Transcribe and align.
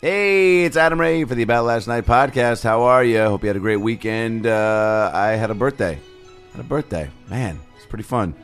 Hey, 0.00 0.64
it's 0.64 0.76
Adam 0.76 1.00
Ray 1.00 1.24
for 1.24 1.34
the 1.34 1.42
About 1.42 1.64
Last 1.64 1.86
Night 1.86 2.04
podcast. 2.04 2.62
How 2.62 2.82
are 2.82 3.02
you? 3.02 3.20
Hope 3.22 3.42
you 3.42 3.46
had 3.48 3.56
a 3.56 3.60
great 3.60 3.76
weekend. 3.78 4.46
Uh, 4.46 5.10
I 5.14 5.28
had 5.30 5.50
a 5.50 5.54
birthday. 5.54 5.98
Had 6.52 6.60
a 6.60 6.64
birthday. 6.64 7.10
Man, 7.30 7.58
it's 7.76 7.86
pretty 7.86 8.02
fun. 8.04 8.34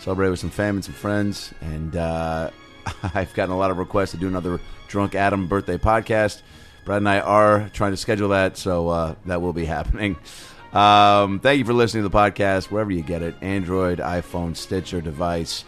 Celebrated 0.00 0.32
with 0.32 0.40
some 0.40 0.50
family 0.50 0.78
and 0.78 0.84
some 0.84 0.94
friends, 0.94 1.54
and 1.62 1.96
uh, 1.96 2.50
I've 3.14 3.32
gotten 3.34 3.54
a 3.54 3.58
lot 3.58 3.70
of 3.70 3.78
requests 3.78 4.10
to 4.12 4.16
do 4.18 4.28
another 4.28 4.60
Drunk 4.88 5.14
Adam 5.14 5.46
birthday 5.46 5.78
podcast. 5.78 6.42
Brad 6.84 6.98
and 6.98 7.08
I 7.08 7.20
are 7.20 7.70
trying 7.72 7.92
to 7.92 7.96
schedule 7.96 8.30
that, 8.30 8.56
so 8.58 8.88
uh, 8.88 9.14
that 9.26 9.40
will 9.40 9.52
be 9.54 9.64
happening. 9.76 10.16
Um, 10.74 11.40
thank 11.40 11.58
you 11.58 11.64
for 11.64 11.72
listening 11.72 12.02
to 12.04 12.08
the 12.10 12.16
podcast, 12.16 12.70
wherever 12.70 12.90
you 12.90 13.02
get 13.02 13.22
it 13.22 13.34
Android, 13.40 13.98
iPhone, 14.00 14.54
Stitcher 14.54 15.00
device. 15.00 15.64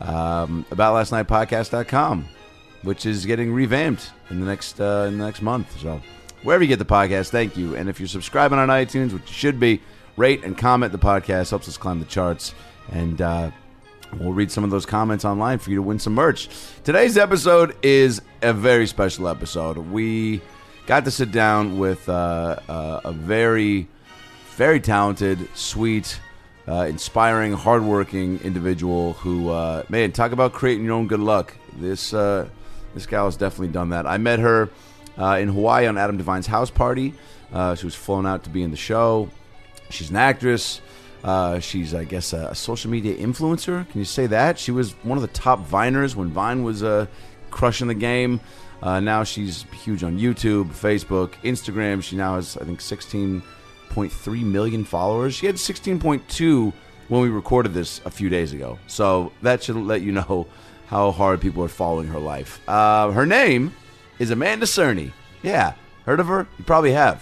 Um, 0.00 0.66
AboutLastNightPodcast.com 0.70 2.28
which 2.84 3.06
is 3.06 3.26
getting 3.26 3.52
revamped 3.52 4.12
in 4.30 4.40
the 4.40 4.46
next 4.46 4.80
uh, 4.80 5.06
in 5.08 5.18
the 5.18 5.24
next 5.24 5.42
month. 5.42 5.80
So 5.80 6.00
wherever 6.42 6.62
you 6.62 6.68
get 6.68 6.78
the 6.78 6.84
podcast, 6.84 7.30
thank 7.30 7.56
you. 7.56 7.74
And 7.74 7.88
if 7.88 7.98
you're 7.98 8.08
subscribing 8.08 8.58
on 8.58 8.68
iTunes, 8.68 9.12
which 9.12 9.22
you 9.26 9.34
should 9.34 9.58
be, 9.58 9.80
rate 10.16 10.44
and 10.44 10.56
comment 10.56 10.92
the 10.92 10.98
podcast 10.98 11.50
helps 11.50 11.68
us 11.68 11.76
climb 11.76 11.98
the 11.98 12.06
charts. 12.06 12.54
And 12.90 13.20
uh, 13.20 13.50
we'll 14.20 14.32
read 14.32 14.50
some 14.50 14.62
of 14.62 14.70
those 14.70 14.86
comments 14.86 15.24
online 15.24 15.58
for 15.58 15.70
you 15.70 15.76
to 15.76 15.82
win 15.82 15.98
some 15.98 16.14
merch. 16.14 16.48
Today's 16.84 17.16
episode 17.16 17.76
is 17.82 18.22
a 18.42 18.52
very 18.52 18.86
special 18.86 19.26
episode. 19.26 19.78
We 19.78 20.42
got 20.86 21.04
to 21.06 21.10
sit 21.10 21.32
down 21.32 21.78
with 21.78 22.08
uh, 22.08 22.58
uh, 22.68 23.00
a 23.04 23.12
very 23.12 23.88
very 24.56 24.80
talented, 24.80 25.48
sweet. 25.54 26.20
Uh, 26.66 26.86
inspiring, 26.88 27.52
hardworking 27.52 28.40
individual 28.40 29.12
who, 29.12 29.50
uh, 29.50 29.82
man, 29.90 30.10
talk 30.12 30.32
about 30.32 30.54
creating 30.54 30.82
your 30.82 30.94
own 30.94 31.06
good 31.06 31.20
luck. 31.20 31.54
This 31.76 32.14
uh, 32.14 32.48
this 32.94 33.06
gal 33.06 33.26
has 33.26 33.36
definitely 33.36 33.68
done 33.68 33.90
that. 33.90 34.06
I 34.06 34.18
met 34.18 34.38
her 34.38 34.70
uh, 35.18 35.38
in 35.40 35.48
Hawaii 35.48 35.86
on 35.86 35.98
Adam 35.98 36.16
Devine's 36.16 36.46
house 36.46 36.70
party. 36.70 37.14
Uh, 37.52 37.74
she 37.74 37.86
was 37.86 37.94
flown 37.94 38.26
out 38.26 38.44
to 38.44 38.50
be 38.50 38.62
in 38.62 38.70
the 38.70 38.76
show. 38.76 39.28
She's 39.90 40.10
an 40.10 40.16
actress. 40.16 40.80
Uh, 41.22 41.58
she's, 41.58 41.94
I 41.94 42.04
guess, 42.04 42.32
a, 42.34 42.48
a, 42.48 42.54
social 42.54 42.90
media 42.90 43.16
influencer. 43.16 43.88
Can 43.88 43.98
you 43.98 44.04
say 44.04 44.26
that? 44.26 44.58
She 44.58 44.70
was 44.70 44.92
one 45.04 45.16
of 45.16 45.22
the 45.22 45.28
top 45.28 45.66
Viners 45.66 46.14
when 46.14 46.28
Vine 46.28 46.62
was 46.64 46.82
uh, 46.82 47.06
crushing 47.50 47.88
the 47.88 47.94
game. 47.94 48.40
Uh, 48.82 49.00
now 49.00 49.24
she's 49.24 49.62
huge 49.84 50.04
on 50.04 50.18
YouTube, 50.18 50.66
Facebook, 50.66 51.30
Instagram. 51.42 52.02
She 52.02 52.16
now 52.16 52.34
has, 52.34 52.58
I 52.58 52.64
think, 52.64 52.80
16.3 52.80 54.42
million 54.42 54.84
followers. 54.84 55.34
She 55.34 55.46
had 55.46 55.54
16.2 55.54 56.72
when 57.08 57.22
we 57.22 57.30
recorded 57.30 57.72
this 57.72 58.02
a 58.04 58.10
few 58.10 58.28
days 58.28 58.52
ago. 58.52 58.78
So 58.86 59.32
that 59.40 59.62
should 59.62 59.76
let 59.76 60.02
you 60.02 60.12
know 60.12 60.46
how 60.94 61.10
hard 61.10 61.40
people 61.40 61.64
are 61.64 61.68
following 61.68 62.06
her 62.06 62.20
life. 62.20 62.60
Uh, 62.68 63.10
her 63.10 63.26
name 63.26 63.74
is 64.20 64.30
Amanda 64.30 64.64
Cerny. 64.64 65.10
Yeah, 65.42 65.74
heard 66.06 66.20
of 66.20 66.28
her? 66.28 66.46
You 66.56 66.62
probably 66.62 66.92
have. 66.92 67.16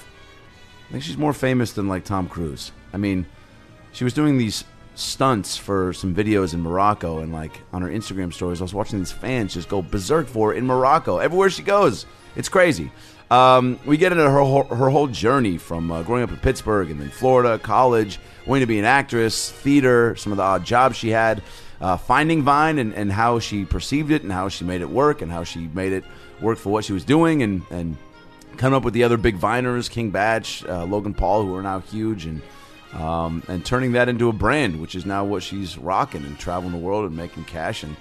I 0.88 0.92
think 0.92 1.04
she's 1.04 1.16
more 1.16 1.32
famous 1.32 1.72
than 1.72 1.88
like 1.88 2.04
Tom 2.04 2.28
Cruise. 2.28 2.70
I 2.92 2.98
mean, 2.98 3.24
she 3.92 4.04
was 4.04 4.12
doing 4.12 4.36
these 4.36 4.64
stunts 4.94 5.56
for 5.56 5.94
some 5.94 6.14
videos 6.14 6.52
in 6.52 6.60
Morocco, 6.60 7.20
and 7.20 7.32
like 7.32 7.62
on 7.72 7.80
her 7.80 7.88
Instagram 7.88 8.30
stories, 8.34 8.60
I 8.60 8.64
was 8.64 8.74
watching 8.74 8.98
these 8.98 9.10
fans 9.10 9.54
just 9.54 9.70
go 9.70 9.80
berserk 9.80 10.26
for 10.26 10.50
her 10.50 10.54
in 10.54 10.66
Morocco. 10.66 11.16
Everywhere 11.16 11.48
she 11.48 11.62
goes, 11.62 12.04
it's 12.36 12.50
crazy. 12.50 12.92
Um, 13.30 13.80
we 13.86 13.96
get 13.96 14.12
into 14.12 14.28
her 14.28 14.40
whole, 14.40 14.64
her 14.64 14.90
whole 14.90 15.06
journey 15.06 15.56
from 15.56 15.90
uh, 15.90 16.02
growing 16.02 16.24
up 16.24 16.30
in 16.30 16.36
Pittsburgh 16.36 16.90
and 16.90 17.00
then 17.00 17.08
Florida, 17.08 17.58
college, 17.58 18.20
wanting 18.46 18.60
to 18.60 18.66
be 18.66 18.78
an 18.78 18.84
actress, 18.84 19.50
theater, 19.50 20.14
some 20.16 20.30
of 20.30 20.36
the 20.36 20.42
odd 20.42 20.62
jobs 20.62 20.98
she 20.98 21.08
had, 21.08 21.42
uh, 21.82 21.96
finding 21.96 22.42
Vine 22.42 22.78
and, 22.78 22.94
and 22.94 23.10
how 23.10 23.40
she 23.40 23.64
perceived 23.64 24.12
it 24.12 24.22
and 24.22 24.30
how 24.32 24.48
she 24.48 24.64
made 24.64 24.80
it 24.80 24.88
work 24.88 25.20
and 25.20 25.30
how 25.30 25.42
she 25.42 25.68
made 25.74 25.92
it 25.92 26.04
work 26.40 26.56
for 26.56 26.70
what 26.70 26.84
she 26.84 26.92
was 26.92 27.04
doing 27.04 27.42
and, 27.42 27.62
and 27.70 27.96
coming 28.56 28.76
up 28.76 28.84
with 28.84 28.94
the 28.94 29.02
other 29.02 29.16
big 29.16 29.36
Viners, 29.36 29.90
King 29.90 30.10
Bach, 30.10 30.44
uh, 30.68 30.84
Logan 30.84 31.12
Paul, 31.12 31.44
who 31.44 31.54
are 31.56 31.62
now 31.62 31.80
huge, 31.80 32.24
and 32.24 32.40
um, 32.92 33.42
and 33.48 33.64
turning 33.64 33.92
that 33.92 34.08
into 34.08 34.28
a 34.28 34.32
brand, 34.32 34.80
which 34.80 34.94
is 34.94 35.06
now 35.06 35.24
what 35.24 35.42
she's 35.42 35.78
rocking 35.78 36.24
and 36.24 36.38
traveling 36.38 36.72
the 36.72 36.78
world 36.78 37.06
and 37.06 37.16
making 37.16 37.44
cash 37.44 37.82
and 37.82 37.96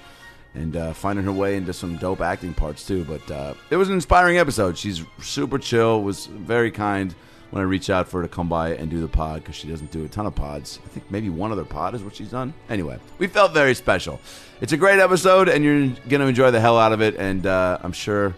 and 0.54 0.76
uh, 0.76 0.94
finding 0.94 1.24
her 1.24 1.32
way 1.32 1.56
into 1.56 1.72
some 1.74 1.96
dope 1.98 2.22
acting 2.22 2.54
parts 2.54 2.86
too. 2.86 3.06
But 3.06 3.32
uh, 3.32 3.54
it 3.70 3.78
was 3.78 3.88
an 3.88 3.96
inspiring 3.96 4.38
episode. 4.38 4.78
She's 4.78 5.04
super 5.22 5.58
chill, 5.58 6.04
was 6.04 6.26
very 6.26 6.72
kind 6.72 7.16
when 7.52 7.62
I 7.62 7.66
reach 7.66 7.90
out 7.90 8.08
for 8.08 8.22
her 8.22 8.28
to 8.28 8.34
come 8.34 8.50
by 8.50 8.74
and 8.74 8.90
do 8.90 9.00
the 9.00 9.08
pod 9.08 9.42
because 9.42 9.56
she 9.56 9.68
doesn't 9.68 9.92
do 9.92 10.04
a 10.04 10.08
ton 10.08 10.26
of 10.26 10.34
pods. 10.34 10.80
I 10.86 10.88
think 10.90 11.12
maybe 11.12 11.30
one 11.30 11.52
other 11.52 11.66
pod 11.66 11.94
is 11.94 12.04
what 12.04 12.16
she's 12.16 12.32
done. 12.32 12.54
Anyway, 12.70 12.98
we 13.20 13.28
felt 13.28 13.54
very 13.54 13.76
special. 13.76 14.20
It's 14.62 14.74
a 14.74 14.78
great 14.78 15.00
episode, 15.00 15.50
and 15.50 15.64
you're 15.64 15.90
gonna 16.10 16.26
enjoy 16.26 16.52
the 16.52 16.60
hell 16.60 16.80
out 16.80 16.94
of 16.94 17.02
it. 17.02 17.16
And 17.18 17.46
uh, 17.46 17.78
I'm 17.82 17.92
sure, 17.92 18.34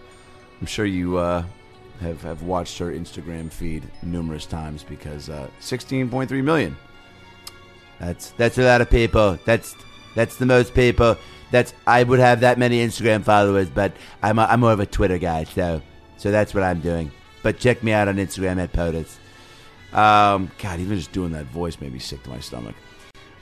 I'm 0.60 0.66
sure 0.66 0.84
you 0.84 1.16
uh, 1.16 1.44
have 2.00 2.22
have 2.22 2.42
watched 2.42 2.78
her 2.78 2.92
Instagram 2.92 3.50
feed 3.50 3.84
numerous 4.02 4.46
times 4.46 4.82
because 4.82 5.30
uh, 5.30 5.48
16.3 5.60 6.42
million. 6.42 6.76
That's 8.00 8.30
that's 8.30 8.58
a 8.58 8.62
lot 8.62 8.80
of 8.80 8.90
people. 8.90 9.38
That's 9.44 9.76
that's 10.16 10.36
the 10.36 10.46
most 10.46 10.74
people. 10.74 11.16
That's 11.52 11.72
I 11.86 12.02
would 12.02 12.18
have 12.18 12.40
that 12.40 12.58
many 12.58 12.84
Instagram 12.84 13.22
followers, 13.22 13.70
but 13.70 13.92
I'm 14.22 14.38
a, 14.40 14.44
I'm 14.44 14.60
more 14.60 14.72
of 14.72 14.80
a 14.80 14.86
Twitter 14.86 15.18
guy, 15.18 15.44
so 15.44 15.80
so 16.16 16.32
that's 16.32 16.52
what 16.52 16.64
I'm 16.64 16.80
doing. 16.80 17.12
But 17.44 17.58
check 17.58 17.82
me 17.82 17.92
out 17.92 18.08
on 18.08 18.16
Instagram 18.16 18.58
at 18.58 18.72
POTUS. 18.72 19.18
Um, 19.92 20.50
God, 20.58 20.80
even 20.80 20.96
just 20.96 21.12
doing 21.12 21.32
that 21.32 21.44
voice 21.44 21.78
made 21.78 21.92
me 21.92 21.98
sick 21.98 22.22
to 22.24 22.30
my 22.30 22.40
stomach. 22.40 22.74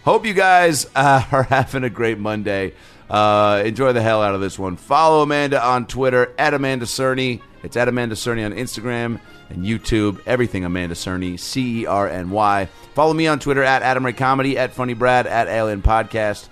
Hope 0.05 0.27
you 0.27 0.35
guys 0.35 0.87
uh, 0.97 1.25
are 1.33 1.45
having 1.45 1.85
a 1.85 1.89
great 1.89 2.19
Monday. 2.19 2.75
Uh, 3.09 3.63
enjoy 3.65 3.93
the 3.93 4.03
hell 4.03 4.21
out 4.21 4.35
of 4.35 4.41
this 4.41 4.59
one. 4.59 4.77
Follow 4.77 5.23
Amanda 5.23 5.65
on 5.65 5.87
Twitter 5.87 6.35
at 6.37 6.53
Amanda 6.53 6.85
Cerny. 6.85 7.41
It's 7.63 7.77
at 7.77 7.87
Amanda 7.87 8.17
Cerny 8.17 8.45
on 8.45 8.53
Instagram 8.53 9.21
and 9.51 9.65
YouTube. 9.65 10.21
Everything 10.27 10.65
Amanda 10.65 10.97
Cerny, 10.97 11.39
C 11.39 11.83
E 11.83 11.87
R 11.87 12.09
N 12.09 12.31
Y. 12.31 12.69
Follow 12.95 13.15
me 13.15 13.29
on 13.29 13.39
Twitter 13.39 13.63
at 13.63 13.83
Adam 13.83 14.05
Ray 14.05 14.15
Comedy, 14.15 14.59
at 14.59 14.73
Funny 14.73 14.95
Brad, 14.95 15.29
at 15.29 15.47
ALN 15.47 15.81
Podcast, 15.81 16.49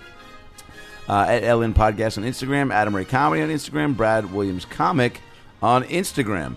uh, 1.09 1.25
at 1.27 1.43
ALN 1.43 1.73
Podcast 1.73 2.17
on 2.17 2.23
Instagram, 2.23 2.73
Adam 2.73 2.95
Ray 2.95 3.03
Comedy 3.03 3.41
on 3.41 3.49
Instagram, 3.49 3.97
Brad 3.97 4.31
Williams 4.31 4.63
Comic 4.63 5.19
on 5.61 5.83
Instagram. 5.83 6.55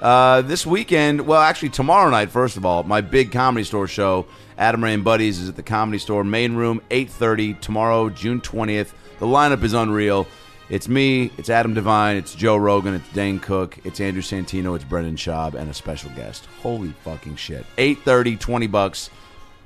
Uh, 0.00 0.42
this 0.42 0.66
weekend, 0.66 1.26
well, 1.26 1.40
actually 1.40 1.70
tomorrow 1.70 2.10
night. 2.10 2.30
First 2.30 2.56
of 2.56 2.66
all, 2.66 2.82
my 2.82 3.00
big 3.00 3.32
comedy 3.32 3.64
store 3.64 3.88
show, 3.88 4.26
Adam 4.58 4.84
Ray 4.84 4.94
and 4.94 5.04
Buddies, 5.04 5.40
is 5.40 5.48
at 5.48 5.56
the 5.56 5.62
Comedy 5.62 5.98
Store 5.98 6.22
main 6.22 6.54
room, 6.54 6.82
eight 6.90 7.08
thirty 7.08 7.54
tomorrow, 7.54 8.10
June 8.10 8.40
twentieth. 8.40 8.94
The 9.18 9.26
lineup 9.26 9.62
is 9.62 9.72
unreal. 9.72 10.26
It's 10.68 10.88
me, 10.88 11.30
it's 11.38 11.48
Adam 11.48 11.74
Devine, 11.74 12.16
it's 12.16 12.34
Joe 12.34 12.56
Rogan, 12.56 12.94
it's 12.94 13.08
Dane 13.10 13.38
Cook, 13.38 13.78
it's 13.84 14.00
Andrew 14.00 14.20
Santino, 14.20 14.74
it's 14.74 14.84
Brendan 14.84 15.14
Schaub, 15.14 15.54
and 15.54 15.70
a 15.70 15.74
special 15.74 16.10
guest. 16.10 16.46
Holy 16.60 16.92
fucking 17.04 17.36
shit! 17.36 17.64
8.30, 17.76 18.38
20 18.40 18.66
bucks. 18.66 19.10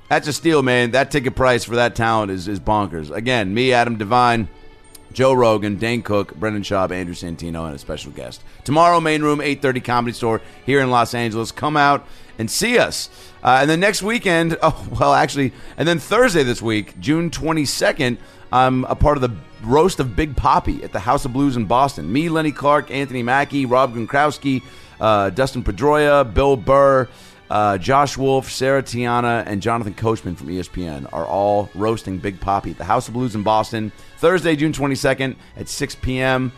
That's 0.09 0.27
a 0.27 0.33
steal, 0.33 0.61
man. 0.61 0.91
That 0.91 1.09
ticket 1.09 1.35
price 1.35 1.63
for 1.63 1.75
that 1.77 1.95
talent 1.95 2.31
is, 2.31 2.47
is 2.47 2.59
bonkers. 2.59 3.09
Again, 3.09 3.51
me, 3.53 3.73
Adam 3.73 3.97
Devine. 3.97 4.47
Joe 5.13 5.33
Rogan, 5.33 5.77
Dane 5.77 6.01
Cook, 6.01 6.35
Brendan 6.35 6.63
Schaub, 6.63 6.91
Andrew 6.91 7.15
Santino, 7.15 7.65
and 7.65 7.75
a 7.75 7.79
special 7.79 8.11
guest. 8.11 8.41
Tomorrow, 8.63 8.99
main 8.99 9.21
room, 9.21 9.39
8.30 9.39 9.83
Comedy 9.83 10.13
Store 10.13 10.41
here 10.65 10.81
in 10.81 10.89
Los 10.89 11.13
Angeles. 11.13 11.51
Come 11.51 11.77
out 11.77 12.05
and 12.37 12.49
see 12.49 12.77
us. 12.77 13.09
Uh, 13.43 13.59
and 13.61 13.69
then 13.69 13.79
next 13.79 14.01
weekend, 14.01 14.57
oh, 14.63 14.87
well, 14.99 15.13
actually, 15.13 15.53
and 15.77 15.87
then 15.87 15.99
Thursday 15.99 16.43
this 16.43 16.61
week, 16.61 16.99
June 16.99 17.29
22nd, 17.29 18.17
I'm 18.51 18.83
a 18.85 18.95
part 18.95 19.17
of 19.17 19.21
the 19.21 19.35
roast 19.63 19.99
of 19.99 20.15
Big 20.15 20.35
Poppy 20.35 20.83
at 20.83 20.91
the 20.91 20.99
House 20.99 21.23
of 21.25 21.33
Blues 21.33 21.55
in 21.55 21.65
Boston. 21.65 22.11
Me, 22.11 22.29
Lenny 22.29 22.51
Clarke, 22.51 22.91
Anthony 22.91 23.23
Mackie, 23.23 23.65
Rob 23.65 23.95
Gronkowski, 23.95 24.61
uh, 24.99 25.29
Dustin 25.29 25.63
Pedroia, 25.63 26.31
Bill 26.31 26.57
Burr, 26.57 27.07
uh, 27.51 27.77
Josh 27.77 28.17
Wolf, 28.17 28.49
Sarah 28.49 28.81
Tiana, 28.81 29.43
and 29.45 29.61
Jonathan 29.61 29.93
Coachman 29.93 30.37
from 30.37 30.47
ESPN 30.47 31.05
are 31.11 31.25
all 31.25 31.69
roasting 31.75 32.17
Big 32.17 32.39
Poppy 32.39 32.71
at 32.71 32.77
the 32.77 32.85
House 32.85 33.09
of 33.09 33.13
Blues 33.13 33.35
in 33.35 33.43
Boston. 33.43 33.91
Thursday, 34.19 34.55
June 34.55 34.71
22nd 34.71 35.35
at 35.57 35.67
6 35.67 35.95
p.m. 35.95 36.53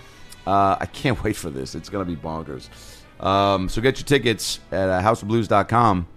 Uh, 0.46 0.78
I 0.80 0.86
can't 0.86 1.22
wait 1.24 1.36
for 1.36 1.50
this. 1.50 1.74
It's 1.74 1.90
going 1.90 2.06
to 2.06 2.16
be 2.16 2.16
bonkers. 2.16 2.70
Um, 3.20 3.70
so 3.70 3.82
get 3.82 3.98
your 3.98 4.06
tickets 4.06 4.60
at 4.72 4.88
uh, 4.88 5.02
houseofblues.com. 5.02 6.08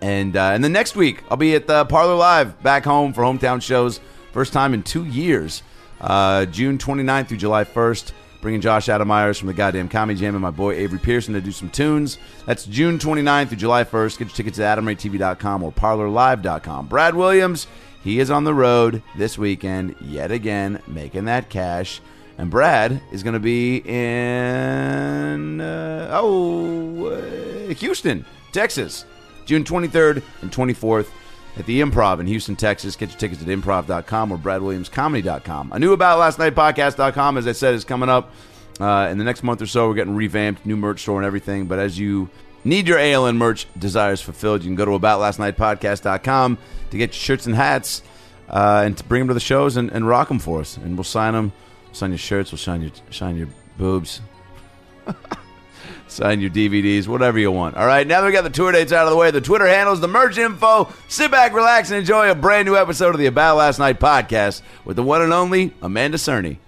And, 0.00 0.36
uh, 0.36 0.50
and 0.52 0.64
then 0.64 0.72
next 0.72 0.96
week, 0.96 1.22
I'll 1.30 1.36
be 1.36 1.54
at 1.54 1.68
the 1.68 1.84
Parlor 1.84 2.16
Live 2.16 2.60
back 2.60 2.84
home 2.84 3.12
for 3.12 3.22
hometown 3.22 3.62
shows. 3.62 4.00
First 4.32 4.52
time 4.52 4.74
in 4.74 4.82
two 4.82 5.04
years. 5.04 5.62
Uh, 6.00 6.44
June 6.46 6.76
29th 6.76 7.28
through 7.28 7.36
July 7.36 7.62
1st 7.62 8.10
bringing 8.40 8.60
Josh 8.60 8.88
Adam 8.88 9.08
Meyers 9.08 9.38
from 9.38 9.48
the 9.48 9.54
goddamn 9.54 9.88
Comedy 9.88 10.20
Jam 10.20 10.34
and 10.34 10.42
my 10.42 10.50
boy 10.50 10.74
Avery 10.74 10.98
Pearson 10.98 11.34
to 11.34 11.40
do 11.40 11.52
some 11.52 11.70
tunes. 11.70 12.18
That's 12.46 12.64
June 12.66 12.98
29th 12.98 13.48
through 13.48 13.58
July 13.58 13.84
1st. 13.84 14.18
Get 14.18 14.28
your 14.28 14.36
tickets 14.36 14.58
at 14.58 14.78
AdamRayTV.com 14.78 15.62
or 15.62 15.72
ParlorLive.com. 15.72 16.86
Brad 16.86 17.14
Williams, 17.14 17.66
he 18.02 18.20
is 18.20 18.30
on 18.30 18.44
the 18.44 18.54
road 18.54 19.02
this 19.16 19.36
weekend 19.38 19.96
yet 20.00 20.30
again, 20.30 20.80
making 20.86 21.24
that 21.26 21.50
cash. 21.50 22.00
And 22.36 22.50
Brad 22.50 23.02
is 23.10 23.24
going 23.24 23.34
to 23.34 23.40
be 23.40 23.78
in, 23.78 25.60
uh, 25.60 26.08
oh, 26.12 27.06
uh, 27.06 27.74
Houston, 27.74 28.24
Texas, 28.52 29.04
June 29.44 29.64
23rd 29.64 30.22
and 30.42 30.52
24th 30.52 31.08
at 31.58 31.66
the 31.66 31.80
Improv 31.80 32.20
in 32.20 32.26
Houston, 32.26 32.56
Texas. 32.56 32.96
Get 32.96 33.10
your 33.10 33.18
tickets 33.18 33.42
at 33.42 33.48
improv.com 33.48 34.32
or 34.32 34.38
bradwilliamscomedy.com. 34.38 35.72
A 35.72 35.78
new 35.78 35.92
About 35.92 36.18
Last 36.18 36.38
Night 36.38 36.54
podcast.com, 36.54 37.36
as 37.36 37.46
I 37.46 37.52
said, 37.52 37.74
is 37.74 37.84
coming 37.84 38.08
up. 38.08 38.32
Uh, 38.80 39.08
in 39.10 39.18
the 39.18 39.24
next 39.24 39.42
month 39.42 39.60
or 39.60 39.66
so, 39.66 39.88
we're 39.88 39.94
getting 39.94 40.14
revamped, 40.14 40.64
new 40.64 40.76
merch 40.76 41.00
store 41.00 41.18
and 41.18 41.26
everything. 41.26 41.66
But 41.66 41.80
as 41.80 41.98
you 41.98 42.30
need 42.64 42.86
your 42.86 42.98
ALN 42.98 43.36
merch 43.36 43.66
desires 43.76 44.20
fulfilled, 44.20 44.62
you 44.62 44.68
can 44.68 44.76
go 44.76 44.84
to 44.84 44.92
aboutlastnightpodcast.com 44.92 46.58
to 46.90 46.96
get 46.96 47.10
your 47.10 47.14
shirts 47.14 47.46
and 47.46 47.56
hats 47.56 48.02
uh, 48.48 48.82
and 48.84 48.96
to 48.96 49.04
bring 49.04 49.20
them 49.20 49.28
to 49.28 49.34
the 49.34 49.40
shows 49.40 49.76
and, 49.76 49.90
and 49.90 50.06
rock 50.06 50.28
them 50.28 50.38
for 50.38 50.60
us. 50.60 50.76
And 50.76 50.96
we'll 50.96 51.04
sign 51.04 51.32
them. 51.32 51.52
We'll 51.86 51.94
sign 51.94 52.10
your 52.10 52.18
shirts. 52.18 52.52
We'll 52.52 52.58
shine 52.58 52.82
your 52.82 52.92
shine 53.10 53.36
your 53.36 53.48
boobs. 53.76 54.20
sign 56.10 56.40
your 56.40 56.50
DVDs, 56.50 57.06
whatever 57.06 57.38
you 57.38 57.50
want. 57.52 57.76
All 57.76 57.86
right, 57.86 58.06
now 58.06 58.20
that 58.20 58.26
we 58.26 58.32
got 58.32 58.44
the 58.44 58.50
tour 58.50 58.72
dates 58.72 58.92
out 58.92 59.06
of 59.06 59.10
the 59.10 59.16
way, 59.16 59.30
the 59.30 59.40
Twitter 59.40 59.66
handles, 59.66 60.00
the 60.00 60.08
merch 60.08 60.38
info, 60.38 60.92
sit 61.08 61.30
back, 61.30 61.52
relax, 61.52 61.90
and 61.90 61.98
enjoy 61.98 62.30
a 62.30 62.34
brand 62.34 62.66
new 62.66 62.76
episode 62.76 63.14
of 63.14 63.18
the 63.18 63.26
About 63.26 63.56
Last 63.56 63.78
Night 63.78 64.00
podcast 64.00 64.62
with 64.84 64.96
the 64.96 65.02
one 65.02 65.22
and 65.22 65.32
only 65.32 65.72
Amanda 65.82 66.18
Cerny. 66.18 66.58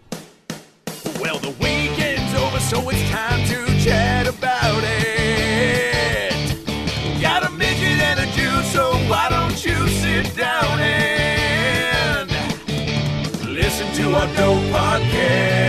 Well, 1.20 1.38
the 1.38 1.50
weekend's 1.60 2.34
over, 2.34 2.60
so 2.60 2.88
it's 2.88 3.10
time 3.10 3.44
to 3.46 3.66
chat 3.84 4.26
about 4.26 4.82
it. 4.84 5.60
Got 7.20 7.44
a 7.46 7.50
midget 7.50 8.00
and 8.00 8.20
a 8.20 8.26
Jew, 8.32 8.62
so 8.70 8.92
why 9.08 9.28
don't 9.28 9.64
you 9.64 9.88
sit 9.88 10.36
down 10.36 10.80
and 10.80 12.30
listen 13.46 13.92
to 13.94 14.14
our 14.14 14.26
dope 14.36 14.64
podcast 14.72 15.59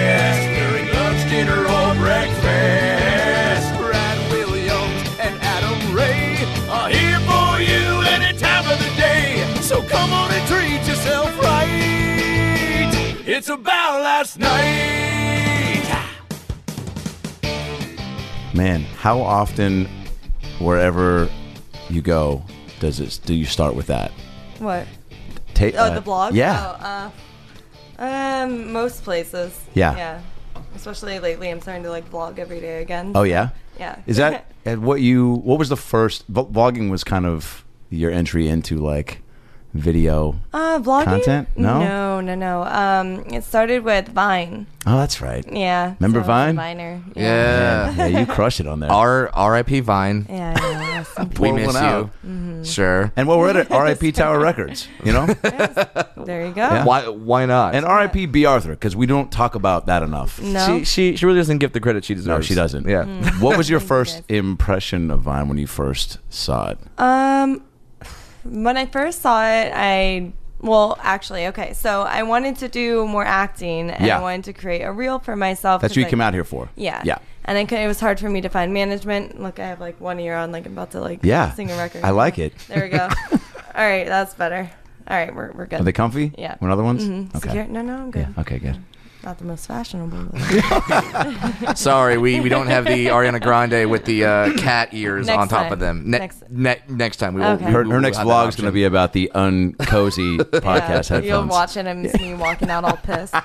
It's 13.33 13.47
about 13.47 14.01
last 14.01 14.37
night. 14.39 15.87
Man, 18.53 18.81
how 18.81 19.21
often, 19.21 19.87
wherever 20.59 21.29
you 21.89 22.01
go, 22.01 22.43
does 22.81 22.99
it? 22.99 23.21
Do 23.25 23.33
you 23.33 23.45
start 23.45 23.73
with 23.73 23.87
that? 23.87 24.11
What? 24.59 24.85
Ta- 25.53 25.71
Oh, 25.75 25.77
uh, 25.77 25.95
the 25.95 26.01
blog? 26.01 26.35
Yeah. 26.35 27.09
Oh, 27.97 28.03
uh, 28.03 28.03
um, 28.43 28.73
most 28.73 29.05
places. 29.05 29.57
Yeah. 29.73 29.95
Yeah. 29.95 30.21
Especially 30.75 31.19
lately, 31.19 31.49
I'm 31.49 31.61
starting 31.61 31.83
to 31.83 31.89
like 31.89 32.11
vlog 32.11 32.37
every 32.37 32.59
day 32.59 32.81
again. 32.81 33.13
oh 33.15 33.23
yeah. 33.23 33.51
Yeah. 33.79 33.99
Is 34.07 34.17
that 34.17 34.51
and 34.65 34.83
what 34.83 34.99
you? 34.99 35.35
What 35.35 35.57
was 35.57 35.69
the 35.69 35.77
first? 35.77 36.29
Vlogging 36.31 36.91
was 36.91 37.05
kind 37.05 37.25
of 37.25 37.63
your 37.89 38.11
entry 38.11 38.49
into 38.49 38.75
like 38.77 39.21
video. 39.73 40.35
uh, 40.53 40.79
vlogging? 40.79 41.05
Content? 41.05 41.47
No? 41.55 41.79
No, 41.79 42.21
no, 42.21 42.35
no. 42.35 42.63
Um, 42.63 43.23
it 43.33 43.43
started 43.43 43.83
with 43.83 44.07
Vine. 44.09 44.67
Oh, 44.85 44.97
that's 44.97 45.21
right. 45.21 45.45
Yeah. 45.51 45.93
Remember 45.99 46.23
so 46.23 46.31
I 46.31 46.47
was 46.47 46.53
a 46.53 46.53
Vine? 46.53 46.55
Viner. 46.55 47.01
Yeah. 47.15 47.93
yeah, 47.95 48.19
you 48.19 48.25
crushed 48.25 48.59
it 48.59 48.67
on 48.67 48.79
there. 48.79 48.91
R 48.91 49.29
R.I.P. 49.33 49.79
Vine. 49.81 50.25
Yeah. 50.27 50.53
I 50.57 50.73
know, 50.73 50.79
yes. 50.79 51.39
We 51.39 51.51
miss 51.51 51.67
one 51.67 51.75
out. 51.77 52.09
you. 52.23 52.63
Sure. 52.63 53.11
And 53.15 53.27
well, 53.27 53.39
we're 53.39 53.55
at 53.57 53.69
RIP 53.69 54.13
Tower 54.13 54.39
Records, 54.39 54.87
you 55.03 55.11
know, 55.13 55.25
there 56.25 56.45
you 56.45 56.53
go. 56.53 56.61
Yeah. 56.61 56.85
Why 56.85 57.07
why 57.07 57.45
not? 57.45 57.73
and 57.75 57.85
RIP 57.85 58.31
Bea 58.31 58.45
Arthur 58.45 58.71
because 58.71 58.95
we 58.95 59.05
don't 59.07 59.31
talk 59.31 59.55
about 59.55 59.87
that 59.87 60.03
enough. 60.03 60.39
No. 60.41 60.79
she 60.79 60.83
she 60.85 61.15
she 61.15 61.25
really 61.25 61.39
doesn't 61.39 61.57
get 61.59 61.73
the 61.73 61.79
credit 61.79 62.03
she 62.05 62.13
deserves. 62.13 62.27
No, 62.27 62.41
she 62.41 62.53
doesn't. 62.55 62.87
Yeah. 62.87 63.05
What 63.39 63.57
was 63.57 63.69
your 63.69 63.79
Thank 63.81 63.85
you, 63.89 63.95
first 63.97 64.23
impression 64.29 65.09
of 65.11 65.21
Vine 65.21 65.47
when 65.47 65.57
you 65.57 65.67
first 65.67 66.19
saw 66.29 66.69
it? 66.69 66.77
Um, 66.99 67.63
when 68.43 68.77
I 68.77 68.85
first 68.85 69.21
saw 69.21 69.43
it, 69.45 69.71
I 69.75 70.33
well, 70.63 70.95
actually, 71.01 71.47
okay. 71.47 71.73
So 71.73 72.03
I 72.03 72.21
wanted 72.23 72.57
to 72.57 72.67
do 72.69 73.07
more 73.07 73.25
acting, 73.25 73.89
and 73.89 74.05
Yeah. 74.05 74.19
I 74.19 74.21
wanted 74.21 74.43
to 74.45 74.53
create 74.53 74.83
a 74.83 74.91
reel 74.91 75.17
for 75.17 75.35
myself. 75.35 75.81
That's 75.81 75.93
what 75.93 75.97
you 76.01 76.05
I- 76.05 76.09
came 76.09 76.21
out 76.21 76.33
here 76.35 76.43
for. 76.43 76.69
Yeah. 76.75 77.01
Yeah. 77.03 77.17
And 77.45 77.57
I 77.57 77.65
could, 77.65 77.79
it 77.79 77.87
was 77.87 77.99
hard 77.99 78.19
for 78.19 78.29
me 78.29 78.41
to 78.41 78.49
find 78.49 78.71
management. 78.71 79.41
Look, 79.41 79.59
I 79.59 79.65
have 79.65 79.79
like 79.79 79.99
one 79.99 80.19
ear 80.19 80.35
on, 80.35 80.51
like 80.51 80.67
I'm 80.67 80.73
about 80.73 80.91
to 80.91 81.01
like 81.01 81.21
Yeah. 81.23 81.51
sing 81.53 81.71
a 81.71 81.77
record. 81.77 82.03
I 82.03 82.11
like 82.11 82.37
it. 82.37 82.53
There 82.67 82.83
we 82.83 82.89
go. 82.89 83.09
All 83.75 83.83
right, 83.83 84.05
that's 84.05 84.35
better. 84.35 84.69
All 85.07 85.17
right, 85.17 85.33
we're, 85.33 85.51
we're 85.53 85.65
good. 85.65 85.81
Are 85.81 85.83
they 85.83 85.91
comfy? 85.93 86.31
Yeah. 86.37 86.55
One 86.59 86.69
other 86.69 86.83
ones? 86.83 87.03
Mhm. 87.03 87.35
Okay. 87.35 87.47
Secure- 87.49 87.65
no, 87.67 87.81
no, 87.81 87.95
I'm 87.95 88.11
good. 88.11 88.27
Yeah. 88.35 88.41
Okay. 88.41 88.59
Good. 88.59 88.77
Not 89.23 89.37
the 89.37 89.45
most 89.45 89.67
fashionable. 89.67 90.29
Sorry, 91.75 92.17
we, 92.17 92.39
we 92.39 92.49
don't 92.49 92.65
have 92.67 92.85
the 92.85 93.07
Ariana 93.07 93.39
Grande 93.41 93.89
with 93.89 94.05
the 94.05 94.25
uh, 94.25 94.53
cat 94.57 94.89
ears 94.93 95.27
Next 95.27 95.37
on 95.39 95.47
top 95.47 95.63
time. 95.65 95.73
of 95.73 95.79
them. 95.79 96.09
Ne- 96.09 96.17
Next- 96.19 96.43
ne- 96.49 96.81
next 96.89 97.17
time 97.17 97.35
we 97.35 97.41
will. 97.41 97.47
Okay. 97.49 97.65
we 97.67 97.71
Her, 97.71 97.83
will 97.83 97.91
her 97.91 98.01
next 98.01 98.17
have 98.17 98.25
that 98.27 98.33
vlog 98.33 98.49
is 98.49 98.55
going 98.55 98.65
to 98.65 98.71
be 98.71 98.83
about 98.85 99.13
the 99.13 99.31
uncozy 99.35 100.37
podcast 100.39 100.63
yeah, 100.63 100.95
headphones. 100.95 101.25
You'll 101.25 101.45
watch 101.45 101.77
it 101.77 101.85
and 101.85 102.09
see 102.09 102.31
me 102.31 102.33
walking 102.33 102.71
out 102.71 102.83
all 102.83 102.97
pissed. 102.97 103.35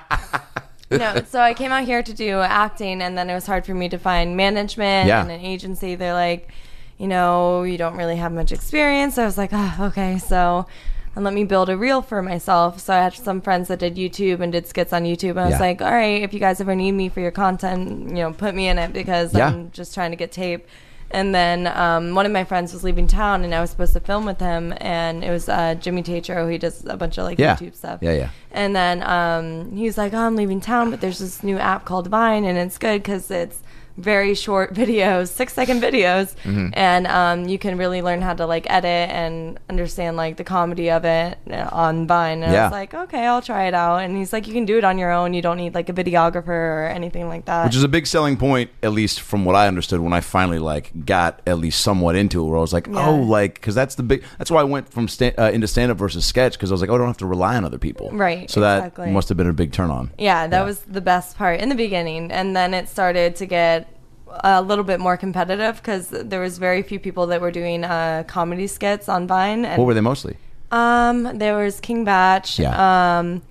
no, 0.91 1.23
so 1.29 1.41
I 1.41 1.53
came 1.53 1.73
out 1.73 1.85
here 1.85 2.03
to 2.03 2.15
do 2.15 2.39
acting, 2.41 3.03
and 3.03 3.19
then 3.19 3.29
it 3.29 3.35
was 3.35 3.45
hard 3.47 3.67
for 3.67 3.75
me 3.75 3.91
to 3.91 3.99
find 3.99 4.35
management 4.37 5.09
Yeah. 5.09 5.21
and 5.21 5.31
an 5.31 5.41
agency. 5.41 5.95
They're 5.95 6.15
like, 6.15 6.49
you 6.97 7.07
know, 7.07 7.65
you 7.65 7.77
don't 7.77 7.97
really 7.99 8.17
have 8.17 8.33
much 8.33 8.51
experience. 8.51 9.17
So 9.17 9.23
I 9.23 9.27
was 9.27 9.37
like, 9.37 9.51
oh, 9.53 9.77
okay, 9.81 10.17
so. 10.17 10.67
And 11.17 11.25
let 11.25 11.33
me 11.35 11.45
build 11.45 11.69
a 11.71 11.77
reel 11.79 12.03
for 12.03 12.21
myself. 12.23 12.79
So 12.79 12.93
I 12.95 12.99
had 12.99 13.15
some 13.15 13.41
friends 13.41 13.69
that 13.69 13.79
did 13.79 13.97
YouTube 13.97 14.41
and 14.41 14.53
did 14.53 14.67
skits 14.67 14.93
on 14.93 15.05
YouTube. 15.05 15.31
And 15.31 15.41
I 15.41 15.45
was 15.47 15.53
Yeah. 15.55 15.61
like, 15.61 15.81
all 15.83 15.91
right, 15.91 16.23
if 16.23 16.35
you 16.35 16.39
guys 16.41 16.61
ever 16.61 16.77
need 16.77 16.93
me 16.93 17.09
for 17.09 17.21
your 17.21 17.31
content, 17.31 18.11
you 18.11 18.17
know, 18.17 18.33
put 18.35 18.55
me 18.55 18.69
in 18.69 18.79
it 18.79 18.93
because 18.93 19.33
Yeah. 19.33 19.49
I'm 19.49 19.71
just 19.71 19.95
trying 19.95 20.11
to 20.11 20.17
get 20.17 20.31
tape. 20.31 20.67
And 21.11 21.35
then 21.35 21.69
um, 21.69 22.15
one 22.15 22.27
of 22.27 22.33
my 22.33 22.43
friends 22.45 22.73
was 22.73 22.83
leaving 22.83 23.07
town, 23.07 23.45
and 23.45 23.55
I 23.55 23.61
was 23.61 23.71
supposed 23.71 23.93
to 23.95 24.01
film 24.01 24.27
with 24.27 24.41
him. 24.41 24.75
And 24.79 25.23
it 25.25 25.31
was 25.31 25.49
uh, 25.49 25.77
Jimmy 25.77 26.03
Tatro. 26.03 26.49
He 26.51 26.59
does 26.59 26.85
a 26.85 26.97
bunch 26.97 27.17
of 27.17 27.25
like 27.25 27.39
Yeah. 27.39 27.55
YouTube 27.57 27.77
stuff. 27.77 28.01
Yeah, 28.03 28.13
yeah. 28.13 28.29
And 28.51 28.75
then 28.77 29.03
um, 29.05 29.71
he 29.75 29.85
was 29.85 29.97
like, 29.97 30.13
"Oh, 30.13 30.19
I'm 30.19 30.35
leaving 30.37 30.61
town, 30.61 30.91
but 30.91 31.01
there's 31.01 31.21
this 31.21 31.43
new 31.45 31.59
app 31.59 31.85
called 31.85 32.09
Vine, 32.09 32.45
and 32.45 32.59
it's 32.59 32.77
good 32.77 33.03
because 33.05 33.31
it's 33.31 33.61
very 33.97 34.35
short 34.35 34.75
videos, 34.83 35.29
six 35.29 35.53
second 35.53 35.81
videos, 35.83 36.35
Mm-hmm. 36.45 36.69
and 36.75 37.07
um, 37.07 37.49
you 37.49 37.59
can 37.59 37.79
really 37.79 38.03
learn 38.03 38.21
how 38.21 38.35
to 38.35 38.47
like 38.47 38.67
edit 38.71 39.11
and 39.11 39.59
understand 39.71 40.17
like 40.17 40.37
the 40.37 40.45
comedy 40.45 40.91
of 40.91 41.05
it 41.05 41.39
uh, 41.51 41.69
on 41.73 42.07
Vine." 42.07 42.43
And 42.43 42.55
I 42.55 42.65
was 42.65 42.73
like, 42.73 42.95
"Okay, 42.95 43.27
I'll 43.27 43.43
try 43.43 43.67
it 43.67 43.75
out." 43.75 43.99
And 43.99 44.17
he's 44.17 44.33
like, 44.33 44.47
"You 44.47 44.53
can 44.55 44.65
do 44.65 44.79
it 44.79 44.85
on 44.85 44.99
your 44.99 45.11
own. 45.13 45.35
You 45.35 45.43
don't 45.43 45.57
need 45.57 45.75
like 45.75 45.89
a 45.89 45.93
videographer 45.93 46.49
or 46.49 46.87
anything 46.95 47.29
like 47.29 47.45
that." 47.47 47.65
Which 47.67 47.77
is 47.77 47.83
a 47.85 47.89
big 47.89 48.07
selling 48.07 48.37
point, 48.37 48.71
at 48.83 48.93
least 48.93 49.21
from 49.21 49.45
what 49.45 49.55
I 49.57 49.67
understood 49.69 50.01
when 50.01 50.13
I 50.13 50.21
finally 50.21 50.59
like 50.59 50.93
got 51.07 51.41
at 51.47 51.59
least 51.59 51.81
somewhat 51.81 52.17
into 52.17 52.45
it. 52.45 52.49
Where 52.49 52.59
I 52.59 52.61
was 52.61 52.73
like, 52.73 52.87
Yeah. 52.87 53.07
oh, 53.07 53.17
like 53.17 53.55
because 53.55 53.75
that's 53.75 53.95
the 53.95 54.03
big. 54.03 54.23
That's 54.39 54.51
why 54.51 54.61
I 54.61 54.65
went 54.65 54.89
from 54.91 55.09
sta- 55.09 55.35
uh, 55.39 55.51
into 55.51 55.67
stand 55.67 55.91
up 55.91 55.99
versus 55.99 56.25
sketch 56.25 56.53
because 56.55 56.71
I 56.71 56.75
was 56.75 56.81
like, 56.81 56.91
oh, 56.91 56.95
I 56.95 56.99
don't 56.99 57.07
have 57.07 57.17
to 57.19 57.27
rely 57.27 57.57
on 57.57 57.65
other 57.65 57.79
people. 57.79 58.11
Right, 58.13 58.51
So 58.51 58.61
that 58.61 58.97
must 59.11 59.29
have 59.29 59.37
been 59.39 59.47
a 59.49 59.53
big 59.53 59.73
turn 59.73 59.91
on. 59.91 60.11
Yeah, 60.19 60.47
that 60.47 60.59
Yeah. 60.61 60.65
was 60.65 60.81
the 60.81 61.01
best 61.01 61.37
part 61.37 61.61
in 61.61 61.69
the 61.69 61.75
beginning, 61.75 62.31
and 62.31 62.55
then 62.57 62.75
it 62.75 62.89
started 62.89 63.37
to 63.37 63.47
get 63.47 63.86
a 64.29 64.61
little 64.63 64.85
bit 64.85 65.01
more 65.01 65.17
competitive 65.17 65.77
because 65.77 66.09
there 66.09 66.41
was 66.41 66.59
very 66.59 66.83
few 66.83 66.99
people 66.99 67.27
that 67.29 67.41
were 67.41 67.51
doing 67.51 67.85
uh, 67.85 68.25
comedy 68.27 68.67
skits 68.67 69.09
on 69.09 69.27
Vine. 69.27 69.65
And, 69.65 69.79
What 69.79 69.87
were 69.87 69.95
they 69.95 70.01
mostly? 70.01 70.37
Um, 70.71 71.39
there 71.39 71.57
was 71.57 71.81
King 71.81 72.05
Bach, 72.05 72.59
Yeah. 72.59 73.19
um, 73.19 73.43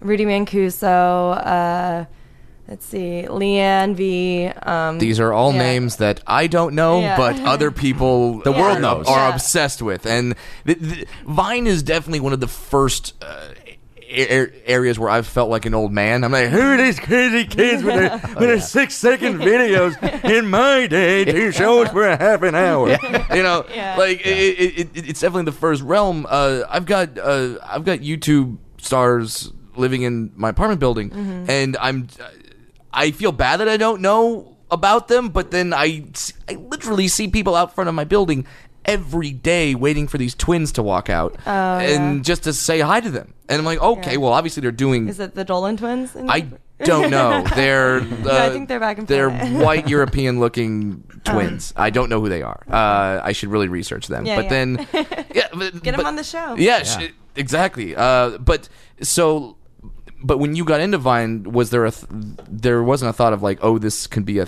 Rudy 0.00 0.24
Mancuso, 0.26 1.36
uh, 1.46 2.04
let's 2.68 2.84
see, 2.84 3.24
Leanne 3.28 3.94
V. 3.94 4.46
Um, 4.62 4.98
These 4.98 5.20
are 5.20 5.32
all 5.32 5.52
yeah. 5.52 5.58
names 5.62 5.96
that 5.96 6.20
I 6.26 6.48
don't 6.48 6.74
know, 6.74 7.00
Yeah. 7.00 7.16
but 7.16 7.40
other 7.40 7.70
people 7.70 8.40
The 8.44 8.52
world 8.52 8.80
knows. 8.80 9.06
are 9.06 9.28
Yeah. 9.28 9.34
obsessed 9.34 9.80
with. 9.80 10.06
And 10.06 10.34
th- 10.66 10.78
th- 10.80 11.08
Vine 11.24 11.66
is 11.68 11.82
definitely 11.82 12.20
one 12.20 12.32
of 12.32 12.40
the 12.40 12.48
first 12.48 13.14
uh, 13.22 13.48
a- 14.08 14.68
areas 14.70 14.98
where 14.98 15.10
I've 15.10 15.26
felt 15.26 15.50
like 15.50 15.66
an 15.66 15.74
old 15.74 15.92
man. 15.92 16.24
I'm 16.24 16.32
like, 16.32 16.48
who 16.48 16.60
are 16.60 16.76
these 16.76 16.98
crazy 17.00 17.44
kids 17.44 17.82
with 17.82 17.94
their, 17.94 18.10
with 18.34 18.38
their 18.38 18.60
six 18.60 18.94
second 18.94 19.38
videos? 19.38 19.94
In 20.24 20.48
my 20.48 20.86
day, 20.86 21.24
two 21.24 21.52
shows 21.52 21.88
for 21.88 22.06
a 22.06 22.16
half 22.16 22.42
an 22.42 22.54
hour. 22.54 22.90
You 23.34 23.42
know, 23.42 23.64
Yeah. 23.74 23.96
like 23.98 24.20
It, 24.26 24.28
it, 24.58 24.78
it, 24.96 25.08
it's 25.08 25.20
definitely 25.20 25.44
the 25.44 25.52
first 25.58 25.82
realm. 25.82 26.26
Uh, 26.28 26.62
I've 26.68 26.86
got 26.86 27.18
uh, 27.18 27.58
I've 27.64 27.84
got 27.84 28.00
YouTube 28.00 28.58
stars 28.78 29.52
living 29.76 30.02
in 30.02 30.32
my 30.36 30.50
apartment 30.50 30.80
building, 30.80 31.10
Mm-hmm. 31.10 31.50
and 31.50 31.76
I'm 31.78 32.08
I 32.92 33.10
feel 33.10 33.32
bad 33.32 33.58
that 33.60 33.68
I 33.68 33.76
don't 33.76 34.00
know 34.00 34.56
about 34.70 35.06
them, 35.08 35.28
but 35.28 35.50
then 35.50 35.72
I, 35.72 36.06
I 36.48 36.54
literally 36.54 37.06
see 37.08 37.28
people 37.28 37.54
out 37.54 37.74
front 37.74 37.88
of 37.88 37.94
my 37.94 38.04
building 38.04 38.46
every 38.86 39.32
day 39.32 39.74
waiting 39.74 40.06
for 40.08 40.18
these 40.18 40.34
twins 40.34 40.72
to 40.72 40.82
walk 40.82 41.10
out 41.10 41.36
Oh, 41.46 41.50
and 41.78 42.16
yeah. 42.16 42.22
just 42.22 42.44
to 42.44 42.52
say 42.52 42.80
hi 42.80 43.00
to 43.00 43.10
them. 43.10 43.34
And 43.48 43.58
I'm 43.58 43.64
like, 43.64 43.80
okay, 43.80 44.12
Yeah. 44.12 44.16
well, 44.18 44.32
obviously 44.32 44.60
they're 44.60 44.70
doing. 44.72 45.08
Is 45.08 45.20
it 45.20 45.34
the 45.34 45.44
Dolan 45.44 45.76
twins? 45.76 46.14
in 46.16 46.28
I 46.30 46.48
don't 46.84 47.10
know. 47.10 47.42
They're. 47.54 48.00
Uh, 48.00 48.46
I 48.46 48.50
think 48.50 48.68
they're 48.68 48.80
back 48.80 48.98
and 48.98 49.08
They're 49.08 49.30
white 49.64 49.88
European 49.88 50.40
looking 50.40 51.04
twins. 51.24 51.72
I 51.76 51.88
don't 51.90 52.10
know 52.10 52.20
who 52.20 52.28
they 52.28 52.42
are. 52.42 52.62
Uh, 52.68 53.20
I 53.24 53.32
should 53.32 53.48
really 53.48 53.68
research 53.68 54.08
them. 54.08 54.26
Yeah, 54.26 54.36
but 54.36 54.44
yeah. 54.44 54.50
then, 54.50 54.88
yeah, 55.34 55.46
but, 55.54 55.82
Get 55.82 55.94
'em 55.94 56.00
but- 56.00 56.06
on 56.06 56.16
the 56.16 56.24
show. 56.24 56.54
Yeah, 56.56 56.82
sh- 56.82 57.12
exactly. 57.34 57.96
Uh, 57.96 58.36
but 58.38 58.68
so, 59.00 59.56
but 60.22 60.36
when 60.38 60.54
you 60.54 60.64
got 60.66 60.80
into 60.80 60.98
Vine, 60.98 61.44
was 61.44 61.70
there 61.70 61.86
a 61.86 61.90
th- 61.92 62.04
there 62.46 62.82
wasn't 62.82 63.08
a 63.08 63.12
thought 63.14 63.32
of 63.32 63.42
like, 63.42 63.58
oh, 63.62 63.78
this 63.78 64.06
could 64.06 64.26
be 64.26 64.38
a 64.38 64.44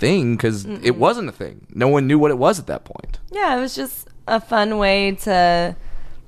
thing 0.00 0.34
because 0.36 0.64
it 0.64 0.96
wasn't 0.96 1.28
a 1.28 1.32
thing. 1.32 1.66
No 1.72 1.86
one 1.88 2.06
knew 2.08 2.18
what 2.18 2.30
it 2.32 2.38
was 2.38 2.58
at 2.58 2.66
that 2.66 2.84
point. 2.84 3.18
Yeah, 3.30 3.56
it 3.56 3.60
was 3.60 3.74
just 3.76 4.08
a 4.26 4.40
fun 4.40 4.78
way 4.78 5.12
to 5.26 5.76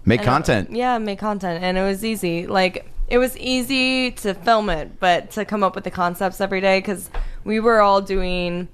Make 0.04 0.20
I 0.20 0.24
don't- 0.24 0.32
content. 0.34 0.70
Yeah, 0.72 0.98
make 0.98 1.18
content, 1.18 1.62
and 1.64 1.76
it 1.78 1.82
was 1.82 2.04
easy. 2.04 2.46
Like 2.46 2.86
it 3.08 3.18
was 3.18 3.36
easy 3.38 4.10
to 4.12 4.34
film 4.34 4.70
it, 4.70 5.00
but 5.00 5.30
to 5.32 5.44
come 5.44 5.62
up 5.64 5.74
with 5.74 5.84
the 5.84 5.90
concepts 5.90 6.40
every 6.40 6.60
day 6.60 6.78
because 6.78 7.10
we 7.44 7.58
were 7.60 7.80
all 7.80 8.00
doing 8.00 8.68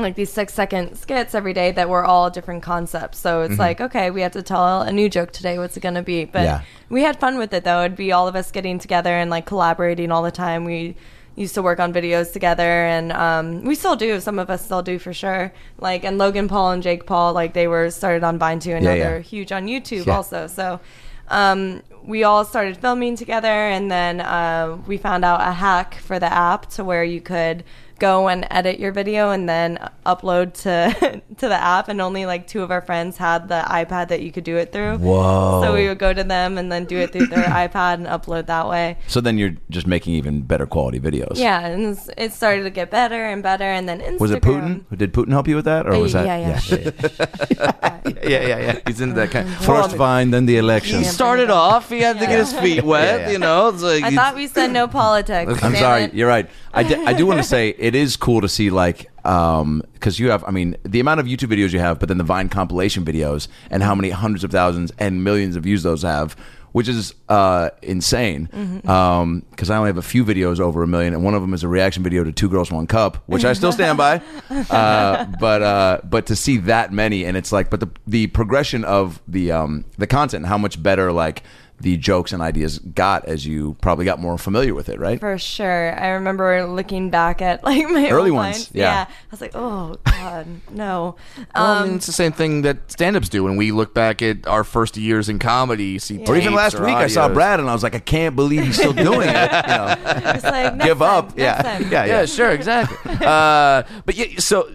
like 0.00 0.14
these 0.14 0.32
six 0.32 0.54
second 0.54 0.96
skits 0.96 1.34
every 1.34 1.52
day 1.52 1.72
that 1.72 1.88
were 1.88 2.04
all 2.04 2.30
different 2.30 2.62
concepts. 2.62 3.18
So 3.18 3.42
Mm-hmm. 3.42 3.52
it's 3.52 3.58
like, 3.58 3.80
okay, 3.80 4.10
we 4.12 4.20
have 4.20 4.30
to 4.32 4.42
tell 4.42 4.82
a 4.82 4.92
new 4.92 5.08
joke 5.08 5.32
today. 5.32 5.58
What's 5.58 5.76
it 5.76 5.80
going 5.80 5.96
to 5.96 6.02
be? 6.02 6.24
But 6.24 6.42
Yeah. 6.44 6.60
we 6.88 7.02
had 7.02 7.18
fun 7.18 7.36
with 7.36 7.52
it 7.52 7.64
though. 7.64 7.80
It'd 7.80 7.96
be 7.96 8.12
all 8.12 8.28
of 8.28 8.36
us 8.36 8.52
getting 8.52 8.78
together 8.78 9.10
and 9.10 9.28
like 9.28 9.44
collaborating 9.46 10.12
all 10.12 10.22
the 10.22 10.30
time. 10.30 10.64
We 10.64 10.94
used 11.38 11.54
to 11.54 11.62
work 11.62 11.78
on 11.80 11.92
videos 11.92 12.32
together 12.32 12.62
and 12.96 13.12
um, 13.12 13.62
we 13.64 13.74
still 13.74 13.96
do. 13.96 14.20
Some 14.20 14.38
of 14.38 14.50
us 14.50 14.64
still 14.64 14.82
do 14.82 14.98
for 14.98 15.12
sure. 15.12 15.52
Like, 15.78 16.04
and 16.04 16.18
Logan 16.18 16.48
Paul 16.48 16.72
and 16.72 16.82
Jake 16.82 17.06
Paul, 17.06 17.32
like 17.32 17.52
they 17.54 17.68
were 17.68 17.90
started 17.90 18.24
on 18.24 18.38
Vine 18.38 18.58
too 18.60 18.72
and 18.72 18.84
Yeah, 18.84 18.90
now 18.90 18.96
yeah. 18.96 19.04
they're 19.10 19.20
huge 19.20 19.52
on 19.52 19.66
YouTube 19.66 20.06
Yeah. 20.06 20.16
also. 20.16 20.46
So 20.48 20.80
um, 21.28 21.82
we 22.08 22.24
all 22.24 22.42
started 22.42 22.78
filming 22.78 23.14
together 23.16 23.46
and 23.48 23.90
then 23.90 24.20
uh, 24.22 24.78
we 24.86 24.96
found 24.96 25.24
out 25.26 25.40
a 25.46 25.52
hack 25.52 25.94
for 25.96 26.18
the 26.18 26.32
app 26.32 26.66
to 26.70 26.82
where 26.82 27.04
you 27.04 27.20
could 27.20 27.62
go 27.98 28.28
and 28.28 28.46
edit 28.50 28.78
your 28.78 28.92
video 28.92 29.30
and 29.32 29.48
then 29.48 29.76
upload 30.06 30.54
to 30.54 31.20
to 31.36 31.48
the 31.48 31.54
app 31.60 31.88
and 31.88 32.00
only 32.00 32.26
like 32.26 32.46
two 32.46 32.62
of 32.62 32.70
our 32.70 32.80
friends 32.80 33.16
had 33.16 33.48
the 33.48 33.60
iPad 33.66 34.08
that 34.08 34.22
you 34.22 34.30
could 34.30 34.44
do 34.44 34.56
it 34.56 34.72
through. 34.72 34.96
Whoa. 34.98 35.60
So 35.64 35.74
we 35.74 35.88
would 35.88 35.98
go 35.98 36.12
to 36.14 36.22
them 36.24 36.58
and 36.58 36.70
then 36.70 36.84
do 36.84 36.96
it 36.96 37.12
through 37.12 37.26
their 37.26 37.44
iPad 37.66 37.94
and 37.94 38.06
upload 38.06 38.46
that 38.46 38.68
way. 38.68 38.96
So 39.08 39.20
then 39.20 39.36
you're 39.36 39.56
just 39.68 39.86
making 39.86 40.14
even 40.14 40.42
better 40.42 40.64
quality 40.66 41.00
videos. 41.00 41.36
Yeah, 41.36 41.66
and 41.66 41.98
it 42.16 42.32
started 42.32 42.62
to 42.62 42.70
get 42.70 42.90
better 42.90 43.24
and 43.24 43.42
better 43.42 43.64
and 43.64 43.88
then 43.88 44.00
Instagram. 44.00 44.20
Was 44.20 44.30
it 44.30 44.42
Putin? 44.42 44.84
Did 44.96 45.12
Putin 45.12 45.30
help 45.30 45.48
you 45.48 45.56
with 45.56 45.64
that, 45.64 45.86
or 45.86 45.98
was 45.98 46.14
Uh, 46.14 46.22
that? 46.22 46.26
yeah, 46.26 46.60
yeah. 46.70 48.08
yeah, 48.22 48.46
yeah, 48.46 48.58
yeah. 48.58 48.78
He's 48.86 49.00
into 49.00 49.16
that 49.16 49.30
kind. 49.30 49.48
First 49.48 49.96
Vine, 49.96 50.30
then 50.30 50.46
the 50.46 50.56
election. 50.56 50.98
He 51.00 51.04
started 51.04 51.50
off. 51.50 51.90
He 51.98 52.04
had 52.04 52.18
to 52.18 52.26
get 52.26 52.38
his 52.38 52.52
feet 52.52 52.84
wet. 52.84 53.20
Yeah, 53.20 53.26
yeah. 53.26 53.32
You 53.32 53.38
know, 53.38 53.68
it's 53.68 53.82
like 53.82 54.04
I 54.04 54.14
thought 54.14 54.34
we 54.34 54.46
said 54.46 54.70
no 54.70 54.86
politics. 54.88 55.52
I'm 55.62 55.72
damn 55.72 55.80
sorry. 55.80 56.02
it. 56.04 56.14
You're 56.14 56.28
right. 56.28 56.48
I, 56.72 56.82
d- 56.82 56.94
I 56.94 57.12
do 57.12 57.26
want 57.26 57.38
to 57.38 57.44
say 57.56 57.74
it 57.78 57.94
is 57.94 58.16
cool 58.16 58.40
to 58.40 58.48
see 58.48 58.70
like 58.70 59.10
um 59.24 59.82
because 59.94 60.18
you 60.18 60.30
have 60.30 60.44
I 60.44 60.50
mean 60.52 60.76
the 60.84 61.00
amount 61.00 61.20
of 61.20 61.26
YouTube 61.26 61.50
videos 61.52 61.72
you 61.72 61.80
have, 61.80 61.98
but 61.98 62.08
then 62.08 62.18
the 62.18 62.24
Vine 62.24 62.48
compilation 62.48 63.04
videos 63.04 63.48
and 63.70 63.82
how 63.82 63.94
many 63.94 64.10
hundreds 64.10 64.44
of 64.44 64.50
thousands 64.50 64.92
and 64.98 65.22
millions 65.24 65.56
of 65.56 65.64
views 65.64 65.82
those 65.82 66.02
have, 66.02 66.36
which 66.72 66.88
is 66.88 67.14
uh 67.28 67.70
insane. 67.82 68.48
Mm-hmm. 68.52 68.88
Um 68.88 69.44
because 69.50 69.70
I 69.70 69.76
only 69.76 69.88
have 69.88 69.98
a 69.98 70.02
few 70.02 70.24
videos 70.24 70.60
over 70.60 70.82
a 70.82 70.86
million, 70.86 71.14
and 71.14 71.24
one 71.24 71.34
of 71.34 71.42
them 71.42 71.52
is 71.52 71.64
a 71.64 71.68
reaction 71.68 72.02
video 72.04 72.22
to 72.24 72.30
Two 72.32 72.48
Girls 72.48 72.70
One 72.70 72.86
Cup, 72.86 73.16
which 73.26 73.44
I 73.44 73.52
still 73.54 73.72
stand 73.72 73.98
by. 73.98 74.22
Uh, 74.70 75.24
but 75.40 75.62
uh 75.62 76.00
but 76.04 76.26
to 76.26 76.36
see 76.36 76.56
that 76.58 76.92
many 76.92 77.24
and 77.24 77.36
it's 77.36 77.52
like 77.52 77.70
but 77.70 77.80
the 77.80 77.88
the 78.06 78.26
progression 78.28 78.84
of 78.84 79.20
the 79.28 79.50
um 79.52 79.84
the 79.98 80.06
content 80.06 80.46
how 80.46 80.58
much 80.58 80.82
better 80.82 81.12
like 81.12 81.42
the 81.80 81.96
jokes 81.96 82.32
and 82.32 82.42
ideas 82.42 82.78
got 82.80 83.24
as 83.26 83.46
you 83.46 83.76
probably 83.80 84.04
got 84.04 84.18
more 84.18 84.36
familiar 84.36 84.74
with 84.74 84.88
it, 84.88 84.98
right? 84.98 85.20
For 85.20 85.38
sure. 85.38 85.98
I 85.98 86.08
remember 86.08 86.66
looking 86.66 87.10
back 87.10 87.40
at 87.40 87.62
like 87.68 87.88
my 87.88 88.10
Early 88.10 88.30
old 88.30 88.36
ones, 88.38 88.56
lines. 88.56 88.70
yeah. 88.74 89.06
I 89.08 89.14
was 89.30 89.40
like, 89.40 89.52
oh 89.54 89.96
god, 90.04 90.46
no. 90.70 91.14
Well, 91.36 91.46
I 91.54 91.82
mean, 91.82 91.90
Um, 91.90 91.96
it's 91.96 92.06
the 92.06 92.12
same 92.12 92.32
thing 92.32 92.62
that 92.62 92.90
stand-ups 92.90 93.28
do 93.28 93.44
when 93.44 93.56
we 93.56 93.70
look 93.72 93.94
back 93.94 94.22
at 94.22 94.46
our 94.46 94.64
first 94.64 94.96
years 94.96 95.28
in 95.28 95.38
comedy. 95.38 95.98
See 95.98 96.18
Or 96.26 96.36
even 96.36 96.54
last 96.54 96.74
or 96.74 96.84
week, 96.84 96.94
I 96.94 97.06
saw. 97.06 97.28
Brad 97.28 97.60
and 97.60 97.68
I 97.70 97.72
was 97.74 97.82
like, 97.82 97.94
I 97.94 98.00
can't 98.00 98.34
believe 98.34 98.64
he's 98.64 98.76
still 98.76 98.92
doing 98.92 99.28
it. 99.28 99.50
You 99.52 99.68
know, 99.68 99.94
it's 100.34 100.44
like 100.44 100.80
give 100.82 100.98
time, 100.98 101.02
up. 101.02 101.38
Yeah. 101.38 101.78
yeah, 101.78 101.88
yeah, 101.90 102.04
yeah, 102.06 102.24
sure, 102.24 102.50
exactly. 102.50 102.96
uh, 103.26 103.82
but 104.04 104.16
yeah, 104.16 104.26
so 104.38 104.68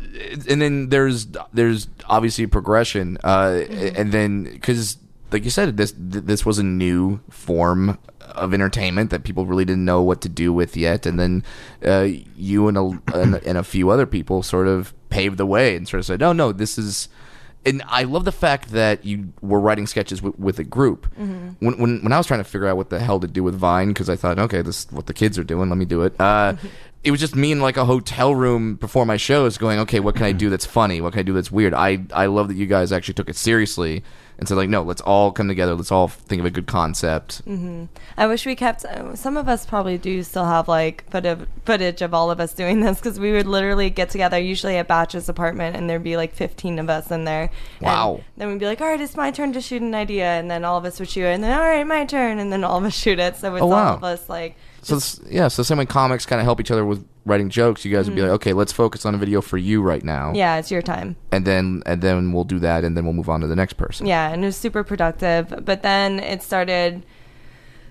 and 0.48 0.62
then 0.62 0.90
there's 0.90 1.28
there's 1.54 1.88
obviously 2.08 2.46
a 2.46 2.48
progression, 2.48 3.18
uh, 3.24 3.62
and 3.70 4.12
then 4.12 4.44
because 4.44 4.98
like 5.34 5.44
you 5.44 5.50
said, 5.50 5.76
this 5.78 5.94
this 5.98 6.46
was 6.46 6.60
a 6.60 6.64
new 6.64 7.20
form 7.30 7.98
of 8.22 8.54
entertainment 8.54 9.10
that 9.10 9.24
people 9.24 9.46
really 9.46 9.66
didn't 9.66 9.86
know 9.86 10.02
what 10.02 10.22
to 10.22 10.30
do 10.30 10.54
with 10.54 10.78
yet, 10.78 11.06
and 11.06 11.20
then 11.20 11.44
uh, 11.86 12.08
you 12.38 12.68
and 12.68 12.78
a 12.78 13.02
and, 13.14 13.36
and 13.46 13.58
a 13.58 13.64
few 13.64 13.90
other 13.90 14.06
people 14.06 14.44
sort 14.44 14.68
of 14.68 14.94
paved 15.10 15.38
the 15.38 15.46
way 15.46 15.76
and 15.76 15.88
sort 15.88 16.00
of 16.00 16.06
said, 16.06 16.20
"No, 16.20 16.32
no, 16.32 16.52
this 16.52 16.78
is." 16.78 17.10
And 17.66 17.82
I 17.88 18.04
love 18.04 18.26
the 18.26 18.34
fact 18.34 18.72
that 18.72 19.06
you 19.06 19.32
were 19.42 19.60
writing 19.60 19.88
sketches 19.88 20.22
with, 20.22 20.38
with 20.38 20.60
a 20.60 20.66
group. 20.66 21.08
When, 21.60 21.78
when 21.80 22.04
when 22.04 22.12
I 22.12 22.18
was 22.18 22.28
trying 22.28 22.42
to 22.42 22.44
figure 22.44 22.68
out 22.68 22.76
what 22.76 22.90
the 22.90 23.00
hell 23.00 23.22
to 23.22 23.28
do 23.28 23.42
with 23.42 23.56
Vine, 23.56 23.88
because 23.88 24.10
I 24.10 24.18
thought, 24.18 24.38
okay, 24.38 24.62
this 24.62 24.86
is 24.86 24.92
what 24.92 25.08
the 25.08 25.14
kids 25.14 25.40
are 25.40 25.46
doing. 25.46 25.70
Let 25.70 25.78
me 25.78 25.86
do 25.86 26.02
it. 26.02 26.14
Uh, 26.20 26.56
it 27.04 27.12
was 27.12 27.22
just 27.22 27.36
me 27.36 27.54
in 27.54 27.62
like 27.62 27.78
a 27.78 27.86
hotel 27.86 28.36
room 28.36 28.76
before 28.76 29.06
my 29.06 29.18
shows, 29.18 29.58
going, 29.58 29.80
okay, 29.80 30.02
what 30.02 30.16
can 30.16 30.26
I 30.26 30.34
do 30.34 30.50
that's 30.52 30.66
funny? 30.66 31.00
What 31.02 31.14
can 31.14 31.20
I 31.20 31.24
do 31.24 31.34
that's 31.34 31.52
weird? 31.52 31.74
I 31.74 32.04
I 32.14 32.26
love 32.26 32.50
that 32.50 32.56
you 32.56 32.68
guys 32.68 32.92
actually 32.92 33.14
took 33.16 33.30
it 33.30 33.38
seriously 33.38 34.04
and 34.44 34.48
said 34.50 34.58
like, 34.58 34.68
no, 34.70 34.82
let's 34.84 35.00
all 35.02 35.32
come 35.32 35.48
together. 35.48 35.74
Let's 35.74 35.92
all 35.92 36.10
think 36.10 36.42
of 36.42 36.46
a 36.46 36.50
good 36.52 36.68
concept. 36.68 37.42
I 38.18 38.28
wish 38.28 38.46
we 38.46 38.56
kept. 38.56 38.84
uh, 38.84 39.16
Some 39.16 39.38
of 39.38 39.48
us 39.48 39.66
probably 39.66 39.98
do 39.98 40.22
still 40.24 40.44
have 40.46 40.68
like 40.68 41.10
footage 41.66 42.02
of 42.02 42.14
all 42.14 42.30
of 42.30 42.40
us 42.40 42.54
doing 42.54 42.82
this 42.82 42.98
because 43.00 43.20
we 43.20 43.32
would 43.32 43.48
literally 43.48 43.90
get 43.90 44.10
together, 44.10 44.38
usually 44.38 44.76
at 44.78 44.88
Bach's 44.88 45.30
apartment, 45.30 45.76
and 45.76 45.90
there'd 45.90 46.04
be 46.04 46.18
like 46.18 46.34
15 46.36 46.80
of 46.80 46.90
us 46.90 47.10
in 47.12 47.24
there. 47.24 47.44
And 47.80 47.86
Wow. 47.88 48.22
then 48.38 48.50
we'd 48.50 48.60
be 48.60 48.66
like, 48.66 48.82
all 48.82 48.88
right, 48.88 49.00
it's 49.00 49.16
my 49.16 49.32
turn 49.32 49.54
to 49.54 49.62
shoot 49.62 49.82
an 49.82 49.96
idea, 49.96 50.26
and 50.26 50.52
then 50.52 50.66
all 50.66 50.78
of 50.78 50.86
us 50.86 51.00
would 51.00 51.10
shoot 51.10 51.26
it, 51.26 51.34
and 51.34 51.44
then 51.44 51.58
all 51.58 51.66
right, 51.66 51.88
my 51.88 52.06
turn, 52.06 52.40
and 52.40 52.52
then 52.52 52.64
all 52.64 52.78
of 52.78 52.84
us 52.84 52.94
shoot 52.94 53.20
it. 53.20 53.38
So 53.38 53.56
it's 53.56 53.64
Oh, 53.64 53.68
wow. 53.68 53.90
all 53.92 53.96
of 53.96 54.04
us 54.04 54.28
like. 54.30 54.56
So 54.84 54.96
this, 54.96 55.20
yeah, 55.30 55.48
so 55.48 55.64
same 55.64 55.78
way 55.78 55.86
comics 55.86 56.26
kind 56.26 56.40
of 56.40 56.46
help 56.46 56.60
each 56.60 56.72
other 56.72 56.86
with 56.86 57.08
writing 57.26 57.50
jokes. 57.50 57.86
You 57.86 57.96
guys 57.96 58.08
would 58.08 58.16
be 58.16 58.22
mm-hmm. 58.22 58.32
like, 58.32 58.36
okay, 58.36 58.54
let's 58.54 58.72
focus 58.72 59.06
on 59.06 59.16
a 59.16 59.18
video 59.18 59.42
for 59.42 59.58
you 59.58 59.82
right 59.82 60.04
now. 60.04 60.34
Yeah, 60.36 60.58
it's 60.58 60.70
your 60.70 60.82
time. 60.82 61.16
and 61.32 61.46
then 61.46 61.82
and 61.86 62.02
then 62.02 62.34
we'll 62.34 62.44
do 62.44 62.60
that, 62.60 62.84
and 62.84 62.96
then 62.96 63.06
we'll 63.06 63.14
move 63.14 63.30
on 63.30 63.42
to 63.42 63.48
the 63.48 63.56
next 63.56 63.74
person. 63.74 64.06
Yeah, 64.06 64.30
and 64.30 64.44
it 64.44 64.48
was 64.48 64.58
super 64.58 64.84
productive. 64.84 65.66
But 65.66 65.82
then 65.82 66.20
it 66.20 66.44
started. 66.44 67.06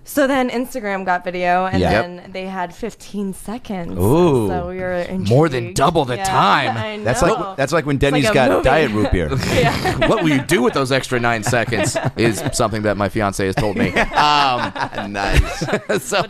So 0.05 0.27
then 0.27 0.51
Instagram 0.51 1.05
got 1.07 1.23
video, 1.23 1.67
and 1.67 1.79
Yep. 1.81 1.91
then 1.93 2.31
they 2.33 2.47
had 2.47 2.75
15 2.75 3.33
seconds. 3.35 3.97
Ooh. 3.97 4.49
so 4.49 4.69
we 4.69 4.79
were 4.79 5.07
More 5.29 5.49
than 5.49 5.59
intrigued. 5.59 5.77
double 5.77 6.05
the 6.05 6.17
Yeah, 6.17 6.25
time. 6.25 6.77
I 7.01 7.05
That's 7.05 7.23
like 7.23 7.57
that's 7.57 7.73
like 7.73 7.87
when 7.87 7.99
Denny's 7.99 8.25
like 8.25 8.33
a 8.33 8.35
got 8.35 8.51
movie. 8.51 8.65
diet 8.65 8.91
root 8.91 9.13
beer. 9.13 9.31
yeah. 9.55 10.09
what 10.09 10.23
will 10.23 10.31
you 10.31 10.43
do 10.43 10.61
with 10.61 10.75
those 10.75 10.91
extra 10.91 11.21
nine 11.21 11.45
seconds? 11.45 11.97
Is 12.17 12.43
something 12.53 12.83
that 12.83 12.97
my 12.97 13.09
fiance 13.09 13.47
has 13.47 13.55
told 13.55 13.77
me. 13.77 13.91
Um, 13.93 14.73
nice. 15.13 15.61
so 16.03 16.25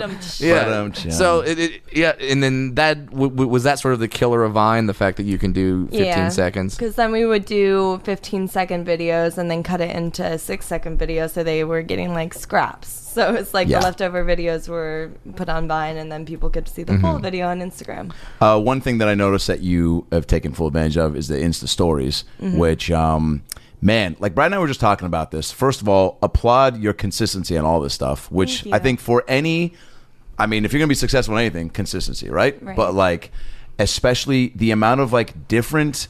yeah, 0.44 0.64
Ba-dum-tsh. 0.64 1.10
so 1.12 1.40
it, 1.40 1.58
it, 1.58 1.82
yeah, 1.92 2.12
and 2.20 2.42
then 2.42 2.74
that 2.74 3.06
w- 3.06 3.30
w- 3.30 3.48
was 3.48 3.62
that 3.64 3.78
sort 3.78 3.94
of 3.94 4.00
the 4.00 4.08
killer 4.08 4.44
of 4.44 4.52
Vine, 4.52 4.86
the 4.86 4.94
fact 4.94 5.16
that 5.16 5.24
you 5.24 5.38
can 5.38 5.52
do 5.52 5.86
15 5.88 6.30
seconds. 6.30 6.76
Because 6.76 6.94
then 6.96 7.10
we 7.10 7.24
would 7.24 7.46
do 7.46 8.00
15 8.04 8.48
second 8.48 8.86
videos 8.86 9.38
and 9.38 9.50
then 9.50 9.62
cut 9.62 9.80
it 9.80 9.94
into 9.96 10.36
six 10.38 10.66
second 10.66 10.98
videos, 10.98 11.30
so 11.30 11.42
they 11.42 11.64
were 11.64 11.80
getting 11.82 12.12
like 12.12 12.34
scraps. 12.34 13.01
So 13.12 13.34
it's 13.34 13.52
like 13.54 13.68
Yeah. 13.68 13.78
the 13.80 13.84
leftover 13.84 14.24
videos 14.24 14.68
were 14.68 15.10
put 15.36 15.48
on 15.48 15.68
Vine, 15.68 15.96
and 15.96 16.10
then 16.10 16.24
people 16.24 16.48
could 16.50 16.66
see 16.68 16.82
the 16.82 16.98
full 16.98 17.14
Mm-hmm. 17.14 17.22
video 17.22 17.48
on 17.48 17.60
Instagram. 17.60 18.12
Uh, 18.40 18.58
one 18.60 18.80
thing 18.80 18.98
that 18.98 19.08
I 19.08 19.14
noticed 19.14 19.46
that 19.48 19.60
you 19.60 20.06
have 20.10 20.26
taken 20.26 20.52
full 20.52 20.66
advantage 20.66 20.96
of 20.96 21.14
is 21.16 21.28
the 21.28 21.36
Insta 21.36 21.68
stories, 21.68 22.24
Mm-hmm. 22.40 22.58
which, 22.58 22.90
um, 22.90 23.42
man, 23.80 24.16
like 24.18 24.34
Brad 24.34 24.46
and 24.46 24.54
I 24.54 24.58
were 24.58 24.66
just 24.68 24.80
talking 24.80 25.06
about 25.06 25.30
this. 25.30 25.50
First 25.52 25.82
of 25.82 25.88
all, 25.88 26.18
applaud 26.22 26.78
your 26.78 26.92
consistency 26.92 27.56
on 27.58 27.64
all 27.64 27.80
this 27.80 27.92
stuff, 27.94 28.30
which 28.30 28.66
I 28.72 28.78
think 28.78 28.98
for 29.00 29.24
any, 29.28 29.74
I 30.38 30.46
mean, 30.46 30.64
if 30.64 30.72
you're 30.72 30.78
going 30.78 30.88
to 30.88 30.92
be 30.92 30.94
successful 30.94 31.36
in 31.36 31.40
anything, 31.40 31.68
consistency, 31.70 32.30
right? 32.30 32.60
Right. 32.62 32.74
But 32.76 32.94
like, 32.94 33.30
especially 33.78 34.52
the 34.54 34.70
amount 34.70 35.00
of 35.00 35.12
like 35.12 35.48
different. 35.48 36.08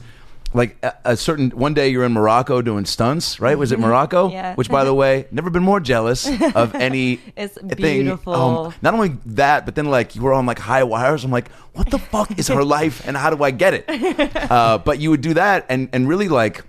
Like 0.53 0.77
a, 0.83 0.93
a 1.05 1.17
certain 1.17 1.49
one 1.51 1.73
day 1.73 1.89
you're 1.89 2.03
in 2.03 2.13
Morocco 2.13 2.61
doing 2.61 2.85
stunts, 2.85 3.39
right? 3.39 3.57
Was 3.57 3.71
it 3.71 3.79
Morocco? 3.79 4.25
Mm-hmm. 4.27 4.33
Yeah. 4.33 4.55
Which, 4.55 4.69
by 4.69 4.83
the 4.83 4.93
way, 4.93 5.25
never 5.31 5.49
been 5.49 5.63
more 5.63 5.79
jealous 5.79 6.27
of 6.55 6.75
any. 6.89 7.19
It's 7.35 7.55
thing. 7.55 7.75
beautiful. 7.77 8.33
Um, 8.33 8.73
not 8.81 8.93
only 8.93 9.17
that, 9.27 9.65
but 9.65 9.75
then 9.75 9.85
like 9.85 10.15
you 10.15 10.21
were 10.21 10.33
on 10.33 10.45
like 10.45 10.59
high 10.59 10.83
wires. 10.83 11.23
I'm 11.23 11.31
like, 11.31 11.51
what 11.73 11.89
the 11.89 11.99
fuck 11.99 12.37
is 12.37 12.47
her 12.49 12.63
life, 12.63 13.07
and 13.07 13.17
how 13.17 13.29
do 13.29 13.43
I 13.43 13.51
get 13.51 13.73
it? 13.73 14.31
Uh, 14.53 14.77
but 14.77 14.99
you 14.99 15.09
would 15.09 15.21
do 15.21 15.33
that 15.33 15.65
and 15.69 15.89
and 15.93 16.07
really 16.07 16.27
like 16.27 16.63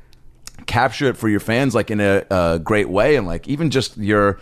capture 0.67 1.09
it 1.09 1.17
for 1.17 1.29
your 1.29 1.41
fans 1.41 1.75
like 1.75 1.91
in 1.91 2.00
a, 2.00 2.25
a 2.31 2.59
great 2.59 2.88
way, 2.88 3.17
and 3.17 3.26
like 3.26 3.47
even 3.49 3.71
just 3.71 3.97
your. 3.97 4.38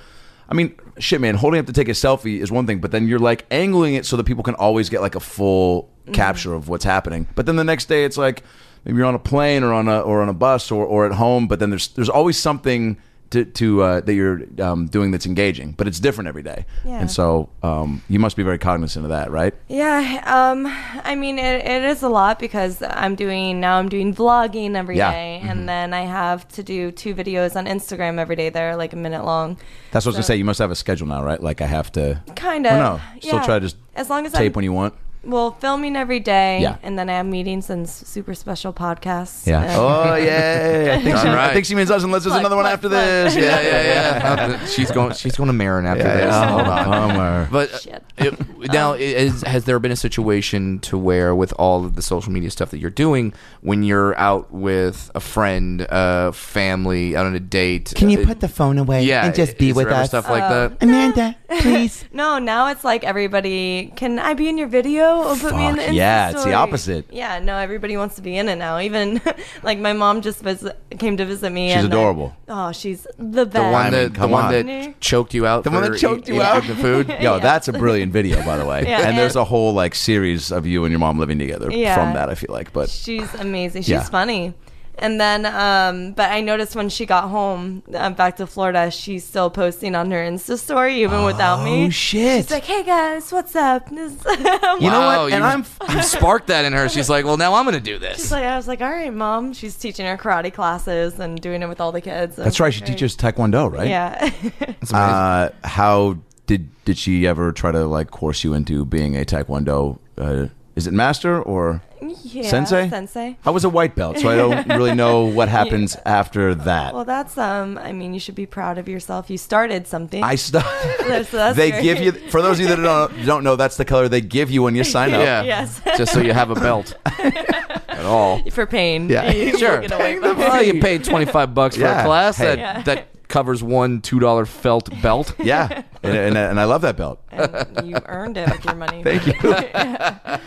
I 0.48 0.54
mean, 0.54 0.74
shit, 0.98 1.20
man. 1.20 1.34
Holding 1.34 1.60
up 1.60 1.66
to 1.66 1.72
take 1.72 1.88
a 1.88 1.92
selfie 1.92 2.38
is 2.40 2.52
one 2.52 2.66
thing, 2.66 2.80
but 2.80 2.90
then 2.90 3.08
you're 3.08 3.18
like 3.18 3.46
angling 3.50 3.94
it 3.94 4.04
so 4.04 4.16
that 4.18 4.24
people 4.24 4.42
can 4.44 4.54
always 4.56 4.90
get 4.90 5.00
like 5.00 5.14
a 5.14 5.20
full 5.20 5.88
capture 6.12 6.52
of 6.52 6.68
what's 6.68 6.84
happening. 6.84 7.26
But 7.34 7.46
then 7.46 7.56
the 7.56 7.64
next 7.64 7.86
day, 7.86 8.04
it's 8.04 8.18
like 8.18 8.42
maybe 8.84 8.98
you're 8.98 9.06
on 9.06 9.14
a 9.14 9.18
plane 9.18 9.62
or 9.62 9.72
on 9.72 9.88
a 9.88 10.00
or 10.00 10.22
on 10.22 10.28
a 10.28 10.34
bus 10.34 10.70
or, 10.70 10.84
or 10.84 11.06
at 11.06 11.12
home. 11.12 11.48
But 11.48 11.58
then 11.58 11.70
there's 11.70 11.88
there's 11.88 12.08
always 12.08 12.38
something 12.38 12.98
to, 13.32 13.46
to 13.46 13.82
uh, 13.82 14.00
that 14.02 14.14
you're 14.14 14.42
um, 14.60 14.86
doing 14.86 15.10
that's 15.10 15.26
engaging, 15.26 15.72
but 15.72 15.88
it's 15.88 15.98
different 15.98 16.28
every 16.28 16.42
day. 16.42 16.66
Yeah. 16.84 17.00
And 17.00 17.10
so 17.10 17.48
um, 17.62 18.02
you 18.08 18.18
must 18.18 18.36
be 18.36 18.42
very 18.42 18.58
cognizant 18.58 19.04
of 19.06 19.08
that, 19.08 19.30
right? 19.30 19.54
Yeah, 19.68 20.22
um, 20.26 20.66
I 21.02 21.14
mean, 21.14 21.38
it, 21.38 21.64
it 21.64 21.82
is 21.82 22.02
a 22.02 22.08
lot 22.10 22.38
because 22.38 22.82
I'm 22.82 23.14
doing 23.14 23.58
now. 23.58 23.78
I'm 23.78 23.88
doing 23.88 24.14
vlogging 24.14 24.74
every 24.76 24.96
day, 24.96 24.98
Yeah. 24.98 25.40
Mm-hmm. 25.40 25.48
and 25.48 25.68
then 25.68 25.94
I 25.94 26.02
have 26.02 26.46
to 26.48 26.62
do 26.62 26.92
two 26.92 27.14
videos 27.14 27.56
on 27.56 27.66
Instagram 27.66 28.18
every 28.18 28.36
day. 28.36 28.50
They're 28.50 28.76
like 28.76 28.92
a 28.92 28.96
minute 28.96 29.24
long. 29.24 29.58
That's 29.92 30.04
what 30.04 30.10
I 30.10 30.12
was 30.12 30.16
gonna 30.16 30.24
say. 30.24 30.36
You 30.36 30.44
must 30.44 30.58
have 30.58 30.70
a 30.70 30.76
schedule 30.76 31.06
now, 31.06 31.24
right? 31.24 31.42
Like 31.42 31.62
I 31.62 31.66
have 31.66 31.90
to. 31.92 32.22
Kind 32.36 32.66
of. 32.66 32.72
no, 32.74 33.00
still 33.20 33.36
yeah. 33.36 33.44
try 33.44 33.58
to 33.58 33.64
just 33.64 33.76
as 33.94 34.10
long 34.10 34.26
as 34.26 34.32
tape 34.32 34.52
I'm, 34.52 34.56
when 34.56 34.64
you 34.64 34.72
want. 34.72 34.94
Well, 35.24 35.52
filming 35.52 35.96
every 35.96 36.20
day. 36.20 36.60
Yeah. 36.60 36.76
And 36.82 36.98
then 36.98 37.08
I 37.08 37.14
have 37.14 37.26
meetings 37.26 37.70
and 37.70 37.86
s- 37.86 38.06
super 38.06 38.34
special 38.34 38.72
podcasts. 38.72 39.46
Yeah. 39.46 39.62
And- 39.62 39.72
Oh 39.80 40.14
yeah. 40.16 40.96
I 40.98 41.02
think 41.02 41.16
she, 41.18 41.28
All 41.28 41.34
right. 41.34 41.50
I 41.50 41.52
think 41.52 41.66
she 41.66 41.74
means 41.74 41.90
us 41.90 42.02
unless 42.04 42.22
there's 42.24 42.32
Plug, 42.32 42.40
another 42.40 42.56
one 42.56 42.64
plug, 42.64 42.72
after 42.74 42.88
plug. 42.88 43.04
this. 43.04 43.34
yeah, 43.36 43.60
yeah, 43.60 44.46
yeah. 44.48 44.66
She's 44.66 44.90
going. 44.90 45.12
She's 45.14 45.36
going 45.36 45.46
to 45.48 45.52
Marin 45.52 45.86
after 45.86 46.02
Yeah, 46.04 46.16
this. 46.16 46.24
yeah. 46.26 46.48
Hold 46.48 46.66
Oh, 46.66 46.70
on. 46.70 46.84
bummer. 47.08 47.48
But 47.50 47.72
uh, 47.72 47.78
Shit. 47.78 48.04
it, 48.18 48.72
now, 48.72 48.92
is, 48.94 49.42
has 49.42 49.64
there 49.64 49.78
been 49.78 49.92
a 49.92 49.96
situation 49.96 50.78
to 50.80 50.96
where, 50.98 51.34
with 51.34 51.52
all 51.58 51.84
of 51.84 51.94
the 51.96 52.02
social 52.02 52.32
media 52.32 52.50
stuff 52.50 52.70
that 52.70 52.78
you're 52.78 52.90
doing, 52.90 53.32
when 53.60 53.82
you're 53.82 54.16
out 54.18 54.52
with 54.52 55.10
a 55.14 55.20
friend, 55.20 55.82
uh, 55.82 56.32
family, 56.32 57.16
out 57.16 57.26
on 57.26 57.34
a 57.34 57.40
date? 57.40 57.92
Can 57.96 58.10
you 58.10 58.20
uh, 58.22 58.26
put 58.26 58.40
the 58.40 58.48
phone 58.48 58.78
away 58.78 59.04
yeah, 59.04 59.26
and 59.26 59.34
just 59.34 59.58
be 59.58 59.70
is 59.70 59.76
with 59.76 59.86
there 59.86 59.94
ever 59.94 60.02
us? 60.02 60.08
Stuff 60.08 60.28
like 60.30 60.42
that. 60.48 60.82
Amanda, 60.82 61.36
please. 61.60 62.04
No, 62.12 62.38
now 62.38 62.68
it's 62.68 62.84
like 62.84 63.04
everybody. 63.04 63.92
Can 63.96 64.18
I 64.18 64.34
be 64.34 64.48
in 64.48 64.56
your 64.58 64.68
video? 64.68 65.11
Or 65.20 65.36
put 65.36 65.54
me 65.56 65.66
in 65.66 65.76
the 65.76 65.82
Insta 65.82 65.94
yeah, 65.94 66.30
it's 66.30 66.44
the 66.44 66.54
opposite. 66.54 67.06
Yeah, 67.10 67.38
no, 67.38 67.56
everybody 67.56 67.96
wants 67.96 68.16
to 68.16 68.22
be 68.22 68.36
in 68.36 68.48
it 68.48 68.56
now. 68.56 68.78
Even 68.78 69.20
like 69.62 69.78
my 69.78 69.92
mom 69.92 70.22
just 70.22 70.40
visit, 70.40 70.76
came 70.98 71.16
to 71.18 71.24
visit 71.24 71.50
me. 71.50 71.68
She's 71.68 71.84
and 71.84 71.92
I- 71.92 71.96
adorable. 71.96 72.34
oh, 72.48 72.72
she's 72.72 73.06
the 73.18 73.44
best. 73.46 73.52
The 73.52 73.60
one 73.62 73.74
I 73.74 73.90
mean, 73.90 73.92
that 73.92 74.14
the 74.14 74.28
one 74.28 74.44
on. 74.54 74.66
that 74.66 75.00
choked 75.00 75.34
you 75.34 75.46
out. 75.46 75.64
The 75.64 75.70
one 75.70 75.82
that 75.90 75.98
choked 75.98 76.28
you 76.28 76.40
out? 76.42 76.64
the 76.66 76.74
food. 76.76 77.08
Yo, 77.20 77.34
Yeah. 77.34 77.38
that's 77.38 77.68
a 77.68 77.72
brilliant 77.72 78.12
video, 78.12 78.44
by 78.44 78.56
the 78.58 78.64
way. 78.66 78.82
Yeah, 78.92 79.06
and 79.08 79.16
there's 79.18 79.36
a 79.36 79.44
whole 79.44 79.72
like 79.74 79.94
series 79.94 80.50
of 80.52 80.66
you 80.66 80.84
and 80.84 80.92
your 80.92 80.98
mom 80.98 81.18
living 81.18 81.38
together 81.38 81.70
Yeah. 81.70 81.94
from 81.94 82.14
that. 82.14 82.28
I 82.28 82.34
feel 82.34 82.52
like, 82.52 82.72
but 82.72 82.88
She's 82.90 83.32
amazing. 83.34 83.82
She's 83.82 83.90
Yeah. 83.90 84.02
funny. 84.04 84.54
And 85.02 85.20
then, 85.20 85.44
um, 85.46 86.12
but 86.12 86.30
I 86.30 86.40
noticed 86.40 86.76
when 86.76 86.88
she 86.88 87.06
got 87.06 87.28
home 87.28 87.82
uh, 87.92 88.10
back 88.10 88.36
to 88.36 88.46
Florida, 88.46 88.88
she's 88.90 89.24
still 89.24 89.50
posting 89.50 89.94
on 89.96 90.10
her 90.12 90.18
Insta 90.24 90.56
story 90.56 91.02
even 91.02 91.24
without 91.24 91.64
me. 91.64 91.86
oh 91.86 91.90
shit. 91.90 92.44
She's 92.44 92.50
like, 92.52 92.64
"Hey 92.64 92.84
guys, 92.84 93.32
what's 93.32 93.56
up?" 93.56 93.90
You 93.92 94.90
know 94.90 95.00
what? 95.26 95.32
And 95.32 95.42
you, 95.42 95.48
I'm- 95.50 95.66
you 95.90 96.02
sparked 96.02 96.46
that 96.46 96.64
in 96.64 96.72
her. 96.72 96.88
She's 96.88 97.10
like, 97.10 97.24
well, 97.24 97.36
now 97.36 97.54
I'm 97.54 97.64
going 97.64 97.74
to 97.74 97.80
do 97.80 97.98
this. 97.98 98.18
She's 98.18 98.32
like, 98.32 98.44
I 98.44 98.56
was 98.56 98.68
like, 98.68 98.80
"All 98.80 98.90
right, 98.90 99.12
mom." 99.12 99.52
She's 99.52 99.76
teaching 99.76 100.06
her 100.06 100.16
karate 100.16 100.52
classes 100.54 101.18
and 101.18 101.40
doing 101.40 101.62
it 101.62 101.68
with 101.68 101.80
all 101.80 101.92
the 101.92 102.00
kids. 102.00 102.36
That's 102.36 102.60
right. 102.60 102.72
She 102.72 102.80
teaches 102.80 103.16
taekwondo, 103.16 103.70
right? 103.72 103.88
Yeah. 103.88 104.30
It's 104.42 104.90
amazing. 104.90 104.94
Uh, 104.94 105.50
how 105.64 106.16
did 106.46 106.68
did 106.84 106.96
she 106.96 107.26
ever 107.26 107.50
try 107.52 107.72
to 107.72 107.86
like 107.86 108.10
course 108.10 108.44
you 108.44 108.54
into 108.54 108.84
being 108.84 109.16
a 109.16 109.24
taekwondo? 109.24 109.98
Uh, 110.16 110.46
is 110.74 110.86
it 110.86 110.92
master 110.92 111.40
or 111.42 111.82
yeah. 112.24 112.48
Sensei? 112.48 112.88
Sensei. 112.88 113.36
I 113.44 113.50
was 113.50 113.64
a 113.64 113.68
white 113.68 113.94
belt, 113.94 114.18
so 114.18 114.28
I 114.28 114.36
don't 114.36 114.66
really 114.78 114.94
know 114.94 115.24
what 115.26 115.48
happens 115.48 115.96
after 116.04 116.54
that. 116.54 116.94
Well, 116.94 117.04
that's 117.04 117.36
um. 117.38 117.78
I 117.78 117.92
mean, 117.92 118.12
you 118.14 118.18
should 118.20 118.34
be 118.34 118.46
proud 118.46 118.78
of 118.78 118.88
yourself. 118.88 119.30
You 119.30 119.38
started 119.38 119.86
something. 119.86 120.22
I 120.24 120.34
st- 120.34 120.64
That's- 121.00 121.30
that's 121.30 121.56
they 121.56 121.70
great. 121.70 121.82
give 121.82 121.98
you 122.00 122.12
for 122.30 122.42
those 122.42 122.58
of 122.58 122.68
you 122.68 122.74
that 122.74 122.82
don't 122.82 123.26
don't 123.26 123.44
know 123.44 123.54
that's 123.56 123.76
the 123.76 123.84
color 123.84 124.08
they 124.08 124.20
give 124.20 124.50
you 124.50 124.62
when 124.62 124.74
you 124.74 124.82
sign 124.84 125.12
up. 125.14 125.20
yeah. 125.22 125.42
Yes. 125.42 125.80
Just 125.96 126.12
so 126.12 126.20
you 126.20 126.32
have 126.32 126.50
a 126.50 126.54
belt 126.54 126.94
at 127.06 128.04
all. 128.04 128.42
for 128.50 128.66
pain. 128.66 129.08
Yeah. 129.08 129.30
You 129.30 129.58
Sure. 129.58 129.80
get 129.80 129.92
away 129.92 130.16
from 130.18 130.30
it. 130.30 130.36
Well, 130.38 130.62
you 130.62 130.80
paid 130.80 131.04
25 131.04 131.54
bucks 131.54 131.76
for 131.76 131.82
Yeah. 131.82 132.02
a 132.02 132.04
class 132.06 132.36
Hey. 132.38 132.46
that, 132.46 132.58
Yeah. 132.58 132.82
that 132.82 133.21
covers 133.32 133.62
one 133.62 134.00
$2 134.02 134.46
felt 134.46 134.90
belt. 135.02 135.34
Yeah, 135.42 135.82
and, 136.04 136.16
and, 136.16 136.36
and 136.36 136.60
I 136.60 136.64
love 136.64 136.82
that 136.82 136.96
belt. 136.96 137.20
and 137.32 137.88
you 137.88 137.96
earned 138.06 138.36
it 138.36 138.48
with 138.48 138.64
your 138.64 138.74
money. 138.74 139.02
Thank 139.08 139.26
you. 139.26 139.34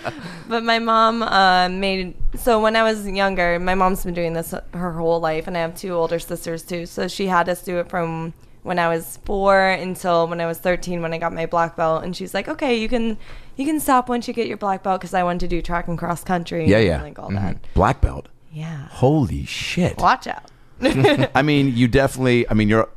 But 0.48 0.64
my 0.64 0.78
mom 0.78 1.24
uh, 1.24 1.70
made 1.70 2.14
so 2.36 2.62
when 2.62 2.76
I 2.76 2.84
was 2.84 3.08
younger, 3.08 3.60
my 3.60 3.74
mom's 3.74 4.04
been 4.04 4.14
doing 4.14 4.34
this 4.34 4.54
her 4.76 4.92
whole 4.92 5.20
life, 5.20 5.48
and 5.48 5.58
I 5.58 5.62
have 5.62 5.74
two 5.76 5.94
older 5.94 6.20
sisters 6.20 6.62
too. 6.62 6.86
So 6.86 7.08
she 7.08 7.26
had 7.26 7.50
us 7.50 7.64
do 7.64 7.80
it 7.80 7.90
from 7.90 8.34
when 8.62 8.78
I 8.78 8.88
was 8.88 9.18
four 9.26 9.60
until 9.60 10.28
when 10.28 10.40
I 10.40 10.46
was 10.46 10.60
thirteen 10.60 11.02
when 11.02 11.14
I 11.14 11.18
got 11.18 11.34
my 11.34 11.48
black 11.48 11.76
belt, 11.76 12.04
and 12.04 12.16
she's 12.16 12.36
like, 12.36 12.48
"Okay, 12.48 12.76
you 12.80 12.88
can 12.88 13.18
you 13.58 13.66
can 13.66 13.80
stop 13.80 14.08
once 14.08 14.28
you 14.28 14.36
get 14.36 14.46
your 14.46 14.58
black 14.58 14.84
belt 14.84 15.02
because 15.02 15.16
I 15.16 15.24
wanted 15.24 15.40
to 15.40 15.48
do 15.48 15.64
track 15.64 15.88
and 15.88 15.98
cross 15.98 16.24
country. 16.24 16.68
Yeah, 16.68 16.78
and, 16.78 16.88
yeah. 16.88 17.02
like 17.02 17.18
all 17.18 17.32
that. 17.32 17.58
Black 17.74 18.00
belt. 18.02 18.28
Yeah, 18.54 18.88
Holy 18.90 19.46
shit. 19.46 19.98
watch 19.98 20.28
out. 20.28 20.52
I 20.82 21.42
mean, 21.42 21.76
you 21.76 21.88
definitely. 21.88 22.50
I 22.50 22.54
mean, 22.54 22.70
you're 22.70 22.90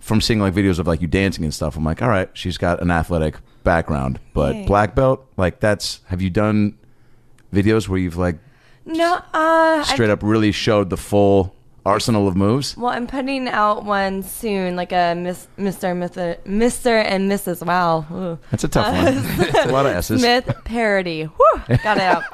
from 0.00 0.20
seeing 0.20 0.40
like 0.40 0.54
videos 0.54 0.78
of 0.78 0.86
like 0.86 1.00
you 1.00 1.08
dancing 1.08 1.44
and 1.44 1.52
stuff. 1.54 1.76
I'm 1.76 1.84
like, 1.84 2.02
all 2.02 2.08
right, 2.08 2.28
she's 2.34 2.58
got 2.58 2.80
an 2.82 2.90
athletic 2.90 3.36
background, 3.64 4.20
but 4.32 4.66
black 4.66 4.94
belt, 4.94 5.26
like 5.36 5.60
that's. 5.60 6.00
Have 6.06 6.20
you 6.22 6.30
done 6.30 6.78
videos 7.52 7.88
where 7.88 7.98
you've 7.98 8.16
like 8.16 8.36
No, 8.84 9.20
uh, 9.32 9.82
straight 9.84 10.10
up 10.10 10.22
really 10.22 10.52
showed 10.52 10.90
the 10.90 10.96
full 10.96 11.54
arsenal 11.86 12.28
of 12.28 12.36
moves? 12.36 12.76
Well, 12.76 12.92
I'm 12.92 13.06
putting 13.06 13.48
out 13.48 13.84
one 13.84 14.22
soon, 14.22 14.76
like 14.76 14.92
a 14.92 15.14
Miss, 15.14 15.48
Mr. 15.58 15.94
Mr. 15.96 16.38
Mr. 16.44 17.02
and 17.04 17.30
Mrs. 17.30 17.64
Wow. 17.66 18.06
Ooh. 18.12 18.38
That's 18.50 18.64
a 18.64 18.68
tough 18.68 18.92
one. 18.92 19.14
That's 19.52 19.66
a 19.66 19.72
lot 19.72 19.86
of 19.86 19.92
S's. 19.92 20.20
Smith 20.20 20.54
parody. 20.64 21.24
Whew, 21.24 21.60
got 21.82 21.96
it 21.96 22.02
out. 22.02 22.24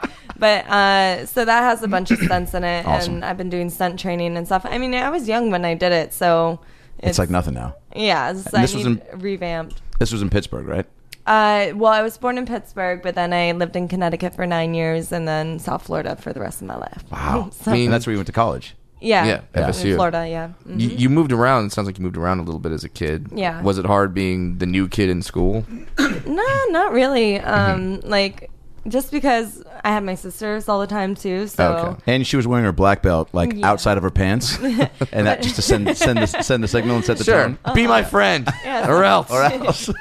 But 0.41 0.67
uh, 0.67 1.27
so 1.27 1.45
that 1.45 1.61
has 1.63 1.83
a 1.83 1.89
bunch 1.89 2.11
of 2.11 2.19
stunts 2.19 2.55
in 2.55 2.65
it, 2.65 2.87
Awesome. 2.87 3.15
and 3.17 3.25
I've 3.25 3.37
been 3.37 3.51
doing 3.51 3.71
stunt 3.71 4.01
training 4.01 4.37
and 4.37 4.47
stuff. 4.47 4.67
I 4.69 4.79
mean, 4.79 4.95
I 4.95 5.11
was 5.11 5.29
young 5.29 5.51
when 5.51 5.65
I 5.65 5.75
did 5.75 5.93
it, 5.93 6.13
so 6.15 6.59
It's 6.99 7.19
like 7.19 7.31
nothing 7.31 7.55
now. 7.55 7.77
Yeah, 7.95 8.31
it's, 8.33 8.53
I 8.53 8.63
this 8.63 8.75
was 8.75 8.87
need 8.87 9.03
in- 9.13 9.21
revamped. 9.21 9.83
This 9.99 10.11
was 10.13 10.23
in 10.23 10.31
Pittsburgh, 10.31 10.67
right? 10.67 10.87
Uh, 11.27 11.73
well, 11.77 11.93
I 11.93 12.03
was 12.03 12.17
born 12.19 12.39
in 12.39 12.47
Pittsburgh, 12.47 13.03
but 13.03 13.15
then 13.15 13.33
I 13.33 13.53
lived 13.53 13.77
in 13.77 13.87
Connecticut 13.87 14.35
for 14.35 14.47
nine 14.47 14.73
years, 14.75 15.13
and 15.13 15.29
then 15.29 15.59
South 15.59 15.83
Florida 15.85 16.17
for 16.17 16.33
the 16.33 16.41
rest 16.41 16.61
of 16.63 16.67
my 16.67 16.77
life. 16.77 17.05
Wow. 17.13 17.51
So- 17.63 17.71
I 17.71 17.75
mean, 17.75 17.91
that's 17.91 18.07
where 18.07 18.13
you 18.13 18.19
went 18.19 18.27
to 18.29 18.33
college. 18.33 18.75
yeah, 19.01 19.25
Yeah, 19.27 19.41
in 19.55 19.63
FSU. 19.69 19.95
Florida. 19.97 20.27
Yeah. 20.29 20.51
Mhm. 20.67 20.81
You, 20.81 20.89
you 20.89 21.09
moved 21.11 21.33
around. 21.33 21.67
It 21.67 21.73
sounds 21.73 21.87
like 21.87 21.99
you 21.99 22.03
moved 22.05 22.17
around 22.17 22.39
a 22.39 22.43
little 22.43 22.59
bit 22.61 22.73
as 22.73 22.85
a 22.85 22.89
kid. 22.89 23.29
Yeah. 23.35 23.63
Was 23.63 23.79
it 23.79 23.87
hard 23.87 24.13
being 24.15 24.59
the 24.59 24.67
new 24.67 24.89
kid 24.89 25.09
in 25.11 25.23
school? 25.23 25.65
No, 26.27 26.47
not 26.71 26.93
really. 26.93 27.39
Um, 27.41 27.99
Mm-hmm. 27.99 28.09
like 28.17 28.50
just 28.89 29.11
because 29.11 29.63
I 29.85 29.91
had 29.91 30.05
my 30.05 30.15
sisters 30.15 30.69
all 30.69 30.81
the 30.81 30.87
time 30.87 31.15
too, 31.15 31.47
so 31.47 31.65
Okay. 31.77 32.13
And 32.15 32.27
she 32.27 32.37
was 32.37 32.47
wearing 32.47 32.65
her 32.65 32.73
black 32.73 33.03
belt 33.03 33.29
like 33.33 33.53
Yeah. 33.55 33.69
outside 33.71 33.97
of 33.97 34.03
her 34.03 34.11
pants, 34.11 34.59
and 35.13 35.27
that 35.27 35.43
just 35.43 35.57
to 35.57 35.63
send 35.63 35.97
send 35.97 36.19
the, 36.19 36.27
send 36.27 36.63
the 36.65 36.69
signal 36.69 36.97
and 36.97 37.05
set 37.05 37.19
the 37.19 37.25
Sure. 37.25 37.45
tone. 37.45 37.59
Be 37.75 37.87
my 37.87 38.03
friend. 38.03 38.49
Yeah. 38.65 38.91
Or 38.91 39.05
else. 39.05 39.31
Or 39.31 39.43
else. 39.43 39.91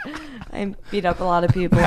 I 0.52 0.74
beat 0.90 1.06
up 1.06 1.20
a 1.20 1.24
lot 1.24 1.44
of 1.44 1.52
people. 1.54 1.78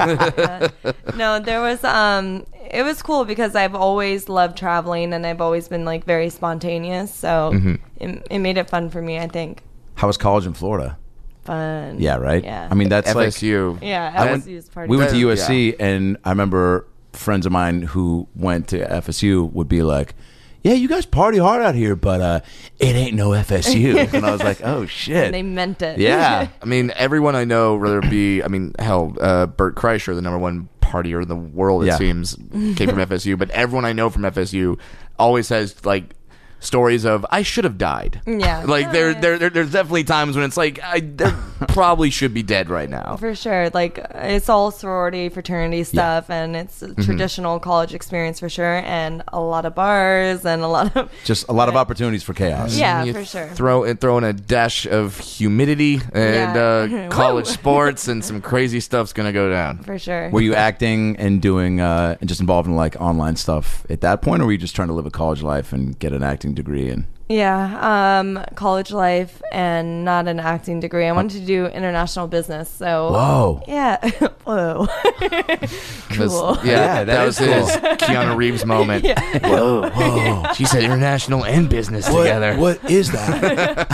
No, 1.17 1.41
there 1.41 1.61
was 1.61 1.83
um 1.85 2.45
it 2.71 2.83
was 2.85 3.03
cool 3.03 3.25
because 3.25 3.55
I've 3.57 3.75
always 3.75 4.29
loved 4.29 4.57
traveling 4.57 5.13
and 5.13 5.27
I've 5.27 5.41
always 5.41 5.69
been 5.69 5.85
like 5.85 6.05
very 6.05 6.29
spontaneous, 6.31 7.13
so 7.13 7.51
Mm-hmm. 7.55 7.75
it, 7.97 8.27
it 8.31 8.39
made 8.39 8.57
it 8.59 8.71
fun 8.71 8.89
for 8.91 9.03
me, 9.03 9.19
I 9.19 9.27
think. 9.29 9.63
How 9.97 10.07
was 10.07 10.17
college 10.17 10.47
in 10.47 10.55
Florida? 10.55 10.97
Fun. 11.45 11.97
Yeah, 12.01 12.17
right. 12.17 12.43
Yeah. 12.45 12.69
I 12.71 12.75
mean, 12.75 12.89
that's 12.89 13.15
like 13.15 13.29
FSU. 13.29 13.79
yeah, 13.83 14.13
I 14.15 14.25
went- 14.31 14.45
FSU's 14.45 14.69
party. 14.69 14.89
we 14.91 14.97
went 14.97 15.11
to 15.11 15.17
Yeah. 15.19 15.27
USC, 15.27 15.75
and 15.81 16.17
I 16.25 16.31
remember 16.31 16.87
friends 17.13 17.47
of 17.47 17.53
mine 17.53 17.83
who 17.83 18.29
went 18.37 18.69
to 18.69 18.79
FSU 18.79 19.51
would 19.53 19.69
be 19.69 19.83
like, 19.83 20.15
"Yeah, 20.63 20.73
you 20.75 20.89
guys 20.89 21.05
party 21.05 21.39
hard 21.39 21.61
out 21.63 21.75
here, 21.75 21.97
but 21.97 22.21
uh, 22.21 22.41
it 22.79 22.95
ain't 22.95 23.15
no 23.15 23.31
FSU." 23.31 23.97
and 24.15 24.25
I 24.25 24.31
was 24.31 24.43
like, 24.43 24.61
"Oh 24.65 24.87
shit." 24.87 25.25
and 25.27 25.35
they 25.35 25.43
meant 25.43 25.83
it. 25.83 25.99
yeah. 25.99 26.49
I 26.63 26.65
mean, 26.65 26.93
everyone 26.97 27.35
I 27.37 27.45
know, 27.45 27.77
whether 27.77 27.99
it 27.99 28.09
be, 28.09 28.43
I 28.43 28.49
mean, 28.49 28.75
hell, 28.79 29.15
uh, 29.21 29.47
Bert 29.47 29.75
Kreischer, 29.75 30.15
the 30.15 30.23
number 30.23 30.39
one 30.39 30.69
partier 30.81 31.23
in 31.23 31.29
the 31.29 31.37
world, 31.37 31.83
it 31.85 31.87
Yeah. 31.89 31.97
seems, 31.99 32.35
came 32.77 32.89
from 32.89 32.99
FSU. 32.99 33.37
But 33.39 33.51
everyone 33.51 33.85
I 33.85 33.93
know 33.93 34.11
from 34.11 34.23
FSU 34.23 34.79
always 35.19 35.49
has 35.49 35.85
like 35.85 36.15
stories 36.63 37.05
of 37.05 37.27
I 37.31 37.43
should 37.43 37.65
have 37.65 37.77
died. 37.77 38.21
Yeah. 38.27 38.63
like 38.67 38.93
there, 38.93 39.11
Yeah. 39.13 39.21
there, 39.21 39.39
there, 39.39 39.51
there's 39.51 39.73
definitely 39.73 40.05
times 40.05 40.37
when 40.37 40.45
it's 40.45 40.57
like 40.57 40.81
I 40.83 41.01
probably 41.69 42.11
should 42.11 42.33
be 42.33 42.43
dead 42.43 42.71
right 42.71 42.89
now. 42.89 43.17
For 43.17 43.35
sure. 43.35 43.71
Like 43.75 43.99
it's 44.15 44.49
all 44.49 44.71
sorority, 44.71 45.29
fraternity 45.29 45.85
stuff 45.85 46.31
and 46.31 46.57
it's 46.57 46.81
a 46.83 46.89
Mm-hmm. 46.93 47.03
traditional 47.05 47.59
college 47.59 47.95
experience 47.95 48.39
for 48.39 48.49
sure 48.51 48.75
and 48.85 49.23
a 49.33 49.41
lot 49.41 49.65
of 49.65 49.75
bars 49.75 50.45
and 50.45 50.63
a 50.63 50.69
lot 50.69 50.95
of 50.97 51.11
Just 51.25 51.49
a 51.49 51.53
lot 51.53 51.69
of 51.71 51.77
opportunities 51.77 52.23
for 52.23 52.35
chaos. 52.35 52.77
Yeah, 52.77 53.03
You 53.05 53.13
for 53.15 53.25
sure. 53.25 53.49
Throw 53.49 53.85
and 53.85 53.99
throw 54.01 54.19
in 54.19 54.25
a 54.25 54.33
dash 54.35 54.87
of 54.87 55.19
humidity 55.19 56.01
and 56.13 56.55
Yeah. 56.55 57.07
uh, 57.07 57.09
college 57.11 57.47
sports, 57.47 58.09
and 58.09 58.23
some 58.25 58.41
crazy 58.43 58.79
stuff's 58.81 59.13
gonna 59.13 59.33
go 59.33 59.51
down. 59.51 59.79
for 59.79 59.99
sure. 59.99 60.29
Were 60.31 60.41
you 60.43 60.55
acting 60.55 61.17
and 61.17 61.41
doing 61.41 61.81
uh, 61.81 62.17
and 62.21 62.29
just 62.29 62.41
involved 62.41 62.69
in 62.69 62.77
like 62.77 62.95
online 63.01 63.37
stuff 63.37 63.85
at 63.91 64.03
that 64.03 64.21
point, 64.23 64.43
or 64.43 64.47
were 64.47 64.53
you 64.53 64.59
just 64.59 64.77
trying 64.77 64.89
to 64.89 64.95
live 64.95 65.07
a 65.07 65.11
college 65.11 65.43
life 65.43 65.73
and 65.73 65.99
get 65.99 66.13
an 66.13 66.23
acting 66.23 66.52
degree? 66.55 66.89
And 66.91 67.05
Yeah, 67.29 68.19
um, 68.21 68.45
college 68.57 68.91
life 68.93 69.41
and 69.53 70.05
not 70.05 70.29
an 70.29 70.39
acting 70.41 70.81
degree. 70.81 71.07
I 71.07 71.13
wanted 71.13 71.41
to 71.41 71.47
do 71.47 71.67
international 71.67 72.27
business. 72.29 72.69
So 72.69 73.11
whoa, 73.13 73.63
yeah, 73.67 73.97
whoa, 74.45 74.87
This- 75.21 76.09
cool. 76.17 76.59
yeah, 76.65 76.71
Yeah, 76.73 77.05
that, 77.05 77.07
that 77.07 77.25
was 77.25 77.41
is 77.41 77.47
cool. 77.47 77.55
his 77.67 77.77
Keanu 78.03 78.37
Reeves 78.37 78.65
moment. 78.75 79.05
Yeah. 79.05 79.21
Whoa, 79.49 79.89
whoa! 79.91 80.53
She 80.55 80.65
said 80.65 80.83
international 80.83 81.45
and 81.45 81.69
business 81.71 82.07
together. 82.07 82.57
what 82.57 82.79
is 82.91 83.11
that? 83.13 83.87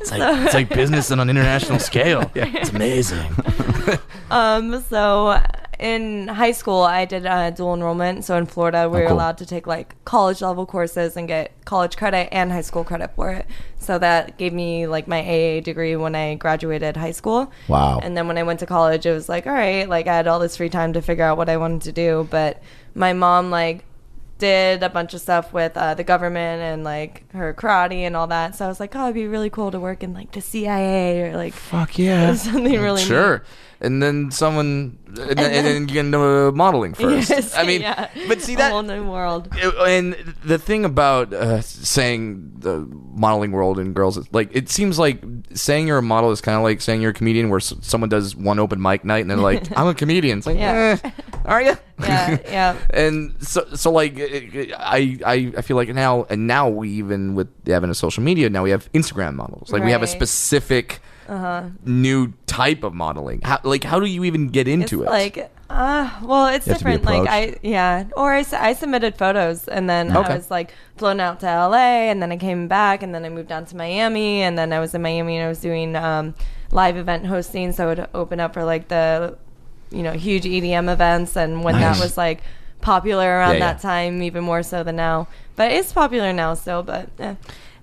It's 0.00 0.10
like 0.10 0.44
it's 0.44 0.54
like 0.54 0.68
business 0.68 1.10
on 1.10 1.20
an 1.20 1.30
international 1.30 1.78
scale. 1.78 2.30
Yeah. 2.34 2.50
It's 2.54 2.70
amazing. 2.70 3.30
Um, 4.30 4.82
so 4.90 5.40
in 5.78 6.28
high 6.28 6.52
school, 6.52 6.82
I 6.82 7.04
did 7.04 7.26
uh, 7.26 7.50
dual 7.50 7.74
enrollment. 7.74 8.24
So 8.24 8.36
in 8.36 8.46
Florida, 8.46 8.88
we 8.88 8.98
Oh, 8.98 9.00
were 9.02 9.06
cool. 9.08 9.16
allowed 9.16 9.38
to 9.38 9.46
take 9.46 9.66
like 9.66 9.94
college 10.04 10.40
level 10.42 10.66
courses 10.66 11.16
and 11.16 11.26
get 11.28 11.52
college 11.64 11.96
credit 11.96 12.28
and 12.32 12.52
high 12.52 12.60
school 12.62 12.84
credit 12.84 13.10
for 13.16 13.30
it. 13.30 13.46
So 13.78 13.98
that 13.98 14.38
gave 14.38 14.52
me 14.52 14.86
like 14.86 15.06
my 15.08 15.20
AA 15.20 15.60
degree 15.60 15.94
when 15.96 16.14
I 16.14 16.36
graduated 16.36 16.96
high 16.96 17.10
school. 17.12 17.52
Wow. 17.68 18.00
And 18.02 18.16
then 18.16 18.26
when 18.28 18.38
I 18.38 18.42
went 18.42 18.60
to 18.60 18.66
college, 18.66 19.04
it 19.06 19.12
was 19.12 19.28
like, 19.28 19.46
all 19.46 19.52
right, 19.52 19.88
like 19.88 20.06
I 20.06 20.14
had 20.16 20.26
all 20.26 20.38
this 20.38 20.56
free 20.56 20.70
time 20.70 20.92
to 20.94 21.02
figure 21.02 21.24
out 21.24 21.36
what 21.36 21.48
I 21.48 21.56
wanted 21.56 21.82
to 21.82 21.92
do. 21.92 22.26
But 22.30 22.62
my 22.94 23.12
mom 23.12 23.50
like 23.50 23.84
did 24.38 24.82
a 24.82 24.88
bunch 24.88 25.14
of 25.14 25.20
stuff 25.20 25.52
with 25.52 25.76
uh, 25.76 25.94
the 25.94 26.02
government 26.02 26.60
and 26.60 26.82
like 26.82 27.30
her 27.32 27.54
karate 27.54 28.00
and 28.00 28.16
all 28.16 28.26
that. 28.26 28.54
So 28.56 28.64
I 28.64 28.68
was 28.68 28.80
like, 28.80 28.96
oh, 28.96 29.04
it'd 29.04 29.14
be 29.14 29.28
really 29.28 29.48
cool 29.50 29.70
to 29.70 29.78
work 29.78 30.02
in 30.02 30.12
like 30.12 30.32
the 30.32 30.40
CIA 30.40 31.22
or 31.30 31.36
like 31.36 31.52
Fuck 31.54 31.98
yeah. 31.98 32.34
something 32.34 32.80
really 32.80 33.02
neat. 33.02 33.08
And 33.84 34.02
then 34.02 34.30
someone, 34.30 34.98
and, 35.06 35.16
then, 35.38 35.52
and 35.52 35.66
then 35.66 35.88
you 35.88 35.94
get 35.94 36.04
into 36.06 36.50
modeling 36.52 36.94
first. 36.94 37.30
Yes, 37.34 37.54
I 37.56 37.64
mean, 37.64 37.82
yeah. 37.82 38.08
but 38.28 38.40
see 38.40 38.54
a 38.54 38.56
that 38.56 38.72
whole 38.72 38.82
new 38.82 39.04
world. 39.08 39.48
and 39.86 40.14
the 40.44 40.58
thing 40.58 40.84
about 40.84 41.32
uh, 41.32 41.60
saying 41.60 42.52
the 42.58 42.86
modeling 43.14 43.52
world 43.52 43.78
and 43.78 43.94
girls 43.94 44.18
like 44.32 44.48
it 44.52 44.68
seems 44.68 44.98
like 44.98 45.22
saying 45.52 45.86
you're 45.86 45.98
a 45.98 46.02
model 46.02 46.30
is 46.32 46.40
kind 46.40 46.56
of 46.56 46.62
like 46.64 46.80
saying 46.80 47.00
you're 47.02 47.10
a 47.12 47.14
comedian 47.14 47.48
where 47.50 47.58
s- 47.60 47.74
someone 47.82 48.08
does 48.08 48.34
one 48.34 48.58
open 48.58 48.80
mic 48.80 49.04
night 49.04 49.20
and 49.20 49.30
they're 49.30 49.36
like 49.36 49.70
i'm 49.78 49.86
a 49.86 49.94
comedian 49.94 50.38
it's 50.38 50.46
like 50.46 50.56
Yeah. 50.56 50.98
eh, 51.04 51.10
are 51.44 51.62
you 51.62 51.76
Yeah, 52.00 52.38
yeah. 52.46 52.76
and 52.90 53.34
so 53.40 53.66
so 53.74 53.92
like 53.92 54.14
I, 54.18 55.18
I 55.24 55.52
i 55.58 55.60
feel 55.62 55.76
like 55.76 55.88
now 55.90 56.24
and 56.30 56.46
now 56.46 56.68
we 56.68 56.88
even 56.90 57.34
with 57.36 57.48
the 57.64 57.74
advent 57.74 57.90
of 57.90 57.96
social 57.96 58.22
media 58.22 58.48
now 58.50 58.62
we 58.64 58.70
have 58.70 58.90
instagram 58.92 59.34
models 59.34 59.70
like 59.70 59.84
we 59.84 59.92
have 59.92 60.02
a 60.02 60.06
Right. 60.06 60.12
Uh-huh. 61.28 61.64
new 61.84 62.32
type 62.46 62.82
of 62.84 62.94
modeling 62.94 63.40
how, 63.42 63.58
like 63.64 63.84
how 63.84 63.98
do 63.98 64.06
you 64.06 64.24
even 64.24 64.48
get 64.48 64.68
into 64.68 65.02
it's 65.02 65.08
it 65.10 65.12
like 65.12 65.50
uh 65.70 66.10
well 66.22 66.46
it's 66.48 66.66
You 66.66 66.72
have 66.74 66.78
to 66.80 66.84
be 66.84 66.90
different 66.98 67.24
like 67.24 67.28
i 67.28 67.56
yeah 67.62 68.04
or 68.16 68.32
I, 68.34 68.44
I 68.52 68.74
submitted 68.74 69.16
photos 69.16 69.66
and 69.66 69.88
then 69.88 70.14
Okay. 70.16 70.32
i 70.32 70.36
was 70.36 70.50
like 70.50 70.72
flown 70.96 71.20
out 71.20 71.40
to 71.40 71.46
la 71.46 71.74
and 71.76 72.22
then 72.22 72.30
i 72.30 72.36
came 72.36 72.68
back 72.68 73.02
and 73.02 73.14
then 73.14 73.24
i 73.24 73.28
moved 73.30 73.48
down 73.48 73.64
to 73.66 73.76
miami 73.76 74.42
and 74.42 74.58
then 74.58 74.72
i 74.72 74.78
was 74.80 74.94
in 74.94 75.02
miami 75.02 75.36
and 75.38 75.46
i 75.46 75.48
was 75.48 75.60
doing 75.60 75.96
um 75.96 76.34
live 76.70 76.96
event 76.96 77.26
hosting 77.26 77.72
so 77.72 77.90
it 77.90 77.98
would 77.98 78.08
open 78.14 78.38
up 78.40 78.52
for 78.54 78.64
like 78.64 78.88
the 78.88 79.36
you 79.90 80.02
know 80.02 80.12
huge 80.12 80.44
edm 80.44 80.92
events 80.92 81.36
and 81.36 81.64
when 81.64 81.74
Nice. 81.76 81.96
that 81.96 82.02
was 82.04 82.16
like 82.18 82.42
popular 82.80 83.26
around 83.38 83.54
Yeah, 83.54 83.58
yeah. 83.60 83.72
that 83.72 83.80
time 83.82 84.22
even 84.22 84.44
more 84.44 84.62
so 84.62 84.82
than 84.84 84.96
now 84.96 85.26
but 85.56 85.70
it's 85.72 85.92
popular 85.92 86.32
now 86.34 86.52
still 86.54 86.82
but 86.82 87.08
eh. 87.18 87.34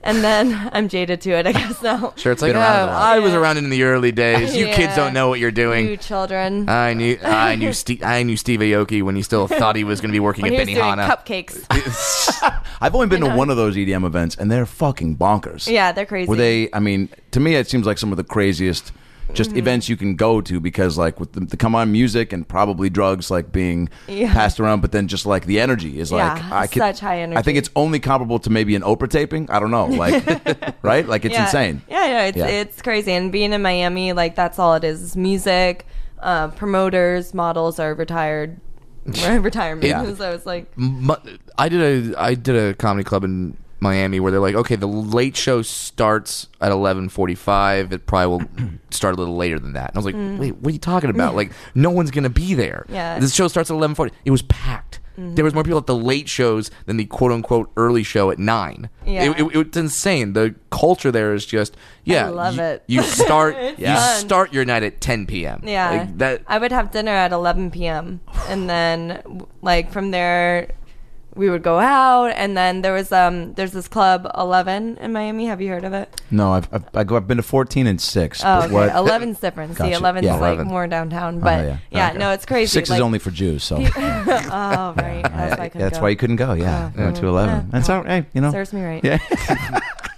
And 0.03 0.23
then 0.23 0.69
i'm 0.73 0.87
jaded 0.89 1.21
to 1.21 1.31
it 1.31 1.45
i 1.47 1.51
guess 1.51 1.81
now 1.81 2.13
sure 2.17 2.31
it's 2.31 2.41
like 2.41 2.49
Been 2.53 2.61
around 2.61 2.89
a 2.89 2.91
"Ah, 2.91 2.95
lot." 2.95 3.01
i 3.15 3.19
was 3.19 3.33
Yeah. 3.33 3.39
around 3.39 3.57
in 3.57 3.69
the 3.69 3.83
early 3.83 4.11
days 4.11 4.55
you 4.55 4.65
kids 4.79 4.95
don't 4.95 5.13
know 5.13 5.29
what 5.29 5.39
you're 5.39 5.51
doing 5.51 5.87
you 5.87 5.97
children 5.97 6.67
I 6.69 6.93
knew 6.93 7.17
I 7.23 7.55
knew 7.55 7.71
Steve 7.81 8.01
I 8.03 8.23
knew 8.23 8.37
Steve 8.37 8.59
Aoki 8.61 9.01
when 9.03 9.15
he 9.15 9.21
still 9.21 9.47
thought 9.47 9.75
he 9.75 9.83
was 9.83 10.01
going 10.01 10.09
to 10.09 10.15
be 10.15 10.19
working 10.19 10.43
when 10.43 10.53
at 10.53 10.67
he 10.67 10.75
was 10.75 10.83
doing 10.83 10.95
Benihana. 10.97 11.07
cupcakes 11.09 12.61
I've 12.81 12.95
only 12.95 13.07
been 13.07 13.21
to 13.21 13.35
one 13.35 13.49
of 13.49 13.57
those 13.57 13.75
EDM 13.75 14.05
events, 14.05 14.35
and 14.35 14.51
they're 14.51 14.65
fucking 14.65 15.17
bonkers. 15.17 15.69
yeah 15.71 15.91
they're 15.91 16.05
crazy 16.05 16.27
Were 16.29 16.35
they? 16.35 16.69
I 16.73 16.79
mean, 16.79 17.09
to 17.31 17.39
me, 17.39 17.55
it 17.55 17.69
seems 17.69 17.85
like 17.85 17.97
some 17.97 18.11
of 18.11 18.17
the 18.17 18.23
craziest 18.23 18.91
just 19.33 19.49
Mm-hmm. 19.51 19.59
events 19.59 19.89
you 19.89 19.97
can 19.97 20.15
go 20.15 20.41
to 20.41 20.59
because, 20.59 20.97
like, 20.97 21.19
with 21.19 21.33
the, 21.33 21.41
the 21.41 21.57
come 21.57 21.75
on 21.75 21.91
music 21.91 22.31
and 22.33 22.47
probably 22.47 22.89
drugs 22.89 23.29
like 23.31 23.51
being 23.51 23.89
Yeah. 24.07 24.31
passed 24.33 24.59
around, 24.59 24.81
but 24.81 24.91
then 24.91 25.07
just 25.07 25.25
like 25.25 25.45
the 25.45 25.59
energy 25.59 25.99
is 25.99 26.11
like 26.11 26.41
I 26.51 26.67
could, 26.67 26.79
such 26.79 26.99
high 26.99 27.21
energy. 27.21 27.37
I 27.37 27.41
think 27.41 27.57
it's 27.57 27.69
only 27.75 27.99
comparable 27.99 28.39
to 28.39 28.49
maybe 28.49 28.75
an 28.75 28.81
Oprah 28.81 29.09
taping. 29.09 29.49
I 29.49 29.59
don't 29.59 29.71
know, 29.71 29.85
like, 29.85 30.23
right? 30.83 31.07
Like 31.07 31.25
it's 31.25 31.33
yeah. 31.33 31.45
insane. 31.45 31.81
Yeah, 31.89 32.05
yeah, 32.07 32.25
it's 32.25 32.37
Yeah. 32.37 32.47
it's 32.47 32.81
crazy. 32.81 33.11
And 33.13 33.31
being 33.31 33.53
in 33.53 33.61
Miami, 33.61 34.13
like 34.13 34.35
that's 34.35 34.59
all 34.59 34.75
it 34.75 34.83
is: 34.83 35.01
is 35.01 35.15
music, 35.15 35.85
uh, 36.19 36.49
promoters, 36.49 37.33
models 37.33 37.79
are 37.79 37.93
retired, 37.93 38.59
retirement. 39.05 39.85
Yeah. 39.87 40.13
So 40.13 40.31
it's 40.31 40.45
like, 40.45 40.71
I 41.57 41.69
did 41.69 42.13
a 42.13 42.19
I 42.21 42.35
did 42.35 42.55
a 42.55 42.73
comedy 42.75 43.03
club 43.03 43.23
in 43.23 43.57
Miami 43.81 44.19
where 44.19 44.31
they're 44.31 44.39
like, 44.39 44.55
okay, 44.55 44.75
the 44.75 44.87
late 44.87 45.35
show 45.35 45.61
starts 45.63 46.47
at 46.61 46.71
eleven 46.71 47.09
forty 47.09 47.35
five. 47.35 47.91
It 47.91 48.05
probably 48.05 48.27
will 48.27 48.69
start 48.91 49.15
a 49.15 49.17
little 49.17 49.35
later 49.35 49.59
than 49.59 49.73
that. 49.73 49.89
And 49.89 49.97
I 49.97 49.99
was 49.99 50.05
like, 50.05 50.39
wait, 50.39 50.55
what 50.57 50.69
are 50.69 50.73
you 50.73 50.79
talking 50.79 51.09
about? 51.09 51.35
Like, 51.35 51.51
no 51.75 51.89
one's 51.89 52.11
gonna 52.11 52.29
be 52.29 52.53
there. 52.53 52.85
Mm. 52.89 52.93
Yeah. 52.93 53.19
this 53.19 53.33
show 53.33 53.47
starts 53.47 53.71
at 53.71 53.73
eleven 53.73 53.95
forty. 53.95 54.13
It 54.23 54.31
was 54.31 54.43
packed. 54.43 54.99
There 55.17 55.43
was 55.45 55.53
more 55.53 55.61
people 55.63 55.77
at 55.77 55.85
the 55.85 55.95
late 55.95 56.27
shows 56.27 56.71
than 56.87 56.97
the 56.97 57.05
quote 57.05 57.31
unquote 57.31 57.71
early 57.77 58.01
show 58.01 58.31
at 58.31 58.39
nine. 58.39 58.89
Yeah. 59.05 59.29
It, 59.31 59.39
it- 59.41 59.55
it's 59.55 59.77
insane. 59.77 60.33
The 60.33 60.55
culture 60.71 61.11
there 61.11 61.35
is 61.35 61.45
just 61.45 61.77
yeah. 62.05 62.25
I 62.25 62.29
love 62.29 62.55
you, 62.55 62.61
it. 62.63 62.83
You 62.87 63.03
start 63.03 63.55
you 63.77 63.95
start 64.17 64.51
your 64.51 64.65
night 64.65 64.81
at 64.81 64.99
ten 64.99 65.27
p.m. 65.27 65.61
yeah, 65.63 65.91
like 65.91 66.17
that. 66.17 66.41
I 66.47 66.57
would 66.57 66.71
have 66.71 66.89
dinner 66.89 67.11
at 67.11 67.31
11 67.33 67.69
p.m. 67.69 68.19
and 68.47 68.67
then 68.69 69.43
like 69.61 69.91
from 69.91 70.09
there. 70.09 70.71
We 71.33 71.49
would 71.49 71.63
go 71.63 71.79
out, 71.79 72.31
and 72.35 72.57
then 72.57 72.81
there 72.81 72.91
was 72.93 73.11
um, 73.13 73.53
there's 73.53 73.71
this 73.71 73.87
club 73.87 74.29
Eleven 74.37 74.97
in 74.97 75.13
Miami. 75.13 75.45
Have 75.45 75.61
you 75.61 75.69
heard 75.69 75.85
of 75.85 75.93
it? 75.93 76.21
No, 76.29 76.51
I've 76.51 76.67
I've, 76.73 76.83
I 76.93 77.03
go- 77.05 77.15
I've 77.15 77.25
been 77.27 77.37
to 77.37 77.43
fourteen 77.43 77.87
and 77.87 78.01
six. 78.01 78.41
Oh, 78.41 78.43
but 78.43 78.65
okay. 78.65 78.73
what? 78.73 78.89
Eleven's 78.95 79.39
different. 79.45 79.71
See, 79.73 79.83
Gotcha. 79.83 79.95
Eleven's 79.95 80.25
Yeah. 80.25 80.35
like 80.35 80.59
more 80.65 80.87
downtown, 80.87 81.37
Oh, 81.37 81.39
but 81.41 81.65
yeah. 81.65 81.77
yeah, 81.89 82.09
Okay. 82.09 82.17
no, 82.17 82.31
it's 82.31 82.45
crazy. 82.45 82.67
Six 82.67 82.89
like, 82.89 82.97
is 82.97 83.01
only 83.01 83.19
for 83.19 83.31
Jews, 83.31 83.63
so 83.63 83.77
oh, 83.79 83.83
right. 84.97 85.21
That's 85.31 85.57
why 85.57 85.65
I 85.65 85.69
couldn't 85.69 85.81
that's 85.87 85.99
why 85.99 86.09
you 86.09 86.15
couldn't 86.17 86.35
go. 86.35 86.51
Yeah, 86.53 86.91
Oh, 86.97 87.01
went 87.03 87.15
to 87.15 87.21
mm, 87.21 87.27
eleven. 87.27 87.55
eh, 87.55 87.63
That's 87.69 87.89
all 87.89 88.03
right. 88.03 88.25
You 88.33 88.41
know. 88.41 88.51
Serves 88.51 88.73
me 88.73 88.83
right. 88.83 89.01
Yeah. 89.03 89.19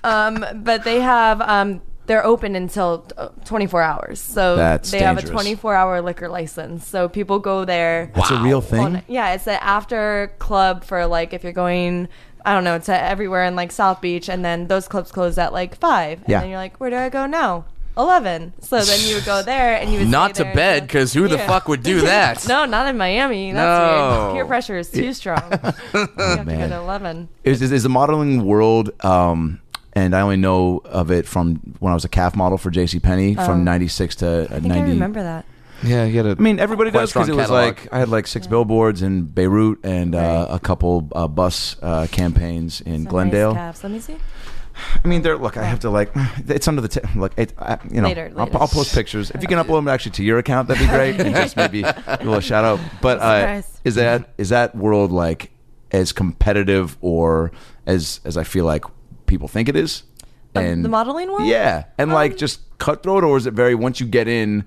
Um, 0.03 0.43
but 0.55 0.83
they 0.83 0.99
have 0.99 1.39
um, 1.41 1.81
they're 2.05 2.25
open 2.25 2.55
until 2.55 3.05
uh, 3.17 3.29
24 3.45 3.81
hours. 3.81 4.19
So 4.19 4.55
That's 4.55 4.91
they 4.91 4.99
have 4.99 5.17
a 5.17 5.21
dangerous. 5.21 5.31
24 5.43 5.73
hour 5.75 6.01
liquor 6.01 6.27
license. 6.29 6.85
So 6.87 7.07
people 7.09 7.39
go 7.39 7.65
there. 7.65 8.11
That's 8.15 8.31
a 8.31 8.41
real 8.41 8.61
thing. 8.61 8.79
on- 8.83 9.01
yeah, 9.07 9.33
it's 9.33 9.47
an 9.47 9.59
after 9.61 10.33
club 10.39 10.83
for 10.83 11.05
like 11.05 11.33
if 11.33 11.43
you're 11.43 11.53
going. 11.53 12.07
I 12.45 12.53
don't 12.53 12.65
know 12.65 12.77
to 12.77 13.01
everywhere 13.01 13.45
in 13.45 13.55
like 13.55 13.71
South 13.71 14.01
Beach, 14.01 14.27
and 14.27 14.43
then 14.43 14.67
those 14.67 14.89
clubs 14.89 15.13
close 15.13 15.37
at 15.37 15.53
like 15.53 15.77
five. 15.77 16.19
And 16.19 16.29
Yeah. 16.29 16.39
then 16.41 16.49
you're 16.49 16.57
like, 16.59 16.75
where 16.77 16.89
do 16.89 16.97
I 16.97 17.07
go 17.07 17.25
now? 17.25 17.63
Eleven. 17.95 18.51
So 18.59 18.81
then 18.81 18.99
you 19.07 19.15
would 19.15 19.23
go 19.25 19.41
there, 19.45 19.75
and 19.79 19.93
you 19.93 19.99
would 19.99 20.09
Not 20.09 20.35
stay 20.35 20.43
to 20.43 20.47
there 20.47 20.53
bed 20.55 20.73
until- 20.83 20.87
because 20.87 21.13
who 21.13 21.27
the 21.29 21.37
fuck 21.37 21.69
would 21.69 21.83
do 21.83 22.01
that? 22.11 22.45
No, 22.45 22.65
not 22.65 22.87
in 22.89 22.97
Miami. 22.97 23.53
That's 23.53 23.65
No. 23.89 24.23
weird. 24.23 24.33
Peer 24.35 24.45
pressure 24.45 24.77
is 24.77 24.89
too 24.91 25.13
strong. 25.21 25.41
you 25.51 25.57
have 25.99 26.15
to 26.17 26.43
man. 26.43 26.69
go 26.69 26.75
to 26.75 26.81
eleven. 26.81 27.29
is, 27.45 27.61
is, 27.61 27.71
is 27.71 27.83
the 27.83 27.89
modeling 27.89 28.43
world 28.43 28.89
um 29.05 29.61
and 29.93 30.15
I 30.15 30.21
only 30.21 30.37
know 30.37 30.81
of 30.85 31.11
it 31.11 31.25
from 31.27 31.55
when 31.79 31.91
I 31.91 31.93
was 31.93 32.05
a 32.05 32.09
calf 32.09 32.35
model 32.35 32.57
for 32.57 32.69
J.C. 32.71 32.99
Penney 32.99 33.35
Oh. 33.37 33.45
from 33.45 33.63
'96 33.63 34.15
to 34.17 34.27
uh, 34.27 34.43
I 34.43 34.47
think 34.59 34.65
90. 34.65 34.79
I 34.81 34.93
remember 34.93 35.23
that. 35.23 35.45
Yeah, 35.83 36.05
you 36.05 36.15
had 36.17 36.25
a. 36.25 36.31
I 36.31 36.41
mean, 36.41 36.59
everybody 36.59 36.91
does 36.91 37.11
because 37.11 37.27
it 37.27 37.35
was 37.35 37.47
catalog. 37.47 37.77
like 37.79 37.93
I 37.93 37.99
had 37.99 38.07
like 38.09 38.25
six 38.27 38.47
billboards 38.47 39.01
in 39.01 39.23
Beirut 39.25 39.79
and 39.83 40.15
uh, 40.15 40.47
a 40.49 40.59
couple 40.59 41.09
uh, 41.13 41.27
bus 41.27 41.75
uh, 41.81 42.07
campaigns 42.09 42.79
in 42.81 42.93
Some 42.93 43.03
nice 43.03 43.09
Glendale. 43.11 43.53
calves. 43.53 43.83
Let 43.83 43.91
me 43.91 43.99
see. 43.99 44.15
I 45.03 45.07
mean, 45.07 45.21
they're 45.23 45.37
look. 45.37 45.57
I 45.57 45.63
have 45.65 45.81
to 45.81 45.89
like. 45.89 46.11
It's 46.47 46.67
under 46.69 46.81
the 46.81 46.87
t- 46.87 47.01
look. 47.15 47.33
It, 47.37 47.53
I, 47.59 47.79
you 47.91 47.99
know, 48.01 48.07
Later, 48.07 48.31
I'll. 48.37 48.49
I'll 48.57 48.67
post 48.69 48.95
pictures 48.95 49.29
if 49.31 49.41
you 49.41 49.47
can 49.49 49.57
upload 49.59 49.79
them 49.79 49.87
actually 49.89 50.13
to 50.13 50.23
your 50.23 50.37
account. 50.39 50.69
That'd 50.69 50.81
be 50.87 50.89
great, 50.89 51.19
and 51.19 51.35
just 51.35 51.57
maybe 51.57 51.83
a 51.83 52.17
little 52.23 52.39
shout 52.39 52.63
out. 52.63 52.79
But 53.01 53.19
uh, 53.19 53.61
is 53.83 53.95
that 53.95 54.29
is 54.37 54.49
that 54.49 54.75
world 54.75 55.11
like 55.11 55.51
as 55.91 56.13
competitive 56.13 56.97
or 57.01 57.51
as 57.85 58.21
as 58.23 58.37
I 58.37 58.45
feel 58.45 58.63
like 58.65 58.85
people 59.33 59.47
think 59.47 59.67
it 59.69 59.75
is? 59.75 60.03
And 60.55 60.85
the 60.85 60.89
modeling 60.89 61.29
world? 61.31 61.47
Yeah, 61.47 61.85
and 61.97 62.11
like 62.11 62.33
Um, 62.33 62.37
just 62.37 62.59
cutthroat, 62.77 63.23
or 63.23 63.37
is 63.37 63.45
it 63.47 63.53
very 63.55 63.73
once 63.75 63.99
you 63.99 64.05
get 64.05 64.27
in? 64.27 64.65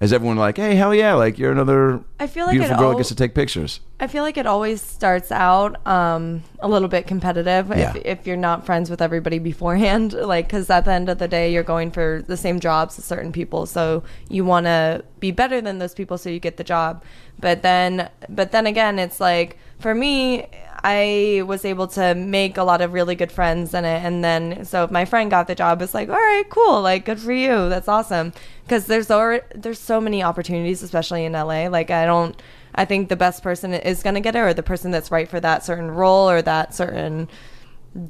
Is 0.00 0.12
everyone 0.12 0.36
like, 0.36 0.58
hey, 0.58 0.76
hell 0.76 0.94
yeah, 0.94 1.14
like 1.14 1.40
you're 1.40 1.50
another 1.50 2.00
I 2.20 2.28
feel 2.28 2.46
like 2.46 2.52
beautiful 2.52 2.76
it 2.76 2.78
girl 2.78 2.86
all- 2.88 2.92
that 2.92 2.98
gets 2.98 3.08
to 3.08 3.16
take 3.16 3.34
pictures? 3.34 3.80
I 3.98 4.06
feel 4.06 4.22
like 4.22 4.36
it 4.36 4.46
always 4.46 4.80
starts 4.80 5.32
out 5.32 5.84
um, 5.88 6.44
a 6.60 6.68
little 6.68 6.86
bit 6.86 7.08
competitive 7.08 7.68
Yeah. 7.70 7.96
if, 7.96 8.06
if 8.20 8.26
you're 8.28 8.36
not 8.36 8.64
friends 8.64 8.90
with 8.90 9.02
everybody 9.02 9.40
beforehand. 9.40 10.12
Like, 10.34 10.46
because 10.46 10.70
at 10.70 10.84
the 10.84 10.92
end 10.92 11.08
of 11.08 11.18
the 11.18 11.26
day, 11.26 11.52
you're 11.52 11.64
going 11.64 11.90
for 11.90 12.22
the 12.28 12.36
same 12.36 12.60
jobs 12.60 12.96
as 12.98 13.06
certain 13.06 13.32
people, 13.32 13.66
so 13.66 14.04
you 14.28 14.44
want 14.44 14.66
to 14.66 15.02
be 15.18 15.32
better 15.32 15.60
than 15.60 15.78
those 15.80 15.94
people, 15.94 16.16
so 16.16 16.28
you 16.30 16.38
get 16.38 16.58
the 16.58 16.64
job. 16.64 17.02
But 17.38 17.62
then, 17.62 18.10
but 18.28 18.52
then 18.52 18.66
again, 18.66 18.98
it's 18.98 19.20
like 19.20 19.58
for 19.78 19.94
me, 19.94 20.46
I 20.82 21.42
was 21.46 21.64
able 21.64 21.86
to 21.88 22.14
make 22.14 22.56
a 22.56 22.62
lot 22.62 22.80
of 22.80 22.92
really 22.92 23.14
good 23.14 23.32
friends 23.32 23.74
in 23.74 23.84
it, 23.84 24.02
and 24.04 24.22
then 24.22 24.64
so 24.64 24.84
if 24.84 24.90
my 24.90 25.04
friend 25.04 25.30
got 25.30 25.46
the 25.46 25.54
job, 25.54 25.82
it's 25.82 25.94
like, 25.94 26.08
all 26.08 26.14
right, 26.14 26.44
cool, 26.48 26.82
like 26.82 27.04
good 27.04 27.20
for 27.20 27.32
you, 27.32 27.68
that's 27.68 27.88
awesome. 27.88 28.32
Because 28.64 28.86
there's 28.86 29.10
already, 29.10 29.44
there's 29.54 29.80
so 29.80 30.00
many 30.00 30.22
opportunities, 30.22 30.82
especially 30.82 31.24
in 31.24 31.32
LA. 31.32 31.68
Like 31.68 31.90
I 31.90 32.06
don't. 32.06 32.40
I 32.74 32.84
think 32.84 33.08
the 33.08 33.16
best 33.16 33.42
person 33.42 33.74
is 33.74 34.02
going 34.02 34.14
to 34.14 34.20
get 34.20 34.36
it, 34.36 34.40
or 34.40 34.54
the 34.54 34.62
person 34.62 34.90
that's 34.90 35.10
right 35.10 35.28
for 35.28 35.40
that 35.40 35.64
certain 35.64 35.90
role 35.90 36.30
or 36.30 36.42
that 36.42 36.74
certain 36.74 37.28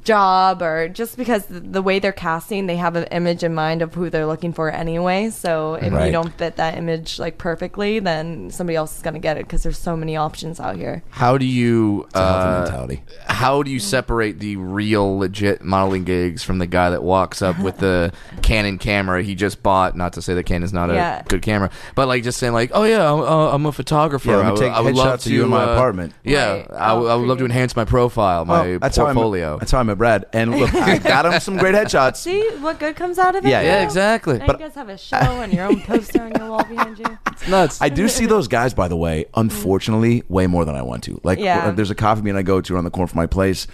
job 0.03 0.61
or 0.61 0.87
just 0.89 1.17
because 1.17 1.45
the, 1.45 1.59
the 1.59 1.81
way 1.81 1.99
they're 1.99 2.11
casting, 2.11 2.67
they 2.67 2.75
have 2.77 2.95
an 2.95 3.05
image 3.05 3.43
in 3.43 3.53
mind 3.55 3.81
of 3.81 3.93
who 3.93 4.09
they're 4.09 4.25
looking 4.25 4.53
for 4.53 4.69
anyway. 4.69 5.29
So 5.29 5.75
if 5.75 5.91
Right. 5.91 6.07
you 6.07 6.11
don't 6.11 6.33
fit 6.37 6.57
that 6.57 6.77
image 6.77 7.17
like 7.19 7.37
perfectly, 7.37 7.99
then 7.99 8.51
somebody 8.51 8.75
else 8.75 8.95
is 8.97 9.01
gonna 9.01 9.19
get 9.19 9.37
it 9.37 9.45
because 9.45 9.63
there's 9.63 9.77
so 9.77 9.95
many 9.97 10.15
options 10.15 10.59
out 10.59 10.75
here. 10.75 11.01
How 11.09 11.37
do 11.37 11.45
you 11.45 12.07
uh, 12.13 12.61
mentality. 12.63 13.01
How 13.27 13.63
do 13.63 13.71
you 13.71 13.79
separate 13.79 14.39
the 14.39 14.55
real 14.57 15.17
legit 15.17 15.63
modeling 15.63 16.03
gigs 16.03 16.43
from 16.43 16.59
the 16.59 16.67
guy 16.67 16.89
that 16.91 17.01
walks 17.03 17.41
up 17.41 17.57
with 17.59 17.77
the 17.77 18.11
Canon 18.41 18.77
camera 18.77 19.23
he 19.23 19.33
just 19.35 19.63
bought? 19.63 19.95
Not 19.95 20.13
to 20.13 20.21
say 20.21 20.33
that 20.35 20.43
Canon's 20.45 20.73
not 20.73 20.89
a 20.89 20.93
Yeah. 20.93 21.23
good 21.27 21.41
camera, 21.41 21.69
but 21.95 22.07
like 22.07 22.23
just 22.23 22.37
saying 22.37 22.53
like, 22.53 22.71
oh 22.73 22.83
yeah, 22.83 23.11
I'm, 23.11 23.19
uh, 23.21 23.51
I'm 23.51 23.65
a 23.65 23.71
photographer. 23.71 24.29
Yeah, 24.29 24.37
let 24.37 24.43
me 24.43 24.47
I 24.47 24.51
would- 24.51 24.59
take 24.59 24.71
I 24.73 24.81
would 24.81 24.95
love 24.95 25.19
headshots 25.19 25.25
of 25.25 25.31
you 25.31 25.43
in 25.43 25.49
my 25.49 25.63
uh, 25.63 25.73
apartment. 25.73 26.13
Yeah, 26.23 26.51
Right. 26.51 26.71
I, 26.71 26.93
would- 26.93 26.99
Oh, 26.99 27.07
I 27.07 27.15
would 27.15 27.27
love 27.27 27.37
to 27.39 27.45
enhance 27.45 27.75
my 27.75 27.85
profile, 27.85 28.45
my 28.45 28.61
Well, 28.67 28.79
that's 28.79 28.97
How 28.97 29.03
I 29.03 29.13
portfolio. 29.13 29.57
Met, 29.69 29.71
that's 29.71 29.71
how 29.71 29.79
I 29.79 29.83
met 29.83 29.97
Brad. 29.97 30.25
And 30.33 30.59
look, 30.59 30.73
I 30.73 30.97
got 30.97 31.25
him 31.25 31.39
some 31.39 31.57
great 31.57 31.75
headshots. 31.75 32.17
See 32.17 32.41
what 32.59 32.79
good 32.79 32.95
comes 32.95 33.17
out 33.19 33.35
of 33.35 33.45
it? 33.45 33.49
Yeah, 33.49 33.61
yeah, 33.61 33.79
now? 33.79 33.83
exactly. 33.85 34.37
Now 34.39 34.47
But- 34.47 34.59
you 34.59 34.65
guys 34.65 34.75
have 34.75 34.89
a 34.89 34.97
show 34.97 35.17
and 35.17 35.53
your 35.53 35.65
own 35.65 35.81
poster 35.81 36.21
on 36.21 36.31
your 36.35 36.49
wall 36.49 36.63
behind 36.63 36.99
you. 36.99 37.05
It's 37.31 37.47
nuts. 37.47 37.81
I 37.81 37.87
do 37.89 38.07
see 38.09 38.25
those 38.25 38.47
guys, 38.49 38.73
by 38.73 38.87
the 38.89 38.97
way, 38.97 39.25
unfortunately, 39.35 40.23
way 40.27 40.47
more 40.47 40.65
than 40.65 40.75
I 40.75 40.81
want 40.81 41.03
to. 41.03 41.21
Like, 41.23 41.39
Yeah. 41.39 41.67
uh, 41.67 41.71
there's 41.71 41.89
a 41.91 41.95
coffee 41.95 42.21
bean 42.21 42.35
I 42.35 42.41
go 42.41 42.59
to 42.59 42.75
around 42.75 42.83
the 42.83 42.89
corner 42.91 43.07
from 43.07 43.17
my 43.17 43.27
place, 43.27 43.65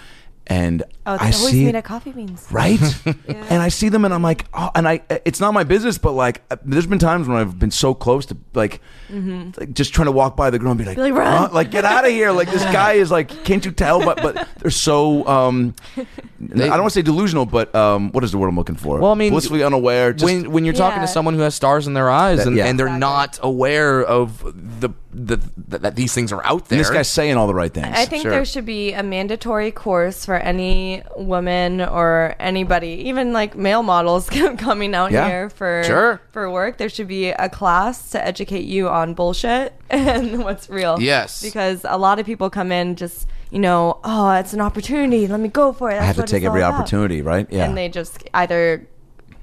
and 0.48 0.84
Oh, 1.08 1.18
they 1.18 1.26
I 1.26 1.32
always 1.32 1.52
see 1.52 1.64
meet 1.66 1.70
it, 1.70 1.76
at 1.76 1.84
coffee 1.86 2.12
beans. 2.12 2.48
right, 2.52 2.80
and 3.28 3.62
I 3.62 3.70
see 3.70 3.90
them, 3.90 4.06
and 4.06 4.14
I'm 4.14 4.24
like, 4.24 4.46
oh, 4.54 4.72
and 4.74 4.88
I, 4.88 5.02
it's 5.24 5.40
not 5.40 5.54
my 5.54 5.64
business, 5.64 5.98
but 6.00 6.14
like, 6.14 6.42
uh, 6.50 6.58
there's 6.66 6.88
been 6.88 6.98
times 7.00 7.28
when 7.28 7.38
I've 7.38 7.60
been 7.60 7.70
so 7.72 7.94
close 7.94 8.26
to 8.28 8.38
like, 8.56 8.82
like 9.12 9.74
just 9.74 9.94
trying 9.94 10.06
to 10.08 10.12
walk 10.12 10.36
by 10.36 10.50
the 10.50 10.58
girl 10.60 10.72
and 10.72 10.80
be 10.80 10.84
like, 10.86 10.98
Mm-hmm. 10.98 11.06
Be 11.06 11.12
like, 11.12 11.20
"Run." 11.20 11.38
"Huh? 11.38 11.50
like 11.54 11.70
get 11.72 11.86
out 11.86 12.06
of 12.06 12.12
here, 12.12 12.32
like 12.32 12.50
this 12.50 12.64
guy 12.64 12.94
is 12.94 13.12
like, 13.12 13.44
can't 13.44 13.64
you 13.66 13.72
tell? 13.72 14.00
But 14.04 14.22
but 14.22 14.48
they're 14.60 14.72
so, 14.72 15.28
um, 15.28 15.76
I 15.98 16.04
don't 16.46 16.70
want 16.70 16.86
to 16.86 16.90
say 16.90 17.02
delusional, 17.04 17.46
but 17.46 17.74
um, 17.76 18.12
what 18.12 18.24
is 18.24 18.32
the 18.32 18.38
word 18.40 18.48
I'm 18.48 18.56
looking 18.56 18.76
for? 18.76 19.00
Well, 19.00 19.12
I 19.12 19.16
mean, 19.16 19.32
blissfully 19.32 19.64
unaware. 19.64 20.14
Just, 20.14 20.26
when 20.26 20.52
when 20.52 20.66
you're 20.66 20.74
talking 20.74 21.02
to 21.02 21.08
someone 21.08 21.34
who 21.36 21.42
has 21.42 21.54
stars 21.56 21.86
in 21.88 21.94
their 21.94 22.10
eyes 22.10 22.40
That- 22.40 22.48
and, 22.48 22.56
yeah. 22.58 22.66
and 22.66 22.80
they're 22.80 22.88
Exactly. 22.88 23.00
not 23.00 23.40
aware 23.44 24.04
of 24.04 24.42
the, 24.82 24.90
the, 25.15 25.38
the 25.58 25.78
that 25.80 25.95
these 25.95 26.13
things 26.13 26.34
are 26.34 26.45
out 26.45 26.67
there. 26.67 26.78
and 26.78 26.86
this 26.86 26.89
guy's 26.91 27.10
saying 27.10 27.38
all 27.38 27.47
the 27.47 27.54
right 27.56 27.73
things. 27.73 27.95
I 27.95 28.06
think 28.06 28.23
Sure. 28.23 28.32
there 28.32 28.43
should 28.45 28.65
be 28.65 28.91
a 28.91 29.01
mandatory 29.01 29.71
course 29.71 30.25
for 30.25 30.36
any 30.36 31.04
woman 31.15 31.80
or 31.82 32.36
anybody, 32.39 33.04
even 33.08 33.32
like 33.32 33.56
male 33.56 33.82
models 33.84 34.30
coming 34.58 34.93
out 34.93 35.12
Yeah. 35.12 35.28
here 35.28 35.49
for 35.49 35.84
Sure. 35.86 36.21
for 36.32 36.51
work. 36.51 36.78
There 36.78 36.89
should 36.89 37.08
be 37.08 37.30
a 37.30 37.47
class 37.49 38.12
to 38.12 38.23
educate 38.25 38.65
you 38.65 38.89
on 38.89 39.13
bullshit 39.13 39.73
and 39.89 40.43
what's 40.43 40.69
real. 40.69 40.99
Yes. 40.99 41.41
because 41.41 41.86
a 41.88 41.97
lot 41.97 42.19
of 42.19 42.25
people 42.25 42.49
come 42.49 42.71
in 42.71 42.95
just 42.95 43.28
you 43.51 43.60
know, 43.60 43.99
oh, 44.04 44.32
it's 44.32 44.51
an 44.54 44.60
opportunity. 44.60 45.28
Let 45.28 45.39
me 45.39 45.47
go 45.47 45.71
for 45.71 45.89
it. 45.89 46.01
I 46.01 46.04
have 46.04 46.17
to 46.17 46.23
take 46.23 46.43
every 46.43 46.62
all 46.62 46.71
about. 46.71 46.82
opportunity, 46.82 47.21
right? 47.21 47.47
Yeah. 47.49 47.63
and 47.65 47.78
they 47.78 47.88
just 47.88 48.28
either 48.34 48.86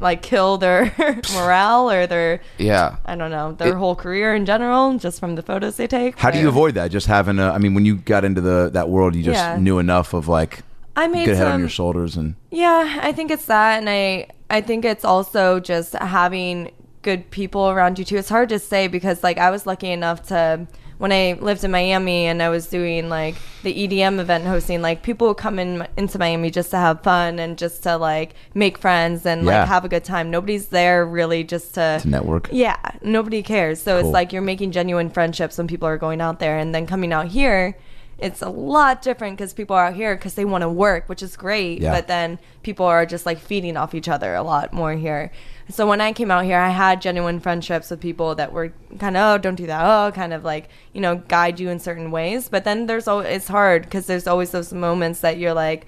like 0.03 0.21
kill 0.23 0.59
their 0.59 0.93
morale 1.35 1.91
or 1.91 2.07
their 2.07 2.41
yeah. 2.59 2.97
I 3.07 3.15
don't 3.17 3.31
know 3.31 3.53
their 3.53 3.69
It- 3.75 3.77
whole 3.77 3.95
career 3.97 4.35
in 4.35 4.45
general 4.45 4.99
just 4.99 5.21
from 5.21 5.35
the 5.37 5.43
photos 5.43 5.77
they 5.77 5.87
take. 5.87 6.19
How 6.19 6.31
do 6.31 6.39
you 6.39 6.49
avoid 6.49 6.75
that? 6.75 6.91
Just 6.91 7.07
having 7.07 7.39
a, 7.39 7.51
I 7.51 7.59
mean, 7.59 7.75
when 7.75 7.85
you 7.87 7.97
got 7.97 8.25
into 8.25 8.41
the 8.41 8.71
that 8.73 8.89
world, 8.89 9.15
you 9.15 9.23
just 9.23 9.39
Yeah. 9.39 9.57
knew 9.59 9.79
enough 9.79 10.13
of 10.15 10.29
like 10.29 10.63
I 10.97 11.07
made 11.09 11.25
good 11.25 11.37
head 11.37 11.47
on 11.47 11.61
your 11.61 11.69
shoulders 11.71 12.17
and 12.17 12.35
Yeah, 12.51 12.99
I 13.03 13.13
think 13.13 13.31
it's 13.31 13.47
that, 13.47 13.79
and 13.79 13.89
I 13.89 14.27
I 14.51 14.61
think 14.61 14.85
it's 14.85 15.05
also 15.05 15.59
just 15.61 15.95
having 15.95 16.71
good 17.01 17.31
people 17.31 17.71
around 17.71 17.99
you 17.99 18.05
too. 18.05 18.17
It's 18.19 18.29
hard 18.29 18.49
to 18.51 18.59
say 18.59 18.87
because 18.89 19.23
like 19.23 19.39
I 19.39 19.51
was 19.51 19.67
lucky 19.67 19.91
enough 19.91 20.23
to 20.29 20.67
when 20.99 21.11
I 21.13 21.37
lived 21.41 21.65
in 21.65 21.71
Miami 21.71 22.27
and 22.27 22.43
I 22.43 22.49
was 22.49 22.67
doing 22.69 23.09
like 23.09 23.35
the 23.63 23.75
EDM 23.89 24.21
event 24.21 24.45
hosting, 24.45 24.83
like 24.83 25.03
people 25.03 25.29
would 25.29 25.37
come 25.37 25.59
in 25.59 25.87
into 25.97 26.19
Miami 26.19 26.51
just 26.51 26.71
to 26.71 26.77
have 26.77 27.03
fun 27.03 27.39
and 27.39 27.59
just 27.59 27.83
to 27.85 27.97
like 27.97 28.35
make 28.55 28.79
friends 28.79 29.27
and 29.27 29.45
Yeah. 29.45 29.61
like 29.61 29.69
have 29.69 29.85
a 29.85 29.89
good 29.89 30.05
time. 30.05 30.31
Nobody's 30.31 30.67
there 30.69 31.05
really 31.05 31.43
just 31.45 31.75
to 31.75 31.99
to 32.03 32.09
network. 32.09 32.49
yeah, 32.53 32.77
nobody 33.03 33.43
cares. 33.43 33.83
So 33.83 33.99
Cool. 33.99 34.09
it's 34.09 34.13
like 34.15 34.33
you're 34.33 34.43
making 34.43 34.71
genuine 34.73 35.11
friendships 35.11 35.59
when 35.59 35.67
people 35.67 35.89
are 35.89 35.99
going 35.99 36.21
out 36.21 36.39
there, 36.39 36.59
and 36.59 36.75
then 36.75 36.87
coming 36.87 37.13
out 37.13 37.29
here, 37.29 37.77
it's 38.19 38.41
a 38.43 38.49
lot 38.49 39.03
different 39.03 39.37
because 39.37 39.53
people 39.53 39.75
are 39.75 39.87
out 39.87 39.95
here 39.95 40.15
because 40.15 40.35
they 40.35 40.45
want 40.45 40.63
to 40.63 40.69
work, 40.69 41.09
which 41.09 41.23
is 41.25 41.37
great. 41.37 41.81
Yeah. 41.81 41.91
But 41.93 42.07
then 42.07 42.39
people 42.63 42.87
are 42.87 43.05
just 43.05 43.27
like 43.27 43.39
feeding 43.39 43.77
off 43.77 43.95
each 43.95 44.09
other 44.09 44.35
a 44.37 44.43
lot 44.45 44.73
more 44.73 44.93
here. 44.93 45.33
So 45.73 45.87
when 45.87 46.01
I 46.01 46.13
came 46.13 46.31
out 46.31 46.45
here, 46.45 46.59
I 46.59 46.69
had 46.69 47.01
genuine 47.03 47.41
friendships 47.41 47.91
with 47.91 48.01
people 48.01 48.35
that 48.37 48.53
were 48.53 48.73
kind 48.99 49.17
of 49.17 49.23
oh 49.35 49.39
don't 49.39 49.55
do 49.55 49.67
that 49.67 49.83
oh 49.85 50.13
kind 50.13 50.33
of 50.33 50.45
like 50.45 50.69
you 50.93 51.01
know 51.01 51.17
guide 51.29 51.59
you 51.59 51.69
in 51.71 51.79
certain 51.81 52.11
ways. 52.11 52.49
But 52.49 52.65
then 52.65 52.87
there's 52.87 53.09
always 53.09 53.29
it's 53.29 53.49
hard 53.49 53.83
because 53.83 54.07
there's 54.07 54.27
always 54.27 54.51
those 54.51 54.73
moments 54.73 55.21
that 55.21 55.39
you're 55.39 55.55
like 55.55 55.87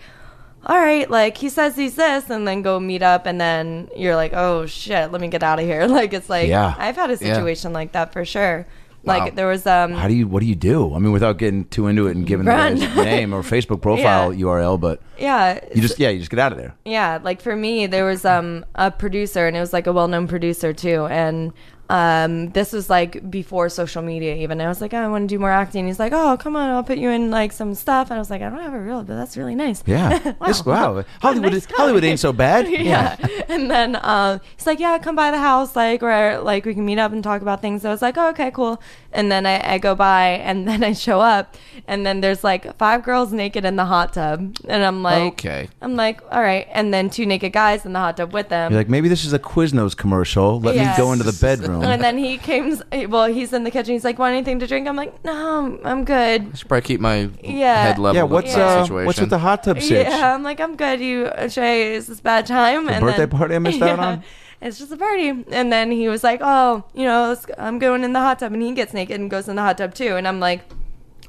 all 0.67 0.79
right, 0.79 1.11
like 1.11 1.37
he 1.37 1.51
says 1.51 1.77
he's 1.77 1.95
this, 1.97 2.31
and 2.31 2.49
then 2.49 2.63
go 2.63 2.81
meet 2.81 3.03
up, 3.03 3.27
and 3.27 3.39
then 3.39 3.87
you're 3.95 4.17
like, 4.17 4.33
oh 4.33 4.65
shit, 4.65 5.13
let 5.13 5.21
me 5.21 5.29
get 5.29 5.43
out 5.43 5.59
of 5.61 5.67
here. 5.67 5.87
Like 5.99 6.15
it's 6.15 6.31
like 6.31 6.49
Yeah. 6.49 6.75
I've 6.79 6.97
had 6.97 7.11
a 7.11 7.13
Yeah. 7.15 7.35
situation 7.35 7.73
like 7.75 7.93
that 7.93 8.13
for 8.15 8.25
sure. 8.25 8.67
Like 9.07 9.23
Wow. 9.25 9.31
there 9.35 9.47
was 9.47 9.67
um 9.67 9.93
How 9.93 10.09
do 10.09 10.15
you? 10.15 10.27
What 10.27 10.41
do 10.41 10.47
you 10.47 10.55
do? 10.55 10.95
I 10.95 10.99
mean, 10.99 11.13
without 11.13 11.39
getting 11.39 11.65
too 11.67 11.87
into 11.89 12.07
it 12.07 12.17
and 12.17 12.27
giving 12.27 12.47
the 12.47 12.53
Run. 12.53 12.77
guy's 12.79 12.97
name 13.05 13.33
or 13.35 13.43
Facebook 13.43 13.83
profile 13.83 14.33
Yeah. 14.33 14.45
URL, 14.47 14.81
but 14.81 15.01
yeah 15.19 15.61
you 15.75 15.81
just 15.83 15.99
yeah, 15.99 16.09
you 16.09 16.19
just 16.19 16.31
get 16.31 16.41
out 16.41 16.53
of 16.53 16.59
there. 16.59 16.75
yeah 16.85 17.19
like 17.23 17.41
for 17.41 17.55
me 17.55 17.87
there 17.87 18.05
was 18.05 18.25
um 18.25 18.65
a 18.75 18.91
producer 18.91 19.47
and 19.47 19.57
it 19.57 19.61
was 19.61 19.73
like 19.73 19.87
a 19.87 19.93
well-known 19.93 20.27
producer 20.27 20.73
too 20.73 21.07
and 21.07 21.53
um 21.95 22.51
this 22.51 22.73
was 22.77 22.87
like 22.91 23.13
before 23.39 23.69
social 23.69 24.03
media 24.03 24.33
even 24.45 24.61
i 24.61 24.69
was 24.69 24.81
like 24.81 24.93
i 24.95 25.07
want 25.15 25.23
to 25.29 25.35
do 25.35 25.39
more 25.39 25.51
acting 25.63 25.87
he's 25.87 25.99
like 26.05 26.13
oh 26.21 26.37
come 26.45 26.55
on 26.61 26.69
i'll 26.71 26.83
put 26.83 26.99
you 26.99 27.11
in 27.11 27.31
like 27.31 27.53
some 27.61 27.73
stuff 27.75 28.05
and 28.11 28.17
i 28.17 28.19
was 28.19 28.31
like 28.31 28.43
i 28.43 28.49
don't 28.51 28.61
have 28.69 28.75
a 28.75 28.81
reel 28.89 29.01
but 29.09 29.15
that's 29.21 29.37
really 29.37 29.55
nice 29.55 29.83
Yeah. 29.87 30.19
This- 30.47 30.65
wow. 30.73 31.05
Hollywood 31.25 31.53
Nice 31.53 31.65
is. 31.67 31.77
Hollywood 31.81 32.05
ain't 32.05 32.21
so 32.21 32.33
bad. 32.33 32.69
yeah. 32.93 33.17
And 33.49 33.71
then 33.71 33.97
uh, 33.97 34.39
he's 34.57 34.67
like, 34.67 34.81
yeah, 34.81 34.99
come 34.99 35.17
by 35.17 35.31
the 35.31 35.39
house, 35.39 35.77
like 35.77 36.03
where 36.03 36.41
like 36.41 36.65
we 36.65 36.75
can 36.75 36.85
meet 36.85 36.99
up 36.99 37.13
and 37.13 37.23
talk 37.23 37.43
about 37.43 37.61
things. 37.61 37.83
So 37.83 37.89
I 37.89 37.93
was 37.93 38.03
like, 38.03 38.17
oh, 38.19 38.29
okay, 38.31 38.51
cool. 38.51 38.81
And 39.13 39.31
then 39.31 39.47
I, 39.47 39.75
I 39.75 39.79
go 39.79 39.95
by, 39.95 40.27
and 40.49 40.67
then 40.69 40.83
I 40.83 40.93
show 40.93 41.21
up, 41.21 41.55
and 41.87 42.05
then 42.05 42.21
there's 42.21 42.43
like 42.43 42.77
five 42.79 43.05
girls 43.05 43.33
naked 43.33 43.65
in 43.65 43.77
the 43.77 43.85
hot 43.85 44.13
tub, 44.15 44.57
and 44.69 44.85
I'm 44.85 45.03
like, 45.03 45.33
Okay. 45.35 45.69
I'm 45.81 45.95
like, 45.97 46.21
all 46.33 46.43
right, 46.43 46.67
and 46.73 46.93
then 46.93 47.11
two 47.11 47.27
naked 47.27 47.53
guys 47.53 47.87
in 47.87 47.93
the 47.93 48.01
hot 48.01 48.17
tub 48.17 48.33
with 48.33 48.49
them. 48.49 48.73
You're 48.73 48.81
like 48.81 48.89
maybe 48.89 49.09
this 49.09 49.25
is 49.25 49.33
a 49.33 49.39
Quiznos 49.39 49.97
commercial. 49.97 50.61
Let 50.61 50.77
me 50.77 50.87
go 50.97 51.13
into 51.13 51.25
the 51.25 51.39
bedroom. 51.41 51.84
and 51.93 52.03
then 52.03 52.19
he 52.19 52.39
came. 52.39 52.81
Well, 53.11 53.27
he's 53.27 53.53
in 53.53 53.65
the 53.65 53.71
kitchen. 53.71 53.93
He's 53.95 54.05
like, 54.05 54.19
"Want 54.19 54.33
anything 54.33 54.59
to 54.61 54.67
drink?" 54.67 54.89
I'm 54.89 54.97
like, 54.97 55.25
"No, 55.25 55.59
I'm, 55.59 55.79
I'm 55.87 56.05
good." 56.05 56.51
I 56.53 56.55
should 56.57 56.69
probably 56.69 56.83
keep 56.87 57.01
my 57.01 57.31
Yeah. 57.43 57.83
head 57.85 57.99
level. 57.99 58.17
yeah. 58.17 58.23
with 58.23 58.33
What's 58.33 58.55
that 58.55 58.79
uh, 58.79 58.83
situation. 58.85 59.07
what's 59.07 59.21
with 59.21 59.31
the 59.31 59.39
hot 59.39 59.63
tub 59.63 59.81
sitch? 59.81 60.07
Yeah, 60.07 60.35
I'm 60.35 60.43
like, 60.43 60.61
I'm 60.61 60.77
good. 60.77 61.01
You 61.01 61.31
should 61.49 61.65
I, 61.65 61.75
is 61.77 62.07
this 62.07 62.21
bad 62.21 62.47
time? 62.47 62.87
The 62.87 63.01
birthday 63.01 63.27
party 63.27 63.55
I 63.55 63.59
missed 63.59 63.83
out 63.83 63.99
on? 63.99 64.23
It's 64.63 64.79
just 64.79 64.91
a 64.93 64.97
party. 64.97 65.29
And 65.51 65.71
then 65.71 65.91
he 65.91 66.09
was 66.09 66.25
like, 66.25 66.41
Oh, 66.43 66.85
you 66.95 67.05
know, 67.05 67.29
let's, 67.29 67.45
I'm 67.59 67.79
going 67.79 68.03
in 68.03 68.15
the 68.15 68.21
hot 68.21 68.39
tub, 68.39 68.55
and 68.55 68.63
he 68.63 68.73
gets 68.73 68.95
naked 68.95 69.21
and 69.21 69.31
goes 69.31 69.47
in 69.47 69.57
the 69.57 69.63
hot 69.63 69.77
tub 69.77 69.95
too. 69.95 70.17
And 70.17 70.27
I'm 70.27 70.41
like, 70.41 70.63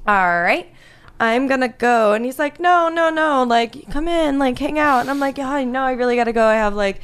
All 0.08 0.42
right. 0.42 0.72
I'm 1.20 1.48
gonna 1.48 1.70
go, 1.70 2.12
and 2.12 2.26
he's 2.26 2.38
like, 2.38 2.60
"No, 2.60 2.90
no, 2.90 3.10
no! 3.10 3.44
Like, 3.44 3.90
come 3.90 4.10
in, 4.10 4.38
like, 4.38 4.60
hang 4.60 4.78
out." 4.78 5.00
And 5.00 5.10
I'm 5.10 5.18
like, 5.20 5.38
"Yeah, 5.38 5.50
I 5.50 5.64
know, 5.64 5.84
I 5.84 5.94
really 5.94 6.18
gotta 6.18 6.34
go. 6.34 6.44
I 6.46 6.56
have 6.56 6.74
like 6.74 7.00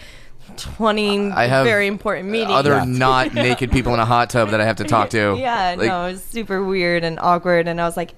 20 0.58 1.32
I 1.32 1.48
have 1.48 1.66
very 1.66 1.88
important 1.88 2.30
meetings." 2.30 2.52
other 2.52 2.72
Yeah. 2.72 2.84
not 2.86 3.34
naked 3.48 3.72
people 3.72 3.94
in 3.94 4.00
a 4.00 4.06
hot 4.06 4.30
tub 4.30 4.50
that 4.52 4.62
I 4.62 4.66
have 4.66 4.78
to 4.78 4.84
talk 4.84 5.10
to. 5.12 5.36
yeah, 5.38 5.76
Like, 5.78 5.88
no, 5.88 6.06
it 6.06 6.12
was 6.14 6.24
super 6.24 6.64
weird 6.64 7.04
and 7.04 7.20
awkward, 7.20 7.68
and 7.68 7.80
I 7.82 7.86
was 7.86 7.98
like, 7.98 8.14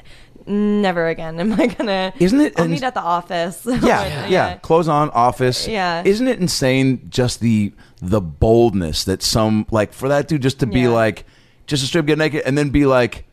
"Never 0.46 1.08
again 1.08 1.40
am 1.40 1.54
I 1.54 1.68
gonna." 1.68 2.14
Isn't 2.20 2.42
it 2.42 2.54
I'll 2.58 2.66
ins- 2.66 2.72
meet 2.82 2.84
at 2.84 2.94
the 2.94 3.02
office. 3.02 3.62
yeah, 3.66 4.28
yeah, 4.28 4.56
Clothes 4.58 4.88
on, 4.88 5.10
office. 5.12 5.68
Yeah. 5.68 6.04
Isn't 6.06 6.28
it 6.28 6.40
insane 6.40 7.08
just 7.10 7.40
the 7.40 7.72
the 8.02 8.20
boldness 8.22 9.06
that 9.06 9.24
some 9.24 9.66
like 9.72 9.94
for 9.94 10.10
that 10.10 10.28
dude 10.28 10.42
just 10.42 10.60
to 10.60 10.66
be 10.68 10.82
Yeah. 10.82 10.90
like 10.90 11.26
just 11.68 11.84
a 11.84 11.88
strip 11.88 12.06
get 12.06 12.18
naked 12.18 12.44
and 12.46 12.58
then 12.58 12.70
be 12.70 12.86
like 12.86 13.26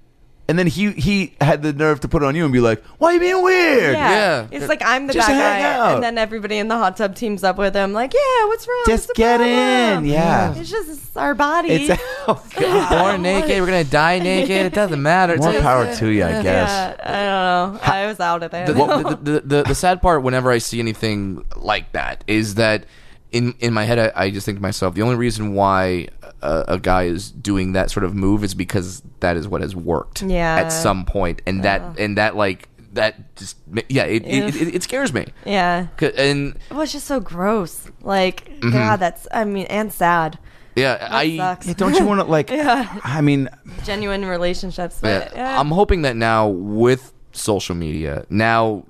and 0.51 0.59
then 0.59 0.67
he 0.67 0.91
he 0.93 1.33
had 1.41 1.63
the 1.63 1.73
nerve 1.73 2.01
to 2.01 2.09
put 2.09 2.23
it 2.23 2.27
on 2.27 2.35
you 2.35 2.43
and 2.45 2.53
be 2.53 2.59
like, 2.59 2.83
Why 2.99 3.11
are 3.11 3.15
you 3.15 3.21
being 3.21 3.43
weird? 3.43 3.95
Yeah. 3.95 4.11
Yeah. 4.11 4.47
It's 4.51 4.69
like 4.69 4.83
I'm 4.85 5.07
the 5.07 5.13
Just 5.13 5.29
bad 5.29 5.35
hang 5.35 5.63
guy. 5.63 5.73
out. 5.79 5.95
And 5.95 6.03
then 6.03 6.19
everybody 6.19 6.59
in 6.59 6.67
the 6.67 6.77
hot 6.77 6.97
tub 6.97 7.15
teams 7.15 7.45
up 7.45 7.57
with 7.57 7.73
him, 7.75 7.93
like, 7.93 8.13
yeah, 8.13 8.47
what's 8.47 8.67
wrong? 8.67 8.83
Just 8.85 9.03
What's 9.05 9.07
the 9.07 9.15
get 9.15 9.37
problem?" 9.39 10.05
in. 10.05 10.11
Yeah. 10.11 10.55
It's 10.57 10.69
just 10.71 10.89
it's 10.91 11.17
our 11.17 11.35
body. 11.37 11.69
It's 11.71 12.03
oh 12.29 12.45
god. 12.59 12.89
born 13.03 13.23
naked, 13.23 13.61
we're 13.61 13.67
gonna 13.67 13.85
die 13.85 14.19
naked. 14.19 14.51
It 14.67 14.75
doesn't 14.75 15.01
matter. 15.01 15.35
It's 15.35 15.43
More 15.45 15.53
like- 15.53 15.63
power 15.63 15.95
to 15.95 16.09
you, 16.09 16.25
I 16.25 16.43
guess. 16.43 16.45
yeah, 16.45 16.97
I 17.05 17.13
don't 17.13 17.75
know. 17.75 17.93
I 17.93 18.07
was 18.07 18.19
out 18.19 18.43
of 18.43 18.51
there. 18.51 18.67
the, 18.67 18.73
the, 18.73 19.19
the, 19.23 19.41
the, 19.41 19.63
the 19.69 19.75
sad 19.75 20.03
part 20.03 20.23
whenever 20.25 20.51
I 20.51 20.59
see 20.59 20.81
anything 20.81 21.45
like 21.57 21.93
that 21.93 22.25
is 22.27 22.57
that 22.57 22.87
in 23.31 23.55
in 23.61 23.73
my 23.73 23.85
head 23.85 23.99
I, 24.17 24.25
I 24.25 24.31
just 24.31 24.45
think 24.45 24.59
to 24.59 24.63
myself 24.63 24.95
the 24.95 25.03
only 25.03 25.15
reason 25.15 25.55
why 25.55 26.09
a, 26.43 26.65
a 26.69 26.79
guy 26.79 27.05
is 27.05 27.31
doing 27.31 27.73
that 27.73 27.91
sort 27.91 28.05
of 28.05 28.15
move 28.15 28.43
is 28.45 28.55
because 28.55 29.03
that 29.21 29.37
is 29.37 29.47
what 29.49 29.61
has 29.61 29.75
worked 29.77 30.23
Yeah. 30.23 30.57
at 30.57 30.69
some 30.71 31.05
point 31.05 31.43
and 31.47 31.63
that 31.65 31.99
and 31.99 32.17
that 32.19 32.37
like 32.37 32.69
that 32.93 33.37
just 33.37 33.57
yeah 33.89 34.05
it 34.05 34.27
it, 34.27 34.57
it, 34.57 34.75
it 34.77 34.83
scares 34.83 35.13
me 35.13 35.27
yeah 35.47 35.87
and 36.17 36.57
It 36.71 36.75
was 36.75 36.91
just 36.93 37.07
so 37.07 37.21
gross. 37.21 37.89
Like, 38.03 38.49
Mm-hmm. 38.61 38.73
God, 38.73 38.97
that's, 39.01 39.27
I 39.33 39.45
mean, 39.45 39.67
and 39.67 39.93
sad. 39.93 40.39
yeah 40.77 40.97
That 40.99 41.13
I 41.13 41.37
sucks. 41.37 41.67
Yeah, 41.69 41.75
don't 41.77 41.95
you 41.95 42.05
want 42.05 42.21
to 42.21 42.27
like 42.27 42.51
Yeah. 42.63 42.99
I 43.05 43.21
mean 43.21 43.49
Genuine 43.85 44.25
relationships. 44.25 45.01
yeah, 45.05 45.29
yeah. 45.35 45.61
I'm 45.61 45.71
hoping 45.71 46.03
that 46.03 46.17
now 46.17 46.49
with 46.49 47.13
social 47.33 47.77
media 47.77 48.25
now 48.29 48.85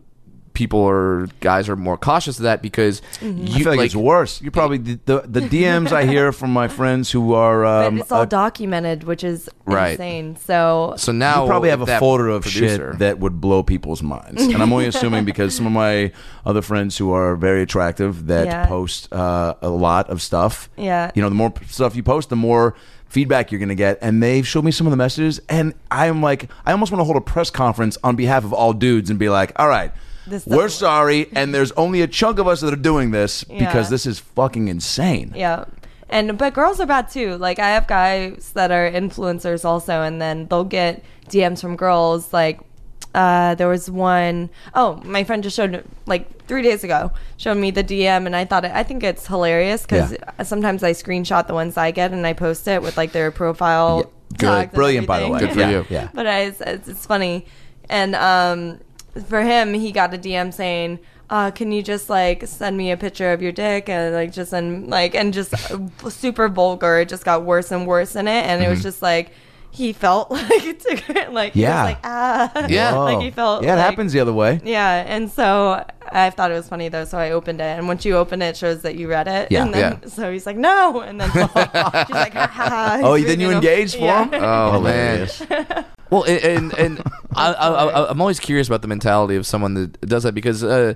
people 0.53 0.81
or 0.81 1.29
guys 1.41 1.69
are 1.69 1.77
more 1.77 1.97
cautious 1.97 2.39
of 2.39 2.43
that 2.43 2.61
because 2.61 3.01
Mm-hmm. 3.21 3.45
I 3.47 3.49
you 3.49 3.65
feel 3.65 3.77
like, 3.77 3.87
it's 3.87 3.95
worse. 3.95 4.41
You 4.43 4.51
probably 4.51 4.79
the, 4.79 4.99
the 5.05 5.21
the 5.27 5.41
DMs 5.41 5.93
I 5.93 6.05
hear 6.07 6.33
from 6.33 6.53
my 6.53 6.69
friends 6.69 7.11
who 7.11 7.35
are 7.35 7.65
um, 7.85 7.97
but 7.97 8.03
it's 8.03 8.13
all 8.13 8.23
uh, 8.23 8.25
documented, 8.25 9.05
which 9.05 9.23
is 9.25 9.49
Right. 9.65 9.93
insane. 9.93 10.37
So 10.37 10.95
So 10.97 11.13
now 11.13 11.43
you 11.45 11.49
probably 11.49 11.71
have 11.71 11.83
a 11.83 11.87
that 11.87 12.01
folder 12.01 12.29
of 12.29 12.43
producer- 12.43 12.91
shit 12.93 12.99
that 12.99 13.19
would 13.21 13.41
blow 13.41 13.63
people's 13.63 14.03
minds, 14.03 14.43
and 14.43 14.63
I'm 14.63 14.73
only 14.73 14.87
assuming 14.93 15.25
because 15.25 15.55
some 15.55 15.67
of 15.67 15.73
my 15.73 16.13
other 16.45 16.63
friends 16.63 16.99
who 16.99 17.13
are 17.13 17.37
very 17.37 17.63
attractive 17.63 18.27
that 18.27 18.47
Yeah. 18.47 18.67
post 18.67 19.13
uh, 19.13 19.55
a 19.63 19.69
lot 19.69 20.11
of 20.11 20.21
stuff. 20.21 20.69
Yeah. 20.77 21.11
you 21.15 21.23
know, 21.23 21.29
the 21.29 21.35
more 21.35 21.53
stuff 21.69 21.95
you 21.95 22.03
post, 22.03 22.29
the 22.31 22.37
more 22.37 22.75
feedback 23.09 23.51
you're 23.51 23.59
going 23.59 23.69
to 23.71 23.75
get. 23.75 23.99
And 24.01 24.23
they've 24.23 24.47
showed 24.47 24.65
me 24.65 24.71
some 24.71 24.87
of 24.87 24.91
the 24.93 24.97
messages, 24.97 25.41
and 25.49 25.75
I'm 25.91 26.23
like, 26.23 26.49
I 26.65 26.73
almost 26.73 26.93
want 26.93 27.01
to 27.01 27.05
hold 27.05 27.17
a 27.17 27.21
press 27.21 27.51
conference 27.51 27.99
on 28.05 28.15
behalf 28.17 28.45
of 28.45 28.53
all 28.53 28.73
dudes 28.73 29.11
and 29.11 29.19
be 29.19 29.29
like, 29.29 29.53
all 29.57 29.69
right. 29.69 29.93
This 30.27 30.47
we're 30.47 30.69
sorry, 30.69 31.29
and 31.33 31.55
there's 31.55 31.73
only 31.73 32.03
a 32.03 32.07
chunk 32.07 32.39
of 32.39 32.47
us 32.47 32.61
that 32.61 32.73
are 32.73 32.77
doing 32.77 33.11
this 33.11 33.45
Yeah. 33.49 33.59
because 33.61 33.89
this 33.91 34.07
is 34.07 34.19
fucking 34.19 34.69
insane. 34.69 35.33
Yeah. 35.35 35.65
And 36.09 36.37
but 36.37 36.55
girls 36.55 36.81
are 36.81 36.87
bad 36.87 37.09
too. 37.11 37.37
Like 37.37 37.59
I 37.59 37.69
have 37.71 37.87
guys 37.87 38.53
that 38.55 38.71
are 38.71 38.91
influencers 38.91 39.65
also 39.65 40.03
and 40.03 40.21
then 40.21 40.47
they'll 40.49 40.65
get 40.65 41.03
DMs 41.29 41.61
from 41.61 41.77
girls 41.77 42.33
like 42.33 42.61
uh, 43.15 43.55
there 43.57 43.69
was 43.69 43.91
one 43.91 44.51
oh 44.75 45.01
my 45.05 45.25
friend 45.25 45.43
just 45.43 45.57
showed 45.57 45.85
like 46.07 46.45
three 46.47 46.63
days 46.63 46.85
ago 46.85 47.11
showed 47.39 47.57
me 47.57 47.71
the 47.73 47.83
DM 47.83 48.27
and 48.27 48.37
I 48.37 48.45
thought 48.45 48.65
it, 48.65 48.71
I 48.73 48.83
think 48.85 49.03
it's 49.03 49.27
hilarious 49.27 49.83
because 49.83 50.13
Yeah. 50.13 50.43
sometimes 50.45 50.83
I 50.85 50.93
screenshot 50.93 51.47
the 51.49 51.55
ones 51.55 51.77
I 51.77 51.91
get 51.93 52.13
and 52.13 52.25
I 52.27 52.33
post 52.35 52.67
it 52.69 52.83
with 52.83 52.97
like 52.97 53.11
their 53.13 53.31
profile 53.33 54.13
Yeah, 54.41 54.67
good. 54.67 54.73
Brilliant, 54.73 55.07
by 55.09 55.21
the 55.21 55.29
way. 55.29 55.41
Good 55.41 55.53
for 55.53 55.61
yeah, 55.61 55.71
you. 55.71 55.87
Yeah. 55.91 56.09
but 56.15 56.27
I, 56.27 56.39
it's, 56.41 56.61
it's 56.89 57.07
funny. 57.07 57.47
And 57.89 58.15
um, 58.15 58.79
for 59.29 59.43
him, 59.43 59.75
he 59.75 59.93
got 59.93 60.15
a 60.15 60.19
DM 60.19 60.53
saying, 60.53 60.99
uh, 61.31 61.51
"Can 61.51 61.73
you 61.73 61.83
just 61.83 62.09
like 62.11 62.47
send 62.47 62.77
me 62.77 62.91
a 62.91 62.97
picture 62.97 63.33
of 63.33 63.43
your 63.43 63.53
dick 63.53 63.89
and 63.89 64.15
like 64.15 64.33
just 64.33 64.53
and 64.53 64.89
like 64.89 65.15
and 65.15 65.33
just 65.35 65.53
uh, 65.71 65.79
super 66.11 66.49
vulgar." 66.49 66.99
It 67.01 67.09
just 67.09 67.25
got 67.25 67.45
worse 67.45 67.71
and 67.73 67.87
worse 67.87 68.17
in 68.17 68.29
it, 68.29 68.45
and 68.47 68.63
it 68.63 68.69
was 68.69 68.83
just 68.83 69.03
like 69.03 69.31
he 69.73 69.93
felt 69.93 70.31
like 70.33 70.65
it 70.65 70.81
took 70.81 71.09
it 71.11 71.33
like 71.33 71.53
he 71.53 71.61
was 71.61 71.69
Yeah. 71.69 71.85
like 71.85 71.99
ah 72.03 72.67
Yeah. 72.69 72.97
like 72.99 73.21
he 73.21 73.31
felt 73.31 73.63
Yeah, 73.63 73.75
it 73.75 73.77
like- 73.77 73.85
happens 73.87 74.13
the 74.13 74.19
other 74.19 74.33
way. 74.33 74.61
yeah, 74.65 75.05
and 75.07 75.31
so 75.31 75.85
I 76.11 76.31
thought 76.31 76.51
it 76.51 76.55
was 76.55 76.69
funny 76.69 76.89
though, 76.89 77.05
so 77.05 77.19
I 77.19 77.31
opened 77.31 77.61
it, 77.61 77.79
and 77.79 77.87
once 77.87 78.05
you 78.05 78.17
open 78.17 78.43
it, 78.43 78.49
it 78.49 78.57
shows 78.57 78.83
that 78.83 78.97
you 78.97 79.07
read 79.09 79.29
it. 79.29 79.47
Yeah. 79.53 79.63
and 79.63 79.73
then, 79.75 80.01
Yeah. 80.03 80.09
So 80.09 80.33
he's 80.33 80.45
like, 80.45 80.57
no, 80.57 81.01
and 81.03 81.21
then 81.21 81.31
she's 81.31 81.41
like, 81.55 81.73
ha 82.35 82.49
ha. 82.53 82.69
ha. 82.69 83.01
Oh, 83.05 83.17
then 83.17 83.39
you 83.39 83.47
reading 83.49 83.63
engaged 83.63 83.95
for 83.95 84.01
Yeah. 84.07 84.25
him? 84.25 84.43
Oh 84.43 84.81
man. 84.81 85.29
Hilarious. 86.11 86.43
Well, 86.43 86.57
and 86.57 86.73
and, 86.79 86.99
and 86.99 87.13
I, 87.35 87.53
I, 87.53 87.69
I, 87.85 88.11
I'm 88.11 88.21
always 88.21 88.41
curious 88.41 88.67
about 88.67 88.83
the 88.83 88.89
mentality 88.89 89.37
of 89.37 89.47
someone 89.47 89.75
that 89.75 90.01
does 90.03 90.25
that 90.25 90.35
because 90.35 90.63
uh, 90.65 90.95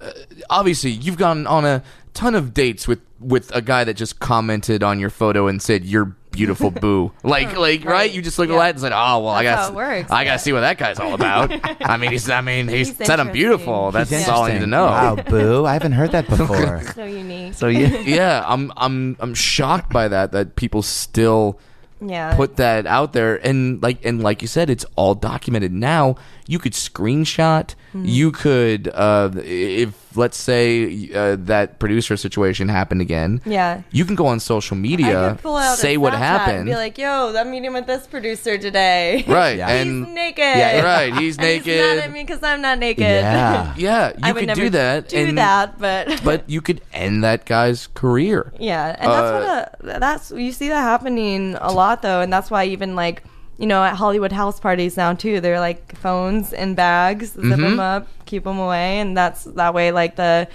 uh, 0.00 0.10
obviously 0.50 0.90
you've 0.90 1.18
gone 1.18 1.46
on 1.46 1.64
a 1.64 1.82
ton 2.14 2.34
of 2.34 2.52
dates 2.54 2.86
with 2.88 3.00
with 3.20 3.54
a 3.54 3.62
guy 3.62 3.84
that 3.84 3.94
just 3.94 4.18
commented 4.20 4.82
on 4.82 4.98
your 5.00 5.10
photo 5.10 5.46
and 5.46 5.60
said 5.62 5.84
you're 5.84 6.14
beautiful 6.32 6.70
boo 6.82 7.10
like 7.22 7.56
like 7.56 7.82
right. 7.82 7.86
Right. 7.86 8.12
you 8.12 8.20
just 8.20 8.38
look 8.38 8.50
at 8.50 8.56
that 8.56 8.70
and 8.70 8.80
said 8.80 8.92
oh 8.92 9.20
well 9.20 9.28
I 9.30 9.42
That's 9.42 9.68
got 9.68 9.74
works, 9.74 10.10
I 10.10 10.20
yeah. 10.22 10.24
gotta 10.28 10.38
see 10.38 10.52
what 10.52 10.60
that 10.60 10.76
guy's 10.76 10.98
all 10.98 11.14
about 11.14 11.50
I 11.82 11.96
mean 11.96 12.10
he's 12.10 12.28
I 12.28 12.42
mean 12.42 12.68
he's, 12.68 12.96
He's 12.96 13.06
said 13.06 13.20
I'm 13.20 13.32
beautiful 13.32 13.86
interesting. 13.86 14.18
that's 14.18 14.28
all 14.28 14.42
I 14.44 14.52
need 14.52 14.58
to 14.60 14.66
know 14.66 14.84
Wow, 14.84 15.16
boo! 15.16 15.64
I 15.64 15.72
haven't 15.72 15.92
heard 15.92 16.12
that 16.12 16.28
before. 16.28 16.82
So 16.94 17.04
unique. 17.04 17.54
so 17.54 17.68
you, 17.68 17.86
yeah 17.86 18.44
I'm 18.46 18.70
I'm 18.76 19.16
I'm 19.18 19.32
shocked 19.32 19.90
by 19.90 20.08
that 20.08 20.32
that 20.32 20.56
people 20.56 20.82
still 20.82 21.58
yeah. 22.00 22.34
put 22.36 22.56
that 22.56 22.86
out 22.86 23.12
there 23.12 23.36
and 23.46 23.82
like 23.82 24.04
and 24.04 24.22
like 24.22 24.42
you 24.42 24.48
said 24.48 24.70
it's 24.70 24.84
all 24.96 25.14
documented 25.14 25.72
now 25.72 26.16
you 26.46 26.58
could 26.58 26.72
screenshot 26.72 27.74
Mm-hmm. 27.94 28.04
you 28.08 28.30
could 28.32 28.88
uh 28.88 29.30
if 29.36 30.16
let's 30.16 30.36
say 30.36 31.08
uh, 31.14 31.36
that 31.40 31.78
producer 31.78 32.16
situation 32.16 32.68
happened 32.68 33.00
again 33.00 33.40
Yeah. 33.46 33.82
you 33.90 34.04
can 34.04 34.16
go 34.16 34.26
on 34.26 34.40
social 34.40 34.76
media 34.76 35.30
could 35.32 35.42
pull 35.42 35.56
out 35.56 35.78
say 35.78 35.96
what 35.96 36.12
happened 36.12 36.58
And 36.58 36.68
be 36.68 36.74
like, 36.74 36.98
"Yo, 36.98 37.32
I'm 37.34 37.50
meeting 37.50 37.72
with 37.72 37.86
this 37.86 38.06
producer 38.06 38.58
today. 38.58 39.24
right 39.28 39.56
Yeah. 39.56 39.68
and 39.80 40.04
he's 40.04 40.14
naked. 40.14 40.56
Yeah, 40.60 40.80
right 40.82 41.14
he's 41.16 41.38
naked 41.50 41.64
He's 41.66 41.80
mad 41.80 41.98
at 42.04 42.12
me 42.12 42.22
because 42.24 42.42
I'm 42.42 42.60
not 42.60 42.78
naked. 42.80 43.00
Yeah. 43.04 43.72
yeah 43.78 44.12
I 44.22 44.28
you 44.28 44.34
would 44.34 44.40
could 44.40 44.46
never 44.48 44.60
do 44.60 44.70
that 44.70 45.08
Do 45.08 45.16
and, 45.16 45.38
that, 45.38 45.78
but 45.78 46.20
but 46.24 46.50
you 46.50 46.60
could 46.60 46.82
end 46.92 47.24
that 47.24 47.46
guy's 47.46 47.86
career 47.94 48.52
yeah, 48.58 48.96
and 48.98 49.08
that's 49.10 49.32
what 49.32 49.96
a, 49.96 49.98
that's 50.00 50.30
you 50.32 50.52
see 50.52 50.68
that 50.68 50.82
happening 50.82 51.56
a 51.60 51.72
lot 51.72 52.02
though, 52.02 52.20
and 52.20 52.30
that's 52.32 52.50
why 52.50 52.64
even 52.66 52.94
like 52.96 53.22
you 53.58 53.66
know 53.66 53.82
at 53.82 53.94
Hollywood 53.96 54.32
house 54.32 54.60
parties 54.60 54.96
now 54.96 55.14
too, 55.14 55.40
they're 55.40 55.60
like 55.60 55.96
phones 55.96 56.52
in 56.52 56.74
bags, 56.74 57.30
zip 57.32 57.42
Mm-hmm. 57.42 57.62
them 57.62 57.80
up, 57.80 58.06
keep 58.26 58.44
them 58.44 58.58
away, 58.58 58.98
and 59.00 59.16
that's 59.16 59.44
that 59.44 59.72
way 59.74 59.92
like 59.92 60.16
the 60.16 60.48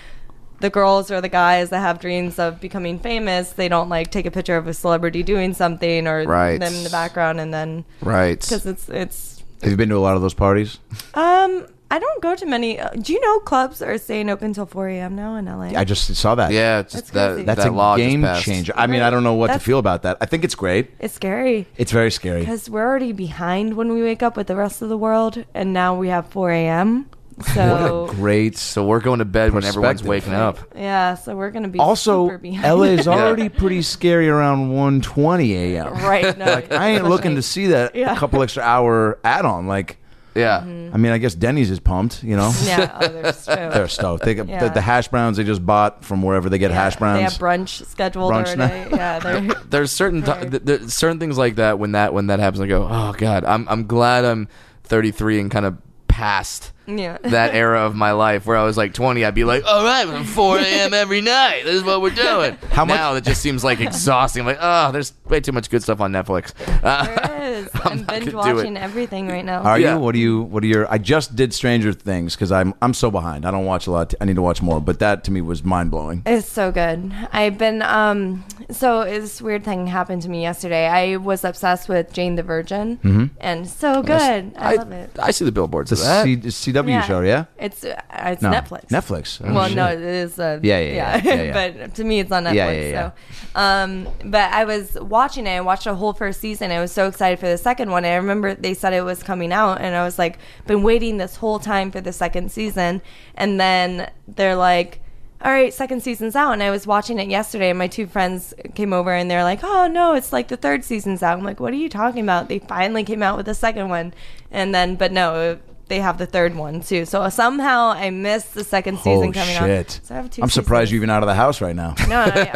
the 0.59 0.69
girls 0.69 1.09
or 1.09 1.21
the 1.21 1.29
guys 1.29 1.71
that 1.71 1.79
have 1.79 1.99
dreams 1.99 2.37
of 2.37 2.61
becoming 2.61 2.99
famous, 2.99 3.53
they 3.53 3.67
don't 3.67 3.89
like 3.89 4.11
take 4.11 4.27
a 4.27 4.31
picture 4.31 4.57
of 4.57 4.67
a 4.67 4.73
celebrity 4.75 5.23
doing 5.23 5.55
something 5.55 6.05
or 6.07 6.23
Right. 6.25 6.59
them 6.59 6.71
in 6.75 6.83
the 6.83 6.89
background 6.91 7.39
and 7.39 7.51
then 7.51 7.83
right 8.01 8.39
because 8.39 8.67
it's 8.67 8.87
it's 8.89 9.43
Have 9.63 9.71
you 9.71 9.77
been 9.77 9.89
to 9.89 9.95
a 9.97 10.05
lot 10.05 10.15
of 10.15 10.21
those 10.21 10.35
parties? 10.35 10.77
um 11.15 11.65
I 11.91 11.99
don't 11.99 12.21
go 12.21 12.35
to 12.35 12.45
many. 12.45 12.79
Uh, 12.79 12.89
do 12.91 13.11
you 13.13 13.19
know 13.19 13.39
clubs 13.41 13.81
are 13.81 13.97
staying 13.97 14.29
open 14.29 14.53
till 14.53 14.65
4 14.65 14.87
a.m. 14.87 15.15
now 15.15 15.35
in 15.35 15.45
LA? 15.45 15.77
I 15.79 15.83
just 15.83 16.15
saw 16.15 16.35
that. 16.35 16.51
yeah 16.51 16.79
it's 16.79 16.93
That's 16.93 17.03
just 17.03 17.13
that, 17.13 17.31
crazy. 17.33 17.45
That's 17.45 17.63
that 17.63 17.69
a 17.71 17.75
law 17.75 17.97
just 17.97 18.09
game 18.09 18.21
passed. 18.21 18.43
changer. 18.45 18.73
I 18.77 18.87
mean, 18.87 19.01
I 19.01 19.09
don't 19.09 19.23
know 19.23 19.33
what 19.33 19.47
to 19.47 19.51
That's- 19.53 19.65
feel 19.65 19.77
about 19.79 20.03
that. 20.03 20.17
I 20.21 20.25
think 20.25 20.43
it's 20.45 20.55
great. 20.55 20.89
it's 20.99 21.13
scary 21.13 21.67
It's 21.77 21.91
very 21.91 22.09
scary. 22.09 22.39
because 22.39 22.69
we're 22.69 22.87
already 22.87 23.11
behind 23.11 23.75
when 23.75 23.91
we 23.93 24.01
wake 24.01 24.23
up 24.23 24.37
with 24.37 24.47
the 24.47 24.55
rest 24.55 24.81
of 24.81 24.89
the 24.89 24.97
world, 24.97 25.43
and 25.53 25.73
now 25.73 25.93
we 25.95 26.07
have 26.07 26.27
4 26.27 26.51
a.m. 26.51 27.07
What 27.35 27.47
So 27.55 28.07
a 28.09 28.13
great. 28.13 28.57
so 28.57 28.85
we're 28.85 28.99
going 28.99 29.19
to 29.19 29.25
bed 29.25 29.51
when 29.53 29.63
everyone's 29.63 30.01
Perspective. 30.01 30.07
waking 30.07 30.33
up 30.33 30.59
yeah, 30.75 31.15
so 31.15 31.35
we're 31.35 31.49
gonna 31.49 31.69
be 31.69 31.79
Also, 31.79 32.25
super 32.27 32.37
behind. 32.37 32.63
LA 32.79 32.87
is 32.99 33.07
already 33.07 33.49
pretty 33.49 33.81
scary 33.81 34.29
around 34.29 34.69
1:20 34.71 35.49
a.m. 35.75 35.93
right. 36.05 36.37
No, 36.37 36.45
Like 36.45 36.71
I 36.71 36.89
ain't 36.89 37.07
looking 37.09 37.35
to 37.35 37.41
see 37.41 37.67
that 37.67 37.95
Yeah. 37.95 38.13
a 38.13 38.17
couple 38.17 38.43
extra 38.43 38.61
hour 38.63 39.17
add-on. 39.23 39.65
Like, 39.65 39.97
yeah 40.35 40.61
Mm-hmm. 40.61 40.93
I 40.93 40.97
mean, 40.97 41.11
I 41.13 41.17
guess 41.19 41.33
Denny's 41.35 41.71
is 41.71 41.79
pumped. 41.79 42.21
You 42.23 42.35
know, 42.35 42.51
Yeah, 42.63 42.97
oh, 43.01 43.07
they're 43.07 43.31
stoked. 43.33 43.45
they're 43.73 43.87
stoked. 43.87 44.23
They 44.25 44.33
got 44.35 44.47
Yeah. 44.49 44.67
the, 44.67 44.73
the 44.75 44.81
hash 44.81 45.07
browns 45.07 45.37
they 45.37 45.43
just 45.45 45.65
bought 45.65 46.03
from 46.03 46.21
wherever 46.21 46.49
they 46.49 46.57
get 46.57 46.71
Yeah, 46.71 46.83
hash 46.83 46.95
browns. 46.97 47.17
They 47.19 47.23
have 47.23 47.33
brunch 47.33 47.85
scheduled 47.85 48.31
Brunch 48.31 48.55
already. 48.57 48.89
Yeah, 48.95 49.19
they're 49.19 49.41
there's 49.69 49.91
certain 49.91 50.21
ti- 50.23 50.31
Right. 50.31 50.51
th- 50.51 50.63
there's 50.63 50.93
certain 50.93 51.19
things 51.19 51.37
like 51.37 51.55
that 51.55 51.79
when 51.79 51.93
that 51.93 52.13
when 52.13 52.27
that 52.27 52.39
happens 52.39 52.61
I 52.61 52.67
go 52.67 52.87
oh 52.89 53.13
god 53.17 53.45
I'm 53.45 53.67
I'm 53.69 53.87
glad 53.87 54.25
I'm 54.25 54.47
33 54.83 55.39
and 55.39 55.51
kind 55.51 55.65
of 55.65 55.77
past 56.07 56.71
yeah. 56.97 57.17
that 57.23 57.53
era 57.55 57.81
of 57.85 57.95
my 57.95 58.11
life 58.11 58.45
where 58.45 58.57
I 58.57 58.63
was 58.63 58.77
like 58.77 58.93
20 58.93 59.23
I'd 59.25 59.35
be 59.35 59.43
like 59.43 59.63
all 59.65 59.83
right 59.83 60.07
we're 60.07 60.23
4 60.23 60.57
a.m. 60.59 60.93
every 60.93 61.21
night 61.21 61.63
this 61.65 61.75
is 61.75 61.83
what 61.83 62.01
we're 62.01 62.09
doing 62.15 62.57
How 62.71 62.85
much- 62.85 62.97
now 62.97 63.15
it 63.15 63.23
just 63.23 63.41
seems 63.41 63.63
like 63.63 63.79
exhausting 63.79 64.41
I'm 64.41 64.45
like 64.47 64.57
oh 64.61 64.91
there's 64.91 65.13
way 65.27 65.39
too 65.39 65.51
much 65.51 65.69
good 65.69 65.83
stuff 65.83 65.99
on 66.01 66.11
Netflix 66.11 66.53
uh, 66.83 67.05
There 67.41 67.41
is. 67.53 67.69
I'm 67.75 67.91
I'm, 67.91 67.97
binge 68.03 68.07
gonna 68.07 68.19
do 68.25 68.29
it. 68.29 68.55
watching 68.55 68.77
everything 68.77 69.27
right 69.27 69.43
now. 69.43 69.61
Are 69.61 69.79
Yeah. 69.79 69.95
you? 69.95 69.99
What 69.99 70.13
do 70.13 70.19
you? 70.19 70.41
What 70.43 70.63
are 70.63 70.67
your? 70.67 70.89
I 70.91 70.97
just 70.99 71.35
did 71.35 71.53
Stranger 71.53 71.91
Things 71.91 72.35
because 72.35 72.51
I'm 72.51 72.73
I'm 72.81 72.93
so 72.93 73.09
behind. 73.11 73.45
I 73.45 73.51
don't 73.51 73.65
watch 73.65 73.87
a 73.87 73.91
lot. 73.91 74.13
I 74.21 74.25
need 74.25 74.35
to 74.35 74.41
watch 74.41 74.61
more. 74.61 74.79
But 74.79 74.99
that 74.99 75.23
to 75.25 75.31
me 75.31 75.41
was 75.41 75.63
mind 75.63 75.89
blowing. 75.91 76.21
It's 76.25 76.47
so 76.47 76.71
good. 76.71 77.11
I've 77.33 77.57
been 77.57 77.81
um 77.81 78.45
so 78.69 79.03
this 79.05 79.41
weird 79.41 79.63
thing 79.65 79.87
happened 79.87 80.21
to 80.23 80.29
me 80.29 80.41
yesterday. 80.41 80.87
I 80.87 81.17
was 81.17 81.43
obsessed 81.43 81.89
with 81.89 82.13
Jane 82.13 82.35
the 82.35 82.43
Virgin 82.43 82.97
Mm-hmm. 82.97 83.25
and 83.39 83.67
so 83.67 84.01
good. 84.03 84.53
I, 84.57 84.75
love 84.75 84.91
it. 84.91 85.09
I 85.19 85.31
see 85.31 85.43
the 85.45 85.51
billboards 85.51 85.91
It's 85.91 86.01
of 86.01 86.07
that 86.07 86.23
C, 86.23 86.33
it's 86.43 86.55
CW 86.85 86.89
Yeah. 86.89 87.01
show, 87.01 87.21
yeah. 87.21 87.45
It's 87.57 87.83
uh, 87.83 87.99
it's 88.25 88.41
No, 88.41 88.49
Netflix. 88.51 88.87
Netflix. 88.87 89.41
Oh, 89.43 89.53
well, 89.53 89.67
shit. 89.67 89.75
no, 89.77 89.87
it 89.87 89.99
is. 90.01 90.39
Uh, 90.39 90.59
Yeah, 90.61 90.79
yeah, 90.79 91.21
yeah, 91.23 91.33
yeah, 91.43 91.53
but 91.77 91.95
to 91.95 92.03
me, 92.03 92.19
it's 92.19 92.31
on 92.31 92.43
Netflix. 92.45 92.53
Yeah, 92.55 92.71
yeah, 92.71 92.89
yeah. 92.89 93.11
So, 93.53 93.59
um, 93.59 94.07
but 94.25 94.51
I 94.53 94.65
was 94.65 94.97
watching 94.99 95.47
it. 95.47 95.51
I 95.57 95.61
watched 95.61 95.85
the 95.85 95.95
whole 95.95 96.13
first 96.13 96.39
season. 96.41 96.71
I 96.71 96.79
was 96.79 96.91
so 96.91 97.07
excited 97.07 97.39
for 97.39 97.47
the 97.47 97.57
second 97.57 97.91
one. 97.91 98.05
I 98.05 98.15
remember 98.15 98.53
they 98.55 98.73
said 98.73 98.93
it 98.93 99.01
was 99.03 99.23
coming 99.23 99.51
out, 99.51 99.81
and 99.81 99.95
I 99.95 100.03
was 100.03 100.17
like, 100.19 100.39
been 100.67 100.83
waiting 100.83 101.17
this 101.17 101.37
whole 101.37 101.59
time 101.59 101.91
for 101.91 102.01
the 102.01 102.13
second 102.13 102.51
season, 102.51 103.01
and 103.35 103.59
then 103.59 104.09
they're 104.27 104.55
like. 104.55 104.99
All 105.43 105.51
right, 105.51 105.73
second 105.73 106.03
season's 106.03 106.35
out, 106.35 106.51
and 106.51 106.61
I 106.61 106.69
was 106.69 106.85
watching 106.85 107.17
it 107.17 107.27
yesterday. 107.27 107.71
And 107.71 107.79
my 107.79 107.87
two 107.87 108.05
friends 108.05 108.53
came 108.75 108.93
over, 108.93 109.11
and 109.11 109.25
they're 109.31 109.43
like, 109.43 109.61
"Oh 109.63 109.87
no, 109.87 110.13
it's 110.13 110.31
like 110.31 110.49
the 110.49 110.55
third 110.55 110.83
season's 110.85 111.23
out." 111.23 111.35
I'm 111.35 111.43
like, 111.43 111.59
"What 111.59 111.73
are 111.73 111.77
you 111.77 111.89
talking 111.89 112.21
about?" 112.21 112.47
They 112.47 112.59
finally 112.59 113.03
came 113.03 113.23
out 113.23 113.37
with 113.37 113.47
the 113.47 113.55
second 113.55 113.89
one, 113.89 114.13
and 114.51 114.75
then, 114.75 114.97
but 114.97 115.11
no, 115.11 115.57
they 115.91 115.99
have 115.99 116.17
the 116.17 116.25
third 116.25 116.55
one 116.55 116.81
too. 116.81 117.05
So 117.05 117.27
somehow 117.29 117.89
I 117.91 118.09
missed 118.09 118.53
the 118.55 118.63
second 118.63 118.97
season 118.99 119.29
Oh 119.29 119.31
coming 119.33 119.55
shit! 119.55 119.87
out. 119.87 119.99
So 120.03 120.15
I 120.15 120.17
have 120.17 120.29
two 120.31 120.41
I'm 120.41 120.49
surprised 120.49 120.87
seasons. 120.89 120.91
you're 120.93 120.99
even 121.03 121.09
out 121.11 121.21
of 121.21 121.27
the 121.27 121.35
house 121.35 121.61
right 121.61 121.75
now. 121.75 121.93
No, 122.07 122.19
I, 122.21 122.51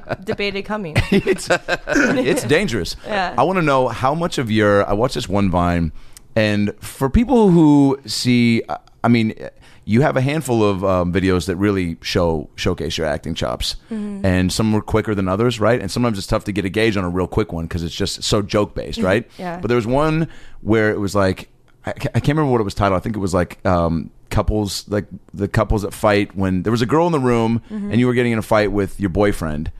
I 0.08 0.14
debated 0.24 0.62
coming. 0.64 0.94
it's 1.12 1.48
it's 1.50 2.42
dangerous. 2.44 2.96
Yeah. 3.06 3.34
I 3.38 3.42
want 3.44 3.58
to 3.58 3.62
know 3.62 3.88
how 3.88 4.14
much 4.14 4.38
of 4.38 4.50
your. 4.50 4.88
I 4.88 4.94
watched 4.94 5.14
this 5.14 5.28
one 5.28 5.50
Vine, 5.50 5.92
and 6.34 6.72
for 6.80 7.08
people 7.10 7.50
who 7.50 7.98
see, 8.06 8.62
I 9.04 9.08
mean, 9.08 9.34
you 9.84 10.00
have 10.02 10.16
a 10.16 10.20
handful 10.20 10.62
of 10.64 10.84
um, 10.84 11.12
videos 11.12 11.46
that 11.46 11.56
really 11.56 11.96
show 12.02 12.48
showcase 12.56 12.96
your 12.98 13.06
acting 13.06 13.34
chops, 13.34 13.76
Mm-hmm. 13.90 14.24
and 14.24 14.52
some 14.52 14.72
were 14.72 14.82
quicker 14.82 15.14
than 15.14 15.28
others, 15.28 15.60
right? 15.60 15.80
And 15.80 15.90
sometimes 15.90 16.18
it's 16.18 16.26
tough 16.26 16.44
to 16.44 16.52
get 16.52 16.64
a 16.64 16.68
gauge 16.70 16.96
on 16.96 17.04
a 17.04 17.08
real 17.08 17.26
quick 17.28 17.52
one 17.52 17.66
because 17.66 17.82
it's 17.82 17.94
just 17.94 18.22
so 18.22 18.40
joke 18.42 18.74
based, 18.74 19.00
right? 19.00 19.28
Mm-hmm. 19.28 19.42
Yeah. 19.42 19.60
But 19.60 19.68
there 19.68 19.76
was 19.76 19.86
one 19.86 20.28
where 20.62 20.90
it 20.90 20.98
was 21.00 21.14
like. 21.14 21.50
I 21.88 22.20
can't 22.20 22.28
remember 22.28 22.50
what 22.52 22.60
it 22.60 22.64
was 22.64 22.74
titled. 22.74 22.98
I 22.98 23.02
think 23.02 23.16
it 23.16 23.20
was 23.20 23.34
like 23.34 23.64
um, 23.66 24.10
couples 24.30 24.88
like 24.88 25.06
the 25.34 25.48
couples 25.48 25.82
that 25.82 25.92
fight 25.94 26.34
when 26.36 26.62
there 26.62 26.70
was 26.70 26.82
a 26.82 26.86
girl 26.86 27.06
in 27.06 27.12
the 27.12 27.20
room 27.20 27.62
Mm-hmm. 27.70 27.90
and 27.90 28.00
you 28.00 28.06
were 28.06 28.14
getting 28.14 28.32
in 28.32 28.38
a 28.38 28.42
fight 28.42 28.72
with 28.72 28.98
your 29.00 29.10
boyfriend. 29.10 29.70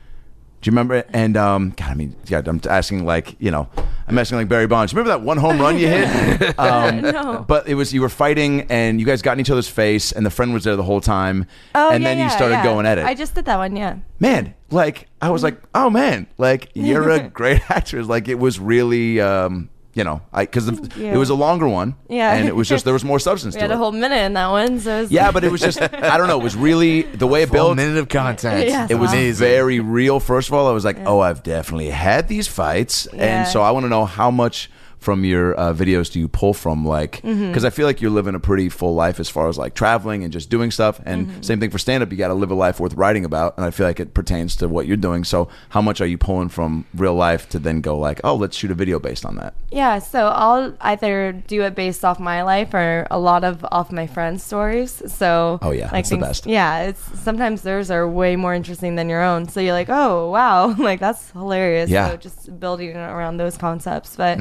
Do 0.61 0.67
you 0.67 0.71
remember? 0.71 0.95
it? 0.95 1.09
And 1.13 1.37
um, 1.37 1.69
God, 1.77 1.91
I 1.91 1.93
mean, 1.93 2.17
yeah, 2.27 2.41
I'm 2.45 2.59
asking 2.69 3.05
like 3.05 3.35
you 3.39 3.49
know, 3.49 3.69
I'm 4.07 4.17
asking 4.17 4.39
like 4.39 4.49
Barry 4.49 4.67
Bonds. 4.67 4.93
Remember 4.93 5.09
that 5.09 5.21
one 5.21 5.37
home 5.37 5.57
run 5.59 5.79
you 5.79 5.87
hit? 5.87 6.59
um, 6.59 6.99
No. 7.01 7.45
But 7.47 7.69
it 7.69 7.75
was 7.75 7.93
you 7.93 8.01
were 8.01 8.09
fighting 8.09 8.67
and 8.69 8.99
you 8.99 9.05
guys 9.05 9.21
got 9.21 9.33
in 9.33 9.39
each 9.39 9.49
other's 9.49 9.69
face 9.69 10.11
and 10.11 10.25
the 10.25 10.29
friend 10.29 10.53
was 10.53 10.65
there 10.65 10.75
the 10.75 10.83
whole 10.83 10.99
time. 10.99 11.45
Oh, 11.75 11.91
and 11.91 12.03
yeah, 12.03 12.09
then 12.09 12.19
you 12.19 12.29
started 12.29 12.55
yeah. 12.55 12.63
going 12.63 12.85
at 12.85 12.97
it. 12.97 13.05
I 13.05 13.13
just 13.13 13.35
did 13.35 13.45
that 13.45 13.57
one, 13.57 13.77
yeah. 13.77 13.99
man, 14.19 14.53
like 14.69 15.07
I 15.21 15.29
was 15.29 15.43
like, 15.43 15.61
oh 15.73 15.89
man, 15.89 16.27
like 16.37 16.71
you're 16.73 17.09
a 17.09 17.29
great 17.29 17.61
actress. 17.71 18.07
Like 18.07 18.27
it 18.27 18.35
was 18.37 18.59
really, 18.59 19.21
um, 19.21 19.69
you 19.99 20.03
know, 20.05 20.21
I 20.33 20.43
because 20.45 20.67
it 20.97 21.17
was 21.17 21.29
a 21.29 21.35
longer 21.35 21.67
one, 21.67 21.95
Yeah. 22.07 22.33
and 22.33 22.47
it 22.47 22.55
was 22.55 22.67
just 22.69 22.85
there 22.85 22.93
was 22.99 23.03
more 23.03 23.19
substance 23.19 23.53
We 23.55 23.59
to 23.59 23.63
had 23.65 23.71
it. 23.71 23.75
a 23.75 23.77
whole 23.77 23.91
minute 23.91 24.23
in 24.27 24.33
that 24.33 24.49
one, 24.49 24.79
so 24.79 24.97
it 24.97 25.01
was 25.01 25.11
yeah, 25.11 25.29
but 25.31 25.43
it 25.43 25.51
was 25.51 25.61
just 25.61 25.81
I 25.81 26.15
don't 26.17 26.27
know. 26.27 26.39
It 26.39 26.43
was 26.43 26.55
really 26.55 27.01
the 27.03 27.27
way 27.27 27.41
it 27.43 27.49
Full 27.49 27.53
built. 27.53 27.75
minute 27.75 27.97
of 27.97 28.07
content. 28.09 28.69
Yeah. 28.69 28.87
It 28.89 28.95
was 28.95 29.11
Wow. 29.13 29.31
very 29.33 29.79
real. 29.81 30.19
First 30.19 30.47
of 30.49 30.53
all, 30.55 30.67
I 30.67 30.71
was 30.71 30.85
like, 30.85 30.97
"Oh, 31.05 31.19
I've 31.19 31.43
definitely 31.43 31.89
had 31.89 32.27
these 32.29 32.47
fights," 32.47 33.07
Yeah. 33.13 33.21
and 33.43 33.47
so 33.47 33.61
I 33.61 33.71
want 33.71 33.83
to 33.85 33.89
know 33.89 34.05
how 34.05 34.31
much 34.31 34.69
from 34.99 35.23
your 35.23 35.57
uh, 35.57 35.73
videos 35.73 36.11
do 36.11 36.19
you 36.19 36.27
pull 36.27 36.53
from, 36.53 36.85
like, 36.85 37.21
because 37.21 37.35
Mm-hmm. 37.37 37.65
I 37.65 37.69
feel 37.69 37.85
like 37.87 38.01
you're 38.01 38.11
living 38.11 38.35
a 38.35 38.39
pretty 38.39 38.67
full 38.69 38.93
life 38.95 39.19
as 39.19 39.29
far 39.29 39.47
as 39.47 39.57
like 39.57 39.73
traveling 39.73 40.23
and 40.25 40.33
just 40.33 40.49
doing 40.49 40.71
stuff. 40.71 40.99
And 41.05 41.27
Mm-hmm. 41.27 41.41
same 41.41 41.59
thing 41.59 41.69
for 41.69 41.77
stand 41.79 42.03
up, 42.03 42.11
you 42.11 42.17
got 42.17 42.27
to 42.27 42.33
live 42.33 42.51
a 42.51 42.55
life 42.55 42.79
worth 42.79 42.93
writing 42.95 43.23
about, 43.25 43.55
and 43.57 43.65
I 43.65 43.71
feel 43.71 43.87
like 43.87 43.99
it 43.99 44.13
pertains 44.13 44.55
to 44.57 44.67
what 44.67 44.87
you're 44.87 44.97
doing. 44.97 45.23
So, 45.23 45.47
how 45.69 45.81
much 45.81 46.01
are 46.01 46.05
you 46.05 46.17
pulling 46.17 46.49
from 46.49 46.85
real 46.93 47.13
life 47.15 47.47
to 47.49 47.59
then 47.59 47.81
go 47.81 47.97
like, 47.97 48.19
"Oh, 48.23 48.35
let's 48.35 48.57
shoot 48.57 48.71
a 48.71 48.75
video 48.75 48.99
based 48.99 49.25
on 49.25 49.35
that"? 49.37 49.53
Yeah, 49.71 49.99
so 49.99 50.27
I'll 50.27 50.73
either 50.81 51.31
do 51.47 51.61
it 51.63 51.75
based 51.75 52.03
off 52.03 52.19
my 52.19 52.41
life 52.43 52.73
or 52.73 53.07
a 53.09 53.19
lot 53.19 53.43
of 53.43 53.65
off 53.71 53.91
my 53.91 54.05
friends' 54.07 54.43
stories. 54.43 55.01
So 55.07 55.59
Oh, 55.61 55.71
yeah, 55.71 55.87
that's 55.87 56.09
the 56.09 56.17
best. 56.17 56.45
Yeah, 56.45 56.83
it's 56.83 57.01
sometimes 57.21 57.61
theirs 57.61 57.89
are 57.89 58.07
way 58.07 58.35
more 58.35 58.53
interesting 58.53 58.95
than 58.95 59.07
your 59.09 59.21
own. 59.21 59.47
So 59.47 59.59
you're 59.61 59.73
like, 59.73 59.89
oh 59.89 60.29
wow, 60.29 60.73
like 60.77 60.99
that's 60.99 61.31
hilarious. 61.31 61.89
Yeah. 61.89 62.09
So 62.09 62.17
just 62.17 62.59
building 62.59 62.95
around 62.97 63.37
those 63.37 63.57
concepts, 63.57 64.15
but 64.15 64.39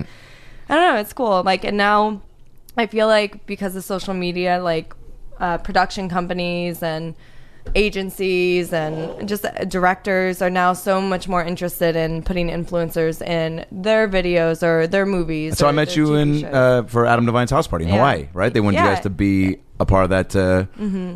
I 0.68 0.74
don't 0.74 0.94
know, 0.94 1.00
it's 1.00 1.12
cool. 1.12 1.42
Like, 1.42 1.64
and 1.64 1.76
now 1.76 2.20
I 2.76 2.86
feel 2.86 3.06
like 3.06 3.46
because 3.46 3.74
of 3.76 3.84
social 3.84 4.14
media, 4.14 4.60
like 4.62 4.94
uh, 5.40 5.58
production 5.58 6.08
companies 6.08 6.82
and 6.82 7.14
agencies 7.74 8.72
and 8.72 9.28
just 9.28 9.44
directors 9.68 10.40
are 10.40 10.50
now 10.50 10.72
so 10.72 11.00
much 11.00 11.28
more 11.28 11.42
interested 11.44 11.96
in 11.96 12.22
putting 12.22 12.48
influencers 12.48 13.20
in 13.20 13.64
their 13.70 14.08
videos 14.08 14.62
or 14.62 14.86
their 14.86 15.06
movies. 15.06 15.58
So 15.58 15.68
I 15.68 15.72
met 15.72 15.94
you 15.96 16.06
TV 16.08 16.22
in 16.40 16.44
uh, 16.46 16.82
for 16.84 17.06
Adam 17.06 17.26
Devine's 17.26 17.50
house 17.50 17.66
party 17.66 17.84
in 17.84 17.90
Yeah. 17.90 17.96
Hawaii, 17.96 18.28
right? 18.32 18.52
They 18.52 18.60
wanted 18.60 18.78
you 18.78 18.84
Yeah. 18.84 18.86
Mm-hmm. 18.88 18.94
guys 18.96 19.02
to 19.04 19.10
be 19.10 19.58
a 19.80 19.86
part 19.86 20.04
of 20.04 20.10
that 20.10 20.30
to 20.30 20.68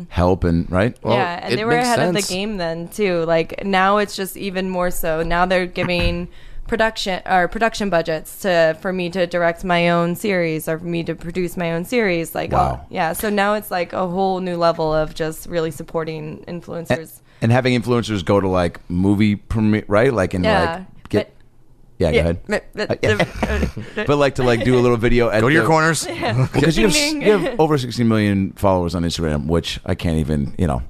help 0.09 0.43
and 0.43 0.69
right. 0.71 0.97
Well, 1.03 1.15
yeah, 1.15 1.39
and 1.43 1.53
it 1.53 1.57
they 1.57 1.65
were 1.65 1.71
makes 1.71 1.85
ahead 1.87 1.99
of 2.07 2.13
the 2.13 2.21
game 2.21 2.57
then 2.57 2.87
too. 2.87 3.23
Like 3.25 3.65
now 3.65 3.97
it's 3.97 4.15
just 4.15 4.37
even 4.37 4.69
more 4.69 4.91
so. 4.91 5.21
Now 5.23 5.45
they're 5.45 5.65
giving 5.65 6.27
production 6.67 7.21
or 7.25 7.47
production 7.47 7.89
budgets 7.89 8.41
to 8.41 8.77
for 8.81 8.91
me 8.93 9.09
to 9.09 9.27
direct 9.27 9.63
my 9.63 9.89
own 9.89 10.15
series 10.15 10.67
or 10.67 10.79
for 10.79 10.85
me 10.85 11.03
to 11.03 11.13
produce 11.15 11.57
my 11.57 11.73
own 11.73 11.85
series. 11.85 12.33
Like 12.33 12.51
Wow. 12.51 12.79
oh, 12.81 12.87
yeah, 12.89 13.13
so 13.13 13.29
now 13.29 13.53
it's 13.55 13.69
like 13.71 13.93
a 13.93 14.07
whole 14.07 14.39
new 14.39 14.57
level 14.57 14.93
of 14.93 15.13
just 15.13 15.47
really 15.47 15.71
supporting 15.71 16.43
influencers. 16.47 17.19
and 17.41 17.51
having 17.51 17.79
influencers 17.79 18.23
go 18.23 18.39
to 18.39 18.47
like 18.47 18.79
movie 18.89 19.35
premiere, 19.35 19.83
right? 19.87 20.13
Like 20.13 20.33
and 20.33 20.43
yeah. 20.45 20.75
like 20.77 21.09
get 21.09 21.33
yeah, 21.99 22.11
go 22.11 22.19
ahead. 22.19 22.39
but- 22.47 22.65
but- 22.73 22.91
Uh, 22.91 22.95
yeah. 23.03 23.67
But 24.07 24.17
like 24.17 24.35
to 24.35 24.43
like 24.43 24.63
do 24.63 24.77
a 24.77 24.81
little 24.81 24.97
video 24.97 25.29
at 25.29 25.41
Go 25.41 25.49
to 25.49 25.53
your 25.53 25.63
the- 25.63 25.69
corners. 25.69 26.05
because 26.07 26.77
you 26.77 26.85
have, 26.85 26.93
Ding, 26.93 27.19
ding. 27.19 27.21
you 27.21 27.37
have 27.37 27.59
over 27.59 27.77
60 27.77 28.03
million 28.03 28.53
followers 28.53 28.95
on 28.95 29.03
Instagram, 29.03 29.45
which 29.47 29.79
I 29.85 29.95
can't 29.95 30.17
even 30.17 30.55
you 30.57 30.65
know 30.67 30.81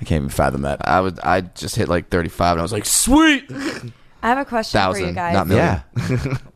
I 0.00 0.04
can't 0.04 0.20
even 0.22 0.28
fathom 0.28 0.62
that. 0.62 0.86
I 0.86 1.00
would. 1.00 1.18
I 1.20 1.40
just 1.42 1.76
hit 1.76 1.88
like 1.88 2.08
35, 2.10 2.52
and 2.52 2.60
I 2.60 2.62
was 2.62 2.72
like, 2.72 2.84
sweet. 2.84 3.48
I 4.24 4.28
have 4.28 4.38
a 4.38 4.44
question 4.44 4.80
for 4.92 4.98
you 4.98 5.12
guys. 5.12 5.34
not 5.34 5.46
million. 5.46 5.82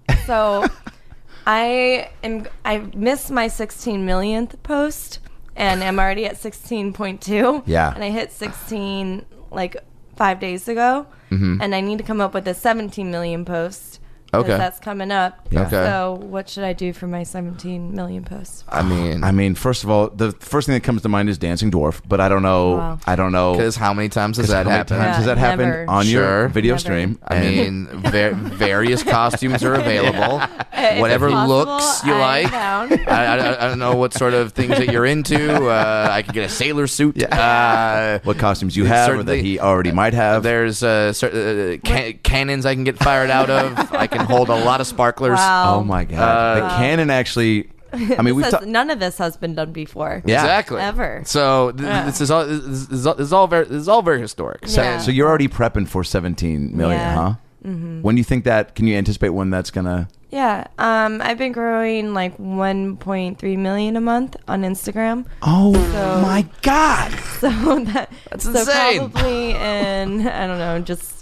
Yeah, 0.09 0.25
So 0.27 0.67
I 1.47 2.11
am 2.23 2.47
I 2.65 2.79
missed 2.95 3.31
my 3.31 3.49
16 3.49 4.05
millionth 4.05 4.61
post 4.63 5.19
and 5.55 5.85
I'm 5.85 5.99
already 5.99 6.25
at 6.27 6.37
16.2. 6.37 7.63
Yeah. 7.67 7.93
And 7.95 8.03
I 8.03 8.11
hit 8.11 8.33
16 8.33 9.25
like 9.51 9.77
5 10.17 10.41
days 10.41 10.69
ago 10.69 11.07
Mm-hmm. 11.31 11.61
and 11.61 11.75
I 11.75 11.83
need 11.83 11.99
to 11.99 12.05
come 12.05 12.23
up 12.23 12.33
with 12.33 12.49
a 12.49 12.55
17 12.55 13.11
million 13.11 13.45
post. 13.45 13.98
'Cause 14.33 14.45
Okay. 14.45 14.57
That's 14.59 14.79
coming 14.79 15.11
up. 15.11 15.47
Yeah. 15.51 15.63
Okay. 15.63 15.71
So 15.71 16.19
what 16.23 16.49
should 16.49 16.65
I 16.65 16.73
do 16.73 16.93
for 16.93 17.07
my 17.07 17.23
17 17.23 17.95
million 17.95 18.25
posts? 18.25 18.65
I 18.69 18.83
mean, 18.83 19.25
I 19.25 19.33
mean, 19.33 19.55
first 19.55 19.85
of 19.85 19.91
all, 19.91 20.09
the 20.11 20.33
first 20.33 20.67
thing 20.67 20.75
that 20.75 20.83
comes 20.83 21.03
to 21.03 21.09
mind 21.09 21.29
is 21.29 21.39
Dancing 21.39 21.71
Dwarf, 21.71 22.01
but 22.07 22.21
I 22.21 22.29
don't 22.29 22.43
know. 22.43 22.73
Wow. 22.73 22.99
I 23.07 23.17
don't 23.17 23.33
know 23.33 23.53
because 23.53 23.77
how 23.77 23.95
many 23.95 24.09
times 24.11 24.37
has 24.37 24.47
'Cause 24.47 24.51
that 24.53 24.65
how 24.67 24.71
many 24.71 24.77
happened? 24.79 25.01
times 25.01 25.17
has 25.17 25.27
that 25.27 25.39
happened 25.39 25.71
never. 25.71 25.91
on 25.91 26.07
your 26.07 26.49
video 26.49 26.73
Never. 26.75 26.79
stream? 26.81 27.19
I 27.27 27.41
mean, 27.41 27.87
ver- 28.03 28.35
various 28.35 29.03
costumes 29.03 29.63
are 29.65 29.75
available. 29.75 30.43
If 30.81 31.01
Whatever 31.01 31.29
possible, 31.29 31.57
looks 31.57 32.05
you 32.05 32.15
I'm 32.15 32.21
like. 32.21 32.53
I, 33.09 33.25
I, 33.27 33.65
I 33.65 33.69
don't 33.69 33.81
know 33.81 33.97
what 33.97 34.15
sort 34.15 34.33
of 34.33 34.53
things 34.53 34.79
that 34.79 34.93
you're 34.93 35.07
into. 35.07 35.67
Uh, 35.69 36.09
I 36.09 36.23
could 36.23 36.35
get 36.35 36.45
a 36.45 36.49
sailor 36.49 36.87
suit. 36.87 37.21
Uh, 37.21 38.21
what 38.23 38.39
costumes 38.39 38.77
you 38.77 38.85
have, 38.85 39.11
or 39.11 39.23
that 39.25 39.39
he 39.39 39.59
already 39.59 39.91
might 39.91 40.15
have. 40.15 40.45
there's 40.45 40.85
uh, 40.85 41.13
certain, 41.13 41.75
uh, 41.75 41.77
ca- 41.85 42.13
cannons 42.23 42.65
I 42.65 42.75
can 42.77 42.85
get 42.85 42.97
fired 42.97 43.29
out 43.31 43.51
of. 43.51 43.93
I 43.93 44.07
can 44.07 44.18
hold 44.27 44.49
a 44.49 44.57
lot 44.65 44.81
of 44.81 44.87
sparklers. 44.87 45.37
Wow. 45.39 45.77
Oh 45.81 45.85
my 45.85 46.05
god! 46.05 46.63
the 46.63 46.69
cannon 46.77 47.11
actually. 47.11 47.71
I 47.91 48.21
mean, 48.21 48.35
we've 48.37 48.45
has- 48.45 48.53
ta- 48.53 48.65
none 48.67 48.91
of 48.91 48.99
this 49.01 49.17
has 49.17 49.37
been 49.39 49.55
done 49.55 49.73
before. 49.73 50.23
Yeah. 50.27 50.43
Exactly. 50.43 50.81
Ever. 50.81 51.23
So 51.25 51.71
th- 51.73 51.83
Yeah. 51.87 52.05
this 52.05 52.21
is 52.21 52.31
all 52.31 52.45
this 52.47 52.63
is, 52.63 52.89
this 52.89 52.99
is 53.01 53.07
all- 53.07 53.15
this 53.15 53.27
is 53.27 53.33
all 53.33 53.47
very 53.47 53.65
this 53.65 53.81
is 53.81 53.89
all 53.89 54.03
very 54.03 54.21
historic. 54.21 54.67
So, 54.69 54.83
Yeah. 54.83 54.99
so 54.99 55.11
you're 55.11 55.27
already 55.29 55.49
prepping 55.49 55.89
for 55.89 56.05
17 56.05 56.77
million, 56.77 57.01
Yeah. 57.01 57.15
huh? 57.15 57.35
Mm-hmm. 57.67 58.03
When 58.03 58.15
do 58.15 58.21
you 58.21 58.25
think 58.25 58.45
that? 58.45 58.75
Can 58.75 58.87
you 58.87 58.95
anticipate 58.97 59.31
when 59.31 59.49
that's 59.51 59.71
gonna? 59.71 60.09
Yeah. 60.31 60.67
Um 60.79 61.23
I've 61.25 61.39
been 61.39 61.53
growing 61.53 62.13
like 62.13 62.37
1.3 62.37 63.57
million 63.59 63.97
a 63.97 64.01
month 64.01 64.37
on 64.47 64.63
Instagram. 64.63 65.25
Oh 65.43 65.73
So- 65.73 66.21
my 66.21 66.45
god! 66.63 67.13
So 67.41 67.49
that 67.85 68.11
That's 68.31 68.45
so 68.45 68.51
insane. 68.51 69.11
probably 69.11 69.51
in 69.53 70.27
I 70.29 70.47
don't 70.47 70.59
know, 70.59 70.79
just 70.81 71.18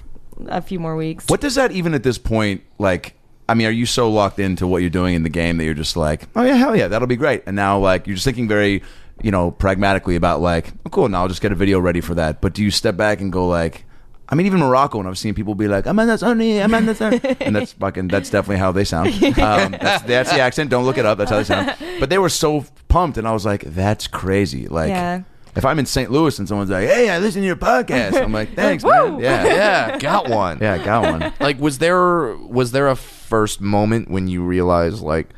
a 0.48 0.60
few 0.62 0.78
more 0.78 0.96
weeks. 0.96 1.24
What 1.28 1.40
does 1.40 1.54
that 1.56 1.72
even 1.72 1.94
at 1.94 2.02
this 2.02 2.18
point 2.18 2.62
like? 2.78 3.14
I 3.48 3.54
mean, 3.54 3.66
are 3.68 3.70
you 3.72 3.86
so 3.86 4.10
locked 4.10 4.38
into 4.40 4.66
what 4.66 4.78
you're 4.80 4.90
doing 4.90 5.14
in 5.14 5.22
the 5.22 5.28
game 5.30 5.56
that 5.58 5.64
you're 5.64 5.74
just 5.74 5.96
like, 5.96 6.22
oh 6.34 6.42
yeah, 6.42 6.54
hell 6.56 6.74
yeah, 6.76 6.88
that'll 6.88 7.06
be 7.06 7.14
great. 7.16 7.44
And 7.46 7.54
now 7.54 7.78
like 7.78 8.06
you're 8.06 8.14
just 8.16 8.24
thinking 8.24 8.48
very, 8.48 8.82
you 9.22 9.30
know, 9.30 9.52
pragmatically 9.52 10.16
about 10.16 10.40
like, 10.40 10.72
oh 10.84 10.90
cool, 10.90 11.08
now 11.08 11.22
I'll 11.22 11.28
just 11.28 11.40
get 11.40 11.52
a 11.52 11.54
video 11.54 11.78
ready 11.78 12.00
for 12.00 12.14
that. 12.16 12.40
But 12.40 12.54
do 12.54 12.64
you 12.64 12.70
step 12.72 12.96
back 12.96 13.20
and 13.20 13.32
go 13.32 13.46
like? 13.46 13.84
I 14.28 14.34
mean, 14.34 14.46
even 14.46 14.58
Morocco, 14.58 14.98
and 14.98 15.08
I've 15.08 15.16
seen 15.16 15.34
people 15.34 15.54
be 15.54 15.68
like, 15.68 15.86
"I'm 15.86 15.96
on 16.00 16.08
the 16.08 16.16
Sunny, 16.16 16.60
I'm 16.60 16.74
on 16.74 16.86
the 16.86 16.96
Sunny," 16.96 17.20
and 17.38 17.54
that's 17.54 17.72
fucking, 17.78 18.08
that's 18.08 18.28
definitely 18.28 18.56
how 18.58 18.72
they 18.72 18.82
sound. 18.82 19.14
Um, 19.22 19.70
that's, 19.70 20.02
that's 20.02 20.32
the 20.32 20.40
accent. 20.40 20.68
Don't 20.68 20.84
look 20.84 20.98
it 20.98 21.06
up. 21.06 21.16
That's 21.16 21.30
how 21.30 21.36
they 21.36 21.44
sound. 21.44 21.76
But 22.00 22.10
they 22.10 22.18
were 22.18 22.28
so 22.28 22.64
pumped, 22.88 23.18
and 23.18 23.28
I 23.28 23.32
was 23.32 23.46
like, 23.46 23.62
"That's 23.62 24.08
crazy!" 24.08 24.66
Like, 24.66 24.88
Yeah. 24.88 25.22
If 25.56 25.64
I'm 25.64 25.78
in 25.78 25.86
St. 25.86 26.10
Louis 26.10 26.38
and 26.38 26.46
someone's 26.46 26.70
like, 26.70 26.86
"Hey, 26.88 27.08
I 27.08 27.18
listen 27.18 27.40
to 27.40 27.46
your 27.46 27.56
podcast," 27.56 28.20
I'm 28.22 28.32
like, 28.32 28.54
"Thanks, 28.54 28.84
Woo! 28.84 28.90
man." 28.90 29.20
Yeah, 29.20 29.44
Yeah, 29.54 29.98
got 29.98 30.28
one. 30.28 30.58
yeah, 30.60 30.78
got 30.78 31.20
one. 31.20 31.32
Like, 31.40 31.60
was 31.60 31.78
there 31.78 32.36
was 32.36 32.72
there 32.72 32.88
a 32.88 32.96
first 32.96 33.60
moment 33.60 34.10
when 34.10 34.28
you 34.28 34.42
realized 34.42 35.00
like, 35.00 35.30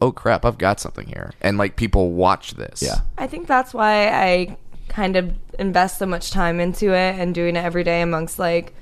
oh 0.00 0.12
crap, 0.12 0.44
I've 0.44 0.58
got 0.58 0.80
something 0.80 1.06
here, 1.06 1.32
and 1.40 1.58
like 1.58 1.76
people 1.76 2.12
watch 2.12 2.52
this? 2.52 2.82
Yeah. 2.82 3.00
I 3.16 3.26
think 3.26 3.46
that's 3.46 3.74
why 3.74 4.08
I 4.08 4.56
kind 4.88 5.16
of 5.16 5.34
invest 5.58 5.98
so 5.98 6.06
much 6.06 6.30
time 6.30 6.60
into 6.60 6.92
it 6.92 7.18
and 7.18 7.34
doing 7.34 7.56
it 7.56 7.64
every 7.64 7.84
day 7.84 8.00
amongst 8.00 8.38
like 8.38 8.74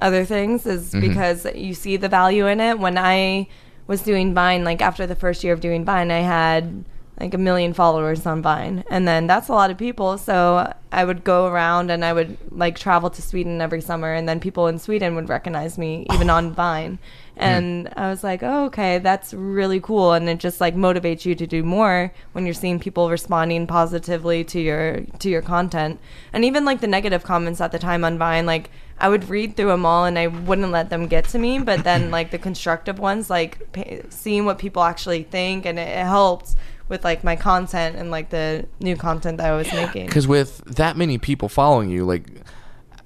other 0.00 0.24
things 0.24 0.66
is 0.66 0.90
mm-hmm. 0.90 1.00
because 1.00 1.46
you 1.54 1.74
see 1.74 1.96
the 1.96 2.08
value 2.08 2.46
in 2.46 2.60
it. 2.60 2.78
When 2.78 2.96
I 2.98 3.48
was 3.86 4.02
doing 4.02 4.34
Vine, 4.34 4.64
like 4.64 4.80
after 4.80 5.06
the 5.06 5.14
first 5.14 5.44
year 5.44 5.52
of 5.52 5.60
doing 5.60 5.84
Vine, 5.84 6.10
I 6.10 6.20
had 6.20 6.84
like 7.22 7.34
a 7.34 7.38
million 7.38 7.72
followers 7.72 8.26
on 8.26 8.42
Vine. 8.42 8.82
And 8.90 9.06
then 9.06 9.28
that's 9.28 9.48
a 9.48 9.52
lot 9.52 9.70
of 9.70 9.78
people. 9.78 10.18
So 10.18 10.74
I 10.90 11.04
would 11.04 11.22
go 11.22 11.46
around 11.46 11.90
and 11.90 12.04
I 12.04 12.12
would 12.12 12.36
like 12.50 12.76
travel 12.76 13.10
to 13.10 13.22
Sweden 13.22 13.60
every 13.60 13.80
summer. 13.80 14.12
And 14.12 14.28
then 14.28 14.40
people 14.40 14.66
in 14.66 14.80
Sweden 14.80 15.14
would 15.14 15.28
recognize 15.28 15.78
me 15.78 16.04
even 16.12 16.28
on 16.28 16.52
Vine. 16.52 16.98
And 17.36 17.92
I 17.96 18.10
was 18.10 18.24
like, 18.24 18.42
oh, 18.42 18.64
okay, 18.66 18.98
that's 18.98 19.32
really 19.32 19.80
cool. 19.80 20.12
And 20.12 20.28
it 20.28 20.38
just 20.38 20.60
like 20.60 20.74
motivates 20.74 21.24
you 21.24 21.36
to 21.36 21.46
do 21.46 21.62
more 21.62 22.12
when 22.32 22.44
you're 22.44 22.54
seeing 22.54 22.80
people 22.80 23.08
responding 23.08 23.66
positively 23.68 24.42
to 24.44 24.60
your 24.60 25.00
to 25.20 25.30
your 25.30 25.42
content. 25.42 26.00
And 26.32 26.44
even 26.44 26.64
like 26.64 26.80
the 26.80 26.88
negative 26.88 27.22
comments 27.22 27.60
at 27.60 27.72
the 27.72 27.78
time 27.78 28.04
on 28.04 28.18
Vine, 28.18 28.46
like 28.46 28.68
I 28.98 29.08
would 29.08 29.30
read 29.30 29.56
through 29.56 29.68
them 29.68 29.86
all 29.86 30.04
and 30.04 30.18
I 30.18 30.26
wouldn't 30.26 30.72
let 30.72 30.90
them 30.90 31.06
get 31.06 31.24
to 31.28 31.38
me. 31.38 31.60
But 31.60 31.84
then 31.84 32.10
like 32.16 32.32
the 32.32 32.38
constructive 32.38 32.98
ones, 32.98 33.30
like 33.30 33.72
pa- 33.72 34.08
seeing 34.10 34.44
what 34.44 34.58
people 34.58 34.82
actually 34.82 35.22
think, 35.22 35.64
and 35.64 35.78
it, 35.78 35.88
it 35.88 36.04
helped 36.04 36.56
with 36.92 37.02
like 37.02 37.24
my 37.24 37.34
content 37.34 37.96
and 37.96 38.12
like 38.12 38.30
the 38.30 38.66
new 38.78 38.94
content 38.94 39.38
that 39.38 39.50
I 39.52 39.56
was 39.56 39.72
making. 39.72 40.06
Because 40.06 40.28
with 40.28 40.58
that 40.76 40.96
many 40.96 41.18
people 41.18 41.48
following 41.48 41.90
you, 41.90 42.04
like 42.04 42.28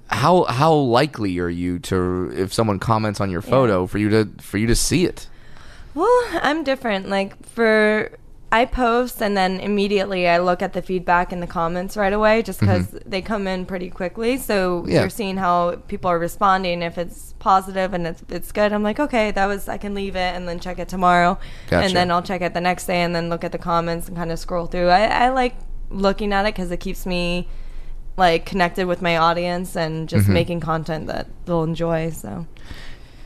how 0.09 0.43
how 0.43 0.73
likely 0.73 1.39
are 1.39 1.49
you 1.49 1.79
to 1.79 2.31
if 2.35 2.53
someone 2.53 2.77
comments 2.77 3.19
on 3.19 3.31
your 3.31 3.41
photo 3.41 3.87
for 3.87 3.97
you 3.97 4.09
to 4.09 4.29
for 4.39 4.59
you 4.59 4.67
to 4.67 4.75
see 4.75 5.05
it? 5.05 5.27
Well, 5.95 6.21
I'm 6.33 6.63
different. 6.63 7.09
Like 7.09 7.43
for 7.47 8.11
I 8.51 8.63
post 8.65 9.21
and 9.21 9.35
then 9.35 9.59
immediately 9.59 10.27
I 10.27 10.37
look 10.37 10.61
at 10.61 10.71
the 10.73 10.81
feedback 10.81 11.33
in 11.33 11.39
the 11.41 11.47
comments 11.47 11.97
right 11.97 12.13
away 12.13 12.41
just 12.43 12.59
because 12.61 12.91
they 13.05 13.21
come 13.21 13.47
in 13.47 13.65
pretty 13.65 13.89
quickly. 13.89 14.37
So 14.37 14.81
Mm-hmm. 14.83 14.89
Yeah. 14.91 14.99
you're 15.01 15.09
seeing 15.09 15.37
how 15.37 15.75
people 15.87 16.09
are 16.11 16.19
responding. 16.19 16.81
If 16.81 16.97
it's 16.97 17.26
positive 17.39 17.93
and 17.93 18.07
it's, 18.07 18.23
it's 18.29 18.51
good, 18.51 18.73
I'm 18.73 18.83
like, 18.83 18.99
okay, 18.99 19.31
that 19.31 19.45
was, 19.45 19.69
I 19.69 19.77
can 19.77 19.93
leave 19.93 20.15
it 20.15 20.35
and 20.35 20.47
then 20.47 20.59
check 20.59 20.79
it 20.79 20.87
tomorrow. 20.87 21.39
Gotcha. 21.69 21.85
And 21.85 21.95
then 21.95 22.11
I'll 22.11 22.21
check 22.21 22.41
it 22.41 22.53
the 22.53 22.61
next 22.61 22.85
day 22.85 23.01
and 23.01 23.15
then 23.15 23.29
look 23.29 23.43
at 23.43 23.51
the 23.51 23.57
comments 23.57 24.07
and 24.07 24.17
kind 24.17 24.31
of 24.31 24.39
scroll 24.39 24.67
through. 24.67 24.89
I, 24.89 25.05
I 25.05 25.29
like 25.29 25.55
looking 25.89 26.33
at 26.33 26.45
it 26.45 26.55
because 26.55 26.71
it 26.71 26.79
keeps 26.79 27.05
me 27.05 27.47
like 28.17 28.45
connected 28.45 28.87
with 28.87 29.01
my 29.01 29.17
audience 29.17 29.75
and 29.75 30.09
just 30.09 30.27
making 30.27 30.59
content 30.59 31.07
that 31.07 31.27
they'll 31.45 31.63
enjoy. 31.63 32.09
So. 32.09 32.47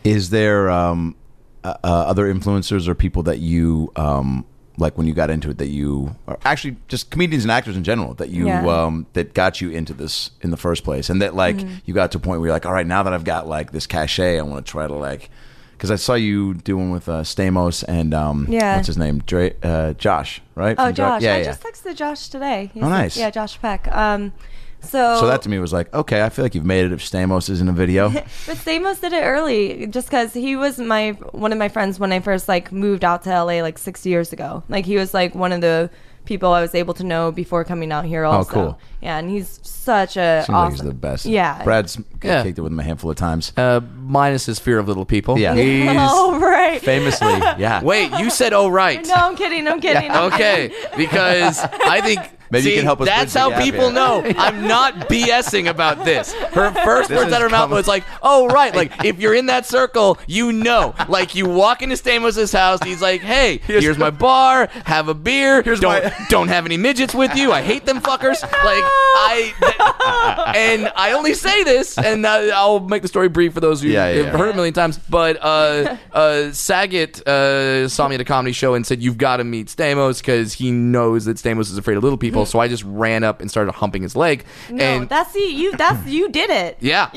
Is 0.03 0.31
there 0.31 0.69
um, 0.69 1.15
uh, 1.63 1.75
uh, 1.83 1.87
other 1.87 2.31
influencers 2.31 2.87
or 2.87 2.95
people 2.95 3.23
that 3.23 3.39
you 3.39 3.91
um, 3.95 4.45
like 4.81 4.97
when 4.97 5.07
you 5.07 5.13
got 5.13 5.29
into 5.29 5.49
it 5.49 5.57
that 5.59 5.67
you, 5.69 6.15
actually 6.43 6.75
just 6.87 7.09
comedians 7.11 7.43
and 7.45 7.51
actors 7.51 7.77
in 7.77 7.83
general 7.83 8.13
that 8.15 8.29
you 8.29 8.47
Yeah. 8.47 8.65
um, 8.85 9.05
that 9.13 9.33
got 9.33 9.61
you 9.61 9.69
into 9.69 9.93
this 9.93 10.31
in 10.41 10.51
the 10.51 10.57
first 10.57 10.83
place, 10.83 11.09
and 11.09 11.21
that 11.21 11.35
like 11.35 11.55
Mm-hmm. 11.57 11.75
you 11.85 11.93
got 11.93 12.11
to 12.11 12.17
a 12.17 12.21
point 12.21 12.39
where 12.41 12.47
you're 12.47 12.55
like, 12.55 12.65
all 12.65 12.73
right, 12.73 12.87
now 12.87 13.03
that 13.03 13.13
I've 13.13 13.23
got 13.23 13.47
like 13.47 13.71
this 13.71 13.87
cachet, 13.87 14.39
I 14.39 14.41
want 14.41 14.65
to 14.65 14.69
try 14.71 14.87
to 14.87 14.93
like. 14.93 15.29
Because 15.73 15.89
I 15.89 15.95
saw 15.95 16.13
you 16.13 16.53
doing 16.53 16.91
with 16.91 17.09
uh, 17.09 17.21
Stamos 17.23 17.83
and 17.87 18.13
um, 18.13 18.45
Yeah. 18.49 18.75
what's 18.75 18.85
his 18.85 18.97
name, 18.99 19.23
Dre, 19.25 19.55
uh, 19.63 19.93
Josh, 19.93 20.39
right? 20.53 20.75
Oh, 20.77 20.91
Josh! 20.91 21.23
yeah, 21.23 21.33
I 21.33 21.37
yeah. 21.39 21.43
just 21.45 21.63
texted 21.63 21.95
Josh 21.95 22.27
today. 22.29 22.69
He's 22.73 22.83
Oh, 22.83 22.89
nice. 22.89 23.17
Yeah, 23.17 23.31
Josh 23.31 23.59
Peck. 23.59 23.87
Um, 23.91 24.31
so 24.81 25.17
so 25.19 25.27
that 25.27 25.41
to 25.43 25.49
me 25.49 25.59
was 25.59 25.71
like, 25.73 25.93
okay, 25.93 26.23
I 26.23 26.29
feel 26.29 26.43
like 26.43 26.55
you've 26.55 26.65
made 26.65 26.85
it 26.85 26.91
if 26.91 26.99
Stamos 26.99 27.49
is 27.49 27.61
in 27.61 27.69
a 27.69 27.71
video. 27.73 28.09
But 28.45 28.57
Stamos 28.57 28.99
did 29.01 29.13
it 29.13 29.21
early, 29.23 29.87
just 29.87 30.07
because 30.07 30.33
he 30.33 30.55
was 30.55 30.79
my 30.79 31.11
one 31.31 31.51
of 31.51 31.57
my 31.59 31.69
friends 31.69 31.99
when 31.99 32.11
I 32.11 32.19
first 32.19 32.47
like 32.47 32.71
moved 32.71 33.03
out 33.03 33.23
to 33.23 33.29
LA 33.29 33.61
like 33.61 33.77
six 33.77 34.05
years 34.05 34.33
ago. 34.33 34.63
Like 34.69 34.85
he 34.85 34.95
was 34.97 35.13
like 35.13 35.35
one 35.35 35.51
of 35.51 35.61
the 35.61 35.89
people 36.25 36.53
I 36.53 36.61
was 36.61 36.75
able 36.75 36.93
to 36.95 37.03
know 37.03 37.31
before 37.31 37.63
coming 37.63 37.91
out 37.91 38.05
here. 38.05 38.23
Oh, 38.25 38.31
also, 38.31 38.49
Oh, 38.49 38.53
cool. 38.53 38.79
Yeah, 39.01 39.17
and 39.17 39.29
he's 39.29 39.59
such 39.63 40.17
a 40.17 40.43
Seems 40.45 40.49
like 40.49 40.55
awesome. 40.57 40.71
he's 40.75 40.85
the 40.85 40.93
best. 40.93 41.25
Yeah. 41.25 41.63
Brad's 41.63 41.97
Yeah. 42.29 42.43
kicked 42.43 42.57
it 42.57 42.61
with 42.61 42.71
him 42.71 42.79
a 42.79 42.83
handful 42.83 43.09
of 43.11 43.17
times. 43.17 43.53
Uh, 43.57 43.81
minus 44.03 44.45
his 44.45 44.59
fear 44.59 44.79
of 44.79 44.87
little 44.87 45.05
people. 45.05 45.37
Yeah. 45.39 45.55
He's, 45.55 45.87
oh 45.91 46.39
right. 46.39 46.81
Famously, 46.81 47.27
yeah. 47.57 47.81
Wait, 47.83 48.11
you 48.19 48.29
said 48.29 48.53
oh 48.53 48.67
right. 48.69 49.05
No, 49.07 49.13
I'm 49.15 49.35
kidding. 49.35 49.67
I'm 49.67 49.79
kidding. 49.81 50.09
I'm 50.11 50.21
Okay, 50.33 50.69
kidding. 50.69 50.97
because 50.97 51.59
I 51.59 52.01
think 52.01 52.19
Maybe 52.51 52.71
you 52.71 52.75
can 52.75 52.83
help 52.83 52.99
us 52.99 53.07
That's 53.07 53.33
how 53.33 53.61
people 53.61 53.85
here. 53.85 53.93
know 53.93 54.21
I'm 54.37 54.67
not 54.67 55.07
BSing 55.07 55.69
about 55.69 56.03
this. 56.03 56.33
Her 56.33 56.69
first 56.83 57.07
This 57.07 57.17
words 57.17 57.31
out 57.31 57.41
of 57.41 57.49
her 57.49 57.49
mouth 57.49 57.69
was 57.69 57.87
like, 57.87 58.03
"Oh 58.21 58.47
right, 58.47 58.75
like 58.75 59.05
if 59.05 59.21
you're 59.21 59.33
in 59.33 59.45
that 59.45 59.65
circle, 59.65 60.17
you 60.27 60.51
know." 60.51 60.93
Like 61.07 61.33
you 61.33 61.47
walk 61.47 61.81
into 61.81 61.95
Stamos's 61.95 62.51
house, 62.51 62.83
he's 62.83 63.01
like, 63.01 63.21
"Hey, 63.21 63.59
here's, 63.65 63.97
my 63.97 64.09
bar. 64.09 64.67
Have 64.85 65.07
a 65.07 65.13
beer. 65.13 65.61
don't 65.63 65.81
my- 65.81 66.13
don't 66.27 66.49
have 66.49 66.65
any 66.65 66.75
midgets 66.75 67.13
with 67.15 67.33
you. 67.37 67.53
I 67.53 67.61
hate 67.61 67.85
them 67.85 68.01
fuckers." 68.01 68.41
Like 68.41 68.83
I 68.83 70.53
and 70.53 70.91
I 70.97 71.13
only 71.13 71.33
say 71.33 71.63
this, 71.63 71.97
and 71.97 72.10
uh, 72.25 72.51
I'll 72.53 72.79
make 72.79 73.01
the 73.01 73.07
story 73.07 73.29
brief 73.29 73.53
for 73.53 73.59
those 73.59 73.81
who 73.81 73.87
Yeah, 73.89 74.09
yeah, 74.09 74.15
have 74.23 74.25
yeah. 74.27 74.37
heard 74.37 74.49
it 74.49 74.53
a 74.53 74.55
million 74.55 74.73
times. 74.73 74.97
But 74.97 75.37
uh, 75.41 75.97
uh, 76.13 76.51
Saget 76.51 77.25
uh, 77.27 77.87
saw 77.87 78.07
me 78.07 78.15
at 78.15 78.21
a 78.21 78.25
comedy 78.25 78.51
show 78.53 78.73
and 78.73 78.85
said, 78.85 79.01
"You've 79.01 79.17
got 79.17 79.37
to 79.37 79.43
meet 79.43 79.67
Stamos 79.67 80.19
because 80.19 80.53
he 80.53 80.71
knows 80.71 81.25
that 81.25 81.37
Stamos 81.37 81.61
is 81.71 81.77
afraid 81.77 81.97
of 81.97 82.03
little 82.03 82.17
people." 82.17 82.45
So 82.45 82.59
I 82.59 82.67
just 82.67 82.83
ran 82.83 83.23
up 83.23 83.41
and 83.41 83.49
started 83.49 83.71
humping 83.73 84.01
his 84.03 84.15
leg. 84.15 84.43
No, 84.69 84.83
and 84.83 85.09
that's 85.09 85.33
you. 85.35 85.41
You 85.41 85.71
that's 85.77 86.05
you 86.07 86.29
did 86.29 86.49
it. 86.49 86.77
yeah, 86.81 87.09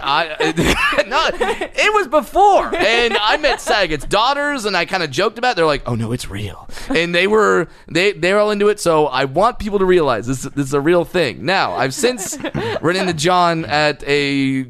I, 0.00 1.04
no, 1.06 1.28
it 1.32 1.92
was 1.94 2.08
before, 2.08 2.74
and 2.74 3.16
I 3.16 3.36
met 3.36 3.60
Saget's 3.60 4.04
daughters, 4.06 4.64
and 4.64 4.76
I 4.76 4.84
kind 4.84 5.02
of 5.02 5.10
joked 5.10 5.38
about. 5.38 5.52
it. 5.52 5.56
They're 5.56 5.66
like, 5.66 5.82
"Oh 5.86 5.94
no, 5.94 6.12
it's 6.12 6.28
real," 6.30 6.68
and 6.88 7.14
they 7.14 7.26
were 7.26 7.68
they 7.88 8.12
they're 8.12 8.38
all 8.38 8.50
into 8.50 8.68
it. 8.68 8.80
So 8.80 9.06
I 9.06 9.24
want 9.24 9.58
people 9.58 9.78
to 9.78 9.84
realize 9.84 10.26
this 10.26 10.42
this 10.42 10.66
is 10.66 10.74
a 10.74 10.80
real 10.80 11.04
thing. 11.04 11.44
Now 11.44 11.72
I've 11.74 11.94
since 11.94 12.38
run 12.80 12.96
into 12.96 13.14
John 13.14 13.64
at 13.64 14.02
a 14.06 14.25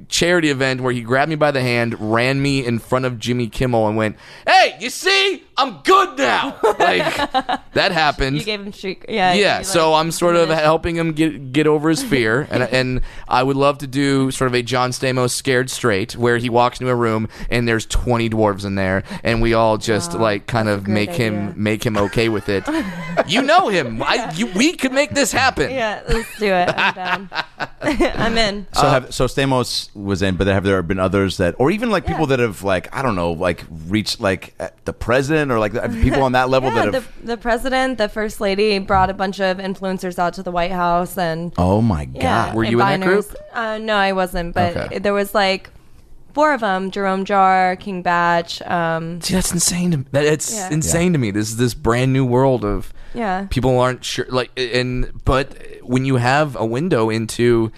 charity 0.09 0.51
event 0.51 0.81
where 0.81 0.93
he 0.93 1.01
grabbed 1.01 1.31
me 1.31 1.37
by 1.37 1.51
the 1.51 1.61
hand, 1.61 1.97
ran 1.99 2.41
me 2.41 2.65
in 2.65 2.79
front 2.79 3.05
of 3.05 3.19
Jimmy 3.19 3.49
Kimmel, 3.49 3.87
and 3.87 3.97
went, 3.97 4.17
"Hey, 4.47 4.77
you 4.81 4.91
see, 4.91 5.45
I'm 5.57 5.79
good 5.83 6.19
now." 6.19 6.57
Like 6.77 7.17
that 7.73 7.91
happened 7.93 8.37
you 8.37 8.45
gave 8.45 8.61
him 8.61 8.73
streak. 8.73 9.07
Yeah. 9.09 9.33
yeah, 9.33 9.59
you, 9.59 9.65
so 9.65 9.95
I'm 9.95 10.13
sort 10.13 10.37
of 10.37 10.51
helping 10.51 10.95
him 10.95 11.13
get 11.13 11.53
get 11.53 11.67
over 11.67 11.89
his 11.89 12.03
fear, 12.03 12.47
and 12.51 12.63
and 12.63 13.01
I 13.29 13.43
would 13.43 13.57
love 13.57 13.79
to 13.79 13.87
do 13.87 14.31
sort 14.31 14.49
of 14.49 14.55
a 14.55 14.63
John 14.63 14.91
Stamos 14.91 15.31
scared 15.31 15.71
straight, 15.71 16.17
where 16.17 16.37
he 16.37 16.51
walks 16.51 16.81
into 16.81 16.93
a 16.93 16.95
room 16.95 17.29
and 17.51 17.67
there's 17.67 17.87
20 17.87 18.31
dwarves 18.31 18.65
in 18.65 18.75
there, 18.75 19.05
and 19.25 19.41
we 19.41 19.55
all 19.55 19.79
just 19.79 20.15
like 20.15 20.47
kind 20.47 20.69
of 20.69 20.87
make 20.87 21.11
idea. 21.11 21.31
him 21.31 21.55
make 21.57 21.85
him 21.85 21.97
okay 21.97 22.29
with 22.29 22.49
it. 22.49 22.65
you 23.27 23.43
know 23.43 23.69
him. 23.69 24.03
I, 24.03 24.33
you, 24.35 24.47
we 24.55 24.75
could 24.75 24.93
make 24.93 25.11
this 25.11 25.33
happen. 25.33 25.71
Yeah, 25.71 26.03
let's 26.09 26.39
do 26.39 26.47
it. 26.47 26.69
I'm 26.77 26.95
down. 26.95 27.31
I'm 27.83 28.39
in. 28.39 28.67
So 28.75 28.89
have 28.89 29.15
so 29.15 29.27
Stamos 29.27 29.46
was 29.51 30.23
in, 30.23 30.37
but 30.37 30.47
have 30.47 30.65
there 30.65 30.83
been 30.83 30.99
others 30.99 31.37
that, 31.39 31.55
or 31.59 31.71
even 31.71 31.91
like 31.91 32.07
people 32.07 32.27
that 32.27 32.39
have 32.39 32.63
like 32.63 32.95
I 32.97 33.03
don't 33.03 33.17
know, 33.17 33.33
like 33.33 33.65
reached 33.89 34.21
like 34.21 34.55
the 34.85 34.93
president 34.93 35.51
or 35.53 35.59
like 35.59 35.73
people 36.03 36.23
on 36.23 36.33
that 36.33 36.49
level 36.51 36.71
Yeah, 36.71 36.85
that 36.87 36.93
the, 36.93 37.01
have. 37.01 37.27
the 37.27 37.37
president, 37.37 37.99
the 37.99 38.09
first 38.09 38.41
lady 38.41 38.79
brought 38.79 39.11
a 39.11 39.15
bunch 39.15 39.41
of 39.41 39.59
influencers 39.59 40.19
out 40.19 40.35
to 40.35 40.43
the 40.43 40.51
White 40.53 40.73
House 40.73 41.17
and 41.19 41.53
oh 41.59 41.81
my 41.81 42.05
god! 42.07 42.15
yeah, 42.23 42.55
Were 42.55 42.65
you 42.65 42.81
in 42.81 42.87
that 42.87 43.01
group? 43.01 43.27
Uh, 43.53 43.79
no, 43.79 43.97
I 43.97 44.13
wasn't, 44.13 44.55
but 44.55 44.77
Okay. 44.77 44.99
there 44.99 45.15
was 45.15 45.35
like 45.35 45.71
four 46.35 46.53
of 46.53 46.61
them: 46.61 46.91
Jerome 46.91 47.25
Jarre, 47.25 47.79
King 47.81 48.03
Bach. 48.03 48.47
Um, 48.71 49.21
See, 49.23 49.35
that's 49.35 49.53
insane 49.53 49.91
to 49.93 49.97
me. 49.99 50.05
That, 50.13 50.25
it's 50.25 50.53
Yeah. 50.53 50.71
insane 50.71 51.13
to 51.13 51.19
me. 51.19 51.31
This 51.31 51.49
is 51.49 51.57
this 51.57 51.75
brand 51.75 52.13
new 52.13 52.25
world 52.25 52.65
of 52.65 52.93
yeah, 53.15 53.47
people 53.49 53.79
aren't 53.79 54.05
sure 54.05 54.27
like 54.29 54.51
and 54.59 55.11
but 55.25 55.57
when 55.83 56.05
you 56.05 56.17
have 56.17 56.55
a 56.57 56.67
window 56.67 57.09
into 57.09 57.73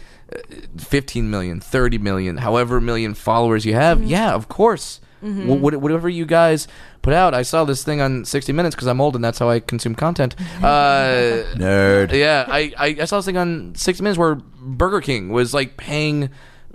15 0.79 1.31
million 1.31 1.61
30 1.61 1.99
million 1.99 2.37
however 2.39 2.81
million 2.81 3.14
followers 3.14 3.64
you 3.64 3.74
have 3.74 3.99
Mm-hmm. 3.99 4.07
yeah 4.09 4.35
of 4.35 4.49
course 4.49 5.01
Wh- 5.20 5.61
what- 5.61 5.76
whatever 5.81 6.09
you 6.09 6.24
guys 6.26 6.68
put 7.03 7.12
out 7.12 7.35
i 7.35 7.43
saw 7.43 7.64
this 7.64 7.83
thing 7.83 8.01
on 8.01 8.24
60 8.24 8.53
minutes 8.53 8.74
because 8.76 8.87
i'm 8.87 9.01
old 9.01 9.14
and 9.16 9.24
that's 9.24 9.39
how 9.39 9.49
i 9.51 9.59
consume 9.59 9.95
content 9.95 10.37
uh, 10.62 11.43
Nerd. 11.57 12.12
yeah 12.12 12.45
I, 12.49 12.72
I, 12.79 12.87
I 13.01 13.05
saw 13.05 13.18
this 13.18 13.26
thing 13.26 13.37
on 13.37 13.74
60 13.74 14.03
minutes 14.03 14.18
where 14.18 14.37
burger 14.37 15.01
king 15.01 15.31
was 15.31 15.53
like 15.55 15.76
paying 15.76 16.24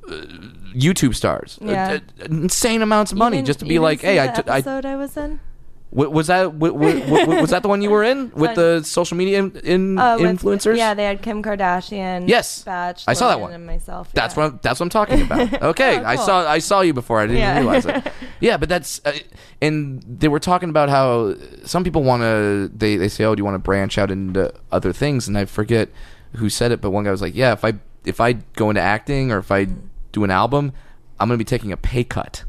uh, 0.10 0.12
youtube 0.76 1.16
stars 1.16 1.58
uh, 1.62 1.66
Yeah. 1.72 2.00
uh, 2.22 2.26
insane 2.26 2.82
amounts 2.82 3.12
of 3.14 3.18
money 3.18 3.38
Even- 3.38 3.46
just 3.46 3.60
to 3.60 3.66
be 3.66 3.80
like 3.80 4.02
hey 4.02 4.20
I 4.20 4.28
the 4.28 4.42
t- 4.44 4.50
I 4.50 4.58
episode 4.58 4.86
I 4.86 4.96
was 4.98 5.16
in. 5.16 5.40
Wa- 5.96 6.08
Was 6.10 6.26
that 6.28 6.54
wa- 6.56 6.70
wa- 6.84 7.26
wa- 7.28 7.42
was 7.42 7.52
that 7.52 7.62
the 7.62 7.68
one 7.70 7.82
you 7.84 7.92
were 7.92 8.04
in 8.04 8.32
with 8.34 8.56
the 8.56 8.82
social 8.84 9.16
media 9.16 9.38
in, 9.40 9.52
in 9.64 9.98
Uh, 10.00 10.18
with- 10.20 10.42
influencers? 10.42 10.76
yeah, 10.76 10.94
they 10.96 11.04
had 11.06 11.22
Kim 11.22 11.44
Kardashian. 11.44 12.28
Yes. 12.28 12.64
Bach. 12.64 12.98
I 13.08 13.14
saw 13.14 13.28
that 13.30 13.40
one. 13.40 13.54
And 13.54 13.66
myself. 13.68 14.12
That's 14.14 14.36
yeah. 14.36 14.44
what 14.44 14.52
I'm, 14.54 14.60
that's 14.64 14.80
what 14.80 14.86
I'm 14.86 14.90
talking 14.90 15.22
about. 15.22 15.62
Okay, 15.74 16.00
Oh, 16.00 16.04
I 16.06 16.16
saw 16.16 16.50
I 16.50 16.60
saw 16.60 16.82
you 16.82 16.94
before. 16.94 17.20
I 17.20 17.28
didn't 17.28 17.42
Yeah. 17.42 17.58
realize 17.60 17.86
it. 17.86 18.08
Yeah, 18.40 18.58
but 18.58 18.68
that's 18.68 19.00
uh, 19.06 19.14
and 19.62 20.04
they 20.04 20.28
were 20.28 20.40
talking 20.40 20.70
about 20.70 20.90
how 20.90 21.36
some 21.64 21.84
people 21.86 22.04
want 22.04 22.24
to 22.24 22.70
they 22.76 22.98
they 22.98 23.08
say, 23.08 23.24
"Oh, 23.24 23.36
do 23.36 23.40
you 23.40 23.46
want 23.46 23.56
to 23.56 23.60
branch 23.60 23.98
out 23.98 24.12
into 24.12 24.52
other 24.72 24.92
things?" 24.92 25.28
And 25.30 25.38
I 25.38 25.46
forget 25.46 25.88
who 26.36 26.50
said 26.50 26.72
it, 26.74 26.82
but 26.82 26.90
one 26.92 27.06
guy 27.06 27.12
was 27.12 27.22
like, 27.22 27.36
"Yeah, 27.36 27.54
if 27.54 27.64
I 27.64 27.74
if 28.04 28.20
I 28.20 28.34
go 28.58 28.70
into 28.70 28.82
acting 28.82 29.32
or 29.32 29.38
if 29.38 29.50
I 29.52 29.66
Mm-hmm. 29.66 29.88
do 30.12 30.24
an 30.26 30.32
album, 30.32 30.74
I'm 31.20 31.30
going 31.30 31.38
to 31.38 31.46
be 31.46 31.48
taking 31.48 31.72
a 31.72 31.78
pay 31.78 32.04
cut." 32.04 32.44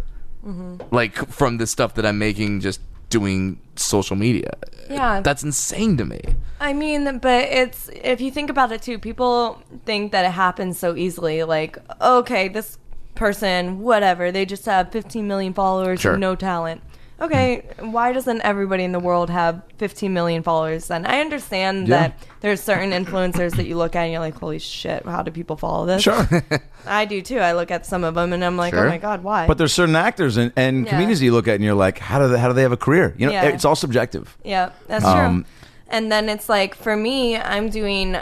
Mm-hmm. 0.44 0.92
Like 0.94 1.14
from 1.28 1.58
the 1.58 1.66
stuff 1.66 1.94
that 1.94 2.04
I'm 2.04 2.18
making 2.18 2.58
just 2.60 2.80
doing 3.18 3.58
social 3.76 4.16
media. 4.16 4.50
Yeah. 4.90 5.20
That's 5.20 5.42
insane 5.44 5.96
to 5.98 6.04
me. 6.04 6.20
I 6.60 6.72
mean, 6.72 7.18
but 7.18 7.44
it's 7.44 7.88
if 7.94 8.20
you 8.20 8.30
think 8.30 8.50
about 8.50 8.72
it 8.72 8.82
too, 8.82 8.98
people 8.98 9.62
think 9.86 10.12
that 10.12 10.24
it 10.24 10.32
happens 10.32 10.78
so 10.78 10.94
easily. 10.96 11.42
Like, 11.44 11.78
okay, 12.00 12.48
this 12.48 12.76
person, 13.14 13.78
whatever, 13.80 14.32
they 14.32 14.44
just 14.44 14.66
have 14.66 14.90
15 14.90 15.26
million 15.28 15.54
followers 15.54 16.00
Sure. 16.00 16.12
and 16.14 16.20
no 16.20 16.34
talent. 16.34 16.80
Okay, 17.20 17.62
why 17.78 18.12
doesn't 18.12 18.40
everybody 18.42 18.82
in 18.82 18.90
the 18.90 18.98
world 18.98 19.30
have 19.30 19.62
15 19.78 20.12
million 20.12 20.42
followers 20.42 20.88
then? 20.88 21.06
I 21.06 21.20
understand 21.20 21.86
Yeah. 21.86 21.98
that 22.08 22.18
there's 22.40 22.60
certain 22.60 22.90
influencers 22.90 23.54
that 23.56 23.66
you 23.66 23.76
look 23.76 23.94
at 23.94 24.02
and 24.02 24.12
you're 24.12 24.20
like, 24.20 24.34
holy 24.36 24.58
shit, 24.58 25.06
how 25.06 25.22
do 25.22 25.30
people 25.30 25.56
follow 25.56 25.86
this? 25.86 26.02
Sure. 26.02 26.26
I 26.86 27.04
do 27.04 27.22
too. 27.22 27.38
I 27.38 27.52
look 27.52 27.70
at 27.70 27.86
some 27.86 28.02
of 28.02 28.14
them 28.16 28.32
and 28.32 28.44
I'm 28.44 28.56
like, 28.56 28.74
Sure. 28.74 28.86
oh 28.86 28.88
my 28.88 28.98
god, 28.98 29.22
why? 29.22 29.46
But 29.46 29.58
there's 29.58 29.72
certain 29.72 29.94
actors 29.94 30.36
and, 30.36 30.52
and 30.56 30.84
Yeah. 30.84 30.90
comedians 30.90 31.22
you 31.22 31.32
look 31.32 31.46
at 31.46 31.54
and 31.54 31.62
you're 31.64 31.74
like, 31.74 31.98
how 31.98 32.18
do 32.18 32.28
they, 32.28 32.38
how 32.38 32.48
do 32.48 32.54
they 32.54 32.62
have 32.62 32.72
a 32.72 32.76
career? 32.76 33.14
You 33.16 33.26
know, 33.26 33.32
Yeah. 33.32 33.44
it's 33.44 33.64
all 33.64 33.76
subjective. 33.76 34.36
Yeah, 34.42 34.70
that's 34.88 35.04
Um, 35.04 35.44
true. 35.44 35.50
And 35.88 36.10
then 36.10 36.28
it's 36.28 36.48
like 36.48 36.74
for 36.74 36.96
me, 36.96 37.36
I'm 37.36 37.68
doing 37.68 38.16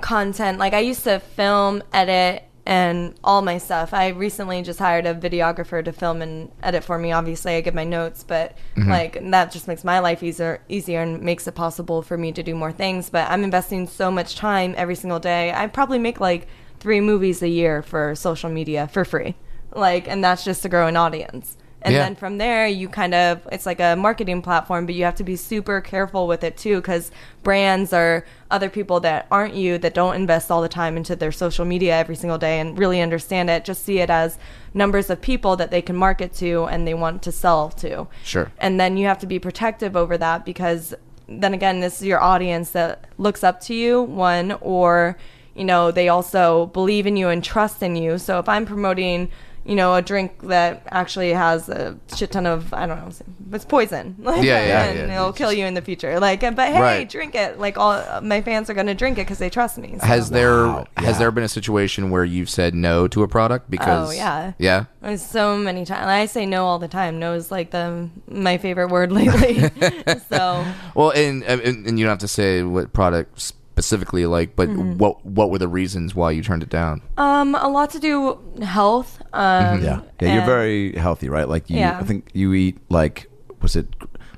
content. 0.00 0.58
Like 0.58 0.72
I 0.72 0.80
used 0.80 1.04
to 1.04 1.20
film, 1.20 1.82
edit, 1.92 2.44
and 2.66 3.14
all 3.22 3.42
my 3.42 3.58
stuff. 3.58 3.92
I 3.92 4.08
recently 4.08 4.62
just 4.62 4.78
hired 4.78 5.06
a 5.06 5.14
videographer 5.14 5.84
to 5.84 5.92
film 5.92 6.22
and 6.22 6.50
edit 6.62 6.84
for 6.84 6.98
me. 6.98 7.12
Obviously, 7.12 7.56
I 7.56 7.60
give 7.60 7.74
my 7.74 7.84
notes, 7.84 8.24
but 8.24 8.56
mm-hmm. 8.76 8.90
like 8.90 9.30
that 9.30 9.52
just 9.52 9.68
makes 9.68 9.84
my 9.84 9.98
life 9.98 10.22
easier, 10.22 10.62
easier, 10.68 11.02
and 11.02 11.20
makes 11.20 11.46
it 11.46 11.54
possible 11.54 12.00
for 12.02 12.16
me 12.16 12.32
to 12.32 12.42
do 12.42 12.54
more 12.54 12.72
things. 12.72 13.10
But 13.10 13.30
I'm 13.30 13.44
investing 13.44 13.86
so 13.86 14.10
much 14.10 14.36
time 14.36 14.74
every 14.76 14.94
single 14.94 15.20
day. 15.20 15.52
I 15.52 15.66
probably 15.66 15.98
make 15.98 16.20
like 16.20 16.48
three 16.80 17.00
movies 17.00 17.42
a 17.42 17.48
year 17.48 17.82
for 17.82 18.14
social 18.14 18.50
media 18.50 18.88
for 18.88 19.04
free. 19.04 19.34
Like, 19.74 20.08
and 20.08 20.22
that's 20.22 20.44
just 20.44 20.62
to 20.62 20.68
grow 20.68 20.86
an 20.86 20.96
audience. 20.96 21.56
And 21.84 21.92
Yeah. 21.92 22.04
then 22.04 22.16
from 22.16 22.38
there, 22.38 22.66
you 22.66 22.88
kind 22.88 23.14
of, 23.14 23.46
it's 23.52 23.66
like 23.66 23.78
a 23.78 23.94
marketing 23.94 24.40
platform, 24.40 24.86
but 24.86 24.94
you 24.94 25.04
have 25.04 25.16
to 25.16 25.24
be 25.24 25.36
super 25.36 25.82
careful 25.82 26.26
with 26.26 26.42
it 26.42 26.56
too, 26.56 26.76
because 26.76 27.10
brands 27.42 27.92
are 27.92 28.24
other 28.50 28.70
people 28.70 29.00
that 29.00 29.26
aren't 29.30 29.54
you 29.54 29.76
that 29.78 29.92
don't 29.92 30.14
invest 30.16 30.50
all 30.50 30.62
the 30.62 30.68
time 30.68 30.96
into 30.96 31.14
their 31.14 31.30
social 31.30 31.66
media 31.66 31.94
every 31.94 32.16
single 32.16 32.38
day 32.38 32.58
and 32.58 32.78
really 32.78 33.02
understand 33.02 33.50
it. 33.50 33.66
Just 33.66 33.84
see 33.84 33.98
it 33.98 34.08
as 34.08 34.38
numbers 34.72 35.10
of 35.10 35.20
people 35.20 35.56
that 35.56 35.70
they 35.70 35.82
can 35.82 35.94
market 35.94 36.32
to 36.34 36.64
and 36.64 36.88
they 36.88 36.94
want 36.94 37.22
to 37.22 37.30
sell 37.30 37.68
to. 37.68 38.06
Sure. 38.22 38.50
And 38.58 38.80
then 38.80 38.96
you 38.96 39.06
have 39.06 39.18
to 39.18 39.26
be 39.26 39.38
protective 39.38 39.94
over 39.94 40.16
that 40.16 40.46
because 40.46 40.94
then 41.28 41.52
again, 41.52 41.80
this 41.80 42.00
is 42.00 42.06
your 42.06 42.22
audience 42.22 42.70
that 42.70 43.04
looks 43.18 43.44
up 43.44 43.60
to 43.60 43.74
you, 43.74 44.00
one, 44.02 44.52
or, 44.60 45.18
you 45.54 45.64
know, 45.64 45.90
they 45.90 46.08
also 46.08 46.66
believe 46.66 47.06
in 47.06 47.16
you 47.16 47.28
and 47.28 47.44
trust 47.44 47.82
in 47.82 47.94
you. 47.94 48.16
So 48.18 48.38
if 48.38 48.48
I'm 48.48 48.64
promoting, 48.66 49.30
you 49.64 49.74
know, 49.74 49.94
a 49.94 50.02
drink 50.02 50.40
that 50.42 50.86
actually 50.90 51.30
has 51.32 51.68
a 51.68 51.98
shit 52.14 52.32
ton 52.32 52.46
of, 52.46 52.72
I 52.74 52.86
don't 52.86 52.98
know, 52.98 53.10
it's 53.52 53.64
poison. 53.64 54.16
Like, 54.18 54.42
Yeah, 54.44 54.64
yeah, 54.66 54.84
and 54.84 55.08
yeah. 55.10 55.16
it'll 55.20 55.32
kill 55.32 55.52
you 55.52 55.64
in 55.64 55.74
the 55.74 55.80
future. 55.82 56.20
Like, 56.20 56.40
but 56.40 56.58
hey, 56.68 56.80
Right. 56.80 57.08
drink 57.08 57.34
it. 57.34 57.58
Like, 57.58 57.78
all 57.78 58.20
my 58.20 58.42
fans 58.42 58.68
are 58.68 58.74
going 58.74 58.88
to 58.88 58.94
drink 58.94 59.16
it 59.18 59.22
because 59.22 59.38
they 59.38 59.48
trust 59.48 59.78
me. 59.78 59.96
So. 60.00 60.06
Has 60.06 60.30
there 60.30 60.66
Wow. 60.66 60.86
has 60.98 61.14
Yeah. 61.14 61.18
there 61.20 61.30
been 61.30 61.44
a 61.44 61.48
situation 61.48 62.10
where 62.10 62.24
you've 62.24 62.50
said 62.50 62.74
no 62.74 63.08
to 63.08 63.22
a 63.22 63.28
product 63.28 63.70
because 63.70 64.10
Oh, 64.10 64.12
yeah. 64.12 64.52
yeah 64.58 64.84
There's 65.00 65.22
so 65.24 65.56
many 65.56 65.84
times. 65.84 66.06
I 66.08 66.26
say 66.26 66.44
no 66.46 66.66
all 66.66 66.78
the 66.78 66.88
time. 66.88 67.18
No 67.18 67.32
is 67.34 67.50
like 67.50 67.70
the 67.70 68.10
my 68.28 68.58
favorite 68.58 68.88
word 68.88 69.12
lately. 69.20 69.60
so 70.28 70.64
well 70.94 71.10
and, 71.10 71.42
and 71.44 71.60
and 71.62 71.98
you 71.98 72.04
don't 72.04 72.10
have 72.12 72.18
to 72.18 72.28
say 72.28 72.62
what 72.62 72.92
product 72.92 73.52
specifically 73.74 74.24
like 74.24 74.54
but 74.54 74.68
Mm-hmm. 74.68 74.98
what 74.98 75.24
what 75.26 75.50
were 75.50 75.58
the 75.58 75.66
reasons 75.66 76.14
why 76.14 76.30
you 76.30 76.42
turned 76.42 76.62
it 76.62 76.70
down 76.70 77.02
Um, 77.18 77.56
a 77.56 77.68
lot 77.68 77.90
to 77.90 77.98
do 77.98 78.38
health. 78.62 79.20
Um, 79.32 79.82
Yeah, 79.82 80.00
yeah. 80.20 80.34
You're 80.34 80.46
very 80.46 80.92
healthy, 80.92 81.28
right? 81.28 81.48
Like 81.48 81.68
you, 81.68 81.78
Yeah. 81.78 81.98
I 82.00 82.04
think 82.04 82.30
you 82.34 82.52
eat 82.54 82.78
like 82.88 83.28
was 83.60 83.74
it? 83.74 83.86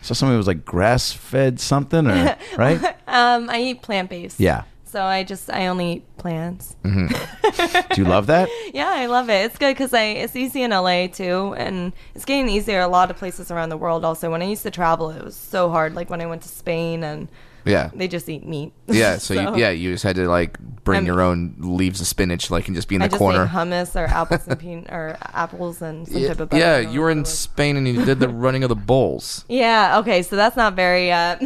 So 0.01 0.15
something 0.15 0.37
was 0.39 0.47
like 0.47 0.65
grass 0.65 1.13
fed 1.13 1.61
something, 1.61 2.07
or 2.07 2.37
right? 2.57 2.81
Um, 3.07 3.51
I 3.51 3.61
eat 3.61 3.83
plant 3.83 4.09
based. 4.09 4.41
Yeah. 4.41 4.63
So 4.85 5.03
I 5.03 5.23
just 5.25 5.51
I 5.51 5.67
only 5.67 5.87
eat 5.97 6.17
plants. 6.17 6.77
Do 6.85 7.97
you 8.01 8.05
love 8.05 8.27
that? 8.29 8.49
Yeah, 8.73 8.89
I 8.89 9.07
love 9.07 9.29
it. 9.29 9.45
It's 9.45 9.59
good 9.59 9.75
because 9.77 9.93
I 9.93 10.05
it's 10.25 10.35
easy 10.37 10.63
in 10.63 10.71
LA 10.71 11.09
too, 11.09 11.55
and 11.59 11.93
it's 12.15 12.25
getting 12.25 12.49
easier 12.49 12.81
a 12.81 12.89
lot 12.89 13.11
of 13.11 13.17
places 13.19 13.51
around 13.51 13.69
the 13.69 13.77
world. 13.77 14.03
Also, 14.05 14.31
when 14.31 14.41
I 14.41 14.47
used 14.47 14.63
to 14.63 14.71
travel, 14.71 15.11
it 15.11 15.23
was 15.23 15.37
so 15.37 15.69
hard. 15.71 15.95
Like 15.95 16.09
when 16.09 16.23
I 16.23 16.27
went 16.27 16.41
to 16.43 16.49
Spain, 16.49 17.05
and 17.05 17.29
yeah 17.67 17.91
they 17.95 18.09
just 18.09 18.29
eat 18.29 18.47
meat. 18.47 18.73
yeah 18.87 19.19
so, 19.27 19.35
you, 19.35 19.57
yeah 19.61 19.71
you 19.71 19.93
just 19.93 20.05
had 20.05 20.17
to 20.17 20.27
like 20.29 20.59
bring 20.85 20.99
I'm- 20.99 21.07
your 21.07 21.21
own 21.21 21.57
leaves 21.59 22.01
of 22.01 22.07
spinach 22.07 22.51
like 22.51 22.67
and 22.69 22.75
just 22.77 22.89
be 22.89 22.95
in 22.95 23.03
I 23.03 23.07
the 23.09 23.11
just 23.11 23.19
corner 23.19 23.43
ate 23.45 23.51
hummus 23.51 23.95
or 23.97 24.07
apples 24.07 24.47
and 24.49 24.59
peanut 24.59 24.87
or 24.91 25.17
apples 25.21 25.83
and 25.83 26.07
some 26.09 26.17
yeah, 26.23 26.29
type 26.29 26.41
of 26.41 26.49
butter. 26.51 26.61
yeah 26.63 26.83
don't 26.83 26.93
you 26.93 27.01
were 27.01 27.11
in 27.11 27.19
remember 27.19 27.29
what 27.29 27.33
was. 27.33 27.39
Spain 27.39 27.77
and 27.77 27.87
you 27.89 28.05
did 28.05 28.21
the 28.21 28.29
running 28.29 28.63
of 28.63 28.69
the 28.69 28.77
bulls 28.77 29.45
Yeah. 29.49 29.99
Okay. 29.99 30.23
So 30.23 30.37
that's 30.37 30.57
not 30.57 30.75
very. 30.75 31.11
Uh, 31.13 31.37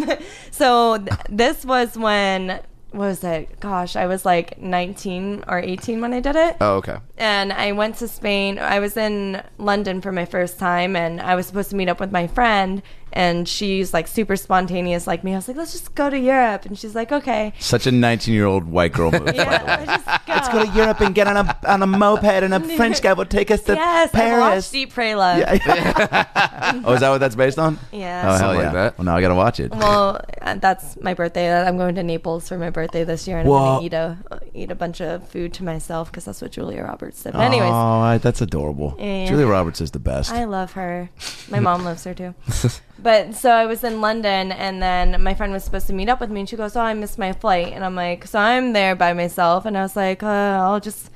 so 0.51 0.99
th- 0.99 1.11
this 1.29 1.64
was 1.64 1.97
when 1.97 2.61
what 2.93 3.07
was 3.07 3.23
it? 3.23 3.61
Gosh, 3.61 3.95
I 3.95 4.07
was 4.07 4.25
like 4.25 4.61
19 4.61 5.45
or 5.47 5.61
18 5.61 6.01
when 6.01 6.12
I 6.12 6.18
did 6.21 6.35
it. 6.35 6.57
oh 6.61 6.75
okay 6.77 6.97
And 7.18 7.53
I 7.53 7.71
went 7.73 7.97
to 7.99 8.09
Spain. 8.09 8.59
I 8.59 8.81
was 8.81 8.97
in 8.97 9.43
London 9.59 10.01
for 10.01 10.11
my 10.11 10.25
first 10.25 10.59
time, 10.59 10.97
and 10.97 11.21
I 11.21 11.35
was 11.37 11.47
supposed 11.47 11.71
to 11.71 11.77
meet 11.77 11.89
up 11.89 12.01
with 12.01 12.11
my 12.11 12.27
friend. 12.27 12.83
And 13.13 13.49
she's 13.49 13.93
like 13.93 14.07
super 14.07 14.37
spontaneous, 14.37 15.07
like 15.07 15.25
me. 15.25 15.33
I 15.33 15.37
was 15.37 15.49
like, 15.49 15.57
"Let's 15.57 15.73
just 15.73 15.95
go 15.95 16.09
to 16.11 16.19
Europe," 16.19 16.65
and 16.65 16.79
she's 16.79 16.95
like, 16.95 17.11
"Okay." 17.11 17.53
Such 17.59 17.87
a 17.87 17.91
19 17.93 18.33
year 18.35 18.47
old 18.47 18.65
white 18.65 18.93
girl 18.93 19.11
move. 19.11 19.25
by 19.27 19.33
the 19.33 19.37
Yeah, 19.39 19.65
way. 19.65 19.87
let's 19.87 20.05
just 20.05 20.27
go. 20.27 20.33
Let's 20.33 20.49
go 20.49 20.65
to 20.65 20.71
Europe 20.79 21.01
and 21.01 21.15
get 21.15 21.27
on 21.27 21.37
a 21.37 21.57
on 21.67 21.83
a 21.83 21.87
moped, 21.87 22.25
and 22.25 22.55
a 22.55 22.61
French 22.77 23.03
guy 23.03 23.13
will 23.13 23.25
take 23.27 23.51
us 23.51 23.63
to 23.63 23.75
Yes, 23.75 24.11
I 24.15 24.19
Paris. 24.19 24.41
watched 24.41 24.75
Eat 24.75 24.91
Pray 24.91 25.15
Love. 25.15 25.39
Yeah. 25.39 26.27
Oh, 26.85 26.93
is 26.95 27.01
that 27.01 27.11
what 27.11 27.19
that's 27.19 27.35
based 27.35 27.59
on? 27.59 27.79
Yeah. 27.91 28.23
Oh 28.25 28.29
hell 28.31 28.39
Something 28.39 28.61
yeah! 28.73 28.83
like. 28.85 28.99
Well, 28.99 29.05
now 29.07 29.17
I 29.17 29.21
gotta 29.21 29.35
watch 29.35 29.59
it. 29.59 29.73
Well, 29.73 30.21
uh, 30.41 30.55
that's 30.55 30.97
my 31.01 31.15
birthday. 31.15 31.53
I'm 31.53 31.77
going 31.77 31.97
to 31.97 32.03
Naples 32.05 32.49
for 32.49 32.59
my 32.59 32.71
birthday 32.71 33.03
this 33.03 33.27
year, 33.27 33.39
and 33.39 33.49
I'm 33.49 33.53
going 33.53 33.81
to 33.81 33.87
eat 33.87 33.93
a 33.93 34.19
eat 34.55 34.71
a 34.71 34.75
bunch 34.77 35.01
of 35.01 35.27
food 35.29 35.53
to 35.55 35.65
myself 35.65 36.11
because 36.13 36.27
that's 36.27 36.41
what 36.41 36.53
Julia 36.53 36.85
Roberts 36.85 37.23
did. 37.25 37.33
But 37.33 37.41
anyways, 37.41 37.71
oh, 37.73 38.19
that's 38.19 38.41
adorable. 38.41 38.95
Yeah. 38.99 39.27
Julia 39.27 39.47
Roberts 39.47 39.81
is 39.81 39.91
the 39.91 39.99
best. 39.99 40.31
I 40.31 40.45
love 40.45 40.73
her. 40.73 41.11
My 41.51 41.59
mom 41.61 41.85
loves 41.85 42.05
her 42.05 42.15
too. 42.15 42.35
But 43.03 43.35
so 43.35 43.51
I 43.51 43.67
was 43.67 43.83
in 43.85 44.01
London, 44.01 44.53
and 44.53 44.83
then 44.83 45.23
my 45.23 45.35
friend 45.35 45.53
was 45.53 45.65
supposed 45.65 45.87
to 45.89 45.93
meet 45.93 46.09
up 46.09 46.21
with 46.21 46.31
me, 46.31 46.41
and 46.41 46.49
she 46.49 46.57
goes, 46.57 46.77
"Oh, 46.77 46.81
I 46.81 46.95
missed 46.95 47.19
my 47.19 47.33
flight," 47.33 47.73
and 47.73 47.85
I'm 47.85 47.95
like, 47.97 48.27
"So 48.27 48.39
I'm 48.39 48.73
there 48.73 48.95
by 48.95 49.13
myself," 49.15 49.65
and 49.67 49.77
I 49.79 49.83
was 49.83 49.97
like, 49.97 50.23
uh, 50.23 50.27
"I'll 50.27 50.81
just." 50.81 51.11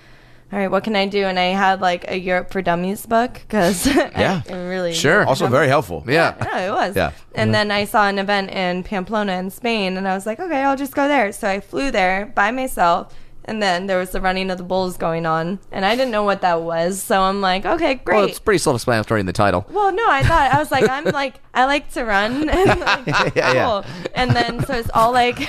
All 0.52 0.60
right, 0.60 0.70
what 0.70 0.84
can 0.84 0.94
I 0.94 1.06
do? 1.06 1.24
And 1.24 1.36
I 1.36 1.46
had 1.46 1.80
like 1.80 2.08
a 2.08 2.16
Europe 2.16 2.52
for 2.52 2.62
Dummies 2.62 3.06
book 3.06 3.32
because 3.40 3.86
Yeah. 3.86 4.42
I, 4.48 4.52
really 4.52 4.92
Sure. 4.92 5.26
also 5.26 5.48
very 5.48 5.66
helpful. 5.66 6.04
yeah 6.06 6.34
Yeah, 6.38 6.68
it 6.68 6.70
was. 6.70 6.94
Yeah. 6.94 7.10
And 7.34 7.52
then 7.52 7.72
I 7.72 7.86
saw 7.86 8.06
an 8.08 8.20
event 8.20 8.50
in 8.50 8.84
Pamplona 8.84 9.32
in 9.32 9.50
Spain, 9.50 9.96
and 9.96 10.06
I 10.06 10.14
was 10.14 10.26
like, 10.26 10.38
okay, 10.38 10.62
I'll 10.62 10.76
just 10.76 10.94
go 10.94 11.08
there. 11.08 11.32
So 11.32 11.48
I 11.48 11.58
flew 11.58 11.90
there 11.90 12.26
by 12.36 12.52
myself, 12.52 13.12
and 13.46 13.62
then 13.62 13.86
there 13.86 13.98
was 13.98 14.10
the 14.10 14.20
running 14.20 14.50
of 14.50 14.58
the 14.58 14.64
bulls 14.64 14.96
going 14.96 15.26
on, 15.26 15.58
and 15.72 15.84
I 15.84 15.96
didn't 15.96 16.10
know 16.12 16.22
what 16.24 16.40
that 16.42 16.62
was. 16.62 17.02
So 17.02 17.20
I'm 17.22 17.40
like, 17.40 17.64
okay, 17.66 17.94
great. 17.96 18.16
well 18.16 18.24
it's 18.24 18.38
pretty 18.38 18.58
self-explanatory 18.58 19.20
in 19.20 19.26
the 19.26 19.32
title 19.32 19.66
Well, 19.70 19.92
no, 19.92 20.04
I 20.08 20.22
thought 20.22 20.52
I 20.52 20.58
was 20.58 20.70
like, 20.70 20.88
I'm 20.88 21.04
like, 21.22 21.34
I 21.54 21.66
like 21.66 21.90
to 21.92 22.04
run, 22.04 22.48
and 22.48 22.80
like, 22.80 23.06
Yeah, 23.36 23.52
yeah. 23.52 23.64
cool. 23.66 23.84
And 24.14 24.30
then 24.32 24.64
so 24.66 24.74
it's 24.74 24.90
all 24.94 25.12
like 25.12 25.36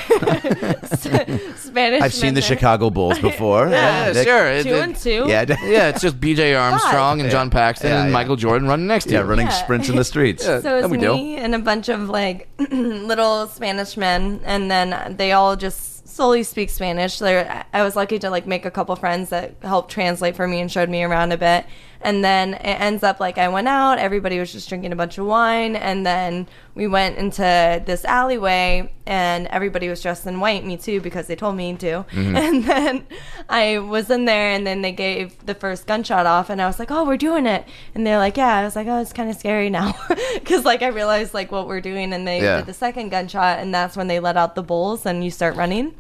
Spanish. 1.56 2.02
I've 2.02 2.14
seen 2.14 2.34
the 2.34 2.42
men 2.42 2.48
chicago 2.48 2.90
bulls 2.90 3.20
before. 3.20 3.68
yeah, 3.70 4.12
They- 4.12 4.24
sure 4.24 4.48
It- 4.48 4.64
Two 4.64 4.76
it- 4.76 4.84
and 4.84 4.96
two. 4.96 5.26
Yeah, 5.28 5.46
d- 5.46 5.56
yeah 5.64 5.90
it's 5.90 6.02
just 6.02 6.20
BJ 6.20 6.60
Armstrong 6.60 7.22
and 7.22 7.30
John 7.30 7.50
Paxson 7.50 7.90
Yeah, 7.90 8.02
and 8.02 8.10
yeah. 8.10 8.14
Michael 8.14 8.36
Jordan 8.36 8.68
running 8.68 8.88
next 8.88 9.06
to 9.06 9.12
yeah, 9.14 9.20
you 9.22 9.26
running 9.26 9.48
Yeah. 9.48 9.54
sprints 9.64 9.90
in 9.90 9.96
the 9.96 10.04
streets. 10.04 10.44
Yeah. 10.46 10.60
So 10.62 10.78
it 10.78 10.82
That 10.82 10.90
was 10.90 10.92
we 10.92 10.98
do. 10.98 11.14
me 11.14 11.38
and 11.38 11.56
a 11.56 11.60
bunch 11.60 11.90
of 11.90 12.10
like 12.10 12.48
little 12.72 13.48
Spanish 13.48 13.98
men, 13.98 14.42
and 14.46 14.70
then 14.70 15.16
they 15.18 15.32
all 15.32 15.56
just 15.56 15.95
slowly 16.16 16.44
speak 16.44 16.70
Spanish. 16.70 17.20
There, 17.20 17.66
I 17.74 17.84
was 17.84 17.96
lucky 17.96 18.18
to 18.20 18.30
like 18.30 18.48
make 18.48 18.66
a 18.66 18.72
couple 18.72 18.96
friends 18.96 19.30
that 19.30 19.56
helped 19.62 19.92
translate 19.92 20.36
for 20.36 20.48
me 20.48 20.62
and 20.62 20.72
showed 20.72 20.90
me 20.90 21.04
around 21.04 21.32
a 21.34 21.38
bit. 21.38 21.66
And 22.02 22.24
then 22.24 22.54
it 22.54 22.80
ends 22.80 23.02
up 23.04 23.20
like 23.20 23.38
I 23.40 23.48
went 23.48 23.68
out, 23.68 23.98
everybody 23.98 24.38
was 24.40 24.52
just 24.52 24.70
drinking 24.70 24.92
a 24.92 24.96
bunch 24.96 25.18
of 25.18 25.26
wine, 25.26 25.76
and 25.76 26.06
then 26.06 26.48
we 26.76 26.86
went 26.88 27.18
into 27.18 27.42
this 27.86 28.06
alleyway, 28.06 28.92
and 29.08 29.48
everybody 29.48 29.90
was 29.90 30.04
dressed 30.04 30.28
in 30.28 30.40
white, 30.40 30.64
me 30.64 30.78
too, 30.78 31.02
because 31.02 31.26
they 31.26 31.36
told 31.36 31.56
me 31.56 31.76
to. 31.78 32.06
Mm-hmm. 32.12 32.36
And 32.46 32.64
then 32.66 33.08
I 33.50 33.80
was 33.80 34.12
in 34.12 34.26
there, 34.26 34.52
and 34.52 34.68
then 34.68 34.84
they 34.84 34.92
gave 34.92 35.44
the 35.48 35.56
first 35.56 35.88
gunshot 35.88 36.28
off, 36.28 36.52
and 36.52 36.62
I 36.62 36.68
was 36.68 36.78
like, 36.78 36.92
"Oh, 36.92 37.06
we're 37.06 37.18
doing 37.18 37.48
it," 37.48 37.66
and 37.96 38.06
they're 38.06 38.20
like, 38.20 38.38
"Yeah." 38.38 38.56
I 38.56 38.64
was 38.66 38.76
like, 38.76 38.88
"Oh, 38.88 39.02
it's 39.02 39.14
kind 39.14 39.30
of 39.32 39.36
scary 39.38 39.72
now," 39.72 39.96
because 40.36 40.64
like 40.64 40.84
I 40.84 40.88
realized 40.90 41.34
like 41.34 41.52
what 41.52 41.68
we're 41.68 41.82
doing, 41.82 42.14
and 42.14 42.28
they 42.28 42.40
Yeah. 42.42 42.58
did 42.58 42.68
the 42.68 42.74
second 42.74 43.10
gunshot, 43.10 43.58
and 43.60 43.74
that's 43.74 43.98
when 43.98 44.08
they 44.08 44.20
let 44.20 44.38
out 44.38 44.54
the 44.54 44.64
bulls, 44.64 45.08
and 45.08 45.24
you 45.24 45.32
start 45.32 45.56
running. 45.56 45.96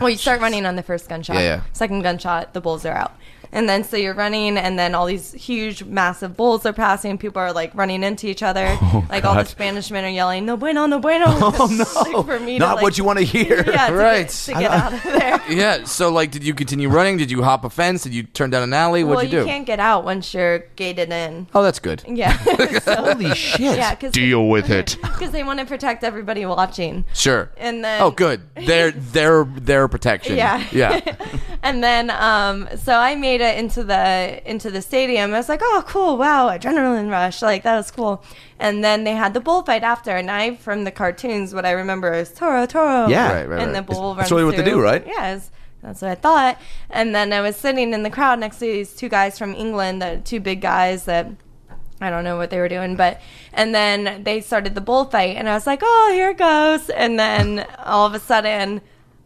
Well, 0.00 0.10
you 0.10 0.16
start 0.16 0.40
running 0.40 0.66
on 0.66 0.76
the 0.76 0.82
first 0.82 1.08
gunshot. 1.08 1.36
Yeah, 1.36 1.42
yeah. 1.42 1.62
Second 1.72 2.02
gunshot, 2.02 2.54
the 2.54 2.60
bulls 2.60 2.84
are 2.84 2.94
out. 2.94 3.16
And 3.54 3.68
then 3.68 3.84
so 3.84 3.98
you're 3.98 4.14
running, 4.14 4.56
and 4.56 4.78
then 4.78 4.94
all 4.94 5.04
these 5.04 5.32
huge, 5.32 5.84
massive 5.84 6.36
bulls 6.36 6.64
are 6.64 6.72
passing. 6.72 7.18
People 7.18 7.40
are 7.42 7.52
like 7.52 7.74
running 7.74 8.02
into 8.02 8.26
each 8.26 8.42
other. 8.42 8.64
like 9.10 9.24
all 9.24 9.34
the 9.34 9.40
God. 9.42 9.48
Spanish 9.48 9.90
men 9.90 10.04
are 10.04 10.08
yelling, 10.08 10.46
"No 10.46 10.56
bueno, 10.56 10.86
no 10.86 10.98
bueno!" 10.98 11.26
Oh 11.28 11.66
no. 11.70 12.18
like, 12.18 12.26
for 12.26 12.40
me 12.40 12.54
to, 12.54 12.58
Not 12.60 12.76
like- 12.76 12.82
what 12.82 12.96
you 12.98 13.04
want 13.04 13.18
to 13.18 13.24
hear. 13.24 13.62
Yeah, 13.72 13.88
to 13.88 13.94
Right. 13.94 14.26
Get, 14.26 14.30
to 14.30 14.52
get 14.54 14.70
out 14.70 14.92
of 14.94 15.02
there. 15.02 15.40
yeah 15.50 15.84
so 15.84 16.10
like 16.10 16.30
did 16.30 16.44
you 16.44 16.54
continue 16.54 16.88
running 16.88 17.16
did 17.16 17.30
you 17.30 17.42
hop 17.42 17.64
a 17.64 17.70
fence 17.70 18.02
did 18.04 18.14
you 18.14 18.22
turn 18.22 18.50
down 18.50 18.62
an 18.62 18.72
alley 18.72 19.02
what'd 19.04 19.16
well, 19.16 19.24
you 19.24 19.30
do 19.30 19.36
you 19.38 19.44
can't 19.44 19.66
get 19.66 19.80
out 19.80 20.04
once 20.04 20.32
you're 20.34 20.60
gated 20.76 21.10
in. 21.10 21.46
oh 21.54 21.62
that's 21.62 21.78
good 21.78 22.02
Yeah. 22.06 22.36
so, 22.80 22.94
Holy 22.96 23.34
shit! 23.34 23.60
yeah, 23.60 23.94
because 23.94 24.12
deal 24.12 24.48
with 24.48 24.70
it 24.70 24.96
Because 25.02 25.30
they 25.30 25.42
want 25.44 25.58
to 25.60 25.66
protect 25.66 26.04
everybody 26.04 26.46
watching. 26.46 27.04
Sure. 27.14 27.50
And 27.56 27.84
then 27.84 28.00
oh, 28.02 28.10
good. 28.10 28.40
Their 28.54 28.90
their 28.92 29.44
their 29.44 29.88
protection. 29.88 30.36
Yeah. 30.36 30.64
Yeah. 30.72 31.00
and 31.62 31.82
then 31.82 32.10
um 32.10 32.68
so 32.76 32.94
I 32.94 33.14
made 33.14 33.41
it 33.42 33.58
into 33.58 33.84
the 33.84 34.40
into 34.50 34.70
the 34.70 34.80
stadium. 34.82 35.34
I 35.34 35.36
was 35.38 35.48
like, 35.48 35.60
"Oh, 35.62 35.84
cool. 35.86 36.16
Wow, 36.16 36.48
adrenaline 36.48 37.10
rush. 37.10 37.42
Like 37.42 37.62
that 37.64 37.76
was 37.76 37.90
cool." 37.90 38.24
And 38.58 38.82
then 38.84 39.04
they 39.04 39.12
had 39.12 39.34
the 39.34 39.40
bullfight 39.40 39.82
after, 39.82 40.16
and 40.16 40.30
I 40.30 40.56
from 40.56 40.84
the 40.84 40.90
cartoons 40.90 41.52
what 41.54 41.66
I 41.66 41.72
remember 41.72 42.12
is 42.12 42.32
Toro 42.32 42.64
Toro. 42.66 43.08
Yeah. 43.08 43.32
Right, 43.32 43.48
right, 43.48 43.62
And 43.62 43.72
right. 43.72 43.86
the 43.86 43.92
bull 43.94 44.14
That's 44.14 44.30
runs 44.30 44.32
really 44.32 44.44
what 44.44 44.56
they 44.56 44.62
through. 44.62 44.72
do, 44.74 44.80
right? 44.82 45.04
Yes. 45.06 45.50
That's 45.82 46.00
what 46.00 46.12
I 46.12 46.14
thought. 46.14 46.60
And 46.90 47.12
then 47.12 47.32
I 47.32 47.40
was 47.40 47.56
sitting 47.56 47.92
in 47.92 48.04
the 48.04 48.10
crowd 48.10 48.38
next 48.38 48.58
to 48.58 48.66
these 48.66 48.94
two 48.94 49.08
guys 49.08 49.36
from 49.36 49.52
England, 49.52 50.00
the 50.00 50.20
two 50.24 50.38
big 50.38 50.60
guys 50.60 51.06
that 51.06 51.26
I 52.00 52.08
don't 52.10 52.22
know 52.24 52.36
what 52.36 52.50
they 52.50 52.58
were 52.58 52.68
doing, 52.68 52.94
but 52.96 53.20
and 53.52 53.74
then 53.74 54.22
they 54.24 54.40
started 54.40 54.74
the 54.74 54.80
bullfight, 54.80 55.36
and 55.36 55.48
I 55.48 55.54
was 55.54 55.66
like, 55.66 55.80
"Oh, 55.84 56.10
here 56.12 56.30
it 56.30 56.38
goes!" 56.38 56.88
And 56.90 57.18
then 57.18 57.66
all 57.84 58.06
of 58.06 58.14
a 58.14 58.18
sudden, 58.20 58.80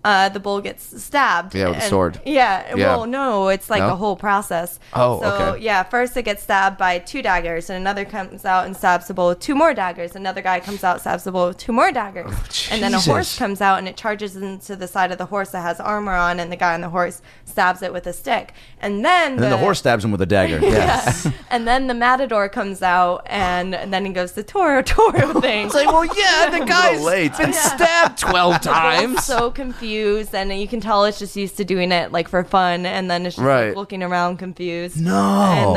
uh, 0.07 0.29
the 0.29 0.39
bull 0.39 0.61
gets 0.61 1.03
stabbed. 1.03 1.55
Yeah, 1.55 1.69
with 1.71 1.79
a 1.79 1.81
sword. 1.83 2.21
Yeah, 2.25 2.77
Yeah. 2.77 2.97
Well, 2.97 3.07
no, 3.07 3.49
it's 3.49 3.69
like 3.69 3.81
No? 3.81 3.93
a 3.93 3.97
whole 3.97 4.15
process. 4.15 4.79
Oh, 4.93 5.21
so, 5.21 5.27
okay. 5.35 5.65
yeah, 5.65 5.83
first 5.83 6.17
it 6.17 6.23
gets 6.23 6.43
stabbed 6.45 6.79
by 6.79 7.01
two 7.01 7.23
daggers, 7.23 7.69
and 7.71 7.77
another 7.77 8.05
comes 8.05 8.45
out 8.45 8.67
and 8.67 8.77
stabs 8.77 9.09
the 9.09 9.15
bull 9.15 9.29
with 9.31 9.41
two 9.41 9.57
more 9.57 9.75
daggers. 9.75 10.15
Another 10.15 10.43
guy 10.43 10.61
comes 10.61 10.85
out, 10.85 11.01
stabs 11.01 11.25
the 11.25 11.33
bull 11.33 11.49
with 11.49 11.59
two 11.59 11.73
more 11.73 11.91
daggers, 11.91 12.33
and 12.71 12.81
then 12.83 12.95
a 12.95 13.01
horse 13.01 13.37
comes 13.37 13.61
out 13.61 13.79
and 13.79 13.89
it 13.89 13.97
charges 13.97 14.37
into 14.37 14.77
the 14.77 14.87
side 14.87 15.11
of 15.11 15.19
the 15.19 15.27
horse 15.27 15.51
that 15.51 15.63
has 15.63 15.81
armor 15.81 16.15
on, 16.15 16.39
and 16.39 16.53
the 16.53 16.57
guy 16.57 16.73
on 16.75 16.83
the 16.83 16.89
horse 16.91 17.21
stabs 17.45 17.83
it 17.83 17.93
with 17.93 18.07
a 18.07 18.13
stick, 18.13 18.53
and 18.81 19.05
then 19.05 19.33
And 19.33 19.41
then 19.43 19.51
the 19.51 19.57
horse 19.59 19.81
stabs 19.81 20.05
him 20.05 20.13
with 20.13 20.23
a 20.23 20.27
dagger. 20.27 20.61
Yeah. 20.77 21.13
and 21.51 21.67
then 21.67 21.87
the 21.87 21.95
matador 21.95 22.49
comes 22.49 22.83
out, 22.83 23.23
and, 23.27 23.75
then 23.93 24.05
he 24.05 24.13
goes 24.13 24.33
the 24.33 24.43
Toro 24.45 24.83
Toro 24.83 25.41
thing. 25.41 25.67
It's 25.67 25.75
like, 25.75 25.87
well, 25.89 26.05
yeah, 26.05 26.51
the 26.59 26.65
guy's 26.65 27.03
late. 27.03 27.37
been 27.37 27.53
stabbed 27.53 28.19
twelve 28.19 28.61
times. 28.61 29.25
so 29.25 29.51
confused, 29.51 29.96
and 30.35 30.61
you 30.61 30.69
can 30.69 30.81
tell 30.81 31.05
it's 31.05 31.19
just 31.19 31.37
used 31.37 31.57
to 31.57 31.65
doing 31.65 31.93
it 31.93 32.13
like 32.13 32.29
for 32.29 32.43
fun, 32.45 32.87
and 32.87 33.11
then 33.11 33.27
it's 33.27 33.37
just 33.37 33.45
Right. 33.47 33.69
like, 33.69 33.77
looking 33.77 34.03
around 34.03 34.39
confused. 34.39 35.01
No. 35.01 35.15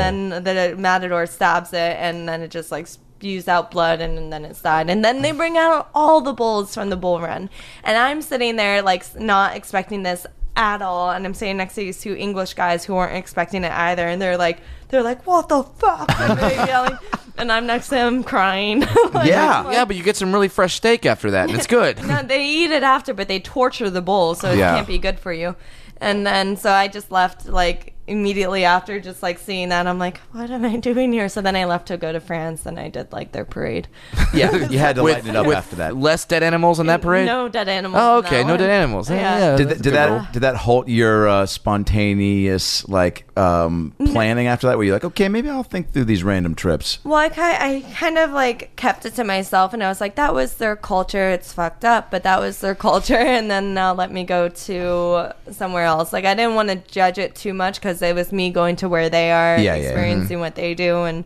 then 0.00 0.44
the 0.44 0.74
matador 0.78 1.26
stabs 1.26 1.72
it, 1.72 1.96
and 1.98 2.28
then 2.28 2.42
it 2.42 2.50
just 2.50 2.70
like 2.70 2.86
spews 2.86 3.48
out 3.48 3.70
blood, 3.70 4.00
and, 4.00 4.18
and 4.18 4.32
then 4.32 4.44
it's 4.44 4.62
died. 4.62 4.90
And 4.90 5.04
then 5.04 5.22
they 5.22 5.32
bring 5.32 5.56
out 5.58 5.88
all 5.94 6.20
the 6.20 6.32
bulls 6.32 6.74
from 6.74 6.90
the 6.90 6.96
bull 6.96 7.20
run, 7.20 7.50
and 7.84 7.96
I'm 7.96 8.22
sitting 8.22 8.56
there 8.56 8.82
like 8.82 9.00
s- 9.00 9.14
not 9.18 9.56
expecting 9.56 10.02
this 10.02 10.26
at 10.56 10.82
all, 10.82 11.10
and 11.10 11.24
I'm 11.24 11.34
sitting 11.34 11.56
next 11.58 11.74
to 11.76 11.80
these 11.80 12.00
two 12.00 12.14
English 12.16 12.54
guys 12.54 12.84
who 12.84 12.94
weren't 12.94 13.16
expecting 13.16 13.64
it 13.64 13.72
either, 13.72 14.06
and 14.06 14.20
they're 14.20 14.36
like, 14.36 14.58
they're 14.90 15.02
like, 15.02 15.26
what 15.26 15.48
the 15.48 15.62
fuck? 15.62 16.08
And 16.20 16.38
they're 16.38 16.66
yelling. 16.66 16.98
And 17.38 17.50
I'm 17.50 17.66
next 17.66 17.88
to 17.88 17.96
him 17.98 18.22
crying. 18.22 18.80
Like, 19.12 19.28
Yeah. 19.28 19.70
yeah, 19.70 19.84
but 19.84 19.96
you 19.96 20.02
get 20.02 20.16
some 20.16 20.32
really 20.32 20.48
fresh 20.48 20.74
steak 20.74 21.04
after 21.06 21.30
that, 21.32 21.48
and 21.48 21.58
it's 21.58 21.66
good. 21.66 22.00
no, 22.06 22.22
they 22.22 22.44
eat 22.46 22.70
it 22.70 22.82
after, 22.82 23.12
but 23.14 23.28
they 23.28 23.40
torture 23.40 23.90
the 23.90 24.02
bull, 24.02 24.34
so 24.34 24.50
it 24.52 24.58
Yeah. 24.58 24.74
can't 24.76 24.86
be 24.86 24.98
good 24.98 25.18
for 25.18 25.32
you. 25.32 25.56
And 26.00 26.26
then, 26.26 26.56
so 26.56 26.70
I 26.70 26.88
just 26.88 27.10
left 27.10 27.46
like 27.46 27.94
immediately 28.10 28.64
after, 28.64 29.00
just 29.00 29.22
like 29.22 29.38
seeing 29.38 29.70
that. 29.70 29.86
I'm 29.86 29.98
like, 29.98 30.18
what 30.32 30.50
am 30.50 30.64
I 30.64 30.76
doing 30.76 31.12
here? 31.12 31.28
So 31.28 31.40
then 31.40 31.56
I 31.56 31.64
left 31.64 31.88
to 31.88 31.96
go 31.96 32.12
to 32.12 32.20
France, 32.20 32.66
and 32.66 32.78
I 32.78 32.88
did 32.88 33.12
like 33.12 33.32
their 33.32 33.44
parade. 33.44 33.88
yeah. 34.34 34.54
You 34.68 34.78
had 34.78 34.96
to 34.96 35.02
With, 35.02 35.14
lighten 35.14 35.30
it 35.30 35.36
up 35.36 35.46
with 35.46 35.56
after 35.56 35.76
that. 35.76 35.96
less 35.96 36.24
dead 36.24 36.42
animals 36.42 36.80
in 36.80 36.86
that 36.88 37.00
parade. 37.02 37.26
No 37.26 37.48
dead 37.48 37.68
animals. 37.68 38.00
Oh, 38.02 38.18
okay, 38.18 38.42
no 38.42 38.50
one. 38.50 38.58
dead 38.58 38.70
animals. 38.70 39.08
Yeah, 39.08 39.16
Yeah. 39.16 39.38
yeah, 39.52 39.56
Did, 39.56 39.68
that's 39.68 39.78
that, 39.78 39.82
did 39.84 39.92
good 39.94 40.08
rule. 40.10 40.18
that 40.20 40.32
did 40.32 40.40
that 40.42 40.56
halt 40.56 40.88
your 40.88 41.28
uh, 41.28 41.46
spontaneous 41.46 42.88
like 42.88 43.26
um, 43.38 43.94
planning 44.06 44.46
after 44.46 44.66
that? 44.66 44.76
Where 44.76 44.84
you're 44.86 44.94
like, 44.96 45.04
okay, 45.04 45.28
maybe 45.28 45.48
I'll 45.48 45.62
think 45.62 45.92
through 45.92 46.04
these 46.04 46.22
random 46.24 46.54
trips. 46.54 46.98
Well, 47.04 47.14
I 47.16 47.28
kind, 47.28 47.56
I 47.62 47.92
kind 47.94 48.18
of 48.18 48.30
like 48.32 48.74
kept 48.76 49.04
it 49.06 49.14
to 49.14 49.24
myself, 49.24 49.72
and 49.72 49.82
I 49.82 49.88
was 49.88 50.00
like, 50.00 50.16
that 50.16 50.34
was 50.34 50.54
their 50.54 50.76
culture. 50.76 51.30
It's 51.30 51.52
fucked 51.52 51.84
up, 51.84 52.10
but 52.10 52.22
that 52.22 52.40
was 52.40 52.60
their 52.60 52.74
culture. 52.90 53.14
And 53.16 53.50
then 53.50 53.74
now 53.74 53.92
let 53.94 54.10
me 54.12 54.24
go 54.24 54.48
to 54.48 55.32
somewhere 55.50 55.84
else. 55.84 56.12
Like 56.12 56.24
I 56.24 56.34
didn't 56.34 56.54
want 56.54 56.68
to 56.70 56.76
judge 56.76 57.18
it 57.18 57.34
too 57.34 57.54
much 57.54 57.76
because 57.76 57.99
it 58.02 58.14
was 58.14 58.32
me 58.32 58.50
going 58.50 58.76
to 58.76 58.88
where 58.88 59.08
they 59.08 59.30
are, 59.30 59.58
Yeah, 59.58 59.74
and 59.74 59.82
yeah. 59.82 59.88
experiencing 59.88 60.36
mm-hmm. 60.36 60.40
what 60.40 60.54
they 60.54 60.74
do, 60.74 61.04
and 61.04 61.24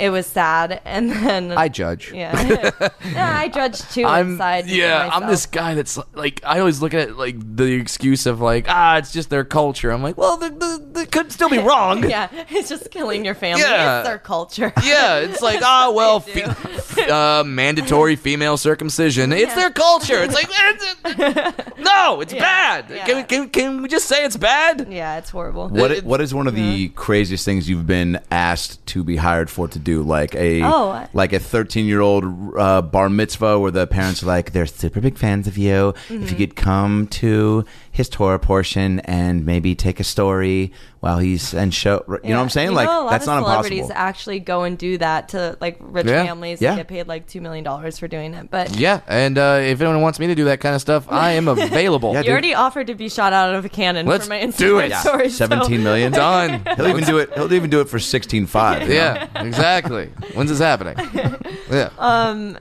it 0.00 0.10
was 0.10 0.26
sad. 0.26 0.80
And 0.84 1.10
then 1.10 1.52
I 1.52 1.68
judge. 1.68 2.10
yeah, 2.12 2.70
yeah, 3.04 3.38
I 3.38 3.48
judge 3.48 3.80
too 3.92 4.04
I'm 4.04 4.32
inside. 4.32 4.66
yeah. 4.66 5.08
I'm 5.12 5.28
this 5.28 5.46
guy 5.46 5.74
that's 5.74 5.98
like 6.14 6.40
I 6.44 6.58
always 6.60 6.80
look 6.82 6.94
at 6.94 7.08
it 7.10 7.16
like 7.16 7.36
the 7.56 7.72
excuse 7.74 8.26
of 8.26 8.40
like 8.40 8.66
ah 8.68 8.96
it's 8.98 9.12
just 9.12 9.30
their 9.30 9.44
culture. 9.44 9.90
I'm 9.90 10.02
like 10.02 10.16
well 10.16 10.36
the, 10.36 10.48
the, 10.50 11.00
the 11.00 11.06
could 11.06 11.30
still 11.32 11.50
be 11.50 11.58
wrong. 11.70 12.08
Yeah, 12.08 12.28
it's 12.50 12.68
just 12.68 12.90
killing 12.90 13.24
your 13.24 13.34
family. 13.34 13.62
Yeah. 13.62 14.00
It's 14.00 14.08
their 14.08 14.18
culture. 14.18 14.72
Yeah, 14.82 15.18
it's 15.18 15.42
like 15.48 15.60
ah 15.62 15.92
well, 15.94 16.20
fe- 16.20 17.08
uh, 17.10 17.44
mandatory 17.44 18.16
female 18.16 18.56
circumcision. 18.56 19.32
It's 19.32 19.54
their 19.54 19.70
culture. 19.70 20.22
It's 20.22 20.34
like 20.34 20.48
it's- 20.50 21.76
no, 21.78 22.20
it's 22.20 22.32
Yeah, 22.32 22.40
bad. 22.40 22.86
yeah. 22.90 23.04
Can, 23.06 23.16
we- 23.16 23.22
can 23.24 23.48
can 23.50 23.82
we 23.82 23.88
just 23.88 24.06
say 24.06 24.24
it's 24.24 24.36
bad? 24.36 24.86
yeah, 24.90 25.18
it's 25.18 25.30
horrible. 25.30 25.68
What 25.68 25.90
It- 25.90 26.04
what 26.04 26.20
is 26.20 26.32
one 26.34 26.46
of 26.46 26.54
the 26.54 26.88
craziest 26.90 27.44
things 27.44 27.68
you've 27.68 27.86
been 27.86 28.20
asked 28.30 28.84
to 28.92 29.02
be 29.04 29.16
hired 29.16 29.50
for 29.50 29.68
to 29.68 29.78
do? 29.78 29.89
Like 29.98 30.34
a 30.34 30.62
Oh. 30.62 31.06
like 31.12 31.32
a 31.32 31.38
thirteen 31.38 31.86
year 31.86 32.00
old 32.00 32.24
uh, 32.58 32.82
bar 32.82 33.08
mitzvah 33.08 33.58
where 33.58 33.70
the 33.70 33.86
parents 33.86 34.22
are 34.22 34.26
like 34.26 34.52
they're 34.52 34.66
super 34.66 35.00
big 35.00 35.18
fans 35.18 35.46
of 35.46 35.58
you. 35.58 35.94
Mm-hmm. 36.08 36.22
If 36.22 36.30
you 36.30 36.36
could 36.36 36.56
come 36.56 37.06
to 37.08 37.64
his 37.90 38.08
Torah 38.08 38.38
portion 38.38 39.00
and 39.00 39.44
maybe 39.44 39.74
take 39.74 40.00
a 40.00 40.04
story 40.04 40.72
while 41.00 41.18
he's 41.18 41.54
and 41.54 41.72
show, 41.72 42.04
you 42.22 42.30
know 42.30 42.36
what 42.36 42.42
I'm 42.42 42.48
saying? 42.50 42.70
You 42.70 42.74
like 42.76 42.86
know, 42.86 43.02
a 43.02 43.04
lot 43.04 43.10
that's 43.12 43.24
of 43.24 43.28
not 43.28 43.42
celebrities 43.44 43.78
impossible. 43.84 43.98
actually 44.00 44.38
go 44.40 44.64
and 44.64 44.76
do 44.76 44.98
that 44.98 45.30
to 45.30 45.56
like 45.58 45.78
rich 45.80 46.06
Yeah. 46.06 46.24
families 46.26 46.60
Yeah. 46.60 46.70
and 46.72 46.78
get 46.78 46.88
paid 46.88 47.08
like 47.08 47.26
two 47.26 47.40
million 47.40 47.64
dollars 47.64 47.98
for 47.98 48.06
doing 48.06 48.34
it. 48.34 48.50
But 48.50 48.76
Yeah, 48.76 49.00
and 49.08 49.38
uh, 49.38 49.60
if 49.62 49.80
anyone 49.80 50.02
wants 50.02 50.18
me 50.18 50.26
to 50.26 50.34
do 50.34 50.44
that 50.44 50.60
kind 50.60 50.74
of 50.74 50.80
stuff, 50.82 51.06
I 51.10 51.32
am 51.32 51.48
available. 51.48 52.12
Yeah, 52.12 52.18
you 52.18 52.24
dude. 52.24 52.32
already 52.32 52.54
offered 52.54 52.86
to 52.88 52.94
be 52.94 53.08
shot 53.08 53.32
out 53.32 53.54
of 53.54 53.64
a 53.64 53.68
cannon 53.70 54.04
Let's 54.04 54.24
for 54.26 54.30
my 54.30 54.40
Instagram 54.40 54.56
do 54.58 54.78
it. 54.80 54.92
story. 54.96 55.28
so- 55.30 55.36
Seventeen 55.46 55.82
million 55.82 56.12
Done. 56.20 56.62
He'll 56.76 56.88
even 56.88 57.04
do 57.04 57.16
it. 57.18 57.32
He'll 57.34 57.52
even 57.52 57.70
do 57.70 57.80
it 57.80 57.88
for 57.88 57.98
sixteen 57.98 58.44
five. 58.46 58.88
Yeah, 58.90 59.26
exactly. 59.42 60.06
When's 60.34 60.50
this 60.50 60.58
happening? 60.58 60.96
Yeah. 61.70 61.90
Um, 61.98 62.58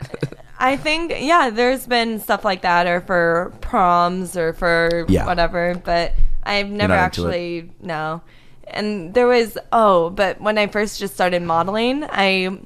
I 0.60 0.78
think 0.78 1.14
yeah, 1.20 1.50
there's 1.50 1.88
been 1.88 2.20
stuff 2.20 2.46
like 2.46 2.62
that, 2.62 2.86
or 2.86 3.02
for 3.02 3.52
proms, 3.60 4.38
or 4.38 4.54
for 4.54 5.06
Yeah. 5.10 5.26
whatever. 5.26 5.74
But 5.84 6.14
I've 6.50 6.70
never 6.70 6.96
not 6.96 7.18
into 7.18 7.28
it. 7.28 7.32
actually 7.32 7.72
no. 7.82 8.22
And 8.68 9.14
there 9.14 9.28
was 9.28 9.58
oh, 9.72 10.10
but 10.10 10.40
when 10.42 10.58
I 10.58 10.68
first 10.68 11.00
just 11.00 11.14
started 11.14 11.42
modeling, 11.42 12.04
I. 12.04 12.60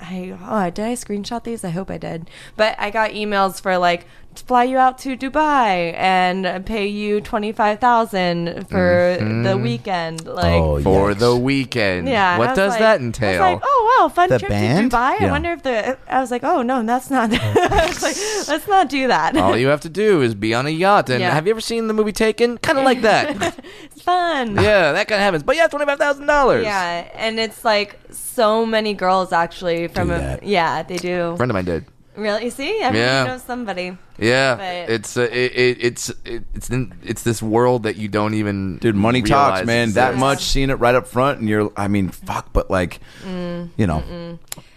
I 0.00 0.36
oh 0.40 0.70
did 0.70 0.84
I 0.84 0.92
screenshot 0.94 1.44
these? 1.44 1.64
I 1.64 1.70
hope 1.70 1.90
I 1.90 1.98
did. 1.98 2.30
But 2.56 2.76
I 2.78 2.90
got 2.90 3.10
emails 3.10 3.60
for 3.60 3.78
like 3.78 4.06
to 4.34 4.44
fly 4.44 4.64
you 4.64 4.76
out 4.76 4.98
to 4.98 5.16
Dubai 5.16 5.94
and 5.96 6.64
pay 6.66 6.86
you 6.86 7.20
twenty 7.20 7.52
five 7.52 7.80
thousand 7.80 8.68
for 8.68 9.16
mm-hmm. 9.18 9.42
the 9.44 9.56
weekend. 9.56 10.26
Like 10.26 10.44
Oh, 10.60 10.80
For 10.82 11.12
Yikes. 11.12 11.18
the 11.18 11.36
weekend. 11.36 12.08
yeah. 12.08 12.38
What 12.38 12.54
does 12.54 12.72
like- 12.72 12.80
that 12.80 13.00
I 13.00 13.04
entail? 13.04 13.30
was 13.30 13.38
like, 13.40 13.60
oh 13.64 13.98
wow, 14.00 14.08
fun 14.08 14.28
The 14.28 14.38
trip 14.38 14.50
band? 14.50 14.90
to 14.90 14.96
Dubai. 14.96 15.20
Yeah. 15.20 15.26
I 15.26 15.30
wonder 15.30 15.52
if 15.52 15.62
the. 15.62 15.98
I 16.08 16.20
was 16.20 16.30
like, 16.30 16.44
oh 16.44 16.62
no, 16.62 16.82
that's 16.84 17.10
not. 17.10 17.30
I 17.32 17.86
was 17.86 18.02
like, 18.02 18.16
let's 18.48 18.68
not 18.68 18.88
do 18.88 19.08
that. 19.08 19.36
All 19.36 19.56
you 19.56 19.68
have 19.68 19.80
to 19.82 19.88
do 19.88 20.20
is 20.22 20.34
be 20.34 20.52
on 20.54 20.66
a 20.66 20.70
yacht. 20.70 21.08
And 21.10 21.20
Yeah. 21.20 21.30
have 21.32 21.46
you 21.46 21.50
ever 21.52 21.60
seen 21.60 21.86
the 21.88 21.94
movie 21.94 22.12
Taken? 22.12 22.58
Kind 22.58 22.78
of 22.78 22.84
like 22.84 23.00
that. 23.02 23.64
fun. 24.06 24.54
yeah, 24.56 24.92
that 24.92 25.06
kind 25.08 25.20
of 25.20 25.24
happens. 25.24 25.42
But 25.42 25.56
yeah, 25.56 25.66
twenty 25.68 25.84
five 25.84 25.98
thousand 25.98 26.26
dollars. 26.26 26.64
Yeah, 26.64 27.10
and 27.14 27.38
it's 27.38 27.64
like 27.64 27.98
so 28.10 28.64
many 28.64 28.94
girls 28.94 29.32
actually 29.32 29.88
from 29.88 30.10
a, 30.10 30.38
yeah 30.42 30.82
they 30.82 30.96
do 30.96 31.32
A 31.32 31.36
friend 31.36 31.50
of 31.50 31.54
mine 31.54 31.64
did. 31.66 31.84
Really 32.16 32.44
you 32.46 32.50
see 32.50 32.80
everybody 32.80 32.98
Yeah. 32.98 33.24
knows 33.24 33.42
somebody 33.42 33.96
Yeah, 34.18 34.56
But- 34.56 34.90
it's 34.94 35.16
uh, 35.18 35.28
it, 35.30 35.52
it, 35.52 35.76
it's 35.84 36.08
it, 36.24 36.44
it's 36.54 36.70
in, 36.70 36.94
it's 37.04 37.22
this 37.22 37.42
world 37.42 37.82
that 37.82 37.96
you 37.96 38.08
don't 38.08 38.32
even 38.34 38.78
Dude, 38.78 38.94
money 38.96 39.20
talks, 39.20 39.66
man. 39.66 39.92
That 39.92 40.10
exists. 40.16 40.20
much, 40.20 40.40
seeing 40.42 40.70
it 40.70 40.76
right 40.80 40.94
up 40.94 41.06
front, 41.06 41.40
and 41.40 41.48
you're, 41.50 41.70
I 41.76 41.88
mean, 41.88 42.08
fuck, 42.08 42.50
but 42.54 42.70
like, 42.70 43.00
Mm, 43.22 43.68
you 43.76 43.86
know, 43.86 44.00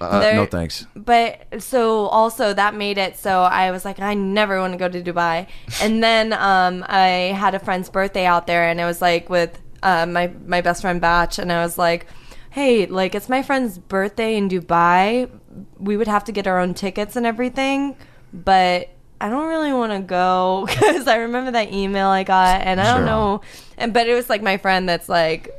uh, 0.01 0.19
There- 0.19 0.35
no 0.35 0.45
thanks. 0.45 0.85
but 0.95 1.47
so 1.59 2.07
also 2.07 2.53
that 2.53 2.75
made 2.75 2.97
it 2.97 3.17
so 3.17 3.43
I 3.43 3.71
was 3.71 3.85
like 3.85 3.99
I 3.99 4.13
never 4.13 4.59
want 4.59 4.73
to 4.73 4.79
go 4.79 4.89
to 4.89 5.01
Dubai 5.01 5.47
and 5.81 6.03
then 6.03 6.33
um 6.33 6.83
I 6.87 7.33
had 7.43 7.55
a 7.55 7.59
friend's 7.59 7.89
birthday 7.89 8.25
out 8.25 8.45
there 8.47 8.67
and 8.69 8.79
it 8.79 8.85
was 8.85 9.01
like 9.01 9.29
with 9.29 9.51
uh, 9.83 10.05
my 10.05 10.31
my 10.45 10.59
best 10.61 10.81
friend 10.81 10.99
Bach 10.99 11.37
and 11.37 11.51
I 11.51 11.63
was 11.63 11.77
like 11.77 12.05
hey 12.51 12.85
like 12.87 13.13
it's 13.15 13.29
my 13.29 13.41
friend's 13.43 13.77
birthday 13.77 14.35
in 14.35 14.49
Dubai 14.49 15.29
we 15.77 15.97
would 15.97 16.07
have 16.07 16.23
to 16.25 16.31
get 16.31 16.47
our 16.47 16.59
own 16.59 16.73
tickets 16.73 17.15
and 17.15 17.25
everything 17.25 17.95
but 18.33 18.89
I 19.21 19.29
don't 19.29 19.47
really 19.47 19.73
want 19.73 19.91
to 19.91 19.99
go 19.99 20.65
because 20.67 21.07
I 21.07 21.17
remember 21.17 21.51
that 21.51 21.73
email 21.73 22.07
I 22.07 22.23
got 22.23 22.61
and 22.61 22.79
I 22.79 22.85
Sure. 22.85 22.95
don't 22.97 23.05
know 23.05 23.41
and 23.77 23.93
but 23.93 24.07
it 24.07 24.13
was 24.15 24.29
like 24.29 24.41
my 24.41 24.57
friend 24.57 24.87
that's 24.87 25.09
like 25.09 25.49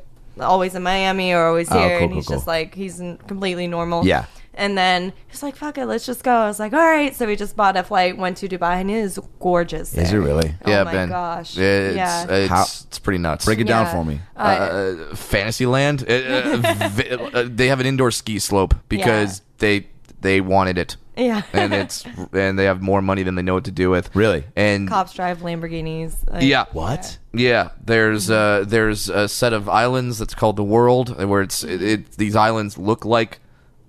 always 0.40 0.74
in 0.74 0.82
Miami 0.82 1.32
or 1.32 1.44
always 1.46 1.70
Oh, 1.70 1.78
here 1.78 1.98
cool, 1.98 2.04
and 2.04 2.08
cool, 2.10 2.16
he's 2.16 2.26
cool. 2.26 2.36
just 2.36 2.46
like 2.46 2.74
he's 2.74 2.96
completely 3.26 3.66
normal 3.66 4.06
Yeah. 4.06 4.24
and 4.54 4.76
then 4.78 5.12
he's 5.28 5.42
like, 5.42 5.54
"Fuck 5.56 5.76
it, 5.78 5.86
let's 5.86 6.04
just 6.06 6.22
go." 6.22 6.32
I 6.32 6.46
was 6.46 6.58
like, 6.58 6.72
"All 6.72 6.78
right." 6.80 7.14
So 7.14 7.26
we 7.26 7.36
just 7.36 7.56
bought 7.56 7.76
a 7.76 7.82
flight, 7.82 8.16
went 8.18 8.36
to 8.38 8.48
Dubai, 8.48 8.80
and 8.80 8.90
it 8.90 8.94
is 8.94 9.18
gorgeous. 9.38 9.94
Is 9.94 10.08
it 10.08 10.12
there. 10.12 10.20
really? 10.20 10.54
Yeah, 10.66 10.80
oh 10.80 10.84
my 10.84 10.92
Ben. 10.92 11.08
gosh. 11.08 11.56
It's, 11.56 11.96
yeah. 11.96 12.26
it's, 12.28 12.48
How- 12.50 12.62
it's 12.62 12.98
pretty 12.98 13.18
nuts. 13.18 13.44
Break 13.44 13.60
it 13.60 13.66
down 13.68 13.86
for 13.86 14.04
me. 14.04 14.20
Uh, 14.36 14.40
uh, 14.40 15.14
Fantasyland. 15.14 16.04
Uh, 16.08 16.12
uh, 16.12 16.56
vi- 16.88 17.10
uh, 17.10 17.44
they 17.48 17.68
have 17.68 17.80
an 17.80 17.86
indoor 17.86 18.10
ski 18.10 18.38
slope 18.38 18.74
because 18.88 19.42
they 19.58 19.86
they 20.20 20.40
wanted 20.40 20.78
it, 20.78 20.96
yeah. 21.16 21.42
and 21.52 21.72
it's 21.72 22.04
and 22.32 22.58
they 22.58 22.64
have 22.64 22.80
more 22.82 23.02
money 23.02 23.22
than 23.22 23.34
they 23.34 23.42
know 23.42 23.54
what 23.54 23.64
to 23.64 23.70
do 23.70 23.90
with. 23.90 24.14
Really? 24.14 24.44
And 24.56 24.88
cops 24.88 25.12
drive 25.14 25.38
Lamborghinis. 25.38 26.30
like- 26.30 26.42
yeah, 26.42 26.66
What? 26.72 27.18
Yeah, 27.32 27.70
there's 27.84 28.30
uh, 28.30 28.64
there's 28.66 29.08
a 29.08 29.28
set 29.28 29.52
of 29.52 29.68
islands 29.68 30.18
that's 30.18 30.34
called 30.34 30.56
the 30.56 30.64
world, 30.64 31.22
where 31.24 31.42
it's 31.42 31.62
it, 31.64 31.82
it 31.82 32.12
these 32.12 32.34
islands 32.36 32.76
look 32.78 33.04
like 33.04 33.40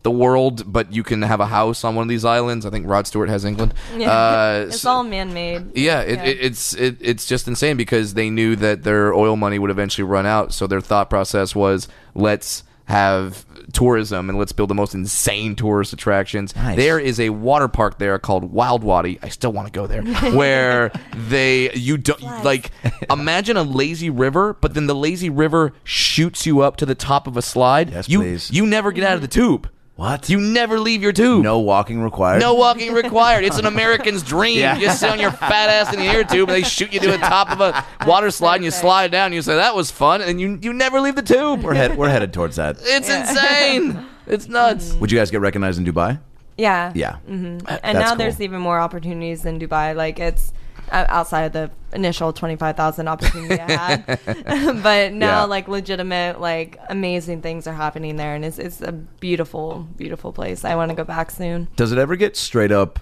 the 0.03 0.11
world, 0.11 0.63
but 0.71 0.91
you 0.91 1.03
can 1.03 1.21
have 1.21 1.39
a 1.39 1.45
house 1.45 1.83
on 1.83 1.93
one 1.93 2.01
of 2.03 2.09
these 2.09 2.25
islands. 2.25 2.65
I 2.65 2.71
think 2.71 2.87
Rod 2.87 3.05
Stewart 3.05 3.29
has 3.29 3.45
England. 3.45 3.73
Yeah. 3.95 4.09
Uh, 4.11 4.65
it's 4.67 4.81
so- 4.81 4.89
all 4.91 5.03
man-made. 5.03 5.77
yeah, 5.77 6.01
it, 6.01 6.15
Yeah. 6.17 6.23
It, 6.25 6.37
it's 6.41 6.73
it, 6.73 6.97
it's 7.01 7.25
just 7.27 7.47
insane 7.47 7.77
because 7.77 8.15
they 8.15 8.29
knew 8.31 8.55
that 8.55 8.81
their 8.83 9.13
oil 9.13 9.35
money 9.35 9.59
would 9.59 9.69
eventually 9.69 10.03
run 10.05 10.25
out. 10.25 10.53
So 10.53 10.65
their 10.65 10.81
thought 10.81 11.09
process 11.09 11.53
was, 11.55 11.87
let's 12.15 12.63
have 12.91 13.45
tourism 13.73 14.29
and 14.29 14.37
let's 14.37 14.51
build 14.51 14.69
the 14.69 14.75
most 14.75 14.93
insane 14.93 15.55
tourist 15.55 15.93
attractions. 15.93 16.55
Nice. 16.55 16.75
There 16.77 16.99
is 16.99 17.19
a 17.19 17.29
water 17.29 17.67
park 17.67 17.97
there 17.97 18.19
called 18.19 18.51
Wild 18.51 18.83
Wadi. 18.83 19.17
I 19.21 19.29
still 19.29 19.51
want 19.53 19.67
to 19.67 19.71
go 19.71 19.87
there. 19.87 20.03
where 20.33 20.91
they 21.15 21.71
you 21.73 21.97
don't 21.97 22.21
like 22.43 22.71
imagine 23.09 23.57
a 23.57 23.63
lazy 23.63 24.09
river, 24.09 24.53
but 24.53 24.73
then 24.73 24.87
the 24.87 24.95
lazy 24.95 25.29
river 25.29 25.73
shoots 25.83 26.45
you 26.45 26.61
up 26.61 26.77
to 26.77 26.85
the 26.85 26.95
top 26.95 27.27
of 27.27 27.37
a 27.37 27.41
slide. 27.41 27.91
Yes, 27.91 28.09
you 28.09 28.19
please. 28.19 28.51
you 28.51 28.65
never 28.65 28.91
get 28.91 29.03
out 29.03 29.15
of 29.15 29.21
the 29.21 29.27
tube. 29.27 29.69
What? 30.01 30.29
You 30.29 30.41
never 30.41 30.79
leave 30.79 31.03
your 31.03 31.11
tube. 31.11 31.43
no 31.43 31.59
walking 31.59 32.01
required. 32.01 32.39
No 32.39 32.55
walking 32.55 32.91
required. 32.91 33.43
It's 33.43 33.59
an 33.59 33.67
American's 33.67 34.23
dream. 34.33 34.57
Yeah. 34.57 34.73
You 34.75 34.87
just 34.87 34.99
sit 34.99 35.11
on 35.11 35.19
your 35.19 35.29
fat 35.31 35.69
ass 35.69 35.93
in 35.93 35.99
the 35.99 36.07
air 36.07 36.23
tube, 36.23 36.49
and 36.49 36.55
they 36.55 36.67
shoot 36.67 36.91
you 36.91 36.99
to 36.99 37.11
the 37.11 37.19
top 37.19 37.51
of 37.51 37.61
a 37.61 37.85
water 38.07 38.31
slide, 38.31 38.55
and 38.55 38.65
you 38.65 38.71
slide 38.71 39.11
down. 39.11 39.27
And 39.27 39.35
you 39.35 39.43
say 39.43 39.53
that 39.57 39.75
was 39.75 39.91
fun, 39.91 40.23
and 40.23 40.41
you 40.41 40.57
you 40.59 40.73
never 40.73 40.99
leave 41.01 41.15
the 41.15 41.21
tube. 41.21 41.61
We're 41.61 41.75
head, 41.75 41.95
we're 41.99 42.09
headed 42.09 42.33
towards 42.33 42.55
that. 42.55 42.77
It's 42.81 43.11
insane. 43.11 44.03
It's 44.25 44.47
nuts. 44.47 44.95
Would 44.95 45.11
you 45.11 45.19
guys 45.19 45.29
get 45.29 45.39
recognized 45.41 45.77
in 45.77 45.85
Dubai? 45.85 46.19
Yeah. 46.57 46.91
Yeah. 46.95 47.17
Mm-hmm. 47.29 47.45
And 47.45 47.59
That's 47.67 47.93
now 47.93 48.07
cool. 48.07 48.15
there's 48.17 48.41
even 48.41 48.59
more 48.59 48.79
opportunities 48.79 49.45
in 49.45 49.59
Dubai. 49.59 49.95
Like 49.95 50.19
it's 50.19 50.51
outside 50.91 51.43
of 51.43 51.53
the 51.53 51.71
initial 51.95 52.33
25,000 52.33 53.07
opportunity 53.07 53.59
I 53.59 53.71
had. 53.71 54.19
but 54.83 55.13
now 55.13 55.41
Yeah. 55.41 55.43
like 55.45 55.67
legitimate 55.67 56.39
like 56.41 56.77
amazing 56.89 57.41
things 57.41 57.67
are 57.67 57.73
happening 57.73 58.15
there 58.17 58.35
and 58.35 58.43
it's 58.45 58.59
it's 58.59 58.81
a 58.81 58.91
beautiful 58.91 59.87
beautiful 59.97 60.31
place. 60.33 60.63
I 60.65 60.75
want 60.75 60.89
to 60.89 60.95
go 60.95 61.03
back 61.03 61.31
soon. 61.31 61.67
Does 61.75 61.91
it 61.91 61.97
ever 61.97 62.15
get 62.15 62.35
straight 62.37 62.71
up 62.71 62.99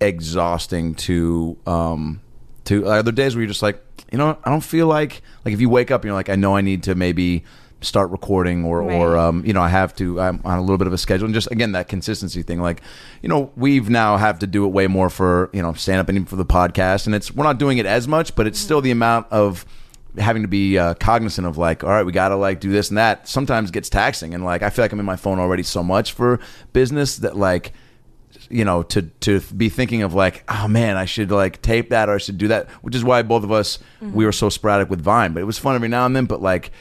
exhausting 0.00 0.94
to 0.94 1.56
um 1.66 2.20
to 2.64 2.86
are 2.88 3.02
there 3.02 3.12
days 3.12 3.34
where 3.34 3.42
you're 3.42 3.48
just 3.48 3.62
like, 3.62 3.82
you 4.12 4.18
know, 4.18 4.36
I 4.44 4.50
don't 4.50 4.60
feel 4.62 4.86
like 4.86 5.22
like 5.44 5.54
if 5.54 5.60
you 5.60 5.68
wake 5.68 5.90
up 5.90 6.02
and 6.02 6.08
you're 6.08 6.14
like, 6.14 6.28
I 6.28 6.36
know 6.36 6.56
I 6.56 6.60
need 6.60 6.82
to 6.84 6.94
maybe 6.94 7.44
start 7.80 8.10
recording 8.10 8.64
or 8.64 8.82
or 8.82 9.16
um 9.16 9.44
you 9.44 9.52
know 9.52 9.62
I 9.62 9.68
have 9.68 9.94
to 9.96 10.20
I'm 10.20 10.40
on 10.44 10.58
a 10.58 10.60
little 10.60 10.78
bit 10.78 10.86
of 10.86 10.92
a 10.92 10.98
schedule. 10.98 11.26
And 11.26 11.34
just 11.34 11.50
again 11.50 11.72
that 11.72 11.88
consistency 11.88 12.42
thing 12.42 12.60
like 12.60 12.82
you 13.22 13.28
know 13.28 13.52
we've 13.56 13.88
now 13.88 14.16
have 14.16 14.40
to 14.40 14.46
do 14.46 14.64
it 14.64 14.68
way 14.68 14.86
more 14.88 15.08
for 15.10 15.48
you 15.52 15.62
know 15.62 15.72
stand 15.74 16.00
up 16.00 16.08
and 16.08 16.16
even 16.16 16.26
for 16.26 16.36
the 16.36 16.44
podcast. 16.44 17.06
And 17.06 17.14
it's 17.14 17.32
we're 17.32 17.44
not 17.44 17.58
doing 17.58 17.78
it 17.78 17.86
as 17.86 18.08
much 18.08 18.34
but 18.34 18.46
it's 18.46 18.58
still 18.58 18.80
the 18.80 18.90
amount 18.90 19.28
of 19.30 19.64
having 20.16 20.42
to 20.42 20.48
be 20.48 20.76
uh, 20.76 20.94
cognizant 20.94 21.46
of 21.46 21.56
like 21.56 21.84
all 21.84 21.90
right 21.90 22.04
we 22.04 22.10
gotta 22.10 22.34
like 22.34 22.58
do 22.58 22.72
this 22.72 22.88
and 22.88 22.98
that 22.98 23.28
sometimes 23.28 23.70
gets 23.70 23.88
taxing. 23.88 24.34
And 24.34 24.44
like 24.44 24.62
I 24.62 24.70
feel 24.70 24.84
like 24.84 24.92
I'm 24.92 25.00
in 25.00 25.06
my 25.06 25.16
phone 25.16 25.38
already 25.38 25.62
so 25.62 25.84
much 25.84 26.12
for 26.12 26.40
business 26.72 27.18
that 27.18 27.36
like 27.36 27.72
you 28.50 28.64
know 28.64 28.82
to 28.82 29.02
to 29.02 29.40
be 29.56 29.68
thinking 29.68 30.02
of 30.02 30.14
like 30.14 30.42
oh 30.48 30.66
man 30.66 30.96
I 30.96 31.04
should 31.04 31.30
like 31.30 31.62
tape 31.62 31.90
that 31.90 32.08
or 32.08 32.14
I 32.14 32.18
should 32.18 32.38
do 32.38 32.48
that 32.48 32.68
which 32.82 32.94
is 32.94 33.04
why 33.04 33.22
both 33.22 33.44
of 33.44 33.52
us 33.52 33.78
we 34.00 34.24
were 34.24 34.32
so 34.32 34.48
sporadic 34.48 34.90
with 34.90 35.00
Vine. 35.00 35.32
But 35.32 35.40
it 35.40 35.46
was 35.46 35.58
fun 35.58 35.76
every 35.76 35.88
now 35.88 36.06
and 36.06 36.16
then 36.16 36.24
but 36.24 36.42
like 36.42 36.72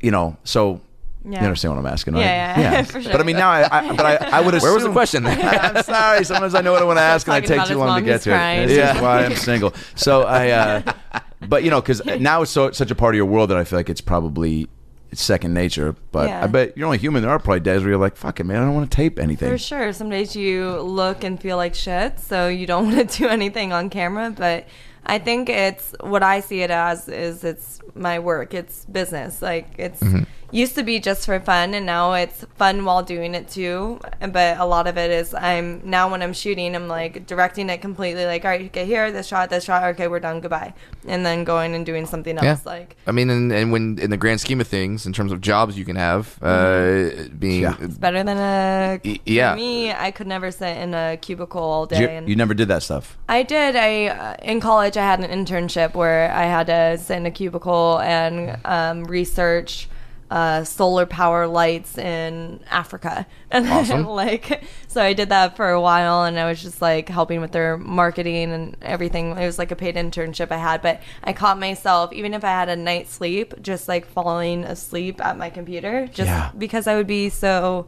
you 0.00 0.10
know 0.10 0.36
so 0.44 0.80
Yeah. 1.24 1.40
you 1.40 1.46
understand 1.46 1.74
what 1.74 1.80
I'm 1.80 1.92
asking 1.92 2.14
right 2.14 2.20
Yeah, 2.20 2.60
yeah, 2.60 2.82
for 2.92 3.00
sure. 3.02 3.12
but 3.12 3.20
I 3.20 3.24
mean 3.24 3.36
now 3.36 3.50
I, 3.50 3.68
I 3.70 3.92
but 3.96 4.06
I, 4.06 4.38
I 4.38 4.40
would 4.40 4.54
assume. 4.54 4.66
Where 4.66 4.74
was 4.74 4.82
the 4.84 4.90
assume- 4.90 5.24
question? 5.24 5.26
I'm 5.26 5.82
sorry. 5.82 6.24
Sometimes 6.24 6.54
I 6.54 6.60
know 6.60 6.72
what 6.72 6.82
I 6.82 6.84
want 6.84 6.98
to 6.98 7.02
ask, 7.02 7.26
and 7.26 7.34
I 7.34 7.40
take 7.40 7.64
too 7.66 7.78
long 7.78 7.98
to 7.98 8.04
get 8.04 8.14
who's 8.16 8.24
to 8.24 8.34
it. 8.34 8.66
This 8.68 8.76
Yeah. 8.78 8.94
is 8.96 9.02
why 9.02 9.24
I'm 9.24 9.34
single. 9.36 9.72
So 9.96 10.22
I, 10.22 10.50
uh, 10.50 10.92
but 11.48 11.64
you 11.64 11.70
know, 11.70 11.80
because 11.80 12.04
now 12.04 12.42
it's 12.42 12.50
so 12.52 12.70
such 12.72 12.90
a 12.90 12.94
part 12.94 13.14
of 13.14 13.16
your 13.16 13.26
world 13.26 13.50
that 13.50 13.56
I 13.58 13.64
feel 13.64 13.78
like 13.78 13.90
it's 13.90 14.00
probably 14.00 14.68
it's 15.10 15.22
second 15.22 15.52
nature. 15.54 15.94
But 16.12 16.28
Yeah. 16.28 16.44
I 16.44 16.46
bet 16.46 16.76
you're 16.76 16.86
only 16.86 16.98
human. 16.98 17.22
There 17.22 17.30
are 17.30 17.38
probably 17.38 17.60
days 17.60 17.80
where 17.82 17.90
you're 17.90 17.98
like, 18.00 18.16
"Fuck 18.16 18.40
it, 18.40 18.44
man, 18.44 18.62
I 18.62 18.64
don't 18.66 18.74
want 18.74 18.90
to 18.90 18.96
tape 18.96 19.18
anything." 19.18 19.50
For 19.50 19.58
sure. 19.58 19.92
Some 19.92 20.10
days 20.10 20.34
you 20.36 20.80
look 20.80 21.24
and 21.24 21.40
feel 21.40 21.56
like 21.56 21.74
shit, 21.74 22.18
so 22.20 22.48
you 22.48 22.66
don't 22.66 22.86
want 22.92 23.10
to 23.10 23.18
do 23.18 23.26
anything 23.28 23.72
on 23.72 23.90
camera. 23.90 24.32
But 24.36 24.66
I 25.06 25.18
think 25.18 25.48
it's 25.48 25.94
what 26.00 26.22
I 26.22 26.40
see 26.40 26.62
it 26.62 26.70
as 26.70 27.08
is 27.08 27.44
it's 27.44 27.80
my 27.94 28.18
work. 28.18 28.54
It's 28.54 28.84
business. 28.86 29.40
Like 29.40 29.68
it's 29.78 30.00
mm-hmm. 30.00 30.24
Used 30.50 30.74
to 30.76 30.82
be 30.82 31.00
just 31.00 31.26
for 31.26 31.38
fun, 31.40 31.74
and 31.74 31.84
now 31.86 32.12
it's 32.12 32.44
fun 32.56 32.84
while 32.84 33.02
doing 33.02 33.34
it 33.34 33.48
too. 33.48 34.00
But 34.20 34.58
a 34.58 34.64
lot 34.64 34.86
of 34.86 34.96
it 34.96 35.10
is 35.10 35.34
I'm 35.34 35.80
now 35.84 36.10
when 36.10 36.22
I'm 36.22 36.32
shooting, 36.32 36.74
I'm 36.74 36.88
like 36.88 37.26
directing 37.26 37.68
it 37.70 37.80
completely. 37.80 38.26
Like, 38.26 38.44
all 38.44 38.50
right, 38.50 38.70
get 38.70 38.86
here, 38.86 39.10
this 39.10 39.26
shot, 39.26 39.50
this 39.50 39.64
shot. 39.64 39.82
Okay, 39.84 40.08
we're 40.08 40.20
done. 40.20 40.40
Goodbye, 40.40 40.74
and 41.06 41.24
then 41.26 41.44
going 41.44 41.74
and 41.74 41.84
doing 41.84 42.06
something 42.06 42.38
else. 42.38 42.64
Like 42.66 42.96
I 43.06 43.12
mean, 43.12 43.30
and, 43.30 43.52
and 43.52 43.72
when 43.72 43.98
in 43.98 44.10
the 44.10 44.16
grand 44.16 44.40
scheme 44.40 44.60
of 44.60 44.68
things, 44.68 45.06
in 45.06 45.12
terms 45.12 45.32
of 45.32 45.40
jobs 45.40 45.76
you 45.78 45.84
can 45.84 45.96
have, 45.96 46.38
uh, 46.42 47.10
being 47.38 47.62
Yeah. 47.62 47.76
it's 47.80 47.98
better 47.98 48.22
than 48.22 48.38
a 48.38 49.00
yeah. 49.24 49.54
Me, 49.54 49.92
I 49.92 50.10
could 50.10 50.26
never 50.26 50.50
sit 50.50 50.76
in 50.76 50.94
a 50.94 51.16
cubicle 51.16 51.62
all 51.62 51.86
day. 51.86 52.00
You, 52.00 52.08
and 52.08 52.28
you 52.28 52.36
never 52.36 52.54
did 52.54 52.68
that 52.68 52.82
stuff. 52.82 53.18
I 53.28 53.42
did. 53.42 53.76
I 53.76 54.06
uh, 54.06 54.36
in 54.42 54.60
college 54.60 54.96
I 54.96 55.04
had 55.04 55.20
an 55.20 55.30
internship 55.30 55.94
where 55.94 56.30
I 56.32 56.44
had 56.44 56.66
to 56.68 56.98
sit 56.98 57.16
in 57.16 57.26
a 57.26 57.30
cubicle 57.30 57.98
and 58.00 58.58
um, 58.64 59.04
research 59.04 59.88
uh, 60.30 60.64
solar 60.64 61.06
power 61.06 61.46
lights 61.46 61.96
in 61.98 62.60
Africa. 62.70 63.26
And 63.50 63.66
Awesome. 63.70 64.06
like 64.06 64.64
so 64.88 65.00
I 65.02 65.12
did 65.12 65.28
that 65.28 65.54
for 65.56 65.68
a 65.70 65.80
while 65.80 66.24
and 66.24 66.38
I 66.38 66.46
was 66.48 66.60
just 66.60 66.82
like 66.82 67.08
helping 67.08 67.40
with 67.40 67.52
their 67.52 67.76
marketing 67.76 68.50
and 68.52 68.76
everything. 68.82 69.30
It 69.30 69.46
was 69.46 69.58
like 69.58 69.70
a 69.70 69.76
paid 69.76 69.94
internship 69.94 70.50
I 70.50 70.56
had, 70.56 70.82
but 70.82 71.00
I 71.22 71.32
caught 71.32 71.58
myself 71.60 72.12
even 72.12 72.34
if 72.34 72.42
I 72.44 72.48
had 72.48 72.68
a 72.68 72.74
night's 72.76 73.12
sleep, 73.12 73.54
just 73.62 73.86
like 73.88 74.04
falling 74.06 74.64
asleep 74.64 75.24
at 75.24 75.38
my 75.38 75.48
computer 75.50 76.06
just 76.08 76.26
Yeah. 76.28 76.50
because 76.58 76.86
I 76.86 76.96
would 76.96 77.06
be 77.06 77.28
so 77.28 77.86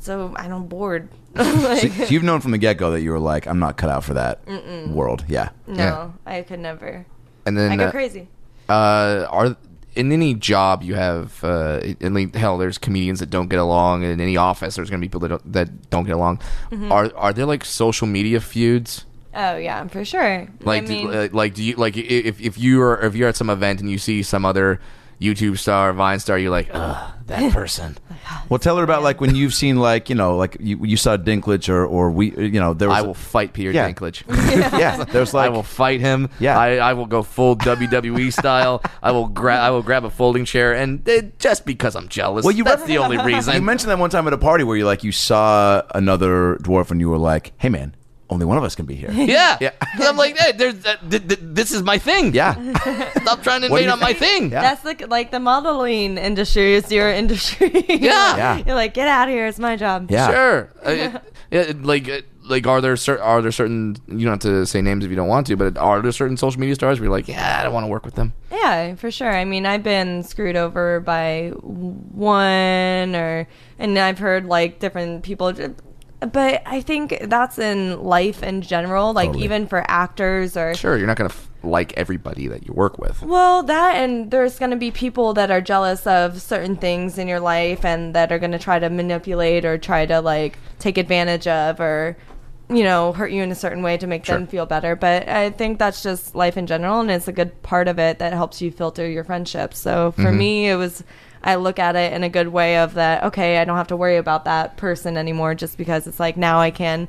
so 0.00 0.32
I 0.36 0.48
don't 0.48 0.68
bored. 0.68 1.08
like, 1.34 1.80
So, 1.80 1.88
so 1.88 2.04
you've 2.06 2.22
known 2.22 2.40
from 2.40 2.52
the 2.52 2.58
get 2.58 2.78
go 2.78 2.92
that 2.92 3.00
you 3.02 3.10
were 3.10 3.18
like, 3.18 3.46
"I'm 3.46 3.58
not 3.58 3.76
cut 3.76 3.90
out 3.90 4.04
for 4.04 4.14
that 4.14 4.40
world." 4.88 5.24
Yeah. 5.28 5.50
no, 5.66 5.74
Yeah. 5.76 6.10
I 6.24 6.42
could 6.42 6.60
never. 6.60 7.04
and 7.44 7.58
then 7.58 7.72
I 7.72 7.76
go 7.76 7.86
uh, 7.86 7.90
crazy. 7.90 8.28
uh, 8.68 9.26
are 9.28 9.56
in 9.98 10.12
any 10.12 10.34
job 10.34 10.82
you 10.82 10.94
have, 10.94 11.42
uh, 11.42 11.80
in 12.00 12.14
like, 12.14 12.34
hell, 12.34 12.56
there's 12.56 12.78
comedians 12.78 13.18
that 13.20 13.30
don't 13.30 13.48
get 13.48 13.58
along. 13.58 14.04
In 14.04 14.20
any 14.20 14.36
office, 14.36 14.76
there's 14.76 14.88
going 14.90 15.00
to 15.00 15.04
be 15.04 15.08
people 15.08 15.20
that 15.20 15.28
don't, 15.28 15.52
that 15.52 15.90
don't 15.90 16.04
get 16.04 16.14
along. 16.14 16.38
Mm-hmm. 16.70 16.92
Are 16.92 17.12
are 17.16 17.32
there 17.32 17.46
like 17.46 17.64
social 17.64 18.06
media 18.06 18.40
feuds? 18.40 19.04
Oh 19.34 19.56
yeah, 19.56 19.86
for 19.88 20.04
sure. 20.04 20.48
Like, 20.62 20.84
I 20.84 20.86
do- 20.86 20.92
mean, 20.92 21.14
uh, 21.14 21.28
like 21.32 21.54
do 21.54 21.62
you 21.62 21.74
like 21.76 21.96
if 21.96 22.40
if 22.40 22.56
you 22.58 22.80
are 22.82 23.00
if 23.04 23.14
you're 23.14 23.28
at 23.28 23.36
some 23.36 23.50
event 23.50 23.80
and 23.80 23.90
you 23.90 23.98
see 23.98 24.22
some 24.22 24.44
other 24.44 24.80
YouTube 25.20 25.58
star, 25.58 25.92
Vine 25.92 26.20
star, 26.20 26.38
you're 26.38 26.50
like, 26.50 26.68
ugh, 26.72 27.12
that 27.26 27.52
person. 27.54 27.96
Well, 28.48 28.58
tell 28.58 28.76
her 28.76 28.84
about 28.84 29.02
like 29.02 29.20
when 29.20 29.34
you've 29.34 29.54
seen 29.54 29.76
like 29.76 30.08
you 30.08 30.14
know 30.14 30.36
like 30.36 30.56
you, 30.60 30.78
you 30.84 30.96
saw 30.96 31.16
Dinklage 31.16 31.68
or 31.68 31.84
or 31.86 32.10
we 32.10 32.30
you 32.36 32.60
know 32.60 32.74
there 32.74 32.88
was 32.88 32.98
I 32.98 33.02
will 33.02 33.14
fight 33.14 33.52
Peter 33.52 33.70
Yeah. 33.70 33.90
Dinklage. 33.90 34.22
yeah 34.78 35.04
there's 35.12 35.32
like 35.34 35.46
I 35.46 35.48
will 35.48 35.62
fight 35.62 36.00
him. 36.00 36.28
Yeah. 36.38 36.58
I, 36.58 36.76
I 36.76 36.92
will 36.94 37.06
go 37.06 37.22
full 37.22 37.56
WWE 37.56 38.32
style. 38.32 38.82
I 39.02 39.12
will 39.12 39.28
grab 39.28 39.60
I 39.60 39.70
will 39.70 39.82
grab 39.82 40.04
a 40.04 40.10
folding 40.10 40.44
chair 40.44 40.72
and 40.74 41.06
uh, 41.08 41.22
just 41.38 41.64
because 41.66 41.96
I'm 41.96 42.08
jealous. 42.08 42.44
Well, 42.44 42.54
you 42.54 42.64
that's 42.64 42.84
the 42.84 42.98
only 42.98 43.18
reason. 43.18 43.54
You 43.54 43.62
mentioned 43.62 43.90
that 43.90 43.98
one 43.98 44.10
time 44.10 44.26
at 44.26 44.32
a 44.32 44.38
party 44.38 44.64
where 44.64 44.76
you 44.76 44.84
like 44.86 45.04
you 45.04 45.12
saw 45.12 45.82
another 45.94 46.56
dwarf 46.62 46.90
and 46.90 47.00
you 47.00 47.08
were 47.08 47.18
like, 47.18 47.52
"Hey, 47.58 47.68
man, 47.68 47.94
only 48.30 48.44
one 48.46 48.56
of 48.58 48.64
us 48.64 48.74
can 48.74 48.86
be 48.86 48.94
here." 48.94 49.10
yeah. 49.12 49.56
Yeah. 49.60 49.70
I'm 50.00 50.16
like, 50.16 50.36
hey, 50.38 50.52
there's 50.52 50.84
uh, 50.84 50.96
th- 51.10 51.26
th- 51.28 51.40
this 51.42 51.72
is 51.72 51.82
my 51.82 51.98
thing. 51.98 52.34
yeah, 52.34 52.54
Stop 53.22 53.42
trying 53.42 53.62
to 53.62 53.68
What 53.68 53.82
invade 53.82 53.86
you 53.86 53.92
on 53.92 54.00
my 54.00 54.12
thing. 54.14 54.50
Yeah. 54.52 54.62
that's 54.62 54.84
like 54.84 55.08
like 55.08 55.30
the 55.30 55.40
modeling 55.40 56.18
industry 56.18 56.74
is 56.74 56.90
your 56.92 57.10
industry. 57.10 57.70
Yeah. 57.88 58.36
Yeah. 58.36 58.62
You're 58.66 58.74
like, 58.76 58.94
get 58.94 59.08
out 59.08 59.28
of 59.28 59.34
here. 59.34 59.46
It's 59.46 59.58
my 59.58 59.76
job. 59.76 60.10
yeah. 60.10 60.30
Sure. 60.30 60.72
Uh, 60.86 60.90
it- 60.90 61.22
yeah, 61.50 61.72
like 61.80 62.08
uh, 62.10 62.20
like 62.44 62.66
are 62.66 62.80
there 62.82 62.94
cer- 62.96 63.22
are 63.22 63.40
there 63.40 63.50
certain 63.52 63.96
you 64.06 64.24
don't 64.26 64.32
have 64.42 64.52
to 64.52 64.66
say 64.66 64.82
names 64.82 65.02
if 65.04 65.08
you 65.10 65.16
don't 65.16 65.28
want 65.28 65.46
to, 65.46 65.56
but 65.56 65.78
are 65.78 66.02
there 66.02 66.12
certain 66.12 66.36
social 66.36 66.60
media 66.60 66.74
stars 66.74 67.00
where 67.00 67.06
you're 67.06 67.16
like, 67.16 67.26
yeah, 67.28 67.58
I 67.58 67.62
don't 67.62 67.72
want 67.72 67.84
to 67.84 67.88
work 67.88 68.04
with 68.04 68.14
them. 68.16 68.34
Yeah, 68.52 68.94
for 68.96 69.10
sure. 69.10 69.34
I 69.34 69.44
mean, 69.46 69.64
I've 69.64 69.82
been 69.82 70.22
screwed 70.24 70.56
over 70.56 71.00
by 71.00 71.52
one 71.52 73.14
or, 73.16 73.48
and 73.78 73.98
I've 73.98 74.18
heard 74.18 74.44
like 74.46 74.78
different 74.78 75.22
people. 75.22 75.52
But 76.20 76.62
I 76.66 76.80
think 76.80 77.18
that's 77.22 77.58
in 77.58 78.02
life 78.02 78.42
in 78.42 78.62
general, 78.62 79.12
like 79.12 79.28
Totally. 79.28 79.44
even 79.44 79.66
for 79.66 79.84
actors 79.88 80.56
or 80.56 80.74
Sure, 80.74 80.96
you're 80.96 81.06
not 81.06 81.16
gonna 81.16 81.28
f- 81.28 81.48
like 81.62 81.92
everybody 81.96 82.48
that 82.48 82.66
you 82.66 82.72
work 82.72 82.98
with. 82.98 83.22
Well, 83.22 83.62
that 83.64 83.96
and 83.96 84.30
there's 84.30 84.58
going 84.58 84.70
to 84.70 84.76
be 84.76 84.90
people 84.90 85.34
that 85.34 85.50
are 85.50 85.60
jealous 85.60 86.06
of 86.06 86.40
certain 86.40 86.76
things 86.76 87.18
in 87.18 87.28
your 87.28 87.40
life 87.40 87.84
and 87.84 88.14
that 88.14 88.30
are 88.30 88.38
going 88.38 88.52
to 88.52 88.58
try 88.58 88.78
to 88.78 88.88
manipulate 88.88 89.64
or 89.64 89.76
try 89.78 90.06
to 90.06 90.20
like 90.20 90.58
take 90.78 90.98
advantage 90.98 91.46
of 91.46 91.80
or 91.80 92.16
you 92.70 92.84
know, 92.84 93.14
hurt 93.14 93.30
you 93.30 93.42
in 93.42 93.50
a 93.50 93.54
certain 93.54 93.82
way 93.82 93.96
to 93.96 94.06
make 94.06 94.26
them 94.26 94.46
feel 94.46 94.66
better. 94.66 94.94
But 94.94 95.26
I 95.26 95.48
think 95.50 95.78
that's 95.78 96.02
just 96.02 96.34
life 96.34 96.58
in 96.58 96.66
general 96.66 97.00
and 97.00 97.10
it's 97.10 97.26
a 97.26 97.32
good 97.32 97.62
part 97.62 97.88
of 97.88 97.98
it 97.98 98.18
that 98.18 98.34
helps 98.34 98.60
you 98.60 98.70
filter 98.70 99.08
your 99.08 99.24
friendships. 99.24 99.78
So 99.78 100.12
for 100.12 100.24
mm-hmm. 100.24 100.38
me, 100.38 100.68
it 100.68 100.76
was 100.76 101.02
I 101.42 101.54
look 101.56 101.78
at 101.78 101.96
it 101.96 102.12
in 102.12 102.22
a 102.24 102.28
good 102.28 102.48
way 102.48 102.78
of 102.78 102.94
that 102.94 103.24
okay, 103.24 103.58
I 103.58 103.64
don't 103.64 103.76
have 103.76 103.88
to 103.88 103.96
worry 103.96 104.16
about 104.16 104.44
that 104.46 104.76
person 104.76 105.16
anymore 105.16 105.54
just 105.54 105.76
because 105.78 106.06
it's 106.06 106.20
like 106.20 106.36
now 106.36 106.60
I 106.60 106.70
can 106.70 107.08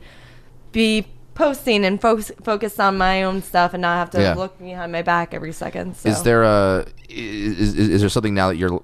be 0.72 1.08
posting 1.36 1.86
and 1.86 2.02
fo- 2.02 2.20
focus 2.22 2.80
on 2.80 2.98
my 2.98 3.24
own 3.24 3.42
stuff 3.42 3.74
and 3.74 3.82
not 3.82 3.96
have 3.98 4.10
to 4.12 4.22
Yeah. 4.22 4.34
look 4.36 4.60
behind 4.60 4.92
my 4.92 5.02
back 5.02 5.34
every 5.34 5.54
second. 5.54 5.96
So. 5.96 6.10
Is 6.10 6.24
there 6.24 6.44
a 6.44 6.86
is, 7.10 7.76
is 7.76 7.90
is 7.90 8.02
there 8.02 8.10
something 8.10 8.34
now 8.34 8.50
that 8.50 8.58
you're 8.58 8.82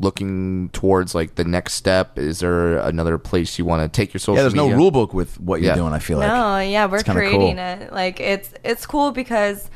looking 0.00 0.68
towards 0.70 1.14
like 1.14 1.34
the 1.36 1.44
next 1.44 1.74
step? 1.74 2.18
Is 2.18 2.40
there 2.40 2.78
another 2.78 3.18
place 3.18 3.58
you 3.58 3.64
want 3.64 3.82
to 3.82 3.94
take 3.94 4.12
your 4.12 4.18
social? 4.20 4.36
Yeah, 4.36 4.42
there's 4.42 4.54
no 4.54 4.64
media? 4.64 4.76
rule 4.78 4.90
book 4.90 5.12
with 5.14 5.38
what 5.40 5.60
you're 5.60 5.70
Yeah. 5.70 5.76
doing. 5.76 5.92
I 5.92 5.98
feel 5.98 6.18
like 6.18 6.28
No, 6.28 6.58
yeah, 6.58 6.86
we're 6.86 6.96
It's 6.96 7.04
kinda 7.04 7.20
creating 7.20 7.56
cool. 7.56 7.64
it. 7.64 7.92
Like 7.92 8.20
it's 8.20 8.50
it's 8.64 8.86
cool 8.86 9.12
because 9.12 9.70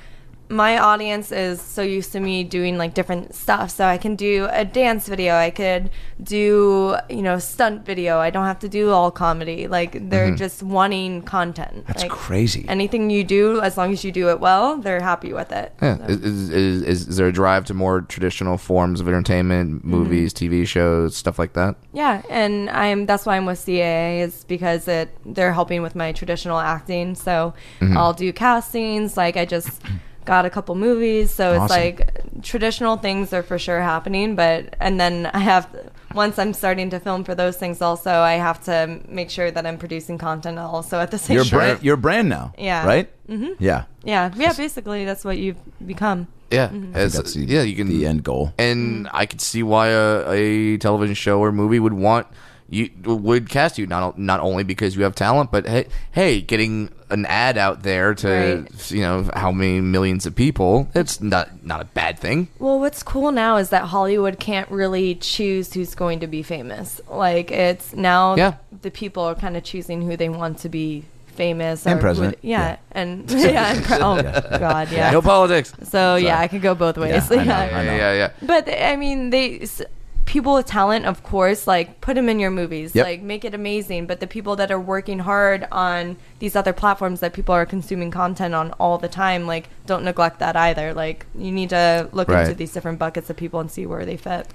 my 0.49 0.79
audience 0.79 1.33
is 1.33 1.61
so 1.61 1.83
used 1.83 2.13
to 2.13 2.21
me 2.21 2.45
doing 2.45 2.79
like 2.79 2.95
different 2.95 3.35
stuff. 3.35 3.71
So 3.71 3.85
I 3.85 3.99
can 3.99 4.15
do 4.17 4.47
a 4.53 4.65
dance 4.65 5.09
video. 5.09 5.35
I 5.35 5.51
could 5.51 5.91
do, 6.23 6.97
you 7.11 7.23
know, 7.23 7.39
stunt 7.39 7.85
video. 7.85 8.19
I 8.19 8.31
don't 8.31 8.45
have 8.47 8.59
to 8.61 8.69
do 8.69 8.91
all 8.91 9.11
comedy. 9.11 9.67
Like 9.67 10.09
they're 10.09 10.35
just 10.37 10.63
wanting 10.63 11.23
content. 11.23 11.73
Mm-hmm. 11.73 11.87
That's 11.87 12.03
like, 12.03 12.11
crazy. 12.13 12.65
Anything 12.69 13.11
you 13.11 13.25
do, 13.25 13.61
as 13.61 13.77
long 13.77 13.93
as 13.93 14.05
you 14.05 14.13
do 14.13 14.29
it 14.31 14.41
well, 14.41 14.77
they're 14.79 15.01
happy 15.01 15.33
with 15.33 15.51
it. 15.53 15.73
Yeah. 15.83 15.97
So- 15.99 16.05
Is, 16.13 16.21
is, 16.23 16.83
is, 16.83 17.09
is 17.09 17.17
there 17.17 17.27
a 17.29 17.33
drive 17.33 17.65
to 17.67 17.75
more 17.75 18.03
traditional 18.03 18.57
forms 18.59 19.01
of 19.01 19.09
entertainment, 19.09 19.77
Mm-hmm. 19.77 19.91
movies, 19.91 20.33
TV 20.33 20.67
shows, 20.67 21.17
stuff 21.17 21.39
like 21.39 21.55
that? 21.55 21.77
Yeah, 21.93 22.23
and 22.31 22.71
I'm 22.71 23.07
that's 23.07 23.27
why 23.27 23.37
I'm 23.37 23.47
with 23.47 23.59
CAA 23.59 24.21
is 24.21 24.45
because 24.45 24.87
it 24.89 25.11
they're 25.25 25.53
helping 25.53 25.83
with 25.83 25.95
my 25.95 26.13
traditional 26.13 26.59
acting. 26.59 27.15
So 27.15 27.55
Mm-hmm. 27.81 27.97
I'll 27.97 28.13
do 28.13 28.33
castings. 28.33 29.17
Like 29.17 29.37
I 29.37 29.45
just 29.45 29.83
got 30.27 30.45
a 30.45 30.51
couple 30.51 30.75
movies, 30.75 31.31
so 31.33 31.53
it's 31.55 31.61
Awesome. 31.63 31.77
like 31.81 32.43
traditional 32.43 32.97
things 32.97 33.33
are 33.33 33.43
for 33.43 33.59
sure 33.59 33.81
happening. 33.81 34.37
But 34.37 34.77
and 34.81 35.01
then 35.01 35.27
I 35.33 35.39
have 35.39 35.67
once 36.15 36.39
I'm 36.39 36.53
starting 36.53 36.91
to 36.91 37.01
film 37.01 37.25
for 37.25 37.35
those 37.35 37.57
things, 37.57 37.81
also 37.81 38.11
I 38.11 38.35
have 38.35 38.63
to 38.65 39.01
make 39.09 39.31
sure 39.31 39.51
that 39.51 39.65
I'm 39.67 39.79
producing 39.79 40.19
content 40.19 40.59
also 40.59 40.99
at 41.01 41.11
the 41.11 41.19
same 41.19 41.37
Your 41.37 41.45
time. 41.45 41.59
brand, 41.59 41.83
your 41.83 41.97
brand 41.97 42.29
now. 42.29 42.53
Yeah. 42.59 42.87
Right. 42.87 43.09
Mm-hmm. 43.29 43.53
Yeah. 43.59 43.85
Yeah, 44.05 44.31
yeah. 44.37 44.53
Basically, 44.53 45.05
that's 45.05 45.25
what 45.25 45.39
you've 45.39 45.57
become. 45.87 46.27
Yeah. 46.51 46.69
Mm-hmm. 46.69 46.95
As- 46.97 47.15
That's 47.15 47.35
the, 47.35 47.41
yeah, 47.41 47.63
you 47.63 47.75
can. 47.75 47.89
the 47.89 48.07
end 48.07 48.23
goal. 48.23 48.53
And 48.59 49.09
I 49.13 49.27
could 49.27 49.41
see 49.41 49.63
why 49.63 49.89
a, 49.89 50.31
a 50.31 50.79
television 50.79 51.15
show 51.15 51.41
or 51.41 51.51
movie 51.53 51.81
would 51.81 51.93
want 51.95 52.27
you 52.69 52.91
would 53.05 53.49
cast 53.49 53.79
you 53.79 53.87
not 53.87 54.19
not 54.19 54.41
only 54.41 54.65
because 54.65 54.97
you 54.97 55.03
have 55.05 55.15
talent, 55.15 55.51
but 55.53 55.67
hey, 55.67 55.87
hey, 56.13 56.41
getting 56.41 56.91
an 57.11 57.25
ad 57.27 57.57
out 57.57 57.83
there 57.83 58.15
to 58.15 58.29
Right. 58.29 58.91
you 58.91 59.01
know 59.03 59.29
how 59.35 59.53
many 59.53 59.81
millions 59.81 60.27
of 60.27 60.35
people. 60.35 60.89
It's 60.95 61.21
not 61.21 61.65
not 61.65 61.81
a 61.81 61.85
bad 61.85 62.19
thing. 62.19 62.49
Well, 62.59 62.81
what's 62.81 63.03
cool 63.03 63.31
now 63.33 63.57
is 63.59 63.69
that 63.71 63.85
Hollywood 63.85 64.39
can't 64.39 64.69
really 64.71 65.15
choose 65.17 65.73
who's 65.73 65.95
going 65.95 66.21
to 66.21 66.27
be 66.27 66.43
famous. 66.43 67.01
Like 67.09 67.51
it's 67.51 67.95
now 67.95 68.35
Yeah. 68.37 68.55
the 68.83 68.91
people 68.91 69.23
are 69.23 69.35
kind 69.35 69.57
of 69.57 69.63
choosing 69.63 70.03
who 70.03 70.17
they 70.17 70.29
want 70.29 70.59
to 70.61 70.69
be 70.69 71.05
famous 71.27 71.87
And 71.87 71.99
or 71.99 72.01
president. 72.01 72.39
Who, 72.43 72.49
yeah, 72.49 72.69
Yeah. 72.71 72.77
and 72.93 73.31
yeah, 73.31 73.73
and 73.75 73.85
pre- 73.85 73.97
oh 74.01 74.23
god, 74.59 74.91
yeah. 74.99 75.11
No 75.11 75.21
politics. 75.23 75.73
so 75.85 76.17
yeah, 76.17 76.41
I 76.41 76.49
could 76.49 76.63
go 76.63 76.75
both 76.75 76.97
ways. 76.97 77.31
I 77.31 77.37
know, 77.37 77.43
Yeah. 77.45 77.79
I 77.79 77.85
know. 77.85 77.97
Yeah, 77.97 78.13
yeah. 78.15 78.31
But 78.43 78.69
I 78.69 78.97
mean, 78.97 79.31
they 79.31 79.61
s- 79.61 79.83
people 80.27 80.55
with 80.55 80.67
talent, 80.67 81.07
of 81.07 81.23
course, 81.23 81.67
like 81.67 82.01
put 82.01 82.15
them 82.15 82.29
in 82.29 82.39
your 82.39 82.51
movies, 82.51 82.95
Yep. 82.95 83.05
like 83.07 83.23
make 83.23 83.45
it 83.45 83.55
amazing. 83.55 84.07
But 84.07 84.21
the 84.21 84.27
people 84.27 84.57
that 84.57 84.71
are 84.71 84.79
working 84.81 85.21
hard 85.21 85.67
on 85.73 86.17
these 86.41 86.55
other 86.55 86.73
platforms 86.75 87.21
that 87.21 87.33
people 87.33 87.55
are 87.55 87.65
consuming 87.65 88.11
content 88.11 88.55
on 88.55 88.73
all 88.73 88.99
the 88.99 89.09
time, 89.09 89.47
like 89.47 89.69
don't 89.87 90.05
neglect 90.05 90.39
that 90.41 90.55
either. 90.57 90.93
Like 90.93 91.25
you 91.35 91.51
need 91.53 91.71
to 91.71 92.09
look 92.13 92.29
Right. 92.29 92.43
into 92.43 92.55
these 92.55 92.73
different 92.73 92.99
buckets 92.99 93.31
of 93.31 93.37
people 93.37 93.61
and 93.61 93.71
see 93.71 93.87
where 93.87 94.05
they 94.05 94.17
fit. 94.17 94.49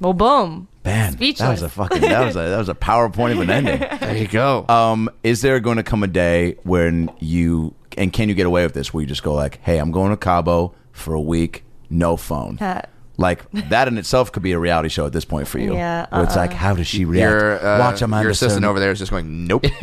Well, 0.00 0.12
boom. 0.14 0.68
Man, 0.84 1.12
Speechless. 1.12 1.38
that 1.38 1.50
was 1.50 1.62
a 1.62 1.68
fucking 1.68 2.00
that 2.00 2.24
was 2.24 2.34
a 2.34 2.40
that 2.40 2.58
was 2.58 2.68
a 2.68 2.74
PowerPoint 2.74 3.32
of 3.32 3.40
an 3.40 3.50
ending. 3.50 3.78
There 4.00 4.16
you 4.16 4.26
go. 4.26 4.66
Um, 4.68 5.08
is 5.22 5.42
there 5.42 5.60
going 5.60 5.76
to 5.76 5.84
come 5.84 6.02
a 6.02 6.08
day 6.08 6.56
when 6.64 7.10
you 7.20 7.74
and 7.96 8.12
can 8.12 8.28
you 8.28 8.34
get 8.34 8.46
away 8.46 8.64
with 8.64 8.74
this 8.74 8.92
where 8.92 9.00
you 9.00 9.06
just 9.06 9.22
go 9.22 9.32
like, 9.32 9.60
"Hey, 9.62 9.78
I'm 9.78 9.92
going 9.92 10.10
to 10.10 10.16
Cabo 10.16 10.74
for 10.90 11.14
a 11.14 11.20
week, 11.20 11.62
no 11.88 12.16
phone." 12.16 12.58
Uh, 12.58 12.82
Like 13.18 13.48
that 13.68 13.88
in 13.88 13.98
itself 13.98 14.32
could 14.32 14.42
be 14.42 14.52
a 14.52 14.58
reality 14.58 14.88
show 14.88 15.04
at 15.06 15.12
this 15.12 15.24
point 15.26 15.46
for 15.46 15.58
you. 15.58 15.74
Yeah, 15.74 16.06
Where 16.10 16.24
it's 16.24 16.32
uh-uh. 16.34 16.40
like, 16.40 16.52
how 16.54 16.74
does 16.74 16.86
she 16.86 17.04
react? 17.04 17.30
your 17.30 17.64
uh, 17.64 17.78
Watch 17.78 18.00
Amanda 18.02 18.22
your 18.22 18.30
assistant 18.30 18.64
Serna- 18.64 18.68
over 18.68 18.80
there 18.80 18.90
is 18.90 18.98
just 18.98 19.10
going, 19.10 19.46
nope, 19.46 19.64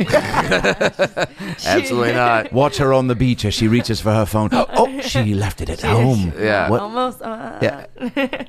absolutely 1.64 2.12
not. 2.12 2.52
Watch 2.52 2.78
her 2.78 2.92
on 2.92 3.06
the 3.06 3.14
beach 3.14 3.44
as 3.44 3.54
she 3.54 3.68
reaches 3.68 4.00
for 4.00 4.12
her 4.12 4.26
phone. 4.26 4.50
Oh, 4.72 5.00
she 5.00 5.34
left 5.34 5.60
it 5.60 5.68
at 5.70 5.80
home. 5.82 6.32
Yeah. 6.38 6.68
What? 6.70 6.80
Almost. 6.80 7.22
Uh, 7.22 7.58
Yeah. 7.62 7.86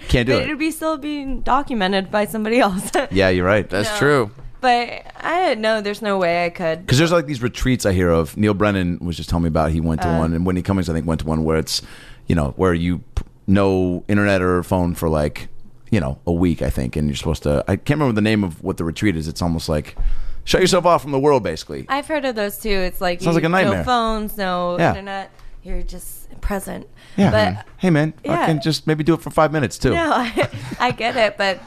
Can't 0.08 0.28
do 0.28 0.34
but 0.34 0.42
it. 0.42 0.44
it'd 0.46 0.60
be 0.60 0.72
still 0.72 0.98
being 0.98 1.42
documented 1.42 2.10
by 2.12 2.26
somebody 2.26 2.60
else. 2.60 2.90
Yeah, 3.12 3.30
you're 3.30 3.46
right. 3.46 3.70
That's 3.70 3.90
No. 3.92 3.98
true. 3.98 4.32
But 4.62 5.04
I 5.20 5.56
no, 5.56 5.82
there's 5.82 6.02
no 6.02 6.18
way 6.18 6.46
I 6.46 6.50
could. 6.50 6.82
Because 6.86 6.98
there's 7.00 7.12
like 7.12 7.26
these 7.26 7.42
retreats 7.42 7.86
I 7.86 7.94
hear 7.94 8.10
of. 8.10 8.38
Neal 8.38 8.54
Brennan 8.54 9.00
was 9.00 9.18
just 9.18 9.30
telling 9.30 9.44
me 9.44 9.48
about. 9.48 9.72
He 9.72 9.82
went 9.82 10.02
to 10.04 10.08
Uh. 10.10 10.20
one, 10.20 10.34
and 10.34 10.46
Whitney 10.46 10.62
Cummings 10.62 10.90
I 10.90 10.94
think 10.94 11.06
went 11.08 11.22
to 11.22 11.28
one 11.28 11.44
where 11.44 11.58
it's, 11.58 11.82
you 12.28 12.36
know, 12.36 12.54
where 12.58 12.74
you 12.74 13.00
p- 13.16 13.24
no 13.48 14.04
internet 14.08 14.42
or 14.42 14.64
phone 14.64 14.96
for 14.96 15.10
like, 15.10 15.48
you 15.89 16.00
know, 16.00 16.20
a 16.26 16.32
week 16.32 16.62
I 16.62 16.70
think, 16.70 16.96
and 16.96 17.08
you're 17.08 17.16
supposed 17.16 17.44
to. 17.44 17.64
I 17.68 17.76
can't 17.76 18.00
remember 18.00 18.14
the 18.16 18.22
name 18.22 18.44
of 18.44 18.64
what 18.64 18.78
the 18.78 18.84
retreat 18.84 19.16
is. 19.16 19.28
It's 19.28 19.42
almost 19.42 19.68
like 19.70 19.96
shut 20.44 20.62
yourself 20.62 20.86
off 20.86 21.02
from 21.02 21.12
the 21.12 21.20
world, 21.20 21.44
basically. 21.44 21.86
I've 21.89 22.08
heard 22.08 22.26
of 22.26 22.36
those 22.36 22.58
too. 22.58 22.70
It's 22.70 23.02
like 23.02 23.20
Sounds 23.22 23.34
you- 23.36 23.42
like 23.42 23.44
a 23.46 23.50
nightmare. 23.50 23.78
No 23.80 23.84
phones, 23.84 24.38
no 24.38 24.78
Yeah. 24.80 24.89
internet. 24.89 25.32
You're 25.64 25.82
just 25.84 26.39
present. 26.42 26.88
Yeah. 27.18 27.30
But 27.56 27.68
hey 27.78 27.89
man, 27.89 28.14
I 28.28 28.46
can 28.48 28.62
just 28.62 28.88
maybe 28.88 29.04
do 29.04 29.14
it 29.14 29.22
for 29.22 29.30
five 29.30 29.52
minutes 29.52 29.78
too. 29.78 29.92
no, 29.92 30.12
I, 30.16 30.50
I 30.80 30.92
get 30.92 31.16
it, 31.18 31.38
but 31.38 31.60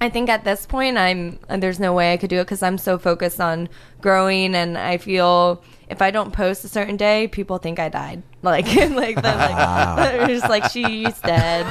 I 0.00 0.08
think 0.08 0.28
at 0.30 0.44
this 0.44 0.64
point, 0.66 0.96
I'm 0.98 1.38
there's 1.48 1.78
no 1.80 1.92
way 1.92 2.12
I 2.12 2.16
could 2.16 2.30
do 2.30 2.38
it 2.40 2.44
because 2.44 2.62
I'm 2.62 2.78
so 2.78 2.96
focused 2.98 3.40
on 3.40 3.68
growing, 4.00 4.54
and 4.54 4.78
I 4.78 4.96
feel 4.98 5.62
if 5.94 6.02
I 6.02 6.10
don't 6.10 6.32
post 6.32 6.64
a 6.64 6.68
certain 6.68 6.96
day, 6.96 7.28
people 7.28 7.58
think 7.58 7.78
I 7.78 7.88
died. 7.88 8.22
Like, 8.44 8.66
like, 8.76 9.16
the, 9.16 9.22
like 9.22 9.96
they're 9.96 10.26
just 10.26 10.50
like 10.50 10.70
she's 10.70 11.18
dead. 11.20 11.64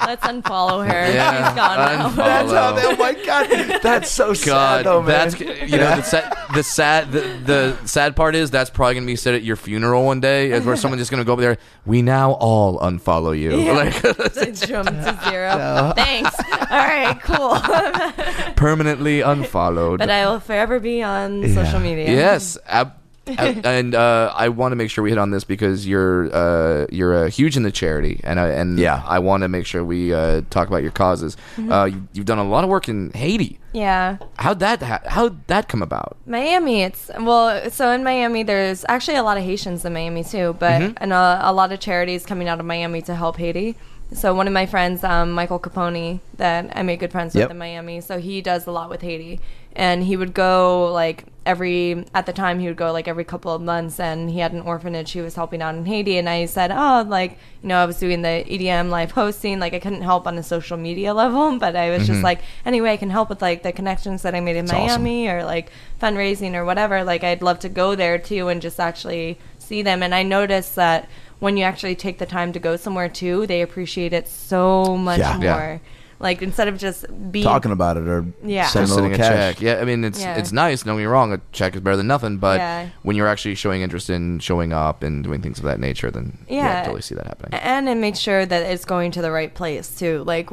Let's 0.00 0.24
unfollow 0.26 0.82
her. 0.90 1.12
Yeah, 1.12 1.48
She's 1.48 1.54
gone 1.54 1.76
now. 1.76 2.08
unfollow. 2.08 2.16
That's 2.16 2.52
how. 2.52 2.72
They, 2.72 2.86
oh 2.86 2.96
my 2.96 3.12
god, 3.26 3.80
that's 3.82 4.10
so 4.10 4.32
sad 4.32 4.46
God, 4.46 4.86
though, 4.86 5.02
man. 5.02 5.28
that's 5.28 5.38
you 5.70 5.76
know 5.76 5.96
the 5.96 6.00
sad 6.02 6.32
the 6.54 6.62
sad 6.62 7.12
the, 7.12 7.20
the 7.44 7.86
sad 7.86 8.16
part 8.16 8.34
is 8.34 8.50
that's 8.50 8.70
probably 8.70 8.94
gonna 8.94 9.04
be 9.04 9.14
said 9.14 9.34
at 9.34 9.42
your 9.42 9.56
funeral 9.56 10.06
one 10.06 10.20
day, 10.20 10.52
is 10.52 10.64
where 10.64 10.74
someone's 10.74 11.02
just 11.02 11.10
gonna 11.10 11.22
go 11.22 11.34
over 11.34 11.42
there. 11.42 11.58
We 11.84 12.00
now 12.00 12.32
all 12.32 12.78
unfollow 12.80 13.38
you. 13.38 13.58
Yeah. 13.60 13.72
Like 13.72 14.00
They 14.32 14.52
jump 14.52 14.88
to 14.88 15.20
zero. 15.28 15.92
Thanks. 15.96 16.34
All 16.70 16.78
right, 16.78 17.20
cool. 17.22 18.54
permanently 18.54 19.20
unfollowed. 19.20 19.98
but 19.98 20.08
I 20.08 20.26
will 20.30 20.40
forever 20.40 20.80
be 20.80 21.02
on 21.02 21.46
social 21.52 21.80
media. 21.80 22.10
Yes, 22.10 22.56
ab- 22.66 22.86
ab- 22.86 22.99
and 23.26 23.94
uh, 23.94 24.32
I 24.34 24.48
want 24.48 24.72
to 24.72 24.76
make 24.76 24.90
sure 24.90 25.04
we 25.04 25.10
hit 25.10 25.18
on 25.18 25.30
this 25.30 25.44
because 25.44 25.86
you're 25.86 26.34
uh, 26.34 26.86
you're 26.90 27.24
uh, 27.26 27.30
huge 27.30 27.56
in 27.56 27.62
the 27.62 27.70
charity, 27.70 28.20
and 28.24 28.40
I, 28.40 28.48
and 28.48 28.78
Yeah. 28.78 29.02
I 29.06 29.18
want 29.20 29.42
to 29.42 29.48
make 29.48 29.66
sure 29.66 29.84
we 29.84 30.12
uh, 30.12 30.42
talk 30.50 30.68
about 30.68 30.82
your 30.82 30.90
causes. 30.90 31.36
Mm-hmm. 31.56 31.70
Uh, 31.72 31.84
you, 31.86 32.08
you've 32.12 32.26
done 32.26 32.38
a 32.38 32.44
lot 32.48 32.64
of 32.64 32.70
work 32.70 32.88
in 32.88 33.10
Haiti. 33.12 33.58
Yeah. 33.72 34.16
How'd 34.38 34.58
that 34.60 34.82
ha- 34.82 35.02
how'd 35.06 35.46
that 35.46 35.68
come 35.68 35.82
about? 35.82 36.16
Miami, 36.26 36.82
it's 36.82 37.10
well, 37.20 37.70
so 37.70 37.90
in 37.92 38.02
Miami, 38.02 38.42
there's 38.42 38.84
actually 38.88 39.16
a 39.18 39.22
lot 39.22 39.36
of 39.36 39.44
Haitians 39.44 39.84
in 39.84 39.92
Miami 39.92 40.24
too, 40.24 40.56
but 40.58 40.80
Mm-hmm. 40.80 40.94
and 40.96 41.12
a, 41.12 41.40
a 41.42 41.52
lot 41.52 41.70
of 41.72 41.78
charities 41.78 42.24
coming 42.26 42.48
out 42.48 42.58
of 42.58 42.66
Miami 42.66 43.02
to 43.02 43.14
help 43.14 43.36
Haiti. 43.36 43.76
So 44.12 44.34
one 44.34 44.48
of 44.48 44.52
my 44.52 44.66
friends, 44.66 45.04
um, 45.04 45.30
Michael 45.30 45.60
Capone, 45.60 46.18
that 46.36 46.76
I 46.76 46.82
made 46.82 46.98
good 46.98 47.12
friends 47.12 47.32
Yep. 47.36 47.44
with 47.44 47.50
in 47.52 47.58
Miami, 47.58 48.00
so 48.00 48.18
he 48.18 48.40
does 48.40 48.66
a 48.66 48.72
lot 48.72 48.90
with 48.90 49.02
Haiti, 49.02 49.38
and 49.74 50.04
he 50.04 50.16
would 50.16 50.34
go 50.34 50.90
like 50.92 51.24
every 51.46 52.04
at 52.14 52.26
the 52.26 52.32
time 52.32 52.58
he 52.58 52.66
would 52.66 52.76
go 52.76 52.92
like 52.92 53.08
every 53.08 53.24
couple 53.24 53.52
of 53.52 53.62
months, 53.62 53.98
and 54.00 54.30
he 54.30 54.38
had 54.40 54.52
an 54.52 54.60
orphanage 54.60 55.12
he 55.12 55.20
was 55.20 55.34
helping 55.34 55.62
out 55.62 55.74
in 55.74 55.84
Haiti, 55.84 56.18
and 56.18 56.28
I 56.28 56.46
said, 56.46 56.70
oh, 56.70 57.04
like 57.08 57.38
you 57.62 57.68
know, 57.68 57.78
I 57.78 57.86
was 57.86 57.98
doing 57.98 58.22
the 58.22 58.44
EDM 58.48 58.90
live 58.90 59.12
hosting, 59.12 59.58
like 59.58 59.74
I 59.74 59.78
couldn't 59.78 60.02
help 60.02 60.26
on 60.26 60.38
a 60.38 60.42
social 60.42 60.76
media 60.76 61.14
level, 61.22 61.58
but 61.58 61.76
I 61.76 61.90
was 61.90 62.06
just 62.06 62.18
mm-hmm. 62.18 62.24
like, 62.24 62.40
anyway, 62.64 62.92
I 62.92 62.96
can 62.96 63.10
help 63.10 63.28
with 63.28 63.42
like 63.42 63.62
the 63.62 63.72
connections 63.72 64.22
that 64.22 64.34
I 64.34 64.40
made 64.40 64.56
in 64.56 64.66
That's 64.66 64.78
awesome. 64.78 65.02
Miami 65.02 65.28
or 65.28 65.44
like 65.44 65.70
fundraising 66.00 66.54
or 66.54 66.64
whatever, 66.64 67.04
like 67.04 67.24
I'd 67.24 67.42
love 67.42 67.58
to 67.60 67.68
go 67.68 67.94
there 67.94 68.18
too 68.18 68.48
and 68.48 68.60
just 68.60 68.80
actually 68.80 69.38
see 69.58 69.82
them. 69.82 70.02
And 70.02 70.14
I 70.14 70.22
noticed 70.22 70.74
that 70.76 71.08
when 71.38 71.56
you 71.56 71.64
actually 71.64 71.96
take 71.96 72.18
the 72.18 72.26
time 72.26 72.52
to 72.52 72.58
go 72.58 72.76
somewhere 72.76 73.08
too, 73.08 73.46
they 73.46 73.62
appreciate 73.62 74.12
it 74.12 74.28
so 74.28 74.96
much 74.96 75.20
Yeah. 75.20 75.36
more. 75.36 75.42
Yeah. 75.44 75.78
Like 76.20 76.42
instead 76.42 76.68
of 76.68 76.76
just 76.78 77.06
being 77.32 77.44
Talking 77.44 77.72
about 77.72 77.96
it 77.96 78.06
or 78.06 78.26
Yeah. 78.44 78.66
sending 78.66 78.84
a 78.90 78.94
Sending 78.94 79.10
little 79.12 79.26
a 79.26 79.28
check. 79.30 79.60
Yeah, 79.62 79.78
I 79.80 79.84
mean 79.86 80.04
it's 80.04 80.20
Yeah. 80.20 80.36
it's 80.36 80.52
nice. 80.52 80.82
Don't 80.82 80.96
get 80.96 81.00
me 81.00 81.06
wrong. 81.06 81.32
A 81.32 81.40
check 81.52 81.74
is 81.74 81.80
better 81.80 81.96
than 81.96 82.06
nothing. 82.08 82.36
But 82.36 82.58
Yeah. 82.58 82.88
when 83.02 83.16
you're 83.16 83.26
actually 83.26 83.54
showing 83.54 83.80
interest 83.80 84.10
in 84.10 84.38
showing 84.38 84.72
up 84.74 85.02
and 85.02 85.24
doing 85.24 85.40
things 85.40 85.58
of 85.58 85.64
that 85.64 85.80
nature, 85.80 86.10
then 86.10 86.36
yeah, 86.46 86.80
I 86.80 86.84
totally 86.84 87.00
see 87.02 87.14
that 87.14 87.26
happening. 87.26 87.58
and 87.62 87.88
it 87.88 87.96
makes 87.96 88.18
sure 88.18 88.44
that 88.44 88.62
it's 88.70 88.84
going 88.84 89.10
to 89.12 89.22
the 89.22 89.32
right 89.32 89.54
place 89.54 89.88
too. 89.98 90.22
Like 90.26 90.50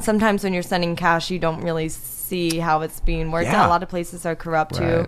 sometimes 0.00 0.44
when 0.44 0.52
you're 0.52 0.62
sending 0.62 0.96
cash, 0.96 1.30
you 1.30 1.38
don't 1.38 1.62
really 1.62 1.88
see 1.88 2.58
how 2.58 2.82
it's 2.82 3.00
being 3.00 3.30
worked 3.30 3.46
Yeah. 3.48 3.62
out. 3.62 3.66
A 3.68 3.70
lot 3.70 3.82
of 3.82 3.88
places 3.88 4.24
are 4.26 4.34
corrupt 4.36 4.74
too. 4.76 5.06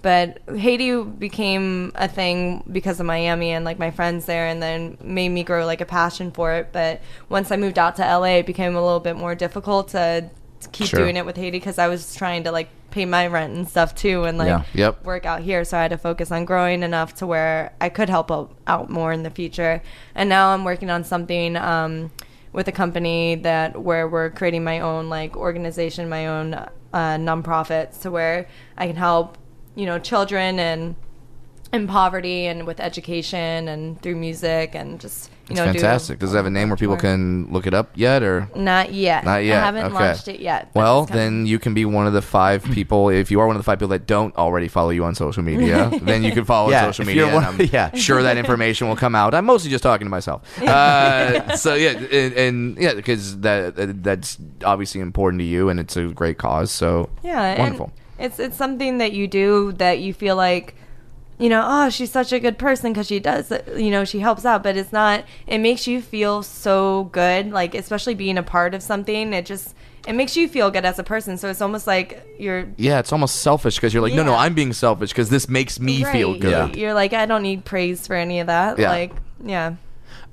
But 0.00 0.38
Haiti 0.56 1.02
became 1.02 1.90
a 1.96 2.06
thing 2.08 2.62
because 2.70 3.00
of 3.00 3.06
Miami 3.06 3.50
and 3.50 3.64
like 3.64 3.78
my 3.78 3.90
friends 3.90 4.26
there, 4.26 4.46
and 4.46 4.62
then 4.62 4.96
made 5.02 5.30
me 5.30 5.42
grow 5.42 5.66
like 5.66 5.80
a 5.80 5.86
passion 5.86 6.30
for 6.30 6.52
it. 6.54 6.68
But 6.72 7.00
once 7.28 7.50
I 7.50 7.56
moved 7.56 7.78
out 7.78 7.96
to 7.96 8.02
LA, 8.02 8.36
it 8.38 8.46
became 8.46 8.76
a 8.76 8.82
little 8.82 9.00
bit 9.00 9.16
more 9.16 9.34
difficult 9.34 9.88
to, 9.88 10.30
to 10.60 10.68
keep 10.70 10.88
Sure. 10.88 11.00
doing 11.00 11.16
it 11.16 11.26
with 11.26 11.36
Haiti 11.36 11.58
because 11.58 11.78
I 11.78 11.88
was 11.88 12.14
trying 12.14 12.44
to 12.44 12.52
like 12.52 12.68
pay 12.90 13.04
my 13.04 13.26
rent 13.26 13.54
and 13.54 13.68
stuff 13.68 13.94
too, 13.94 14.22
and 14.24 14.38
like 14.38 14.48
Yeah. 14.48 14.62
Yep. 14.74 15.04
work 15.04 15.26
out 15.26 15.40
here. 15.42 15.64
So 15.64 15.76
I 15.76 15.82
had 15.82 15.90
to 15.90 15.98
focus 15.98 16.30
on 16.30 16.44
growing 16.44 16.82
enough 16.84 17.14
to 17.16 17.26
where 17.26 17.72
I 17.80 17.88
could 17.88 18.08
help 18.08 18.30
out, 18.30 18.52
out 18.66 18.88
more 18.90 19.12
in 19.12 19.24
the 19.24 19.30
future. 19.30 19.82
And 20.14 20.28
now 20.28 20.50
I'm 20.54 20.64
working 20.64 20.90
on 20.90 21.02
something 21.04 21.56
um, 21.56 22.10
with 22.52 22.68
a 22.68 22.72
company 22.72 23.34
that 23.36 23.82
where 23.82 24.06
we're 24.08 24.30
creating 24.30 24.62
my 24.64 24.78
own 24.80 25.08
like 25.08 25.36
organization, 25.36 26.08
my 26.08 26.26
own 26.28 26.54
uh, 26.54 26.68
nonprofit, 27.18 28.00
to 28.02 28.10
where 28.10 28.46
I 28.76 28.86
can 28.86 28.96
help 28.96 29.37
you 29.78 29.86
know 29.86 29.98
children 29.98 30.58
and 30.58 30.94
in 31.72 31.86
poverty 31.86 32.46
and 32.46 32.66
with 32.66 32.80
education 32.80 33.68
and 33.68 34.00
through 34.00 34.16
music 34.16 34.74
and 34.74 34.98
just 34.98 35.28
you 35.28 35.52
It's 35.52 35.58
know 35.58 35.66
do- 35.66 35.72
fantastic. 35.74 36.18
Does 36.18 36.32
it 36.32 36.36
have 36.38 36.46
a 36.46 36.50
name 36.50 36.70
where 36.70 36.78
people 36.78 36.96
can 36.96 37.52
look 37.52 37.66
it 37.66 37.74
up 37.74 37.90
yet, 37.94 38.22
or 38.22 38.48
Not 38.56 38.92
yet. 38.94 39.22
not 39.24 39.44
yet? 39.44 39.62
I 39.62 39.66
haven't 39.66 39.84
okay. 39.92 39.94
launched 39.94 40.28
it 40.28 40.40
yet. 40.40 40.70
Well, 40.74 41.02
it's 41.02 41.10
coming. 41.10 41.24
then 41.24 41.46
you 41.46 41.58
can 41.58 41.74
be 41.74 41.84
one 41.84 42.06
of 42.06 42.14
the 42.14 42.22
five 42.22 42.64
people. 42.78 43.10
If 43.10 43.30
you 43.30 43.38
are 43.40 43.46
one 43.46 43.54
of 43.56 43.60
the 43.60 43.64
five 43.64 43.78
people 43.78 43.88
that 43.96 44.06
don't 44.06 44.34
already 44.36 44.66
follow 44.68 44.90
you 44.90 45.04
on 45.04 45.14
social 45.14 45.42
media, 45.42 45.90
then 46.02 46.24
you 46.24 46.32
can 46.32 46.44
follow 46.46 46.70
Yeah, 46.70 46.86
social 46.86 47.04
media. 47.04 47.26
one- 47.32 47.44
and 47.44 47.60
I'm 47.62 47.68
yeah. 47.72 47.94
sure 47.94 48.22
that 48.22 48.36
information 48.38 48.88
will 48.88 48.96
come 48.96 49.14
out. 49.14 49.34
I'm 49.34 49.44
mostly 49.44 49.70
just 49.70 49.82
talking 49.82 50.06
to 50.06 50.10
myself. 50.10 50.40
Uh, 50.62 51.54
so 51.56 51.74
yeah, 51.74 51.90
and, 51.90 52.32
and 52.34 52.78
yeah, 52.78 52.94
because 52.94 53.38
that 53.40 53.74
that's 54.02 54.38
obviously 54.64 55.02
important 55.02 55.40
to 55.40 55.44
you, 55.46 55.68
and 55.68 55.78
it's 55.80 55.96
a 55.98 56.08
great 56.08 56.38
cause. 56.38 56.70
So 56.72 57.10
Yeah, 57.22 57.58
wonderful. 57.60 57.86
And 57.86 57.94
it's 58.18 58.38
it's 58.38 58.56
something 58.56 58.98
that 58.98 59.12
you 59.12 59.26
do 59.28 59.72
that 59.72 59.98
you 60.00 60.12
feel 60.12 60.36
like, 60.36 60.74
you 61.38 61.48
know, 61.48 61.64
oh, 61.66 61.88
she's 61.90 62.10
such 62.10 62.32
a 62.32 62.40
good 62.40 62.58
person 62.58 62.92
because 62.92 63.06
she 63.06 63.20
does, 63.20 63.52
you 63.76 63.90
know, 63.90 64.04
she 64.04 64.18
helps 64.20 64.44
out. 64.44 64.62
But 64.62 64.76
it's 64.76 64.92
not. 64.92 65.24
It 65.46 65.58
makes 65.58 65.86
you 65.86 66.00
feel 66.02 66.42
so 66.42 67.04
good, 67.12 67.50
like 67.50 67.74
especially 67.74 68.14
being 68.14 68.38
a 68.38 68.42
part 68.42 68.74
of 68.74 68.82
something. 68.82 69.32
It 69.32 69.46
just 69.46 69.74
it 70.06 70.14
makes 70.14 70.36
you 70.36 70.48
feel 70.48 70.70
good 70.70 70.84
as 70.84 70.98
a 70.98 71.04
person. 71.04 71.36
So 71.38 71.48
it's 71.48 71.60
almost 71.60 71.86
like 71.86 72.26
you're. 72.38 72.66
Yeah, 72.76 72.98
it's 72.98 73.12
almost 73.12 73.36
selfish 73.36 73.76
because 73.76 73.92
you're 73.92 74.02
like, 74.02 74.14
no, 74.14 74.22
no, 74.24 74.34
I'm 74.34 74.54
being 74.54 74.72
selfish 74.72 75.10
because 75.10 75.28
this 75.30 75.48
makes 75.48 75.78
me 75.78 76.02
feel 76.04 76.32
Right. 76.32 76.40
good. 76.40 76.76
You're 76.76 76.94
like, 76.94 77.12
I 77.12 77.26
don't 77.26 77.42
need 77.42 77.64
praise 77.64 78.06
for 78.06 78.16
any 78.16 78.40
of 78.40 78.46
that. 78.48 78.78
Yeah. 78.78 78.90
Like, 78.90 79.12
yeah, 79.44 79.74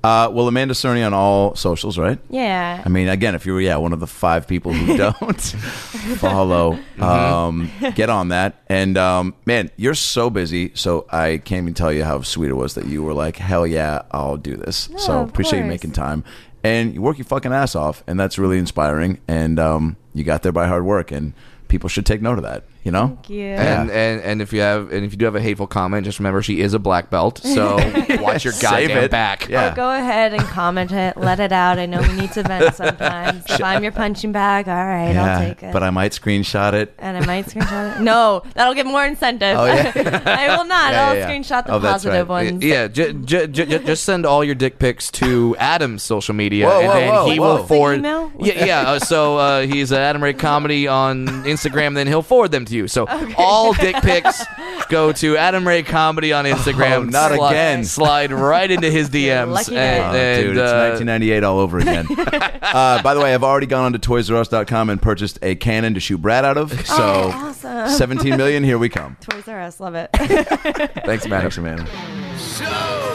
Uh, 0.05 0.29
well, 0.29 0.47
Amanda 0.47 0.75
Cerny 0.75 1.03
on 1.03 1.15
all 1.15 1.55
socials, 1.55 1.97
right? 1.97 2.19
yeah. 2.29 2.83
I 2.85 2.89
mean, 2.89 3.07
again, 3.07 3.33
if 3.33 3.43
you're 3.45 3.59
yeah 3.59 3.77
one 3.77 3.91
of 3.91 3.99
the 3.99 4.05
five 4.07 4.47
people 4.47 4.71
who 4.71 4.97
don't 5.05 5.41
follow, 6.19 6.77
um, 6.99 7.71
get 7.95 8.11
on 8.11 8.27
that. 8.27 8.61
And 8.67 8.97
um, 8.99 9.33
man, 9.47 9.71
you're 9.77 9.95
so 9.95 10.29
busy, 10.29 10.71
so 10.75 11.07
I 11.11 11.37
can't 11.43 11.63
even 11.63 11.73
tell 11.73 11.91
you 11.91 12.03
how 12.03 12.21
sweet 12.21 12.49
it 12.49 12.55
was 12.55 12.75
that 12.75 12.85
you 12.85 13.01
were 13.01 13.15
like, 13.15 13.37
"Hell 13.37 13.65
yeah, 13.65 14.03
I'll 14.11 14.37
do 14.37 14.55
this." 14.55 14.89
so 14.97 15.21
of 15.21 15.29
appreciate 15.29 15.59
you 15.59 15.63
course. 15.63 15.73
making 15.73 15.91
time, 15.93 16.23
and 16.63 16.93
you 16.93 17.01
work 17.01 17.17
your 17.17 17.25
fucking 17.25 17.51
ass 17.51 17.75
off, 17.75 18.03
and 18.05 18.19
that's 18.19 18.37
really 18.37 18.59
inspiring. 18.59 19.19
And 19.27 19.59
um, 19.59 19.97
you 20.13 20.23
got 20.23 20.43
there 20.43 20.51
by 20.51 20.67
hard 20.67 20.85
work, 20.85 21.11
and 21.11 21.33
people 21.67 21.89
should 21.89 22.05
take 22.05 22.21
note 22.21 22.37
of 22.37 22.43
that. 22.43 22.63
You 22.85 22.91
know? 22.91 23.07
Thank 23.07 23.29
you. 23.31 23.45
And, 23.47 23.89
and 23.89 24.21
and 24.21 24.41
if 24.43 24.53
you 24.53 24.61
have 24.61 24.91
and 24.93 25.03
if 25.03 25.11
you 25.11 25.17
do 25.17 25.25
have 25.25 25.35
a 25.35 25.41
hateful 25.41 25.65
comment, 25.65 26.05
just 26.05 26.19
remember 26.19 26.41
she 26.43 26.61
is 26.61 26.75
a 26.75 26.79
black 26.79 27.09
belt. 27.09 27.39
So 27.39 27.77
watch 28.21 28.43
your 28.45 28.53
Save 28.53 28.89
goddamn 28.89 29.03
it. 29.05 29.09
back. 29.11 29.49
Yeah. 29.49 29.71
Oh, 29.71 29.75
go 29.75 29.89
ahead 29.89 30.33
and 30.35 30.43
comment 30.43 30.91
it. 30.91 31.17
Let 31.17 31.39
it 31.39 31.51
out. 31.51 31.79
I 31.79 31.87
know 31.87 31.99
we 32.01 32.13
need 32.13 32.31
to 32.33 32.43
vent 32.43 32.75
sometimes. 32.75 33.43
If 33.49 33.63
I'm 33.63 33.81
your 33.81 33.91
punching 33.91 34.31
bag, 34.31 34.69
all 34.69 34.75
right, 34.75 35.13
Yeah, 35.13 35.25
I'll 35.39 35.47
take 35.47 35.63
it. 35.63 35.73
but 35.73 35.81
I 35.81 35.89
might 35.89 36.11
screenshot 36.11 36.73
it. 36.73 36.93
and 36.99 37.17
I 37.17 37.25
might 37.25 37.45
screenshot 37.47 37.97
it. 37.97 38.01
No, 38.03 38.43
that'll 38.53 38.73
get 38.75 38.85
more 38.85 39.03
incentive. 39.03 39.57
Oh, 39.57 39.65
yeah. 39.65 39.91
I 40.25 40.55
will 40.55 40.65
not. 40.65 40.93
Yeah, 40.93 41.07
I'll 41.07 41.15
yeah, 41.15 41.19
yeah. 41.27 41.29
screenshot 41.31 41.65
the 41.65 41.73
Oh, 41.73 41.79
positive 41.79 42.29
right. 42.29 42.51
ones. 42.51 42.63
Yeah, 42.63 42.87
j- 42.87 43.13
j- 43.13 43.47
j- 43.47 43.65
j- 43.65 43.83
just 43.83 44.03
send 44.03 44.25
all 44.27 44.43
your 44.43 44.53
dick 44.55 44.77
pics 44.77 45.09
to 45.11 45.55
Adam's 45.57 46.03
social 46.03 46.35
media, 46.35 46.67
Whoa, 46.67 46.79
and 46.81 46.87
whoa, 46.87 46.93
then 46.93 47.09
whoa, 47.13 47.29
he 47.31 47.39
whoa. 47.39 47.45
will 47.47 47.53
What's 47.55 47.63
the 47.63 47.67
forward. 47.75 47.97
email? 47.99 48.31
Yeah, 48.39 48.65
yeah. 48.65 48.79
Uh, 48.81 48.99
so 48.99 49.37
uh, 49.37 49.61
he's 49.61 49.91
uh, 49.91 49.97
Adam 49.97 50.21
Ray 50.23 50.33
Comedy 50.33 50.87
on 50.87 51.25
Instagram. 51.45 51.95
Then 51.95 52.05
he'll 52.07 52.21
forward 52.21 52.51
them 52.51 52.65
to 52.65 52.74
you. 52.75 52.87
So 52.87 53.07
all 53.37 53.73
dick 53.85 53.95
pics 53.97 54.43
go 54.89 55.11
to 55.13 55.37
Adam 55.37 55.67
Ray 55.67 55.83
Comedy 55.83 56.33
on 56.33 56.45
Instagram. 56.45 56.95
Oh, 56.97 57.03
not 57.03 57.31
Slide- 57.33 57.51
again. 57.51 57.83
Slide 57.85 58.31
right 58.31 58.69
into 58.69 58.91
his 58.91 59.09
DMs. 59.15 59.51
lucky 59.51 59.75
and, 59.75 59.99
Oh, 60.03 60.11
guy. 60.11 60.17
and, 60.17 60.43
dude, 60.43 60.57
it's 60.57 60.71
uh, 60.71 60.89
1998 60.97 61.43
all 61.43 61.59
over 61.59 61.79
again. 61.79 62.05
uh, 62.61 63.01
by 63.01 63.13
the 63.13 63.19
way, 63.21 63.33
I've 63.33 63.43
already 63.43 63.67
gone 63.67 63.85
onto 63.85 63.99
ToysRUs.com 63.99 64.89
and 64.89 65.01
purchased 65.01 65.39
a 65.41 65.55
cannon 65.55 65.93
to 65.95 65.99
shoot 65.99 66.21
Brad 66.21 66.45
out 66.45 66.57
of. 66.57 66.71
So, 66.85 66.95
Oh, 66.97 67.31
awesome. 67.33 67.89
17 67.89 68.37
million. 68.37 68.63
Here 68.63 68.77
we 68.77 68.89
come. 68.89 69.17
Toys 69.21 69.47
R 69.47 69.61
Us, 69.61 69.79
love 69.79 69.95
it. 69.95 70.09
Thanks, 70.13 71.27
man. 71.27 71.41
Thanks, 71.41 71.57
man. 71.57 71.87
So 72.37 73.14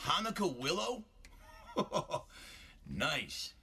Hanukkah 0.00 0.58
willow? 0.58 1.04
nice. 2.86 3.53